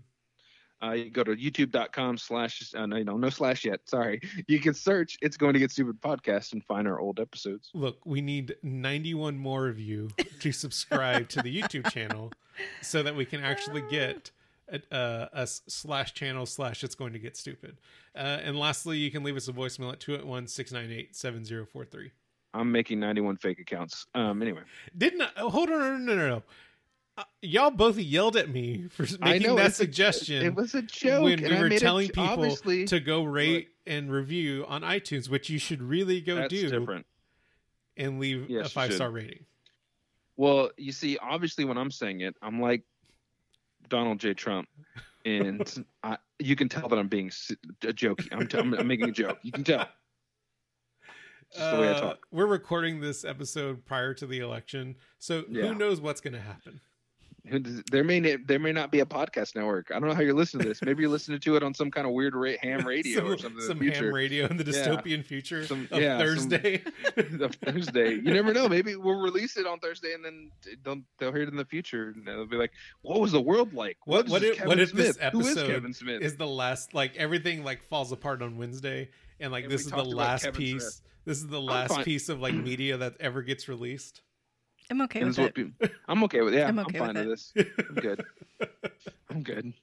Uh, 0.84 0.92
you 0.92 1.10
go 1.10 1.24
to 1.24 1.36
youtube.com 1.36 2.18
slash, 2.18 2.74
uh, 2.76 2.86
no, 2.86 3.02
no, 3.04 3.18
no 3.18 3.30
slash 3.30 3.64
yet. 3.64 3.80
Sorry. 3.86 4.20
You 4.48 4.60
can 4.60 4.74
search 4.74 5.18
it's 5.22 5.38
going 5.38 5.54
to 5.54 5.60
get 5.60 5.72
stupid 5.72 6.02
podcast 6.02 6.54
and 6.54 6.64
find 6.64 6.88
our 6.88 7.00
old 7.00 7.20
episodes. 7.20 7.70
Look, 7.74 8.06
we 8.06 8.22
need 8.22 8.56
91 8.64 9.38
more 9.38 9.68
of 9.68 9.80
you 9.80 10.10
to 10.42 10.52
subscribe 10.52 11.30
to 11.30 11.42
the 11.42 11.62
YouTube 11.62 11.90
channel 11.92 12.32
so 12.82 13.02
that 13.04 13.16
we 13.16 13.26
can 13.26 13.42
actually 13.42 13.84
get 13.90 14.32
a, 14.70 15.30
uh, 15.34 15.46
slash 15.46 16.14
channel 16.14 16.46
slash 16.46 16.84
It's 16.84 16.96
Going 16.96 17.14
to 17.14 17.20
Get 17.20 17.38
Stupid. 17.38 17.78
Uh, 18.16 18.40
and 18.44 18.58
lastly, 18.58 18.98
you 18.98 19.12
can 19.12 19.24
leave 19.24 19.38
us 19.38 19.48
a 19.48 19.54
voicemail 19.54 19.92
at 19.94 20.00
281 20.00 20.48
698 20.48 21.16
7043. 21.16 22.12
I'm 22.54 22.72
making 22.72 23.00
91 23.00 23.38
fake 23.38 23.60
accounts. 23.60 24.06
Um, 24.14 24.42
anyway. 24.42 24.62
Didn't 24.98 25.22
I? 25.22 25.30
Oh, 25.38 25.50
hold 25.50 25.70
on, 25.70 26.06
no, 26.06 26.14
no, 26.14 26.16
no, 26.16 26.28
no. 26.28 26.44
Uh, 27.16 27.24
y'all 27.44 27.70
both 27.70 27.98
yelled 27.98 28.36
at 28.36 28.50
me 28.50 28.88
for 28.90 29.04
making 29.20 29.48
know 29.48 29.56
that 29.56 29.68
it's 29.68 29.76
a- 29.76 29.84
suggestion. 29.84 30.44
it 30.44 30.56
was 30.56 30.74
a 30.74 30.82
joke. 30.82 31.24
when 31.24 31.34
and 31.34 31.48
we 31.50 31.56
I 31.58 31.62
were 31.62 31.70
made 31.70 31.80
telling 31.80 32.08
j- 32.08 32.14
people 32.14 32.86
to 32.88 33.00
go 33.00 33.24
rate 33.24 33.70
and 33.86 34.12
review 34.12 34.66
on 34.68 34.82
iTunes, 34.82 35.30
which 35.30 35.50
you 35.50 35.60
should 35.60 35.82
really 35.84 36.22
go 36.22 36.36
that's 36.36 36.50
do 36.50 36.70
different. 36.70 37.06
and 37.98 38.20
leave 38.20 38.50
Yes, 38.50 38.68
a 38.68 38.70
five 38.72 38.94
star 38.94 39.12
rating. 39.12 39.46
Well, 40.38 40.72
you 40.78 40.92
see, 40.92 41.18
obviously, 41.20 41.66
when 41.66 41.78
I'm 41.78 41.92
saying 41.92 42.22
it, 42.22 42.36
I'm 42.42 42.60
like 42.60 42.82
Donald 43.90 44.20
J. 44.20 44.34
Trump, 44.34 44.68
and 45.24 45.86
I, 46.04 46.18
you 46.40 46.56
can 46.56 46.68
tell 46.68 46.88
that 46.90 46.98
I'm 46.98 47.08
being 47.10 47.28
s- 47.28 47.52
a 47.84 47.94
joke. 47.94 48.22
I'm, 48.32 48.48
t- 48.48 48.58
I'm, 48.58 48.74
I'm 48.74 48.88
making 48.88 49.10
a 49.10 49.12
joke. 49.12 49.38
You 49.44 49.52
can 49.52 49.64
tell. 49.64 49.88
It's 51.52 51.60
the 51.60 51.78
way 51.80 51.90
I 51.90 51.92
Uh, 51.92 52.00
talk. 52.02 52.26
We're 52.32 52.48
recording 52.48 53.00
this 53.00 53.24
episode 53.24 53.86
prior 53.86 54.16
to 54.16 54.26
the 54.26 54.40
election, 54.40 54.96
so 55.20 55.44
Yeah. 55.48 55.68
who 55.68 55.76
knows 55.76 56.02
what's 56.02 56.20
going 56.22 56.34
to 56.34 56.42
happen? 56.42 56.82
There 57.46 58.06
may 58.06 58.38
there 58.38 58.58
may 58.60 58.72
not 58.72 58.90
be 58.90 59.02
a 59.02 59.06
podcast 59.06 59.54
network. 59.56 59.92
I 59.92 60.00
don't 60.00 60.08
know 60.08 60.16
how 60.16 60.22
you're 60.22 60.34
listening 60.34 60.64
to 60.64 60.70
this. 60.70 60.82
Maybe 60.82 61.02
you're 61.02 61.12
listening 61.12 61.42
to 61.42 61.56
it 61.58 61.64
on 61.64 61.74
some 61.74 61.92
kind 61.92 62.08
of 62.08 62.14
weird 62.14 62.36
ra- 62.36 62.54
ham 62.62 62.88
radio 62.88 63.20
some 63.20 63.28
or 63.32 63.38
something. 63.38 63.62
in 63.62 63.68
some 63.68 63.80
ham 64.06 64.14
radio 64.14 64.46
in 64.46 64.56
the 64.56 64.64
Yeah. 64.64 64.72
dystopian 64.72 65.26
future 65.26 65.66
Some- 65.66 65.90
of 65.92 66.02
yeah, 66.02 66.18
some- 66.20 66.26
Thursday. 66.26 66.78
the 67.16 67.54
Thursday. 67.66 68.12
You 68.14 68.34
never 68.34 68.54
know. 68.54 68.70
Maybe 68.70 68.96
we'll 68.96 69.20
release 69.20 69.58
it 69.58 69.68
on 69.68 69.80
Thursday, 69.80 70.14
and 70.14 70.24
then 70.24 70.52
they'll 70.86 71.02
they'll 71.20 71.34
hear 71.34 71.42
it 71.42 71.50
in 71.50 71.58
the 71.58 71.66
future, 71.66 72.14
and 72.16 72.26
they'll 72.26 72.46
be 72.46 72.56
like, 72.56 72.72
"What 73.02 73.20
was 73.20 73.34
the 73.34 73.42
world 73.42 73.74
like? 73.74 73.98
What- 74.06 74.28
is 74.28 74.32
what 74.32 74.42
this 74.42 74.58
if- 74.60 74.66
what 74.66 74.80
if 74.80 74.92
this 74.94 75.18
Who 75.34 75.42
is 75.42 75.48
episode 75.50 75.68
Kevin 75.68 75.94
Smith?" 75.94 76.22
is 76.22 76.38
the 76.38 76.48
last 76.48 76.94
like 76.94 77.14
everything 77.18 77.66
like 77.66 77.84
falls 77.84 78.14
apart 78.14 78.42
on 78.42 78.58
Wednesday 78.58 79.10
and 79.42 79.52
like 79.52 79.66
And 79.66 79.74
this 79.74 79.82
we 79.82 79.88
is 79.88 79.92
the 79.92 80.16
last 80.16 80.54
piece 80.54 81.02
this 81.26 81.38
is 81.40 81.48
the 81.48 81.62
last 81.62 82.06
piece 82.06 82.30
of 82.30 82.40
like 82.40 82.54
media 82.54 82.96
that 82.98 83.16
ever 83.20 83.42
gets 83.42 83.68
released 83.68 84.22
I'm 84.90 85.02
okay 85.04 85.20
And 85.22 85.30
with 85.30 85.40
it. 85.40 85.56
people- 85.56 85.88
I'm 86.08 86.24
okay 86.26 86.42
with. 86.42 86.54
Yeah, 86.54 86.68
I'm 86.68 86.80
I'm, 86.80 86.86
okay 86.88 87.00
fine 87.00 87.16
with 87.16 87.28
with, 87.28 87.54
this. 87.54 87.76
I'm 87.90 87.96
good. 87.96 88.26
I'm 89.30 89.44
good. 89.44 89.74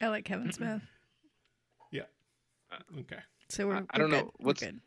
I 0.00 0.08
like 0.08 0.24
Kevin 0.24 0.52
Smith. 0.52 0.82
Yeah. 1.90 2.02
Okay 3.00 3.18
So 3.48 3.66
we're, 3.68 3.74
I- 3.74 3.78
I 3.78 3.80
we're 3.94 3.98
don't 3.98 4.10
know. 4.10 4.16
good. 4.24 4.30
We're 4.38 4.46
What's- 4.46 4.60
good. 4.62 4.80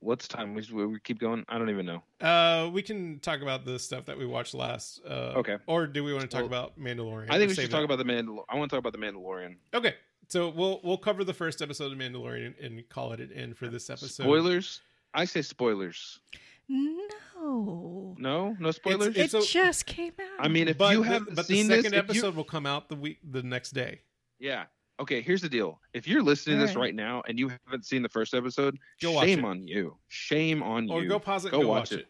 What's 0.00 0.28
time? 0.28 0.54
We, 0.54 0.62
we 0.86 1.00
keep 1.00 1.18
going. 1.18 1.44
I 1.48 1.58
don't 1.58 1.70
even 1.70 1.84
know. 1.84 2.02
uh 2.24 2.70
we 2.72 2.82
can 2.82 3.18
talk 3.18 3.40
about 3.42 3.64
the 3.64 3.80
stuff 3.80 4.04
that 4.06 4.16
we 4.16 4.26
watched 4.26 4.54
last 4.54 5.00
uh 5.04 5.32
Okay. 5.36 5.56
or 5.66 5.88
do 5.88 6.04
we 6.04 6.12
want 6.12 6.22
to 6.22 6.28
talk 6.28 6.48
Well, 6.48 6.60
about 6.66 6.78
mandalorian 6.78 7.26
I 7.30 7.38
think 7.38 7.48
we 7.48 7.54
should 7.56 7.68
talk 7.70 7.80
that. 7.80 7.92
about 7.92 7.98
the 7.98 8.04
Mandalorian. 8.04 8.44
I 8.48 8.56
want 8.56 8.70
to 8.70 8.76
talk 8.76 8.86
about 8.86 8.92
the 8.92 9.04
Mandalorian. 9.04 9.56
okay 9.74 9.94
so 10.28 10.50
we'll 10.50 10.80
we'll 10.84 10.98
cover 10.98 11.24
the 11.24 11.34
first 11.34 11.60
episode 11.62 11.90
of 11.90 11.98
mandalorian 11.98 12.54
and 12.64 12.88
call 12.90 13.12
it 13.12 13.18
an 13.20 13.32
end 13.32 13.56
for 13.56 13.66
this 13.66 13.90
episode 13.90 14.22
Spoilers. 14.24 14.82
I 15.14 15.24
say 15.24 15.42
spoilers. 15.42 16.20
No. 16.68 18.14
No, 18.18 18.56
no 18.58 18.70
spoilers. 18.70 19.16
It's 19.16 19.34
It 19.34 19.42
a- 19.44 19.46
just 19.46 19.86
came 19.86 20.12
out. 20.20 20.44
I 20.44 20.48
mean, 20.48 20.68
if 20.68 20.78
but 20.78 20.94
you 20.94 21.02
the, 21.02 21.08
haven't 21.08 21.34
but 21.36 21.46
seen 21.46 21.68
the 21.68 21.76
this, 21.76 21.84
second 21.84 21.94
you- 21.96 21.98
episode 22.20 22.34
will 22.36 22.44
come 22.44 22.66
out 22.66 22.88
the 22.88 22.96
week 22.96 23.18
the 23.30 23.42
next 23.42 23.70
day 23.72 24.00
yeah. 24.40 24.64
Okay, 25.00 25.20
here's 25.20 25.42
the 25.42 25.48
deal. 25.48 25.80
If 25.94 26.06
you're 26.08 26.22
listening 26.22 26.56
to 26.58 26.62
this 26.66 26.74
All 26.76 26.82
right. 26.82 26.86
right 26.88 26.94
now 26.94 27.22
and 27.28 27.38
you 27.38 27.48
haven't 27.66 27.84
seen 27.86 28.02
the 28.02 28.08
first 28.08 28.34
episode, 28.34 28.78
Go 29.00 29.20
shame 29.20 29.44
on 29.44 29.66
you. 29.66 29.96
Shame 30.08 30.60
on 30.62 30.88
or 30.90 31.00
you. 31.02 31.06
Or 31.06 31.08
go 31.08 31.18
pause 31.20 31.44
it 31.44 31.50
Go 31.52 31.60
go, 31.62 31.68
watch 31.68 31.90
watch, 31.90 31.92
it. 31.92 31.98
it. 32.00 32.08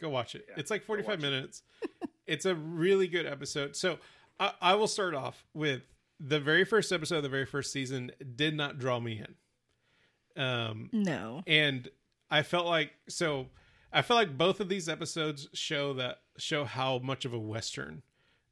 go 0.00 0.08
watch 0.10 0.34
it 0.34 0.44
Yeah, 0.48 0.54
it's 0.58 0.70
like 0.70 0.84
45 0.84 1.08
watch 1.08 1.18
it. 1.18 1.22
minutes 1.22 1.62
it's 2.26 2.44
a 2.46 2.54
really 2.54 3.06
good 3.08 3.26
episode 3.26 3.76
so 3.76 3.98
I, 4.40 4.52
I 4.60 4.74
will 4.74 4.86
start 4.88 5.14
off 5.14 5.44
with 5.54 5.82
the 6.20 6.40
very 6.40 6.64
first 6.64 6.92
episode 6.92 7.16
of 7.18 7.22
the 7.24 7.28
very 7.28 7.46
first 7.46 7.72
season 7.72 8.10
did 8.36 8.54
not 8.56 8.78
draw 8.78 9.00
me 9.00 9.22
in 10.36 10.42
um 10.42 10.88
no. 10.92 11.42
and 11.46 11.88
i 12.30 12.42
felt 12.42 12.66
like 12.66 12.92
so 13.08 13.46
i 13.94 14.02
feel 14.02 14.16
like 14.16 14.36
both 14.36 14.60
of 14.60 14.68
these 14.68 14.88
episodes 14.88 15.48
show 15.54 15.94
that 15.94 16.18
show 16.36 16.64
how 16.64 16.98
much 16.98 17.24
of 17.24 17.32
a 17.32 17.38
western 17.38 18.02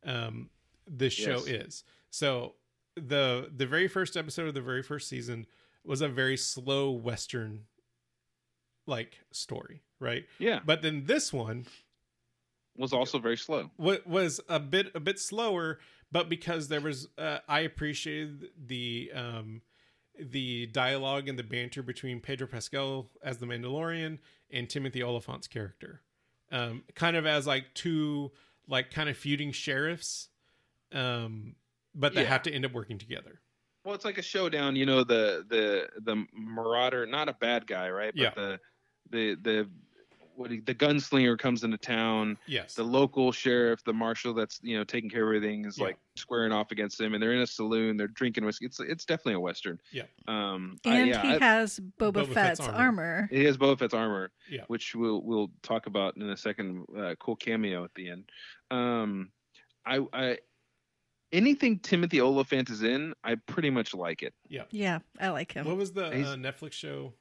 um 0.06 0.48
this 0.86 1.12
show 1.12 1.38
Yes. 1.44 1.46
is 1.46 1.84
so 2.10 2.54
the 2.96 3.50
the 3.54 3.66
very 3.66 3.88
first 3.88 4.16
episode 4.16 4.48
of 4.48 4.54
the 4.54 4.60
very 4.62 4.82
first 4.82 5.08
season 5.08 5.46
was 5.84 6.00
a 6.00 6.08
very 6.08 6.36
slow 6.36 6.90
western 6.90 7.64
like 8.86 9.20
story 9.30 9.82
right 10.00 10.24
yeah, 10.38 10.60
but 10.64 10.82
then 10.82 11.04
this 11.06 11.32
one 11.32 11.66
was 12.76 12.92
also 12.92 13.18
very 13.18 13.36
slow. 13.36 13.70
wa- 13.78 13.98
was 14.06 14.40
a 14.48 14.58
bit 14.58 14.90
a 14.94 15.00
bit 15.00 15.18
slower 15.18 15.78
but 16.10 16.28
because 16.28 16.68
there 16.68 16.80
was 16.80 17.08
uh, 17.18 17.38
i 17.48 17.60
appreciated 17.60 18.48
the 18.66 19.10
um 19.14 19.62
the 20.18 20.66
dialogue 20.66 21.28
and 21.28 21.38
the 21.38 21.42
banter 21.44 21.82
between 21.82 22.20
pedro 22.20 22.46
pascal 22.46 23.08
as 23.22 23.38
the 23.38 23.46
mandalorian 23.46 24.18
and 24.52 24.68
timothy 24.68 25.02
olyphant's 25.02 25.48
character 25.48 26.02
um 26.50 26.84
kind 26.94 27.16
of 27.16 27.26
as 27.26 27.46
like 27.46 27.64
two 27.74 28.30
like 28.68 28.90
kind 28.90 29.08
of 29.08 29.16
feuding 29.16 29.52
sheriffs 29.52 30.28
um 30.92 31.54
but 31.94 32.14
they 32.14 32.22
Yeah. 32.22 32.28
have 32.28 32.42
to 32.42 32.52
end 32.52 32.64
up 32.64 32.72
working 32.72 32.98
together 32.98 33.40
Well, 33.84 33.94
it's 33.94 34.04
like 34.04 34.18
a 34.18 34.22
showdown. 34.22 34.76
You 34.76 34.86
know, 34.86 35.02
the 35.04 35.44
the 35.48 35.88
the 36.00 36.24
marauder, 36.32 37.04
not 37.06 37.28
a 37.28 37.32
bad 37.34 37.66
guy, 37.66 37.90
right? 37.90 38.12
But 38.14 38.22
Yeah. 38.22 38.30
the 38.36 38.60
the 39.10 39.34
the 39.42 39.70
what 40.36 40.50
he, 40.50 40.60
the 40.60 40.74
gunslinger 40.74 41.38
comes 41.38 41.64
into 41.64 41.76
town. 41.76 42.38
Yes. 42.46 42.74
The 42.74 42.82
local 42.84 43.32
sheriff, 43.32 43.82
the 43.84 43.92
marshal 43.92 44.34
that's 44.34 44.58
you 44.62 44.76
know 44.76 44.84
taking 44.84 45.10
care 45.10 45.22
of 45.22 45.28
everything 45.36 45.64
is 45.64 45.78
Yeah. 45.78 45.84
like 45.86 45.98
squaring 46.16 46.52
off 46.52 46.70
against 46.70 47.00
him, 47.00 47.14
and 47.14 47.22
they're 47.22 47.32
in 47.32 47.40
a 47.40 47.46
saloon. 47.46 47.96
They're 47.96 48.08
drinking 48.08 48.44
whiskey. 48.44 48.66
It's 48.66 48.80
it's 48.80 49.04
definitely 49.04 49.34
a 49.34 49.40
western. 49.40 49.80
Yeah. 49.92 50.04
Um. 50.28 50.78
I- 50.84 50.98
And 51.00 51.08
yeah, 51.08 51.22
he 51.22 51.28
I- 51.34 51.38
has 51.38 51.80
Boba, 51.98 52.12
Boba 52.24 52.26
Fett's 52.34 52.34
Fett's, 52.34 52.60
armor. 52.60 52.78
armor. 52.78 53.28
He 53.30 53.44
has 53.44 53.56
Boba 53.58 53.78
Fett's 53.78 53.94
armor, 53.94 54.30
Yeah. 54.50 54.64
which 54.68 54.94
we'll 54.94 55.22
we'll 55.22 55.50
talk 55.62 55.86
about 55.86 56.16
in 56.16 56.22
a 56.28 56.36
second. 56.36 56.84
Uh, 56.96 57.14
cool 57.20 57.36
cameo 57.36 57.84
at 57.84 57.94
the 57.94 58.08
end. 58.10 58.30
Um, 58.70 59.30
I 59.84 60.00
I 60.12 60.38
anything 61.32 61.78
Timothy 61.78 62.20
Olyphant 62.20 62.68
is 62.70 62.82
in, 62.82 63.14
I 63.24 63.36
pretty 63.36 63.70
much 63.70 63.94
like 63.94 64.22
it. 64.22 64.34
Yeah, 64.48 64.64
Yeah, 64.70 64.98
I 65.18 65.28
like 65.30 65.52
him. 65.52 65.66
What 65.66 65.76
was 65.76 65.92
the 65.92 66.06
uh, 66.06 66.36
Netflix 66.36 66.72
show? 66.74 67.14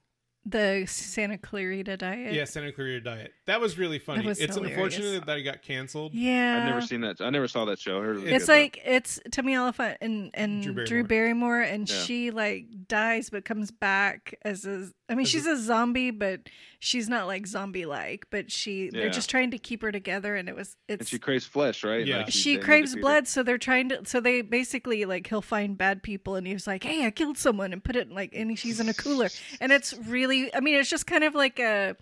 The 0.45 0.85
Santa 0.87 1.37
Clarita 1.37 1.97
Diet. 1.97 2.33
Yeah, 2.33 2.45
Santa 2.45 2.71
Clarita 2.71 3.01
Diet. 3.01 3.33
That 3.45 3.61
was 3.61 3.77
really 3.77 3.99
funny. 3.99 4.25
was 4.25 4.39
it's 4.39 4.55
hilarious. 4.55 4.75
unfortunate 4.77 5.25
that 5.27 5.37
it 5.37 5.43
got 5.43 5.61
canceled. 5.61 6.13
Yeah. 6.15 6.57
I've 6.59 6.65
never 6.67 6.81
seen 6.81 7.01
that. 7.01 7.21
I 7.21 7.29
never 7.29 7.47
saw 7.47 7.65
that 7.65 7.77
show. 7.79 8.01
I 8.01 8.05
it 8.05 8.07
was 8.13 8.23
It's 8.23 8.31
good, 8.31 8.41
though. 8.47 8.53
like 8.53 8.81
it's 8.83 9.19
Timmy 9.31 9.53
Elephant 9.53 9.97
and 10.01 10.31
and 10.33 10.63
Drew 10.63 10.73
Drew 10.85 11.03
Barrymore. 11.03 11.07
Barrymore, 11.07 11.61
and 11.61 11.89
Yeah. 11.89 11.95
she 11.95 12.31
like 12.31 12.65
dies 12.87 13.29
but 13.29 13.45
comes 13.45 13.69
back 13.71 14.33
as 14.43 14.65
a. 14.65 14.89
I 15.09 15.13
mean, 15.13 15.25
As 15.25 15.29
she's 15.29 15.45
a 15.45 15.57
zombie, 15.57 16.09
but 16.11 16.47
she's 16.79 17.09
not 17.09 17.27
like 17.27 17.45
zombie 17.45 17.85
like. 17.85 18.27
But 18.31 18.49
she, 18.49 18.85
Yeah. 18.85 18.91
they're 18.93 19.09
just 19.09 19.29
trying 19.29 19.51
to 19.51 19.57
keep 19.57 19.81
her 19.81 19.91
together, 19.91 20.35
and 20.37 20.47
it 20.47 20.55
was 20.55 20.77
and 20.89 21.05
she 21.05 21.19
craves 21.19 21.45
flesh, 21.45 21.83
right? 21.83 22.07
Yeah. 22.07 22.19
Like 22.19 22.31
she 22.31 22.51
they 22.51 22.55
need 22.55 22.59
to 22.61 22.65
craves 22.65 22.95
blood, 22.95 23.27
so 23.27 23.43
they're 23.43 23.57
trying 23.57 23.89
to. 23.89 24.05
So 24.05 24.21
they 24.21 24.41
basically 24.41 25.03
like 25.05 25.27
he'll 25.27 25.41
find 25.41 25.77
bad 25.77 26.01
people, 26.01 26.35
and 26.35 26.47
he's 26.47 26.65
like, 26.65 26.83
"Hey, 26.83 27.05
I 27.05 27.11
killed 27.11 27.37
someone," 27.37 27.73
and 27.73 27.83
put 27.83 27.95
it 27.97 28.07
in, 28.07 28.15
like, 28.15 28.33
and 28.33 28.57
she's 28.57 28.79
in 28.79 28.87
a 28.89 28.93
cooler, 28.93 29.29
and 29.59 29.71
it's 29.71 29.93
really. 30.07 30.30
I 30.53 30.59
mean, 30.59 30.75
it's 30.75 30.89
just 30.89 31.07
kind 31.07 31.23
of 31.23 31.35
like 31.35 31.59
a 31.59 31.95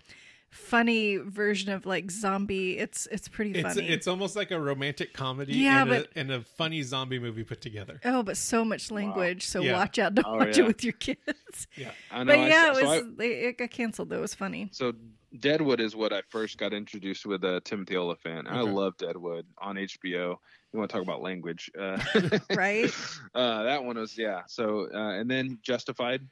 funny 0.50 1.16
version 1.16 1.70
of 1.72 1.86
like 1.86 2.10
zombie. 2.10 2.76
It's 2.78 3.06
it's 3.12 3.28
pretty 3.28 3.52
It's 3.60 3.74
funny. 3.74 3.86
it's 3.88 4.06
almost 4.08 4.34
like 4.34 4.50
a 4.50 4.60
romantic 4.60 5.12
comedy 5.12 5.54
Yeah, 5.54 5.82
and, 5.82 5.90
but- 5.90 6.06
a, 6.14 6.18
and 6.18 6.30
a 6.32 6.40
funny 6.42 6.82
zombie 6.82 7.18
movie 7.20 7.44
put 7.44 7.60
together. 7.60 8.00
Oh, 8.04 8.22
but 8.22 8.36
so 8.36 8.64
much 8.64 8.90
language. 8.90 9.46
So 9.46 9.60
Yeah. 9.62 9.74
watch 9.78 9.98
out. 9.98 10.14
Don't 10.16 10.26
Oh, 10.26 10.36
watch 10.38 10.56
yeah. 10.58 10.64
it 10.64 10.66
with 10.66 10.82
your 10.84 10.92
kids. 10.94 11.68
I 12.10 12.24
know. 12.24 12.24
But 12.32 12.38
I 12.40 12.48
yeah, 12.48 12.64
saw- 12.72 12.78
it 12.78 12.82
so 12.82 12.86
was. 12.88 13.02
I- 13.02 13.10
they, 13.16 13.28
it 13.48 13.58
got 13.58 13.70
canceled. 13.70 14.08
Though 14.10 14.18
it 14.18 14.22
was 14.22 14.34
funny. 14.34 14.68
So 14.72 14.92
Deadwood 15.38 15.80
is 15.80 15.94
what 15.94 16.12
I 16.12 16.22
first 16.28 16.58
got 16.58 16.72
introduced 16.72 17.24
with 17.24 17.44
uh, 17.44 17.60
Timothy 17.62 17.96
Olyphant. 17.96 18.48
I 18.48 18.62
love 18.62 18.96
Deadwood 18.96 19.46
on 19.58 19.76
HBO. 19.76 20.36
You 20.72 20.78
want 20.78 20.90
to 20.90 20.96
talk 20.96 21.04
about 21.04 21.22
language, 21.22 21.70
uh, 21.78 21.98
Right? 22.56 22.90
uh, 23.36 23.62
that 23.62 23.84
one 23.84 23.96
was 23.96 24.18
yeah. 24.18 24.40
So 24.48 24.88
uh, 24.92 25.12
and 25.20 25.30
then 25.30 25.60
Justified, 25.62 26.22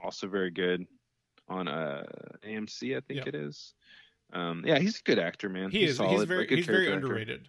also 0.00 0.26
very 0.26 0.50
good 0.50 0.84
on 1.50 1.68
uh, 1.68 2.04
AMC, 2.46 2.96
I 2.96 3.00
think 3.00 3.18
Yep. 3.18 3.26
it 3.28 3.34
is. 3.34 3.74
Um, 4.32 4.62
yeah, 4.64 4.78
he's 4.78 4.98
a 5.00 5.02
good 5.02 5.18
actor, 5.18 5.48
man. 5.48 5.70
He 5.70 5.84
is. 5.84 5.96
solid, 5.96 6.12
he's 6.12 6.24
very. 6.24 6.46
good 6.46 6.58
He's 6.58 6.66
very 6.66 6.90
underrated. 6.92 7.48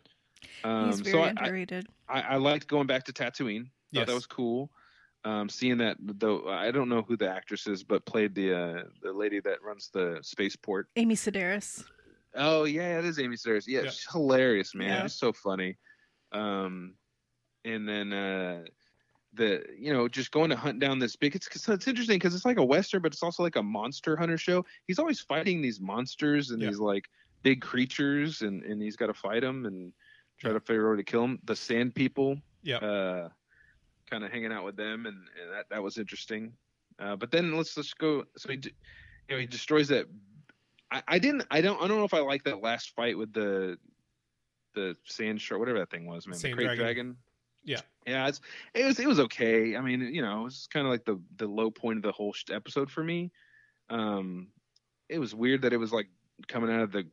Um, 0.64 0.88
He's 0.88 0.98
so 0.98 1.04
very 1.04 1.18
I, 1.20 1.26
I, 1.26 1.30
underrated. 1.30 1.88
I, 2.10 2.22
I 2.22 2.36
liked 2.38 2.68
going 2.68 2.88
back 2.88 3.04
to 3.06 3.14
Tatooine. 3.14 3.66
Thought 3.66 3.72
Yes. 3.92 4.08
that 4.08 4.14
was 4.16 4.26
cool. 4.26 4.72
Um, 5.24 5.48
seeing 5.50 5.78
that 5.78 5.98
though, 6.00 6.48
I 6.50 6.72
don't 6.72 6.90
know 6.90 7.04
who 7.04 7.16
the 7.16 7.30
actress 7.30 7.68
is, 7.68 7.84
but 7.84 8.04
played 8.08 8.34
the 8.34 8.54
uh, 8.58 8.84
the 9.04 9.14
lady 9.14 9.40
that 9.42 9.62
runs 9.62 9.90
the 9.94 10.18
spaceport. 10.24 10.88
Amy 10.96 11.16
Sedaris. 11.16 11.84
Oh 12.34 12.64
yeah, 12.64 12.98
it 12.98 13.06
is 13.06 13.20
Amy 13.20 13.36
Sedaris. 13.36 13.66
Yeah, 13.68 13.82
Yeah. 13.82 13.90
she's 13.92 14.08
hilarious, 14.12 14.74
man. 14.74 14.88
Yeah. 14.90 15.02
She's 15.04 15.14
so 15.14 15.32
funny. 15.32 15.78
Um, 16.32 16.96
and 17.66 17.88
then 17.88 18.12
uh, 18.14 18.62
the 19.34 19.64
you 19.78 19.94
know 19.94 20.08
just 20.08 20.32
going 20.32 20.50
to 20.50 20.56
hunt 20.56 20.80
down 20.80 21.00
this 21.00 21.16
big. 21.16 21.36
It's 21.36 21.48
it's 21.68 21.88
interesting 21.88 22.16
because 22.18 22.36
it's 22.36 22.46
like 22.46 22.58
a 22.58 22.66
western, 22.66 23.02
but 23.02 23.14
it's 23.14 23.24
also 23.24 23.44
like 23.44 23.56
a 23.56 23.64
monster 23.64 24.18
hunter 24.18 24.38
show. 24.38 24.66
He's 24.88 25.00
always 25.00 25.20
fighting 25.22 25.62
these 25.62 25.80
monsters 25.80 26.52
and 26.52 26.62
Yeah. 26.62 26.70
these 26.70 26.80
like 26.80 27.10
big 27.44 27.62
creatures, 27.62 28.42
and 28.42 28.64
and 28.64 28.82
he's 28.82 28.96
got 28.96 29.08
to 29.08 29.14
fight 29.14 29.42
them 29.42 29.66
and 29.66 29.94
try 30.38 30.52
to 30.52 30.60
figure 30.60 30.88
out 30.88 30.92
how 30.92 30.96
to 30.98 31.04
kill 31.04 31.22
them. 31.22 31.40
The 31.46 31.56
sand 31.56 31.96
people, 31.96 32.38
Yeah. 32.64 32.78
uh, 32.78 33.30
kind 34.10 34.24
of 34.24 34.32
hanging 34.32 34.52
out 34.52 34.66
with 34.66 34.76
them, 34.76 35.06
and, 35.06 35.16
and 35.42 35.52
that 35.54 35.70
that 35.70 35.82
was 35.82 35.98
interesting. 35.98 36.54
Uh, 37.00 37.16
but 37.16 37.32
then 37.32 37.56
let's 37.56 37.76
let's 37.78 37.94
go. 37.94 38.26
So 38.38 38.50
he, 38.50 38.56
you 38.56 38.72
know, 39.36 39.38
he 39.38 39.46
destroys 39.46 39.88
that. 39.88 40.08
I, 40.92 41.02
I 41.08 41.20
didn't. 41.20 41.46
I 41.50 41.62
don't. 41.62 41.82
I 41.82 41.88
don't 41.88 41.98
know 41.98 42.04
if 42.06 42.14
I 42.14 42.20
like 42.20 42.44
that 42.44 42.62
last 42.62 42.94
fight 42.96 43.18
with 43.18 43.32
the 43.34 43.78
the 44.76 44.96
sand 45.06 45.40
shark, 45.42 45.60
whatever 45.60 45.80
that 45.80 45.90
thing 45.90 46.06
was, 46.06 46.28
man. 46.28 46.38
Sand 46.38 46.54
the 46.60 46.64
krayt 46.64 46.76
dragon. 46.76 46.84
dragon. 46.84 47.18
Yeah. 47.64 47.82
Yeah. 48.08 48.28
It's 48.28 48.42
it 48.74 48.86
was 48.86 49.00
it 49.00 49.08
was 49.08 49.20
okay. 49.20 49.76
I 49.76 49.82
mean, 49.82 50.02
you 50.14 50.22
know, 50.22 50.42
it 50.42 50.44
was 50.46 50.68
kind 50.72 50.86
of 50.86 50.92
like 50.92 51.06
the 51.06 51.22
the 51.38 51.48
low 51.48 51.70
point 51.72 51.98
of 51.98 52.04
the 52.04 52.12
whole 52.12 52.34
sh- 52.34 52.46
episode 52.52 52.90
for 52.90 53.04
me. 53.04 53.32
Um, 53.90 54.48
it 55.10 55.20
was 55.20 55.36
weird 55.36 55.62
that 55.64 55.74
it 55.74 55.78
was 55.78 55.92
like 55.92 56.08
coming 56.48 56.72
out 56.72 56.82
of 56.82 56.92
the 56.92 57.08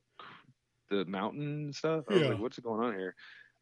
the 0.91 1.05
mountain 1.05 1.65
and 1.65 1.75
stuff. 1.77 2.05
I 2.09 2.13
was 2.15 2.23
Yeah. 2.23 2.29
like, 2.29 2.39
what's 2.39 2.59
going 2.59 2.83
on 2.83 2.95
here? 2.95 3.15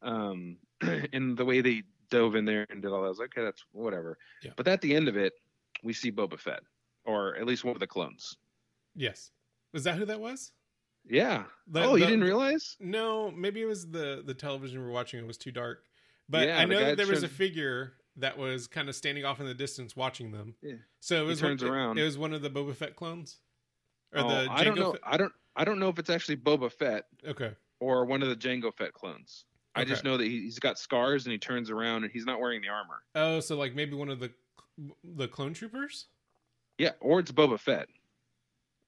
Um, 0.03 0.59
and 1.13 1.37
the 1.37 1.45
way 1.45 1.61
they 1.61 1.83
dove 2.11 2.37
in 2.37 2.45
there 2.45 2.67
and 2.71 2.81
did 2.83 2.93
all 2.93 3.01
that, 3.01 3.07
I 3.07 3.09
was 3.09 3.19
like, 3.19 3.37
okay, 3.37 3.45
that's 3.45 3.65
whatever. 3.73 4.17
Yeah. 4.43 4.53
But 4.57 4.69
at 4.69 4.81
the 4.81 4.95
end 4.95 5.09
of 5.09 5.17
it, 5.17 5.33
we 5.83 5.93
see 5.93 6.13
Boba 6.13 6.39
Fett, 6.39 6.61
or 7.05 7.35
at 7.37 7.47
least 7.47 7.65
one 7.65 7.75
of 7.75 7.81
the 7.81 7.87
clones. 7.87 8.37
Yes. 8.95 9.33
Was 9.73 9.83
that 9.85 9.97
who 9.97 10.05
that 10.05 10.21
was? 10.21 10.53
Yeah. 11.05 11.45
The- 11.67 11.83
oh, 11.85 11.97
you 11.97 12.05
didn't 12.05 12.23
realize? 12.25 12.77
No, 12.79 13.31
maybe 13.33 13.61
it 13.63 13.67
was 13.67 13.91
the 13.91 14.23
the 14.25 14.35
television 14.35 14.79
we 14.81 14.87
were 14.87 14.93
watching. 14.93 15.19
It 15.19 15.27
was 15.27 15.39
too 15.39 15.51
dark. 15.53 15.85
But 16.29 16.49
Yeah, 16.49 16.59
I 16.59 16.65
know 16.65 16.79
guy 16.79 16.85
that 16.87 16.97
there 16.97 17.07
was 17.07 17.23
a 17.23 17.29
figure 17.29 17.95
that 18.17 18.37
was 18.37 18.67
kind 18.67 18.89
of 18.89 18.95
standing 18.95 19.25
off 19.25 19.41
in 19.41 19.47
the 19.47 19.55
distance 19.55 19.95
watching 19.95 20.33
them. 20.33 20.55
Yeah. 20.63 20.75
So 21.01 21.23
it 21.23 21.27
was 21.27 21.41
turns 21.41 21.63
one, 21.63 21.73
around. 21.73 21.99
It, 21.99 22.03
was 22.05 22.19
one 22.19 22.33
of 22.33 22.43
the 22.43 22.51
Boba 22.51 22.75
Fett 22.75 22.97
clones, 22.97 23.39
or 24.15 24.21
Oh, 24.23 24.29
the 24.29 24.51
I 24.51 24.65
don't 24.65 24.79
know. 24.79 24.93
Fett- 24.93 25.01
I 25.05 25.17
don't. 25.17 25.33
I 25.55 25.65
don't 25.65 25.79
know 25.79 25.89
if 25.89 25.99
it's 25.99 26.11
actually 26.11 26.37
Boba 26.37 26.71
Fett 26.71 27.05
Okay. 27.27 27.53
or 27.81 28.05
one 28.05 28.23
of 28.23 28.29
the 28.29 28.37
Jango 28.37 28.75
Fett 28.75 28.93
clones. 28.93 29.45
I 29.75 29.85
just 29.85 30.05
know 30.05 30.17
that 30.17 30.25
he, 30.25 30.41
he's 30.41 30.59
got 30.59 30.79
scars 30.79 31.27
and 31.27 31.33
he 31.33 31.39
turns 31.39 31.71
around 31.71 32.05
and 32.05 32.11
he's 32.13 32.25
not 32.25 32.41
wearing 32.41 32.63
the 32.63 32.69
armor. 32.69 33.03
Oh, 33.15 33.41
so 33.41 33.57
like 33.57 33.75
maybe 33.75 33.95
one 33.95 34.09
of 34.09 34.21
the 34.21 34.31
the 35.05 35.29
clone 35.29 35.53
troopers. 35.55 36.07
Yeah, 36.79 36.93
or 37.01 37.21
it's 37.21 37.31
Boba 37.33 37.59
Fett 37.61 37.89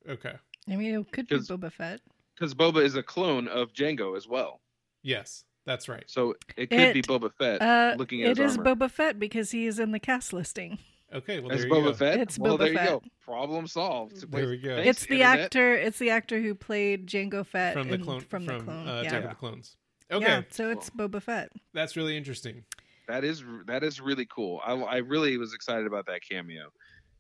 Okay. 0.09 0.32
I 0.70 0.76
mean, 0.76 0.95
it 0.95 1.12
could 1.12 1.28
be 1.28 1.36
Boba 1.36 1.72
Fett. 1.72 2.01
because 2.34 2.55
Boba 2.55 2.82
is 2.82 2.95
a 2.97 3.03
clone 3.03 3.49
of 3.49 3.72
Jango 3.72 4.16
as 4.16 4.26
well. 4.28 4.61
Yes, 5.03 5.45
that's 5.68 5.88
right. 5.88 6.04
So 6.06 6.34
it 6.56 6.70
could 6.70 6.92
be 6.94 7.00
It- 7.00 7.06
Boba 7.06 7.32
Fett 7.32 7.60
Uh, 7.62 7.94
looking 7.98 8.22
at 8.22 8.30
it 8.32 8.38
his 8.38 8.52
is 8.52 8.58
armor. 8.58 8.74
Boba 8.74 8.90
Fett 8.90 9.18
because 9.18 9.50
he 9.50 9.66
is 9.66 9.78
in 9.78 9.92
the 9.92 10.00
cast 10.00 10.32
listing. 10.32 10.78
Okay. 11.12 11.40
Well, 11.40 11.52
As 11.52 11.60
there 11.60 11.68
you 11.68 11.74
Boba 11.74 11.84
go. 11.84 11.92
Fett. 11.94 12.20
It's 12.20 12.38
well, 12.38 12.56
Boba 12.56 12.58
there 12.60 12.68
you 12.72 12.74
go. 12.78 13.02
Problem 13.24 13.66
solved. 13.66 14.30
There 14.30 14.48
we 14.48 14.56
go. 14.58 14.76
Thanks, 14.76 14.88
it's 15.02 15.06
the 15.06 15.20
Internet. 15.22 15.40
actor. 15.40 15.74
It's 15.74 15.98
the 15.98 16.10
actor 16.10 16.40
who 16.40 16.54
played 16.54 17.06
Jango 17.06 17.46
Fett 17.46 17.74
from 17.74 17.88
the 17.88 17.98
clone 17.98 18.20
From, 18.20 18.44
the 18.46 18.58
clone. 18.60 18.88
uh, 18.88 19.00
yeah. 19.02 19.08
Attack 19.08 19.24
of 19.24 19.30
the 19.30 19.36
Clones. 19.36 19.76
Okay, 20.10 20.24
Yeah, 20.26 20.42
so 20.50 20.70
it's 20.70 20.88
Boba 20.90 21.22
Fett. 21.22 21.50
that's 21.74 21.94
really 21.96 22.16
interesting. 22.16 22.64
That 23.08 23.24
is 23.24 23.42
that 23.66 23.84
is 23.84 24.00
really 24.00 24.26
cool. 24.26 24.60
I, 24.64 24.72
I 24.74 24.96
really 24.98 25.36
was 25.38 25.54
excited 25.54 25.86
about 25.86 26.04
that 26.06 26.20
cameo 26.28 26.70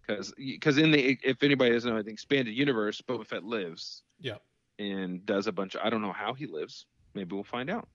because 0.06 0.32
because 0.36 0.76
in 0.78 0.90
the 0.90 1.18
if 1.22 1.42
anybody 1.42 1.72
doesn't 1.72 1.90
know 1.94 2.02
the 2.02 2.10
expanded 2.10 2.54
universe, 2.54 3.00
Boba 3.00 3.26
Fett 3.26 3.44
lives. 3.44 4.02
Yeah. 4.20 4.36
And 4.78 5.24
does 5.26 5.46
a 5.46 5.52
bunch 5.52 5.74
of 5.74 5.80
I 5.82 5.88
don't 5.90 6.02
know 6.02 6.12
how 6.12 6.34
he 6.34 6.46
lives. 6.46 6.84
Maybe 7.14 7.34
we'll 7.34 7.42
find 7.44 7.68
out. 7.70 7.88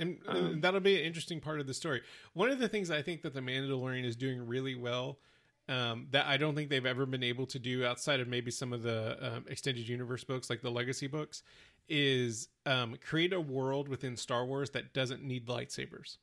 And 0.00 0.18
Um, 0.26 0.60
that'll 0.60 0.80
be 0.80 0.98
an 0.98 1.04
interesting 1.04 1.40
part 1.40 1.60
of 1.60 1.66
the 1.66 1.74
story. 1.74 2.02
One 2.32 2.50
of 2.50 2.58
the 2.58 2.68
things 2.68 2.90
I 2.90 3.02
think 3.02 3.22
that 3.22 3.34
the 3.34 3.40
Mandalorian 3.40 4.04
is 4.04 4.16
doing 4.16 4.44
really 4.46 4.74
well, 4.74 5.20
um, 5.68 6.08
that 6.10 6.26
I 6.26 6.36
don't 6.36 6.54
think 6.56 6.70
they've 6.70 6.84
ever 6.86 7.06
been 7.06 7.22
able 7.22 7.46
to 7.46 7.58
do 7.58 7.84
outside 7.84 8.18
of 8.18 8.26
maybe 8.26 8.50
some 8.50 8.72
of 8.72 8.82
the 8.82 9.16
um, 9.20 9.44
extended 9.48 9.88
universe 9.88 10.24
books, 10.24 10.50
like 10.50 10.62
the 10.62 10.70
Legacy 10.70 11.06
books, 11.06 11.42
is 11.88 12.48
um, 12.66 12.96
create 13.06 13.32
a 13.32 13.40
world 13.40 13.88
within 13.88 14.16
Star 14.16 14.44
Wars 14.46 14.70
that 14.70 14.92
doesn't 14.92 15.22
need 15.22 15.46
lightsabers. 15.46 16.16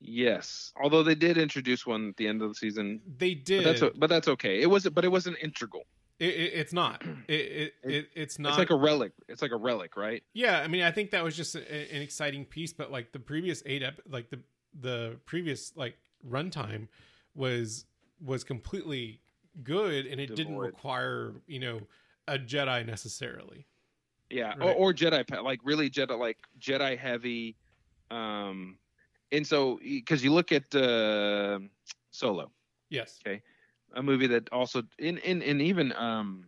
Yes, 0.00 0.72
although 0.76 1.02
they 1.02 1.14
did 1.14 1.38
introduce 1.38 1.86
one 1.86 2.10
at 2.10 2.16
the 2.16 2.26
end 2.28 2.42
of 2.42 2.50
the 2.50 2.54
season, 2.54 3.00
They 3.18 3.34
but 3.34 3.44
did. 3.44 3.64
that's 3.64 3.96
but 3.96 4.08
that's 4.10 4.28
okay. 4.28 4.60
It 4.60 4.68
wasn't, 4.68 4.94
but 4.94 5.04
it 5.04 5.08
wasn't 5.08 5.38
integral. 5.42 5.84
It, 6.24 6.34
it, 6.34 6.52
it's 6.54 6.72
not. 6.72 7.02
It, 7.28 7.32
it, 7.34 7.72
it 7.84 8.06
it's 8.14 8.38
not. 8.38 8.50
It's 8.50 8.58
like 8.58 8.70
a 8.70 8.76
relic. 8.76 9.12
It's 9.28 9.42
like 9.42 9.50
a 9.52 9.56
relic, 9.56 9.96
right? 9.96 10.22
Yeah, 10.32 10.60
I 10.60 10.68
mean, 10.68 10.82
I 10.82 10.90
think 10.90 11.10
that 11.10 11.22
was 11.24 11.36
just 11.36 11.54
a, 11.54 11.94
an 11.94 12.02
exciting 12.02 12.44
piece, 12.44 12.72
but 12.72 12.90
like 12.90 13.12
the 13.12 13.18
previous 13.18 13.62
eight, 13.66 13.82
ep- 13.82 14.00
like 14.08 14.30
the 14.30 14.40
the 14.80 15.16
previous 15.26 15.72
like 15.76 15.96
runtime 16.28 16.88
was 17.34 17.84
was 18.24 18.44
completely 18.44 19.20
good, 19.62 20.06
and 20.06 20.20
it 20.20 20.34
didn't 20.34 20.56
require 20.56 21.32
you 21.46 21.60
know 21.60 21.80
a 22.28 22.38
Jedi 22.38 22.86
necessarily. 22.86 23.66
Yeah, 24.30 24.54
Right. 24.56 24.62
or, 24.62 24.72
or 24.90 24.92
Jedi, 24.94 25.42
like 25.42 25.60
really 25.64 25.90
Jedi, 25.90 26.18
like 26.18 26.38
Jedi 26.58 26.98
heavy. 26.98 27.56
Um, 28.10 28.78
and 29.30 29.46
so 29.46 29.78
because 29.82 30.24
you 30.24 30.32
look 30.32 30.50
at 30.52 30.74
uh, 30.74 31.58
Solo, 32.10 32.50
Yes. 32.90 33.18
A 33.94 34.02
movie 34.02 34.26
that 34.28 34.48
also 34.52 34.82
in 34.98 35.18
in 35.18 35.42
and 35.42 35.60
even 35.62 35.92
um, 35.94 36.44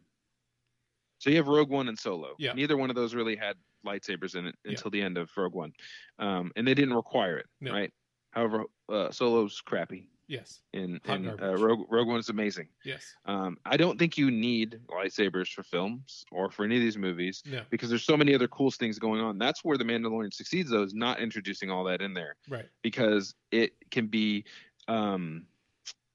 so 1.19 1.31
you 1.31 1.37
have 1.37 1.49
Rogue 1.49 1.71
One 1.71 1.89
and 1.89 1.99
Solo. 1.99 2.35
Yeah. 2.39 2.53
Neither 2.53 2.77
one 2.77 2.91
of 2.91 2.97
those 2.97 3.15
really 3.15 3.37
had 3.37 3.57
lightsabers 3.87 4.35
in 4.37 4.47
it 4.47 4.55
Yeah. 4.65 4.73
until 4.73 4.91
the 4.91 5.01
end 5.03 5.17
of 5.19 5.31
Rogue 5.37 5.55
One, 5.55 5.73
um, 6.19 6.53
and 6.57 6.67
they 6.67 6.75
didn't 6.75 6.95
require 6.95 7.39
it, 7.39 7.47
No. 7.61 7.73
right? 7.73 7.93
However, 8.33 8.65
uh, 8.89 9.11
Solo's 9.11 9.61
crappy. 9.63 10.09
Yes. 10.29 10.61
And, 10.75 11.01
Hot 11.07 11.19
in 11.21 11.29
uh. 11.41 11.55
Rogue, 11.57 11.87
Rogue 11.89 12.09
One 12.09 12.19
is 12.19 12.29
amazing. 12.31 12.69
Yes. 12.85 13.15
Um, 13.27 13.57
I 13.65 13.77
don't 13.77 13.97
think 13.97 14.19
you 14.19 14.31
need 14.31 14.81
lightsabers 14.89 15.53
for 15.53 15.63
films 15.63 16.25
or 16.33 16.51
for 16.51 16.65
any 16.65 16.75
of 16.77 16.83
these 16.83 16.99
movies 16.99 17.43
No. 17.47 17.63
because 17.71 17.89
there's 17.91 18.03
so 18.03 18.17
many 18.17 18.35
other 18.35 18.49
cool 18.49 18.73
things 18.73 18.99
going 18.99 19.21
on. 19.21 19.39
That's 19.39 19.63
where 19.65 19.79
the 19.79 19.85
Mandalorian 19.85 20.35
succeeds, 20.35 20.71
though, 20.71 20.83
is 20.83 20.95
not 20.95 21.21
introducing 21.21 21.71
all 21.71 21.85
that 21.85 22.03
in 22.03 22.13
there 22.13 22.35
Right. 22.49 22.67
because 22.83 23.35
it 23.53 23.75
can 23.93 24.09
be 24.09 24.45
um, 24.89 25.47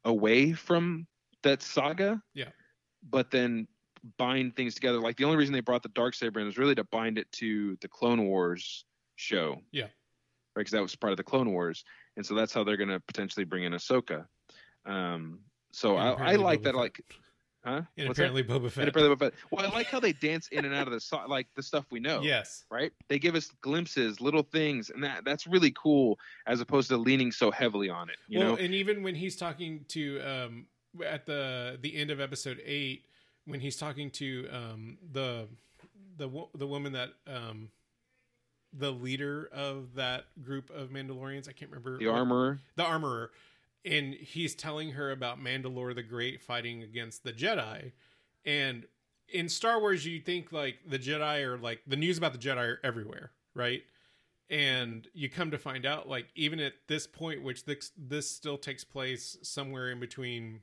away 0.03 0.51
from 0.53 1.07
that 1.43 1.61
saga. 1.61 2.21
Yeah. 2.33 2.49
But 3.09 3.31
then 3.31 3.67
bind 4.17 4.55
things 4.55 4.75
together. 4.75 4.99
Like 4.99 5.17
the 5.17 5.25
only 5.25 5.37
reason 5.37 5.53
they 5.53 5.59
brought 5.61 5.83
the 5.83 5.89
dark 5.89 6.13
saber 6.15 6.39
in 6.39 6.45
was 6.45 6.57
really 6.57 6.75
to 6.75 6.83
bind 6.85 7.17
it 7.17 7.31
to 7.33 7.77
the 7.81 7.87
Clone 7.87 8.25
Wars 8.25 8.85
show. 9.15 9.57
Yeah. 9.71 9.83
Right, 9.83 10.61
because 10.61 10.71
that 10.71 10.81
was 10.81 10.95
part 10.95 11.11
of 11.11 11.17
the 11.17 11.23
Clone 11.23 11.51
Wars, 11.53 11.85
and 12.17 12.25
so 12.25 12.35
that's 12.35 12.53
how 12.53 12.65
they're 12.65 12.75
going 12.75 12.89
to 12.89 12.99
potentially 12.99 13.45
bring 13.45 13.63
in 13.63 13.71
Ahsoka. 13.71 14.25
Um, 14.85 15.39
so 15.71 15.97
And 15.97 16.21
I, 16.21 16.33
I 16.33 16.35
like 16.35 16.59
Boba 16.59 16.63
that. 16.63 16.69
Fett. 16.73 16.75
Like, 16.75 17.01
huh? 17.63 17.81
And 17.97 18.07
What's 18.09 18.17
that? 18.17 18.25
apparently 18.29 18.43
Boba 18.43 18.69
Fett. 18.69 18.81
And 18.81 18.89
apparently 18.89 19.15
Boba 19.15 19.19
Fett. 19.31 19.33
Well, 19.49 19.65
I 19.65 19.69
like 19.73 19.87
how 19.87 20.01
they 20.01 20.11
dance 20.11 20.49
in 20.51 20.65
and 20.65 20.73
out 20.73 20.87
of 20.87 20.93
the 20.93 20.99
so- 20.99 21.23
like 21.29 21.47
the 21.55 21.63
stuff 21.63 21.85
we 21.89 22.01
know 22.01 22.21
Yes. 22.21 22.65
right? 22.69 22.91
They 23.07 23.17
give 23.17 23.35
us 23.35 23.49
glimpses, 23.61 24.19
little 24.19 24.43
things, 24.43 24.89
and 24.89 25.01
that 25.05 25.23
that's 25.23 25.47
really 25.47 25.71
cool 25.71 26.19
as 26.47 26.59
opposed 26.59 26.89
to 26.89 26.97
leaning 26.97 27.31
so 27.31 27.49
heavily 27.51 27.89
on 27.89 28.09
it. 28.09 28.17
You 28.27 28.39
well, 28.39 28.49
know, 28.49 28.55
and 28.57 28.73
even 28.73 29.03
when 29.03 29.15
he's 29.15 29.37
talking 29.37 29.85
to 29.89 30.19
um 30.19 30.65
at 31.05 31.25
the 31.25 31.77
the 31.81 31.95
end 31.95 32.11
of 32.11 32.19
episode 32.19 32.61
eight, 32.65 33.05
when 33.45 33.59
he's 33.59 33.77
talking 33.77 34.09
to 34.11 34.47
um 34.51 34.97
the 35.11 35.47
the 36.17 36.29
the 36.55 36.67
woman 36.67 36.93
that 36.93 37.09
um 37.27 37.69
the 38.73 38.91
leader 38.91 39.49
of 39.51 39.95
that 39.95 40.25
group 40.41 40.69
of 40.69 40.89
Mandalorians, 40.89 41.49
I 41.49 41.51
can't 41.51 41.71
remember 41.71 41.97
the 41.97 42.07
what- 42.07 42.15
armorer. 42.15 42.59
the 42.75 42.83
armorer, 42.85 43.31
and 43.83 44.13
he's 44.13 44.55
telling 44.55 44.91
her 44.91 45.11
about 45.11 45.39
Mandalore 45.43 45.93
the 45.93 46.03
Great 46.03 46.41
fighting 46.41 46.81
against 46.83 47.23
the 47.23 47.33
Jedi, 47.33 47.91
and 48.45 48.85
in 49.27 49.47
Star 49.49 49.79
Wars, 49.79 50.05
you 50.05 50.19
think 50.19 50.51
like 50.51 50.79
the 50.87 50.99
Jedi 50.99 51.41
are 51.45 51.57
like 51.57 51.81
the 51.87 51.95
news 51.97 52.17
about 52.17 52.33
the 52.33 52.37
Jedi 52.39 52.57
are 52.57 52.79
everywhere, 52.83 53.31
right? 53.53 53.81
And 54.49 55.07
you 55.13 55.29
come 55.29 55.51
to 55.51 55.57
find 55.57 55.85
out, 55.85 56.09
like 56.09 56.27
even 56.35 56.59
at 56.59 56.73
this 56.87 57.07
point, 57.07 57.41
which 57.41 57.63
this 57.65 57.91
this 57.97 58.29
still 58.29 58.57
takes 58.57 58.83
place 58.83 59.37
somewhere 59.41 59.89
in 59.91 59.99
between 60.01 60.59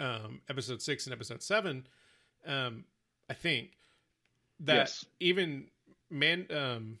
um, 0.00 0.40
Episode 0.48 0.82
six 0.82 1.06
and 1.06 1.12
Episode 1.12 1.42
seven, 1.42 1.86
um, 2.46 2.84
I 3.28 3.34
think 3.34 3.76
that 4.60 4.74
Yes. 4.76 5.04
even 5.20 5.66
man 6.10 6.46
um 6.50 6.98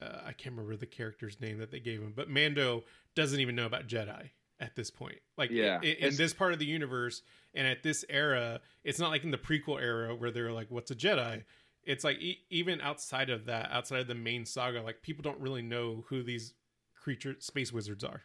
uh, 0.00 0.20
I 0.26 0.32
can't 0.32 0.54
remember 0.56 0.76
the 0.76 0.86
character's 0.86 1.40
name 1.40 1.58
that 1.58 1.70
they 1.70 1.78
gave 1.80 2.00
him, 2.00 2.12
but 2.14 2.28
Mando 2.28 2.82
doesn't 3.14 3.38
even 3.38 3.54
know 3.54 3.66
about 3.66 3.86
Jedi 3.86 4.30
at 4.58 4.74
this 4.74 4.90
point. 4.90 5.18
Like, 5.36 5.50
Yeah, 5.50 5.78
i- 5.82 5.86
in, 5.86 6.16
this 6.16 6.32
part 6.32 6.52
of 6.52 6.58
the 6.58 6.64
universe, 6.66 7.22
and 7.54 7.66
at 7.68 7.82
this 7.84 8.04
era, 8.08 8.60
it's 8.84 8.98
not 8.98 9.10
like 9.10 9.22
in 9.22 9.30
the 9.30 9.38
prequel 9.38 9.80
era 9.80 10.14
where 10.14 10.30
they're 10.32 10.52
like, 10.52 10.70
"What's 10.70 10.90
a 10.90 10.96
Jedi?" 10.96 11.44
It's 11.84 12.02
like 12.04 12.20
e- 12.20 12.44
even 12.50 12.80
outside 12.80 13.30
of 13.30 13.44
that, 13.46 13.70
outside 13.70 14.00
of 14.00 14.06
the 14.08 14.14
main 14.14 14.44
saga, 14.44 14.82
like 14.82 15.02
people 15.02 15.22
don't 15.22 15.40
really 15.40 15.62
know 15.62 16.04
who 16.08 16.22
these 16.24 16.54
creature 16.96 17.36
space 17.38 17.72
wizards 17.72 18.02
are. 18.04 18.22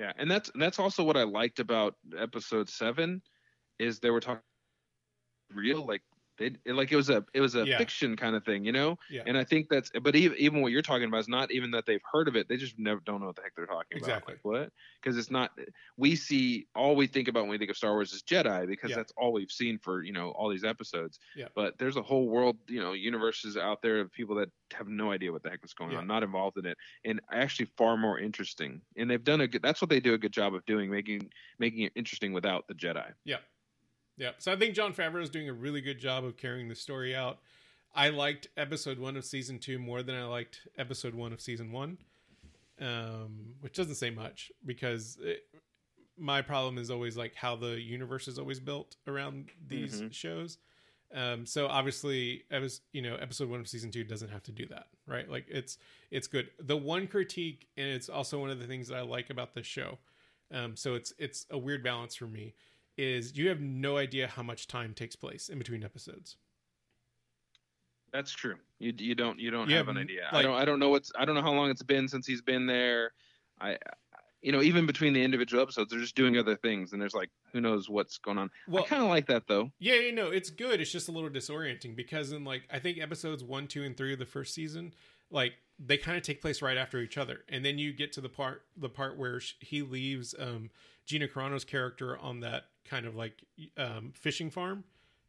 Yeah, 0.00 0.12
and 0.16 0.30
that's 0.30 0.50
that's 0.54 0.78
also 0.78 1.04
what 1.04 1.18
I 1.18 1.24
liked 1.24 1.60
about 1.60 1.94
episode 2.18 2.70
seven, 2.70 3.20
is 3.78 4.00
they 4.00 4.08
were 4.08 4.20
talking 4.20 4.40
real 5.54 5.84
like 5.86 6.00
they 6.40 6.56
it, 6.64 6.74
like 6.74 6.90
it 6.90 6.96
was 6.96 7.10
a 7.10 7.24
it 7.34 7.40
was 7.40 7.54
a 7.54 7.64
Yeah. 7.66 7.78
fiction 7.78 8.16
kind 8.16 8.34
of 8.34 8.44
thing, 8.44 8.64
you 8.64 8.72
know. 8.72 8.98
Yeah. 9.10 9.22
And 9.26 9.36
I 9.36 9.44
think 9.44 9.68
that's 9.68 9.90
but 10.02 10.16
even 10.16 10.36
even 10.38 10.62
what 10.62 10.72
you're 10.72 10.82
talking 10.82 11.06
about 11.06 11.18
is 11.18 11.28
not 11.28 11.52
even 11.52 11.70
that 11.72 11.86
they've 11.86 12.02
heard 12.10 12.26
of 12.26 12.34
it; 12.34 12.48
they 12.48 12.56
just 12.56 12.78
never 12.78 13.00
don't 13.04 13.20
know 13.20 13.26
what 13.26 13.36
the 13.36 13.42
heck 13.42 13.54
they're 13.54 13.66
talking 13.66 13.98
Exactly. 13.98 14.34
about. 14.34 14.44
Like 14.44 14.62
what? 14.62 14.72
Because 15.00 15.16
it's 15.18 15.30
not. 15.30 15.52
We 15.96 16.16
see 16.16 16.66
all 16.74 16.96
we 16.96 17.06
think 17.06 17.28
about 17.28 17.42
when 17.42 17.50
we 17.50 17.58
think 17.58 17.70
of 17.70 17.76
Star 17.76 17.92
Wars 17.92 18.12
is 18.12 18.22
Jedi 18.22 18.66
because 18.66 18.90
Yeah. 18.90 18.96
that's 18.96 19.12
all 19.16 19.32
we've 19.32 19.52
seen 19.52 19.78
for 19.78 20.02
you 20.02 20.12
know 20.12 20.30
all 20.30 20.48
these 20.48 20.64
episodes. 20.64 21.20
Yeah. 21.36 21.48
But 21.54 21.78
there's 21.78 21.96
a 21.96 22.02
whole 22.02 22.26
world, 22.28 22.56
you 22.68 22.80
know, 22.80 22.94
universes 22.94 23.56
out 23.56 23.82
there 23.82 24.00
of 24.00 24.10
people 24.10 24.34
that 24.36 24.50
have 24.72 24.88
no 24.88 25.12
idea 25.12 25.30
what 25.32 25.42
the 25.42 25.50
heck 25.50 25.64
is 25.64 25.74
going 25.74 25.94
on, 25.94 26.06
not 26.06 26.22
involved 26.22 26.56
in 26.56 26.64
it, 26.66 26.78
and 27.04 27.20
actually 27.30 27.66
far 27.76 27.96
more 27.96 28.18
interesting. 28.18 28.80
And 28.96 29.10
they've 29.10 29.22
done 29.22 29.42
a 29.42 29.46
good. 29.46 29.62
That's 29.62 29.80
what 29.82 29.90
they 29.90 30.00
do 30.00 30.14
a 30.14 30.18
good 30.18 30.32
job 30.32 30.54
of 30.54 30.64
doing, 30.64 30.90
making 30.90 31.30
making 31.58 31.82
it 31.82 31.92
interesting 31.94 32.32
without 32.32 32.66
the 32.66 32.74
Jedi. 32.74 33.12
Yeah. 33.24 33.38
Yeah. 34.20 34.32
So 34.38 34.52
I 34.52 34.56
think 34.56 34.74
Jon 34.74 34.92
Favreau 34.92 35.22
is 35.22 35.30
doing 35.30 35.48
a 35.48 35.52
really 35.54 35.80
good 35.80 35.98
job 35.98 36.24
of 36.26 36.36
carrying 36.36 36.68
the 36.68 36.74
story 36.74 37.16
out. 37.16 37.38
I 37.94 38.10
liked 38.10 38.48
episode 38.54 38.98
one 38.98 39.16
of 39.16 39.24
season 39.24 39.58
two 39.58 39.78
more 39.78 40.02
than 40.02 40.14
I 40.14 40.24
liked 40.24 40.60
episode 40.76 41.14
one 41.14 41.32
of 41.32 41.40
season 41.40 41.72
one, 41.72 41.96
um, 42.80 43.54
which 43.60 43.72
doesn't 43.74 43.94
say 43.94 44.10
much 44.10 44.52
because 44.64 45.16
it, 45.22 45.44
my 46.18 46.42
problem 46.42 46.76
is 46.76 46.90
always 46.90 47.16
like 47.16 47.34
how 47.34 47.56
the 47.56 47.80
universe 47.80 48.28
is 48.28 48.38
always 48.38 48.60
built 48.60 48.96
around 49.06 49.48
these 49.66 50.02
Mhm. 50.02 50.12
shows. 50.12 50.58
Um, 51.12 51.46
so 51.46 51.66
obviously, 51.66 52.44
I 52.52 52.58
was 52.58 52.82
you 52.92 53.00
know 53.00 53.16
episode 53.16 53.48
one 53.48 53.58
of 53.58 53.68
season 53.68 53.90
two 53.90 54.04
doesn't 54.04 54.28
have 54.28 54.42
to 54.44 54.52
do 54.52 54.66
that, 54.66 54.88
right? 55.06 55.28
Like 55.28 55.46
it's 55.48 55.78
it's 56.10 56.28
good. 56.28 56.50
The 56.60 56.76
one 56.76 57.08
critique, 57.08 57.68
and 57.78 57.88
it's 57.88 58.10
also 58.10 58.38
one 58.38 58.50
of 58.50 58.60
the 58.60 58.66
things 58.66 58.88
that 58.88 58.98
I 58.98 59.00
like 59.00 59.30
about 59.30 59.54
this 59.54 59.66
show. 59.66 59.98
Um, 60.52 60.76
so 60.76 60.94
it's 60.94 61.12
it's 61.18 61.46
a 61.50 61.56
weird 61.58 61.82
balance 61.82 62.14
for 62.14 62.26
me 62.26 62.54
is 63.00 63.36
you 63.36 63.48
have 63.48 63.60
no 63.60 63.96
idea 63.96 64.26
how 64.28 64.42
much 64.42 64.66
time 64.66 64.92
takes 64.94 65.16
place 65.16 65.48
in 65.48 65.58
between 65.58 65.82
episodes. 65.82 66.36
That's 68.12 68.32
true. 68.32 68.56
You 68.78 68.92
you 68.98 69.14
don't 69.14 69.38
you 69.38 69.50
don't 69.50 69.68
You 69.68 69.76
have 69.76 69.86
have, 69.86 69.96
an 69.96 70.02
idea. 70.02 70.28
I 70.32 70.42
don't 70.42 70.54
I 70.54 70.64
don't 70.64 70.80
know 70.80 70.88
what's 70.88 71.12
I 71.16 71.24
don't 71.24 71.34
know 71.34 71.42
how 71.42 71.52
long 71.52 71.70
it's 71.70 71.82
been 71.82 72.08
since 72.08 72.26
he's 72.26 72.42
been 72.42 72.66
there. 72.66 73.12
I 73.60 73.78
you 74.42 74.52
know 74.52 74.62
even 74.62 74.86
between 74.86 75.12
the 75.12 75.22
individual 75.22 75.62
episodes 75.62 75.90
they're 75.90 76.00
just 76.00 76.16
doing 76.16 76.36
other 76.36 76.56
things 76.56 76.92
and 76.92 77.00
there's 77.00 77.14
like 77.14 77.30
who 77.52 77.60
knows 77.60 77.88
what's 77.88 78.18
going 78.18 78.38
on. 78.38 78.50
Well, 78.66 78.82
I 78.82 78.86
kind 78.86 79.02
of 79.02 79.08
like 79.08 79.26
that 79.26 79.46
though. 79.46 79.70
yeah, 79.78 79.94
you 79.94 80.12
know, 80.12 80.30
it's 80.30 80.50
good. 80.50 80.80
It's 80.80 80.90
just 80.90 81.08
a 81.08 81.12
little 81.12 81.30
disorienting 81.30 81.94
because 81.94 82.32
in 82.32 82.44
like 82.44 82.62
I 82.72 82.80
think 82.80 82.98
episodes 82.98 83.44
one, 83.44 83.68
two, 83.68 83.84
and 83.84 83.96
three 83.96 84.12
of 84.12 84.18
the 84.18 84.26
first 84.26 84.54
season, 84.54 84.92
like 85.30 85.52
they 85.78 85.96
kind 85.96 86.16
of 86.16 86.24
take 86.24 86.40
place 86.40 86.62
right 86.62 86.76
after 86.76 86.98
each 86.98 87.16
other, 87.16 87.44
and 87.48 87.64
then 87.64 87.78
you 87.78 87.92
get 87.92 88.12
to 88.14 88.20
the 88.20 88.28
part 88.28 88.64
the 88.76 88.88
part 88.88 89.16
where 89.16 89.40
he 89.60 89.82
leaves 89.82 90.34
um, 90.38 90.70
Gina 91.06 91.28
Carano's 91.28 91.64
character 91.64 92.18
on 92.18 92.40
that 92.40 92.64
kind 92.84 93.06
of 93.06 93.14
like 93.16 93.44
um, 93.76 94.12
fishing 94.14 94.50
farm. 94.50 94.84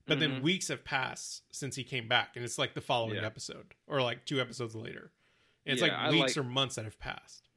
But 0.08 0.20
then 0.20 0.40
Mhm. 0.40 0.42
weeks 0.42 0.68
have 0.70 0.84
passed 0.84 1.44
since 1.52 1.76
he 1.76 1.84
came 1.84 2.08
back, 2.08 2.36
and 2.36 2.44
it's 2.44 2.58
like 2.58 2.74
the 2.74 2.82
following 2.82 3.16
Yeah. 3.18 3.26
episode 3.26 3.76
or 3.88 4.02
like 4.02 4.26
two 4.26 4.42
episodes 4.42 4.76
later. 4.76 5.14
And 5.66 5.74
it's 5.74 5.86
Yeah, 5.88 5.96
I 5.96 6.06
like 6.10 6.14
weeks 6.14 6.36
like- 6.36 6.46
or 6.46 6.50
months 6.50 6.76
that 6.76 6.86
have 6.86 7.00
passed. 7.00 7.48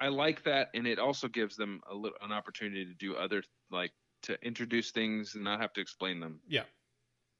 I 0.00 0.08
like 0.08 0.42
that 0.44 0.70
and 0.74 0.86
it 0.86 0.98
also 0.98 1.28
gives 1.28 1.56
them 1.56 1.82
a 1.86 1.94
little 1.94 2.18
an 2.20 2.32
opportunity 2.32 2.84
to 2.84 2.94
do 2.94 3.14
other 3.16 3.42
like 3.70 3.92
to 4.22 4.42
introduce 4.44 4.90
things 4.90 5.34
and 5.34 5.44
not 5.44 5.60
have 5.60 5.72
to 5.74 5.80
explain 5.80 6.20
them. 6.20 6.40
Yeah. 6.48 6.64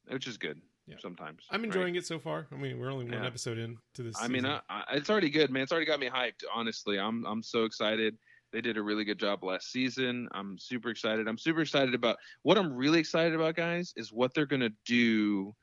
Which 0.07 0.27
is 0.27 0.37
good 0.37 0.61
Yeah. 0.87 0.97
sometimes. 0.99 1.45
I'm 1.49 1.61
right? 1.61 1.65
enjoying 1.65 1.95
it 1.95 2.05
so 2.05 2.19
far. 2.19 2.47
I 2.51 2.55
mean, 2.55 2.77
we're 2.79 2.91
only 2.91 3.05
one 3.05 3.13
Yeah. 3.15 3.25
episode 3.25 3.57
in 3.57 3.77
to 3.95 4.03
this. 4.03 4.15
I 4.21 4.27
mean. 4.27 4.45
I, 4.45 4.61
I, 4.69 4.83
it's 4.95 5.09
already 5.09 5.29
good, 5.31 5.49
man. 5.51 5.63
It's 5.63 5.71
already 5.71 5.87
got 5.87 5.99
me 5.99 6.07
hyped. 6.07 6.43
Honestly, 6.53 6.97
I'm 6.99 7.25
I'm 7.25 7.41
so 7.43 7.65
excited. 7.65 8.17
They 8.55 8.61
did 8.61 8.77
a 8.77 8.81
really 8.81 9.03
good 9.03 9.19
job 9.19 9.43
last 9.43 9.69
season. 9.69 10.29
I'm 10.31 10.57
super 10.57 10.89
excited. 10.89 11.27
I'm 11.27 11.37
super 11.37 11.59
excited 11.59 11.93
about 11.93 12.15
what 12.43 12.57
I'm 12.57 12.73
really 12.73 12.99
excited 13.01 13.35
about, 13.35 13.57
guys, 13.57 13.93
is 13.97 14.13
what 14.13 14.33
they're 14.33 14.45
gonna 14.45 14.69
do 14.85 15.53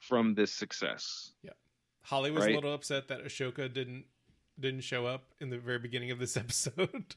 from 0.00 0.34
this 0.34 0.52
success. 0.52 1.34
Yeah. 1.44 1.52
Holly 2.02 2.32
was 2.32 2.44
a 2.44 2.50
little 2.50 2.74
upset 2.74 3.06
that 3.06 3.24
Ahsoka 3.24 3.72
didn't 3.72 4.04
didn't 4.58 4.80
show 4.80 5.06
up 5.06 5.26
in 5.38 5.48
the 5.48 5.58
very 5.58 5.78
beginning 5.78 6.10
of 6.10 6.18
this 6.18 6.36
episode. 6.36 7.14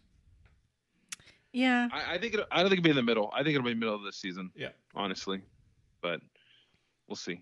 Yeah. 1.51 1.89
I, 1.91 2.13
I 2.13 2.17
think 2.19 2.35
it, 2.35 2.45
I 2.51 2.61
don't 2.61 2.69
think 2.69 2.81
it'll 2.81 2.83
be 2.83 2.89
in 2.91 2.95
the 2.95 3.01
middle. 3.01 3.31
I 3.33 3.41
think 3.41 3.55
it'll 3.55 3.65
be 3.65 3.73
middle 3.73 3.95
of 3.95 4.03
this 4.03 4.17
season. 4.17 4.51
Yeah. 4.55 4.69
honestly, 4.93 5.41
but 6.03 6.21
we'll 7.07 7.15
see. 7.15 7.41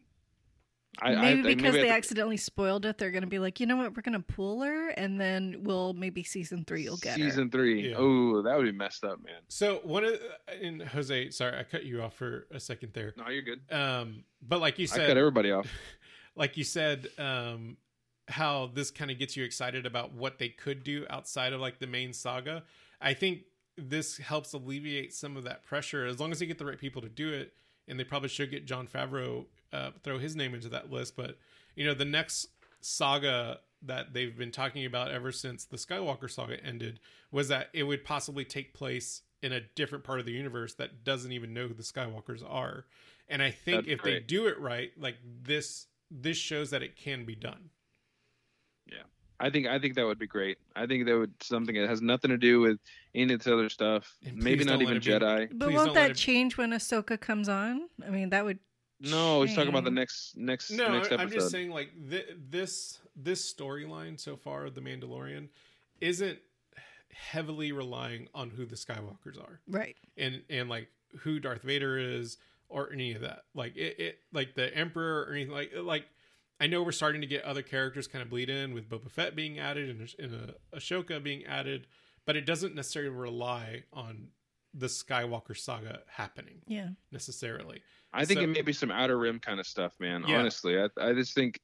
I, 1.02 1.16
maybe 1.16 1.48
I, 1.48 1.52
I- 1.52 1.56
because 1.56 1.74
maybe 1.74 1.88
they 1.88 1.92
I- 1.92 1.96
accidentally 1.98 2.38
spoiled 2.38 2.86
it, 2.86 2.98
they're 2.98 3.12
going 3.12 3.24
to 3.24 3.28
be 3.28 3.40
like, 3.40 3.60
you 3.60 3.66
know 3.66 3.76
what, 3.78 3.96
we're 3.96 4.02
going 4.02 4.14
to 4.14 4.34
pull 4.34 4.62
her, 4.64 4.90
and 4.90 5.20
then 5.20 5.58
we'll 5.62 5.94
maybe 5.94 6.24
season 6.24 6.64
three 6.66 6.84
you'll 6.84 6.98
get 6.98 7.18
her. 7.18 7.24
season 7.30 7.50
three. 7.50 7.90
Yeah. 7.90 7.96
Oh, 7.98 8.42
that 8.42 8.58
would 8.58 8.66
be 8.66 8.72
messed 8.72 9.04
up, 9.04 9.24
man. 9.24 9.42
so 9.48 9.80
one 9.84 10.04
of 10.04 10.14
and 10.62 10.82
Jose, 10.82 11.30
sorry, 11.32 11.58
I 11.58 11.64
cut 11.64 11.86
you 11.86 12.02
off 12.02 12.14
for 12.16 12.48
a 12.52 12.60
second 12.60 12.94
there. 12.94 13.14
No, 13.18 13.30
you're 13.30 13.42
good. 13.44 13.62
Um, 13.72 14.24
but 14.42 14.60
like 14.62 14.80
you 14.80 14.86
I 14.86 14.88
cut 14.88 14.96
said, 15.08 15.18
everybody 15.18 15.52
off. 15.52 15.68
like 16.36 16.58
you 16.58 16.64
said, 16.64 17.08
um, 17.18 17.78
how 18.28 18.70
this 18.74 18.92
kind 18.92 19.10
of 19.10 19.18
gets 19.18 19.36
you 19.36 19.44
excited 19.44 19.86
about 19.86 20.14
what 20.14 20.38
they 20.38 20.50
could 20.50 20.84
do 20.84 21.06
outside 21.10 21.52
of 21.54 21.60
like 21.60 21.80
the 21.80 21.88
main 21.88 22.14
saga. 22.14 22.64
I 23.02 23.14
think 23.14 23.40
this 23.78 24.18
helps 24.18 24.54
alleviate 24.54 25.14
some 25.14 25.38
of 25.38 25.46
that 25.46 25.64
pressure 25.64 26.06
as 26.06 26.20
long 26.20 26.32
as 26.32 26.40
they 26.40 26.46
get 26.46 26.58
the 26.58 26.66
right 26.66 26.78
people 26.78 27.02
to 27.02 27.10
do 27.10 27.32
it. 27.34 27.54
And 27.88 28.00
they 28.00 28.04
probably 28.04 28.30
should 28.30 28.52
get 28.52 28.68
Jon 28.68 28.86
Favreau 28.88 29.46
uh, 29.72 29.92
throw 30.04 30.20
his 30.20 30.36
name 30.36 30.54
into 30.54 30.70
that 30.70 30.92
list. 30.92 31.16
But 31.16 31.38
you 31.76 31.86
know, 31.86 31.94
the 31.94 32.06
next 32.06 32.48
saga 32.82 33.60
that 33.82 34.14
they've 34.14 34.38
been 34.38 34.52
talking 34.52 34.86
about 34.86 35.12
ever 35.12 35.32
since 35.32 35.66
the 35.66 35.78
Skywalker 35.78 36.30
saga 36.30 36.64
ended 36.64 37.00
was 37.32 37.48
that 37.48 37.70
it 37.74 37.84
would 37.84 38.04
possibly 38.04 38.44
take 38.44 38.74
place 38.74 39.22
in 39.42 39.54
a 39.54 39.62
different 39.76 40.04
part 40.04 40.20
of 40.20 40.26
the 40.26 40.32
universe 40.34 40.74
that 40.74 41.04
doesn't 41.04 41.32
even 41.32 41.54
know 41.54 41.68
who 41.68 41.74
the 41.74 41.84
Skywalkers 41.84 42.44
are. 42.48 42.86
And 43.30 43.42
I 43.42 43.52
think 43.52 43.86
That's 43.86 44.00
if 44.00 44.04
they 44.04 44.20
do 44.20 44.48
it 44.48 44.60
right, 44.60 44.92
like 44.98 45.16
this, 45.44 45.88
this 46.12 46.36
shows 46.36 46.72
that 46.72 46.82
it 46.84 46.98
can 46.98 47.24
be 47.26 47.36
done. 47.36 47.70
Yeah. 48.86 49.04
I 49.40 49.50
think 49.50 49.68
I 49.68 49.80
think 49.80 49.96
that 49.96 50.06
would 50.06 50.20
be 50.20 50.28
great. 50.28 50.58
I 50.76 50.86
think 50.86 51.06
that 51.06 51.18
would 51.18 51.32
something 51.42 51.76
that 51.76 51.88
has 51.88 52.02
nothing 52.02 52.32
to 52.32 52.38
do 52.38 52.60
with 52.60 52.80
any 53.16 53.34
of 53.34 53.40
this 53.40 53.48
other 53.48 53.70
stuff. 53.70 54.14
Maybe 54.34 54.66
not 54.66 54.82
even 54.82 54.98
it 54.98 55.06
be- 55.06 55.12
Jedi. 55.12 55.50
But 55.54 55.68
Please 55.68 55.76
won't 55.76 55.94
that 55.94 56.12
it- 56.12 56.18
change 56.18 56.58
when 56.58 56.72
Ahsoka 56.72 57.18
comes 57.20 57.48
on? 57.48 57.88
I 58.06 58.10
mean, 58.10 58.32
that 58.32 58.44
would. 58.44 58.60
No, 59.02 59.44
he's 59.44 59.56
talking 59.56 59.70
about 59.70 59.84
the 59.86 59.92
next 59.92 60.36
next 60.36 60.72
No, 60.72 60.92
next 60.92 61.12
I- 61.12 61.16
episode. 61.16 61.22
I'm 61.22 61.32
just 61.32 61.52
saying 61.52 61.70
like 61.72 61.92
th- 62.10 62.28
this 62.50 63.00
this 63.16 63.54
storyline 63.54 64.20
so 64.20 64.36
far 64.36 64.66
of 64.66 64.76
the 64.76 64.82
Mandalorian 64.82 65.50
isn't 66.02 66.40
heavily 67.12 67.72
relying 67.72 68.28
on 68.34 68.50
who 68.50 68.66
the 68.66 68.76
Skywalkers 68.76 69.40
are 69.40 69.60
Right. 69.68 69.96
and 70.18 70.44
and 70.50 70.70
like 70.70 70.90
who 71.20 71.40
Darth 71.40 71.64
Vader 71.64 71.98
is 71.98 72.38
or 72.68 72.92
any 72.94 73.14
of 73.14 73.22
that. 73.22 73.46
Like 73.54 73.76
it, 73.76 74.00
it 74.00 74.20
like 74.32 74.56
the 74.56 74.74
Emperor 74.76 75.24
or 75.24 75.34
anything 75.34 75.54
like 75.54 75.72
like. 75.76 76.06
I 76.62 76.68
know 76.68 76.84
we're 76.84 76.92
starting 76.92 77.22
to 77.22 77.28
get 77.28 77.46
other 77.46 77.62
characters 77.62 78.06
kind 78.06 78.22
of 78.22 78.30
bleed 78.30 78.50
in 78.50 78.74
with 78.74 78.90
Boba 78.90 79.10
Fett 79.10 79.34
being 79.34 79.60
added 79.60 79.90
and, 79.90 80.14
and 80.20 80.50
uh, 80.50 80.78
Ahsoka 80.78 81.24
being 81.24 81.46
added, 81.46 81.88
but 82.26 82.36
it 82.36 82.46
doesn't 82.46 82.76
necessarily 82.76 83.10
rely 83.16 83.84
on 83.94 84.28
the 84.74 84.88
Skywalker 84.88 85.58
saga 85.58 86.02
happening 86.10 86.62
Yeah. 86.68 86.90
necessarily. 87.14 87.82
I 88.14 88.26
think 88.26 88.40
So- 88.40 88.44
it 88.44 88.48
may 88.48 88.62
be 88.62 88.74
some 88.74 88.92
outer 88.92 89.18
rim 89.18 89.40
kind 89.40 89.60
of 89.60 89.68
stuff, 89.68 89.94
man. 90.00 90.24
Yeah. 90.28 90.40
Honestly, 90.40 90.80
I, 90.80 90.88
I 91.00 91.14
just 91.14 91.34
think 91.34 91.60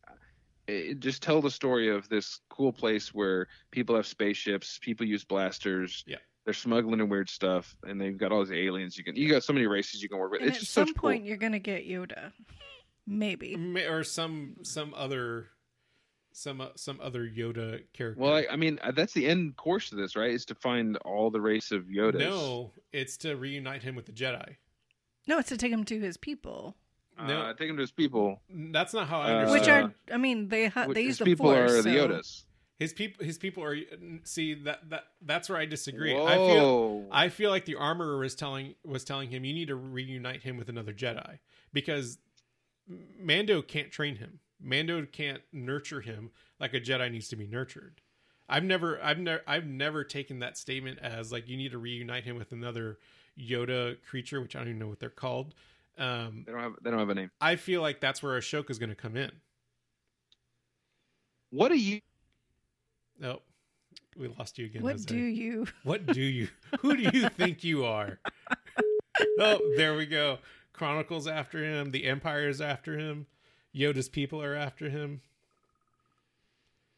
it, 0.67 0.99
just 0.99 1.22
tell 1.22 1.41
the 1.41 1.51
story 1.51 1.89
of 1.89 2.07
this 2.09 2.39
cool 2.49 2.73
place 2.73 3.13
where 3.13 3.47
people 3.72 3.95
have 3.95 4.07
spaceships, 4.07 4.80
people 4.81 5.05
use 5.05 5.23
blasters. 5.23 6.03
Yeah. 6.07 6.17
They're 6.45 6.53
smuggling 6.53 6.99
in 6.99 7.09
weird 7.09 7.30
stuff, 7.30 7.76
and 7.84 7.99
they've 7.99 8.17
got 8.17 8.31
all 8.31 8.45
these 8.45 8.51
aliens. 8.51 8.97
You 8.97 9.03
can 9.03 9.15
you 9.15 9.27
got 9.30 9.43
so 9.43 9.51
many 9.53 9.65
races 9.65 10.03
you 10.03 10.09
can 10.09 10.19
work 10.19 10.31
with. 10.31 10.41
And 10.41 10.49
it's 10.49 10.57
at 10.57 10.61
just 10.61 10.73
some 10.73 10.88
such 10.88 10.95
point, 10.95 11.22
cool. 11.22 11.27
you're 11.27 11.38
going 11.38 11.53
to 11.53 11.59
get 11.59 11.88
Yoda. 11.88 12.31
Maybe. 13.07 13.55
May- 13.55 13.88
or 13.88 14.03
some 14.03 14.57
some 14.61 14.93
other 14.95 15.49
some 16.31 16.61
uh, 16.61 16.67
some 16.76 16.99
other 17.01 17.27
Yoda 17.27 17.81
character. 17.93 18.15
Well, 18.22 18.35
I, 18.35 18.45
I 18.51 18.55
mean, 18.57 18.77
uh, 18.84 18.91
that's 18.91 19.13
the 19.13 19.26
end 19.26 19.55
course 19.55 19.91
of 19.91 19.97
this, 19.97 20.15
right? 20.15 20.31
Is 20.31 20.45
to 20.45 20.55
find 20.55 20.97
all 20.97 21.31
the 21.31 21.41
race 21.41 21.72
of 21.72 21.85
Yodas. 21.85 22.19
no, 22.19 22.73
it's 22.91 23.17
to 23.17 23.35
reunite 23.35 23.81
him 23.81 23.95
with 23.95 24.05
the 24.05 24.11
Jedi. 24.11 24.55
No, 25.27 25.39
it's 25.39 25.49
to 25.49 25.57
take 25.57 25.72
him 25.72 25.84
to 25.85 25.99
his 25.99 26.18
people, 26.18 26.76
No. 27.18 27.41
uh, 27.41 27.53
take 27.53 27.69
him 27.69 27.77
to 27.77 27.81
his 27.81 27.91
people. 27.91 28.41
That's 28.49 28.93
not 28.93 29.07
how 29.07 29.22
I 29.22 29.31
Uh, 29.31 29.35
understand. 29.39 29.88
which 29.88 30.10
are, 30.11 30.14
I 30.14 30.18
mean, 30.18 30.49
they 30.49 30.68
ha- 30.68 30.85
Which 30.85 30.95
they 30.95 31.02
his 31.03 31.07
use 31.10 31.18
the 31.19 31.26
people 31.26 31.45
Force. 31.47 31.72
are 31.72 31.76
the 31.81 31.84
so- 31.84 31.89
Yodas. 32.10 32.43
his 32.77 32.93
people 32.93 33.26
his 33.26 33.38
people 33.38 33.64
are 33.64 33.77
see 34.23 34.53
that 34.53 34.89
that 34.89 35.06
that's 35.22 35.47
where 35.49 35.57
I 35.57 35.65
disagree. 35.65 36.14
I 36.14 36.35
feel 36.35 36.99
Whoa! 37.02 37.07
I 37.11 37.30
feel 37.30 37.49
like 37.49 37.65
the 37.65 37.76
armorer 37.76 38.18
was 38.19 38.35
telling 38.35 38.76
was 38.84 39.03
telling 39.03 39.30
him 39.30 39.45
you 39.45 39.53
need 39.53 39.69
to 39.69 39.76
reunite 39.76 40.43
him 40.43 40.57
with 40.57 40.68
another 40.69 40.93
Jedi 40.93 41.39
because 41.73 42.19
Mando 43.19 43.61
can't 43.61 43.91
train 43.91 44.18
him. 44.18 44.39
Mando 44.60 45.06
can't 45.06 45.41
nurture 45.52 46.02
him 46.02 46.31
like 46.60 46.73
a 46.73 46.80
Jedi 46.80 47.11
needs 47.11 47.27
to 47.30 47.35
be 47.35 47.47
nurtured. 47.47 48.02
I've 48.47 48.64
never 48.64 49.02
I've 49.03 49.18
never 49.19 49.41
I've 49.47 49.65
never 49.65 50.03
taken 50.03 50.39
that 50.39 50.57
statement 50.57 50.99
as 50.99 51.31
like 51.31 51.47
you 51.47 51.57
need 51.57 51.72
to 51.72 51.77
reunite 51.77 52.26
him 52.26 52.35
with 52.38 52.52
another 52.52 52.99
Yoda 53.39 53.97
creature, 54.09 54.41
which 54.41 54.55
I 54.55 54.59
don't 54.59 54.69
even 54.69 54.79
know 54.79 54.87
what 54.87 54.99
they're 54.99 55.09
called. 55.09 55.53
Um, 55.97 56.43
they 56.45 56.51
don't 56.51 56.61
have 56.61 56.73
they 56.81 56.89
don't 56.89 56.99
have 56.99 57.09
a 57.09 57.15
name. 57.15 57.31
I 57.39 57.55
feel 57.55 57.81
like 57.81 57.99
that's 58.01 58.21
where 58.21 58.37
Ahsoka's 58.37 58.79
going 58.79 58.89
to 58.89 58.95
come 58.95 59.15
in. 59.15 59.31
What 61.51 61.69
do 61.69 61.77
you? 61.77 62.01
Oh, 63.23 63.41
we 64.17 64.27
lost 64.27 64.57
you 64.57 64.65
again. 64.65 64.83
What 64.83 64.93
Jose. 64.93 65.05
do 65.05 65.17
you? 65.17 65.67
What 65.83 66.05
do 66.05 66.21
you? 66.21 66.49
Who 66.81 66.97
do 66.97 67.03
you 67.17 67.29
think 67.29 67.63
you 67.63 67.85
are? 67.85 68.19
oh, 69.39 69.59
there 69.77 69.95
we 69.95 70.05
go. 70.05 70.39
Chronicles 70.73 71.27
after 71.27 71.63
him. 71.63 71.91
The 71.91 72.05
Empire 72.05 72.49
is 72.49 72.59
after 72.59 72.97
him. 72.97 73.27
Yoda's 73.73 74.09
people 74.09 74.41
are 74.41 74.55
after 74.55 74.89
him. 74.89 75.21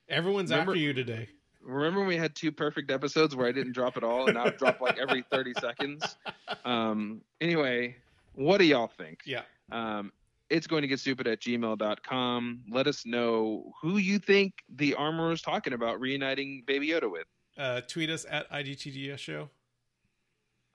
Everyone's 0.10 0.50
Remember- 0.52 0.72
after 0.72 0.80
you 0.80 0.94
today. 0.94 1.30
Remember 1.68 2.00
when 2.00 2.08
we 2.08 2.18
had 2.18 2.34
two 2.34 2.52
perfect 2.52 2.90
episodes 2.90 3.36
where 3.36 3.46
I 3.46 3.52
didn't 3.52 3.74
drop 3.74 3.98
at 3.98 4.04
all, 4.04 4.26
and 4.26 4.36
now 4.36 4.46
I 4.46 4.50
drop 4.50 4.80
like 4.80 4.98
every 4.98 5.24
thirty 5.32 5.54
seconds. 5.60 6.16
Um. 6.64 7.22
Anyway, 7.42 7.98
what 8.34 8.60
do 8.60 8.66
y'all 8.66 8.88
think? 8.88 9.20
Yeah. 9.26 9.42
Um, 9.72 10.12
it's 10.50 10.66
going 10.66 10.82
to 10.82 10.88
get 10.88 11.00
stupid 11.00 11.28
at 11.28 11.42
gmail.com. 11.42 12.62
Let 12.72 12.88
us 12.88 13.06
know 13.06 13.74
who 13.82 13.98
you 13.98 14.18
think 14.18 14.54
the 14.78 14.96
armor 14.96 15.32
is 15.32 15.42
talking 15.42 15.74
about 15.74 16.00
reuniting 16.00 16.64
Baby 16.66 16.90
Yoda 16.90 17.12
with. 17.12 17.26
Uh, 17.58 17.82
tweet 17.82 18.10
us 18.10 18.26
at 18.30 18.50
IGTDS 18.52 19.18
show. 19.18 19.50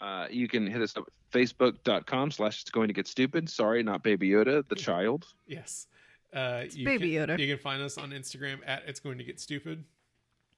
Uh, 0.01 0.27
you 0.31 0.49
can 0.49 0.67
hit 0.67 0.83
us 0.83 0.97
up 0.97 1.05
at 1.07 1.41
facebook.com 1.41 2.31
slash 2.33 2.61
it's 2.63 2.71
going 2.71 2.89
to 2.89 2.95
get 2.95 3.07
stupid. 3.07 3.49
Sorry, 3.49 3.83
not 3.83 4.03
Baby 4.03 4.29
Yoda, 4.31 4.69
the 4.69 4.75
child. 4.75 5.27
Yes. 5.47 5.87
Uh, 6.35 6.65
you 6.71 6.85
Baby 6.85 7.15
can, 7.15 7.29
Yoda. 7.29 7.39
You 7.39 7.55
can 7.55 7.63
find 7.63 7.81
us 7.81 7.97
on 7.97 8.11
Instagram 8.11 8.59
at 8.67 8.83
It's 8.87 9.01
Going 9.01 9.19
to 9.19 9.25
Get 9.25 9.41
Stupid. 9.41 9.85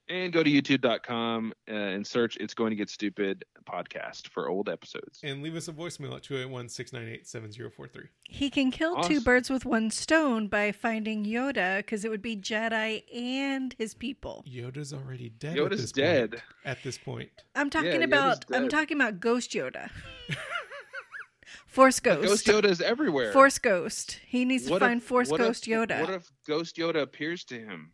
And 0.09 0.35
go 0.35 0.43
to 0.43 0.51
youtube.com 0.51 1.55
uh, 1.67 1.73
and 1.73 2.07
search 2.07 2.37
It's 2.37 2.53
Going 2.53 2.69
to 2.71 2.77
Get 2.77 2.91
Stupid 2.91 3.43
podcast 3.65 4.29
for 4.29 4.51
old 4.51 4.69
episodes. 4.69 5.21
And 5.23 5.43
leave 5.43 5.57
us 5.57 5.67
a 5.69 5.73
voicemail 5.73 6.15
at 6.15 6.23
281 6.23 6.69
698 6.69 7.27
7043. 7.27 8.05
He 8.25 8.51
can 8.51 8.71
kill 8.71 9.01
two 9.03 9.23
birds 9.23 9.49
with 9.49 9.65
one 9.65 9.91
stone 9.91 10.49
by 10.49 10.73
finding 10.73 11.25
Yoda, 11.25 11.79
because 11.79 12.05
it 12.05 12.11
would 12.11 12.21
be 12.21 12.37
Jedi 12.37 13.03
and 13.15 13.75
his 13.79 13.95
people. 13.95 14.45
Yoda's 14.47 14.93
already 14.93 15.31
dead. 15.31 15.57
at 15.57 15.65
Yoda's 15.65 15.81
this 15.81 15.93
dead. 15.93 16.31
Point, 16.33 16.43
at 16.67 16.83
this 16.83 16.99
point. 16.99 17.31
I'm 17.55 17.71
talking 17.71 17.93
Yoda's 17.93 18.05
about. 18.05 18.45
I'm 18.53 18.69
talking 18.69 18.99
about 18.99 19.21
Ghost 19.21 19.53
Yoda. 19.53 19.89
Force 21.67 21.99
Ghost. 21.99 22.23
Ghost 22.29 22.47
Yoda 22.47 22.67
is 22.71 22.81
everywhere. 22.81 23.33
Force 23.33 23.59
Ghost. 23.59 24.21
He 24.27 24.45
needs 24.45 24.67
to 24.67 24.73
What 24.73 24.81
find 24.81 25.01
if- 25.01 25.07
Force 25.09 25.31
what 25.31 25.41
if- 25.41 25.47
Ghost 25.47 25.65
Yoda. 25.65 26.01
What 26.03 26.11
if 26.11 26.31
Ghost 26.47 26.77
Yoda 26.77 27.01
appears 27.03 27.45
to 27.47 27.55
him? 27.59 27.93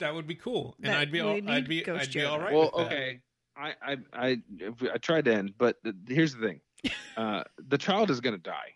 That 0.00 0.14
would 0.14 0.26
be 0.26 0.34
cool, 0.34 0.74
and 0.82 0.92
That 0.92 0.98
I'd 0.98 1.12
be 1.12 1.20
all, 1.20 1.40
I'd 1.50 1.68
be 1.68 1.82
Ghost 1.82 2.02
I'd 2.08 2.12
be 2.12 2.24
all 2.24 2.40
right. 2.40 2.52
well, 2.52 2.70
with 2.74 2.88
that. 2.88 2.92
okay. 2.92 3.20
I, 3.56 3.74
I 3.82 3.96
I 4.12 4.42
I 4.92 4.98
tried 4.98 5.26
to 5.26 5.34
end, 5.34 5.54
but 5.58 5.82
th- 5.84 5.94
here's 6.08 6.34
the 6.34 6.40
thing: 6.46 6.60
uh, 7.16 7.44
the 7.68 7.78
child 7.78 8.10
is 8.10 8.20
going 8.20 8.34
to 8.36 8.42
die. 8.42 8.74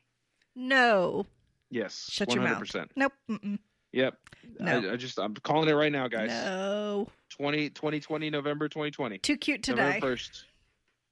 no. 0.54 1.26
Yes, 1.70 2.06
Shut 2.08 2.28
one 2.28 2.36
your 2.36 2.44
mouth. 2.48 2.58
percent. 2.60 2.92
Nope. 2.94 3.12
Mm-mm. 3.28 3.58
Yep. 3.92 4.16
No. 4.60 4.90
I, 4.90 4.92
I 4.92 4.96
just 4.96 5.18
I'm 5.18 5.34
calling 5.34 5.68
it 5.68 5.72
right 5.72 5.90
now, 5.90 6.06
guys. 6.06 6.28
No. 6.30 7.08
20, 7.30 7.70
2020, 7.70 8.30
November 8.30 8.68
2020. 8.68 9.18
Too 9.18 9.36
cute 9.36 9.64
to 9.64 9.70
November 9.72 9.92
die. 9.94 10.00
first, 10.00 10.44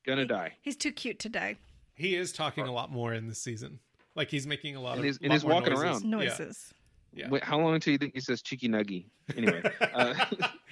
gonna 0.07 0.25
die. 0.27 0.53
He's 0.61 0.77
too 0.77 0.93
cute 0.93 1.19
to 1.21 1.29
die. 1.29 1.57
He 1.97 2.15
is 2.15 2.33
talking 2.33 2.67
a 2.69 2.73
lot 2.73 2.93
more 2.93 3.13
in 3.13 3.27
this 3.27 3.41
season. 3.43 3.81
Like 4.15 4.29
he's 4.29 4.47
making 4.47 4.77
a 4.77 4.81
lot 4.81 4.93
And 4.93 5.01
of 5.01 5.05
he's- 5.05 5.19
and 5.23 5.33
he's 5.33 5.43
more 5.43 5.55
walking 5.55 5.73
noises. 5.73 5.85
around. 6.03 6.05
Noises. 6.11 6.69
Yeah. 6.71 6.77
Wait, 7.15 7.45
how 7.45 7.59
long 7.59 7.75
until 7.75 7.93
you 7.93 7.99
think 7.99 8.15
he 8.15 8.21
says 8.21 8.43
cheeky 8.43 8.69
nuggy? 8.69 9.07
Anyway, 9.37 9.63
uh, 9.95 10.15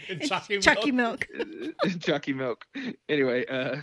It's 0.08 0.28
Chucky, 0.28 0.58
Chucky 0.58 0.92
Milk. 0.92 1.26
Milk. 1.34 1.74
Chucky 2.00 2.32
Milk. 2.32 2.64
Anyway, 3.08 3.44
uh, 3.46 3.76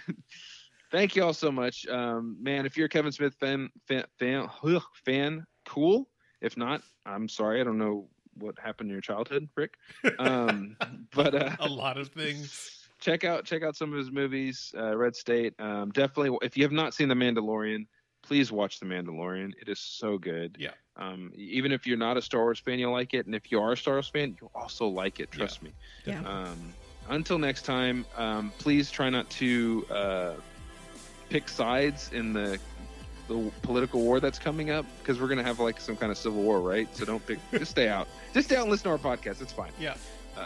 thank 0.92 1.16
you 1.16 1.24
all 1.24 1.34
so 1.34 1.52
much, 1.52 1.86
um, 1.88 2.38
man. 2.42 2.66
If 2.66 2.78
you're 2.78 2.88
a 2.88 2.90
Kevin 2.90 3.12
Smith 3.12 3.36
fan, 3.40 3.70
fan, 3.88 4.06
fan, 4.20 4.48
ugh, 4.64 4.84
fan, 5.06 5.46
cool. 5.66 6.10
If 6.42 6.58
not, 6.58 6.82
I'm 7.06 7.28
sorry. 7.30 7.62
I 7.62 7.64
don't 7.64 7.78
know 7.78 8.10
what 8.36 8.56
happened 8.60 8.90
in 8.90 8.94
your 8.94 9.02
childhood, 9.02 9.50
Rick. 9.56 9.76
Um, 10.20 10.76
but 11.16 11.36
uh, 11.36 11.56
a 11.60 11.68
lot 11.68 11.98
of 11.98 12.10
things. 12.10 12.88
check 13.00 13.24
out 13.24 13.46
check 13.46 13.64
out 13.64 13.76
some 13.76 13.92
of 13.92 14.00
his 14.00 14.12
movies. 14.12 14.74
Uh, 14.78 14.96
Red 14.98 15.16
State. 15.16 15.54
Um, 15.60 15.92
definitely, 15.92 16.38
if 16.42 16.58
you 16.58 16.64
have 16.64 16.72
not 16.72 16.94
seen 16.94 17.08
The 17.08 17.16
Mandalorian, 17.16 17.86
please 18.28 18.52
watch 18.52 18.80
The 18.80 18.86
Mandalorian. 18.86 19.54
It 19.62 19.70
is 19.70 19.80
so 19.80 20.18
good. 20.18 20.58
Yeah. 20.60 20.72
Um, 20.98 21.32
even 21.36 21.72
if 21.72 21.86
you're 21.88 21.98
not 21.98 22.18
a 22.18 22.22
Star 22.22 22.42
Wars 22.42 22.60
fan, 22.60 22.80
you'll 22.80 22.92
like 22.92 23.14
it, 23.14 23.26
and 23.26 23.34
if 23.36 23.52
you 23.52 23.60
are 23.62 23.72
a 23.74 23.78
Star 23.78 23.96
Wars 23.96 24.08
fan, 24.10 24.36
you'll 24.42 24.52
also 24.56 24.88
like 24.88 25.20
it. 25.20 25.32
Trust 25.32 25.62
me. 25.64 25.72
Yeah. 26.06 26.20
Um, 26.22 26.74
until 27.10 27.38
next 27.40 27.62
time, 27.64 28.06
um, 28.18 28.52
please 28.58 28.92
try 28.92 29.10
not 29.10 29.30
to 29.32 29.86
uh, 29.92 30.34
pick 31.30 31.48
sides 31.50 32.12
in 32.14 32.34
the 32.34 32.60
the 33.30 33.52
political 33.62 34.02
war 34.02 34.20
that's 34.22 34.40
coming 34.40 34.72
up 34.72 34.86
because 35.00 35.20
we're 35.20 35.28
gonna 35.28 35.44
have 35.44 35.60
like 35.60 35.80
some 35.82 35.96
kind 35.98 36.12
of 36.12 36.18
civil 36.18 36.42
war, 36.42 36.62
right? 36.62 36.88
So 36.96 37.06
don't 37.06 37.26
pick. 37.26 37.40
just 37.52 37.72
stay 37.72 37.88
out. 37.90 38.08
Just 38.34 38.48
stay 38.50 38.56
out 38.56 38.64
and 38.64 38.72
listen 38.72 38.84
to 38.86 38.90
our 38.92 38.98
podcast. 39.18 39.42
It's 39.42 39.52
fine. 39.54 39.72
Yeah. 39.80 39.96
Uh, 40.38 40.46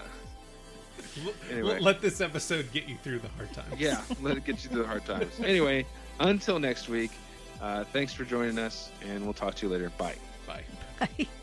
Anyway. 1.52 1.80
let 1.80 2.00
this 2.02 2.22
episode 2.22 2.72
get 2.72 2.88
you 2.88 2.96
through 3.04 3.20
the 3.20 3.28
hard 3.30 3.52
times. 3.54 3.74
yeah, 3.78 4.02
let 4.22 4.38
it 4.38 4.46
get 4.46 4.64
you 4.64 4.70
through 4.70 4.84
the 4.84 4.88
hard 4.88 5.04
times. 5.06 5.32
Anyway, 5.44 5.86
until 6.20 6.58
next 6.60 6.88
week, 6.90 7.12
uh, 7.62 7.84
thanks 7.86 8.14
for 8.14 8.26
joining 8.26 8.58
us, 8.58 8.92
and 9.08 9.24
we'll 9.24 9.34
talk 9.34 9.56
to 9.56 9.66
you 9.66 9.72
later. 9.72 9.92
Bye. 9.98 10.16
Bye. 10.48 10.64
Bye. 11.00 11.28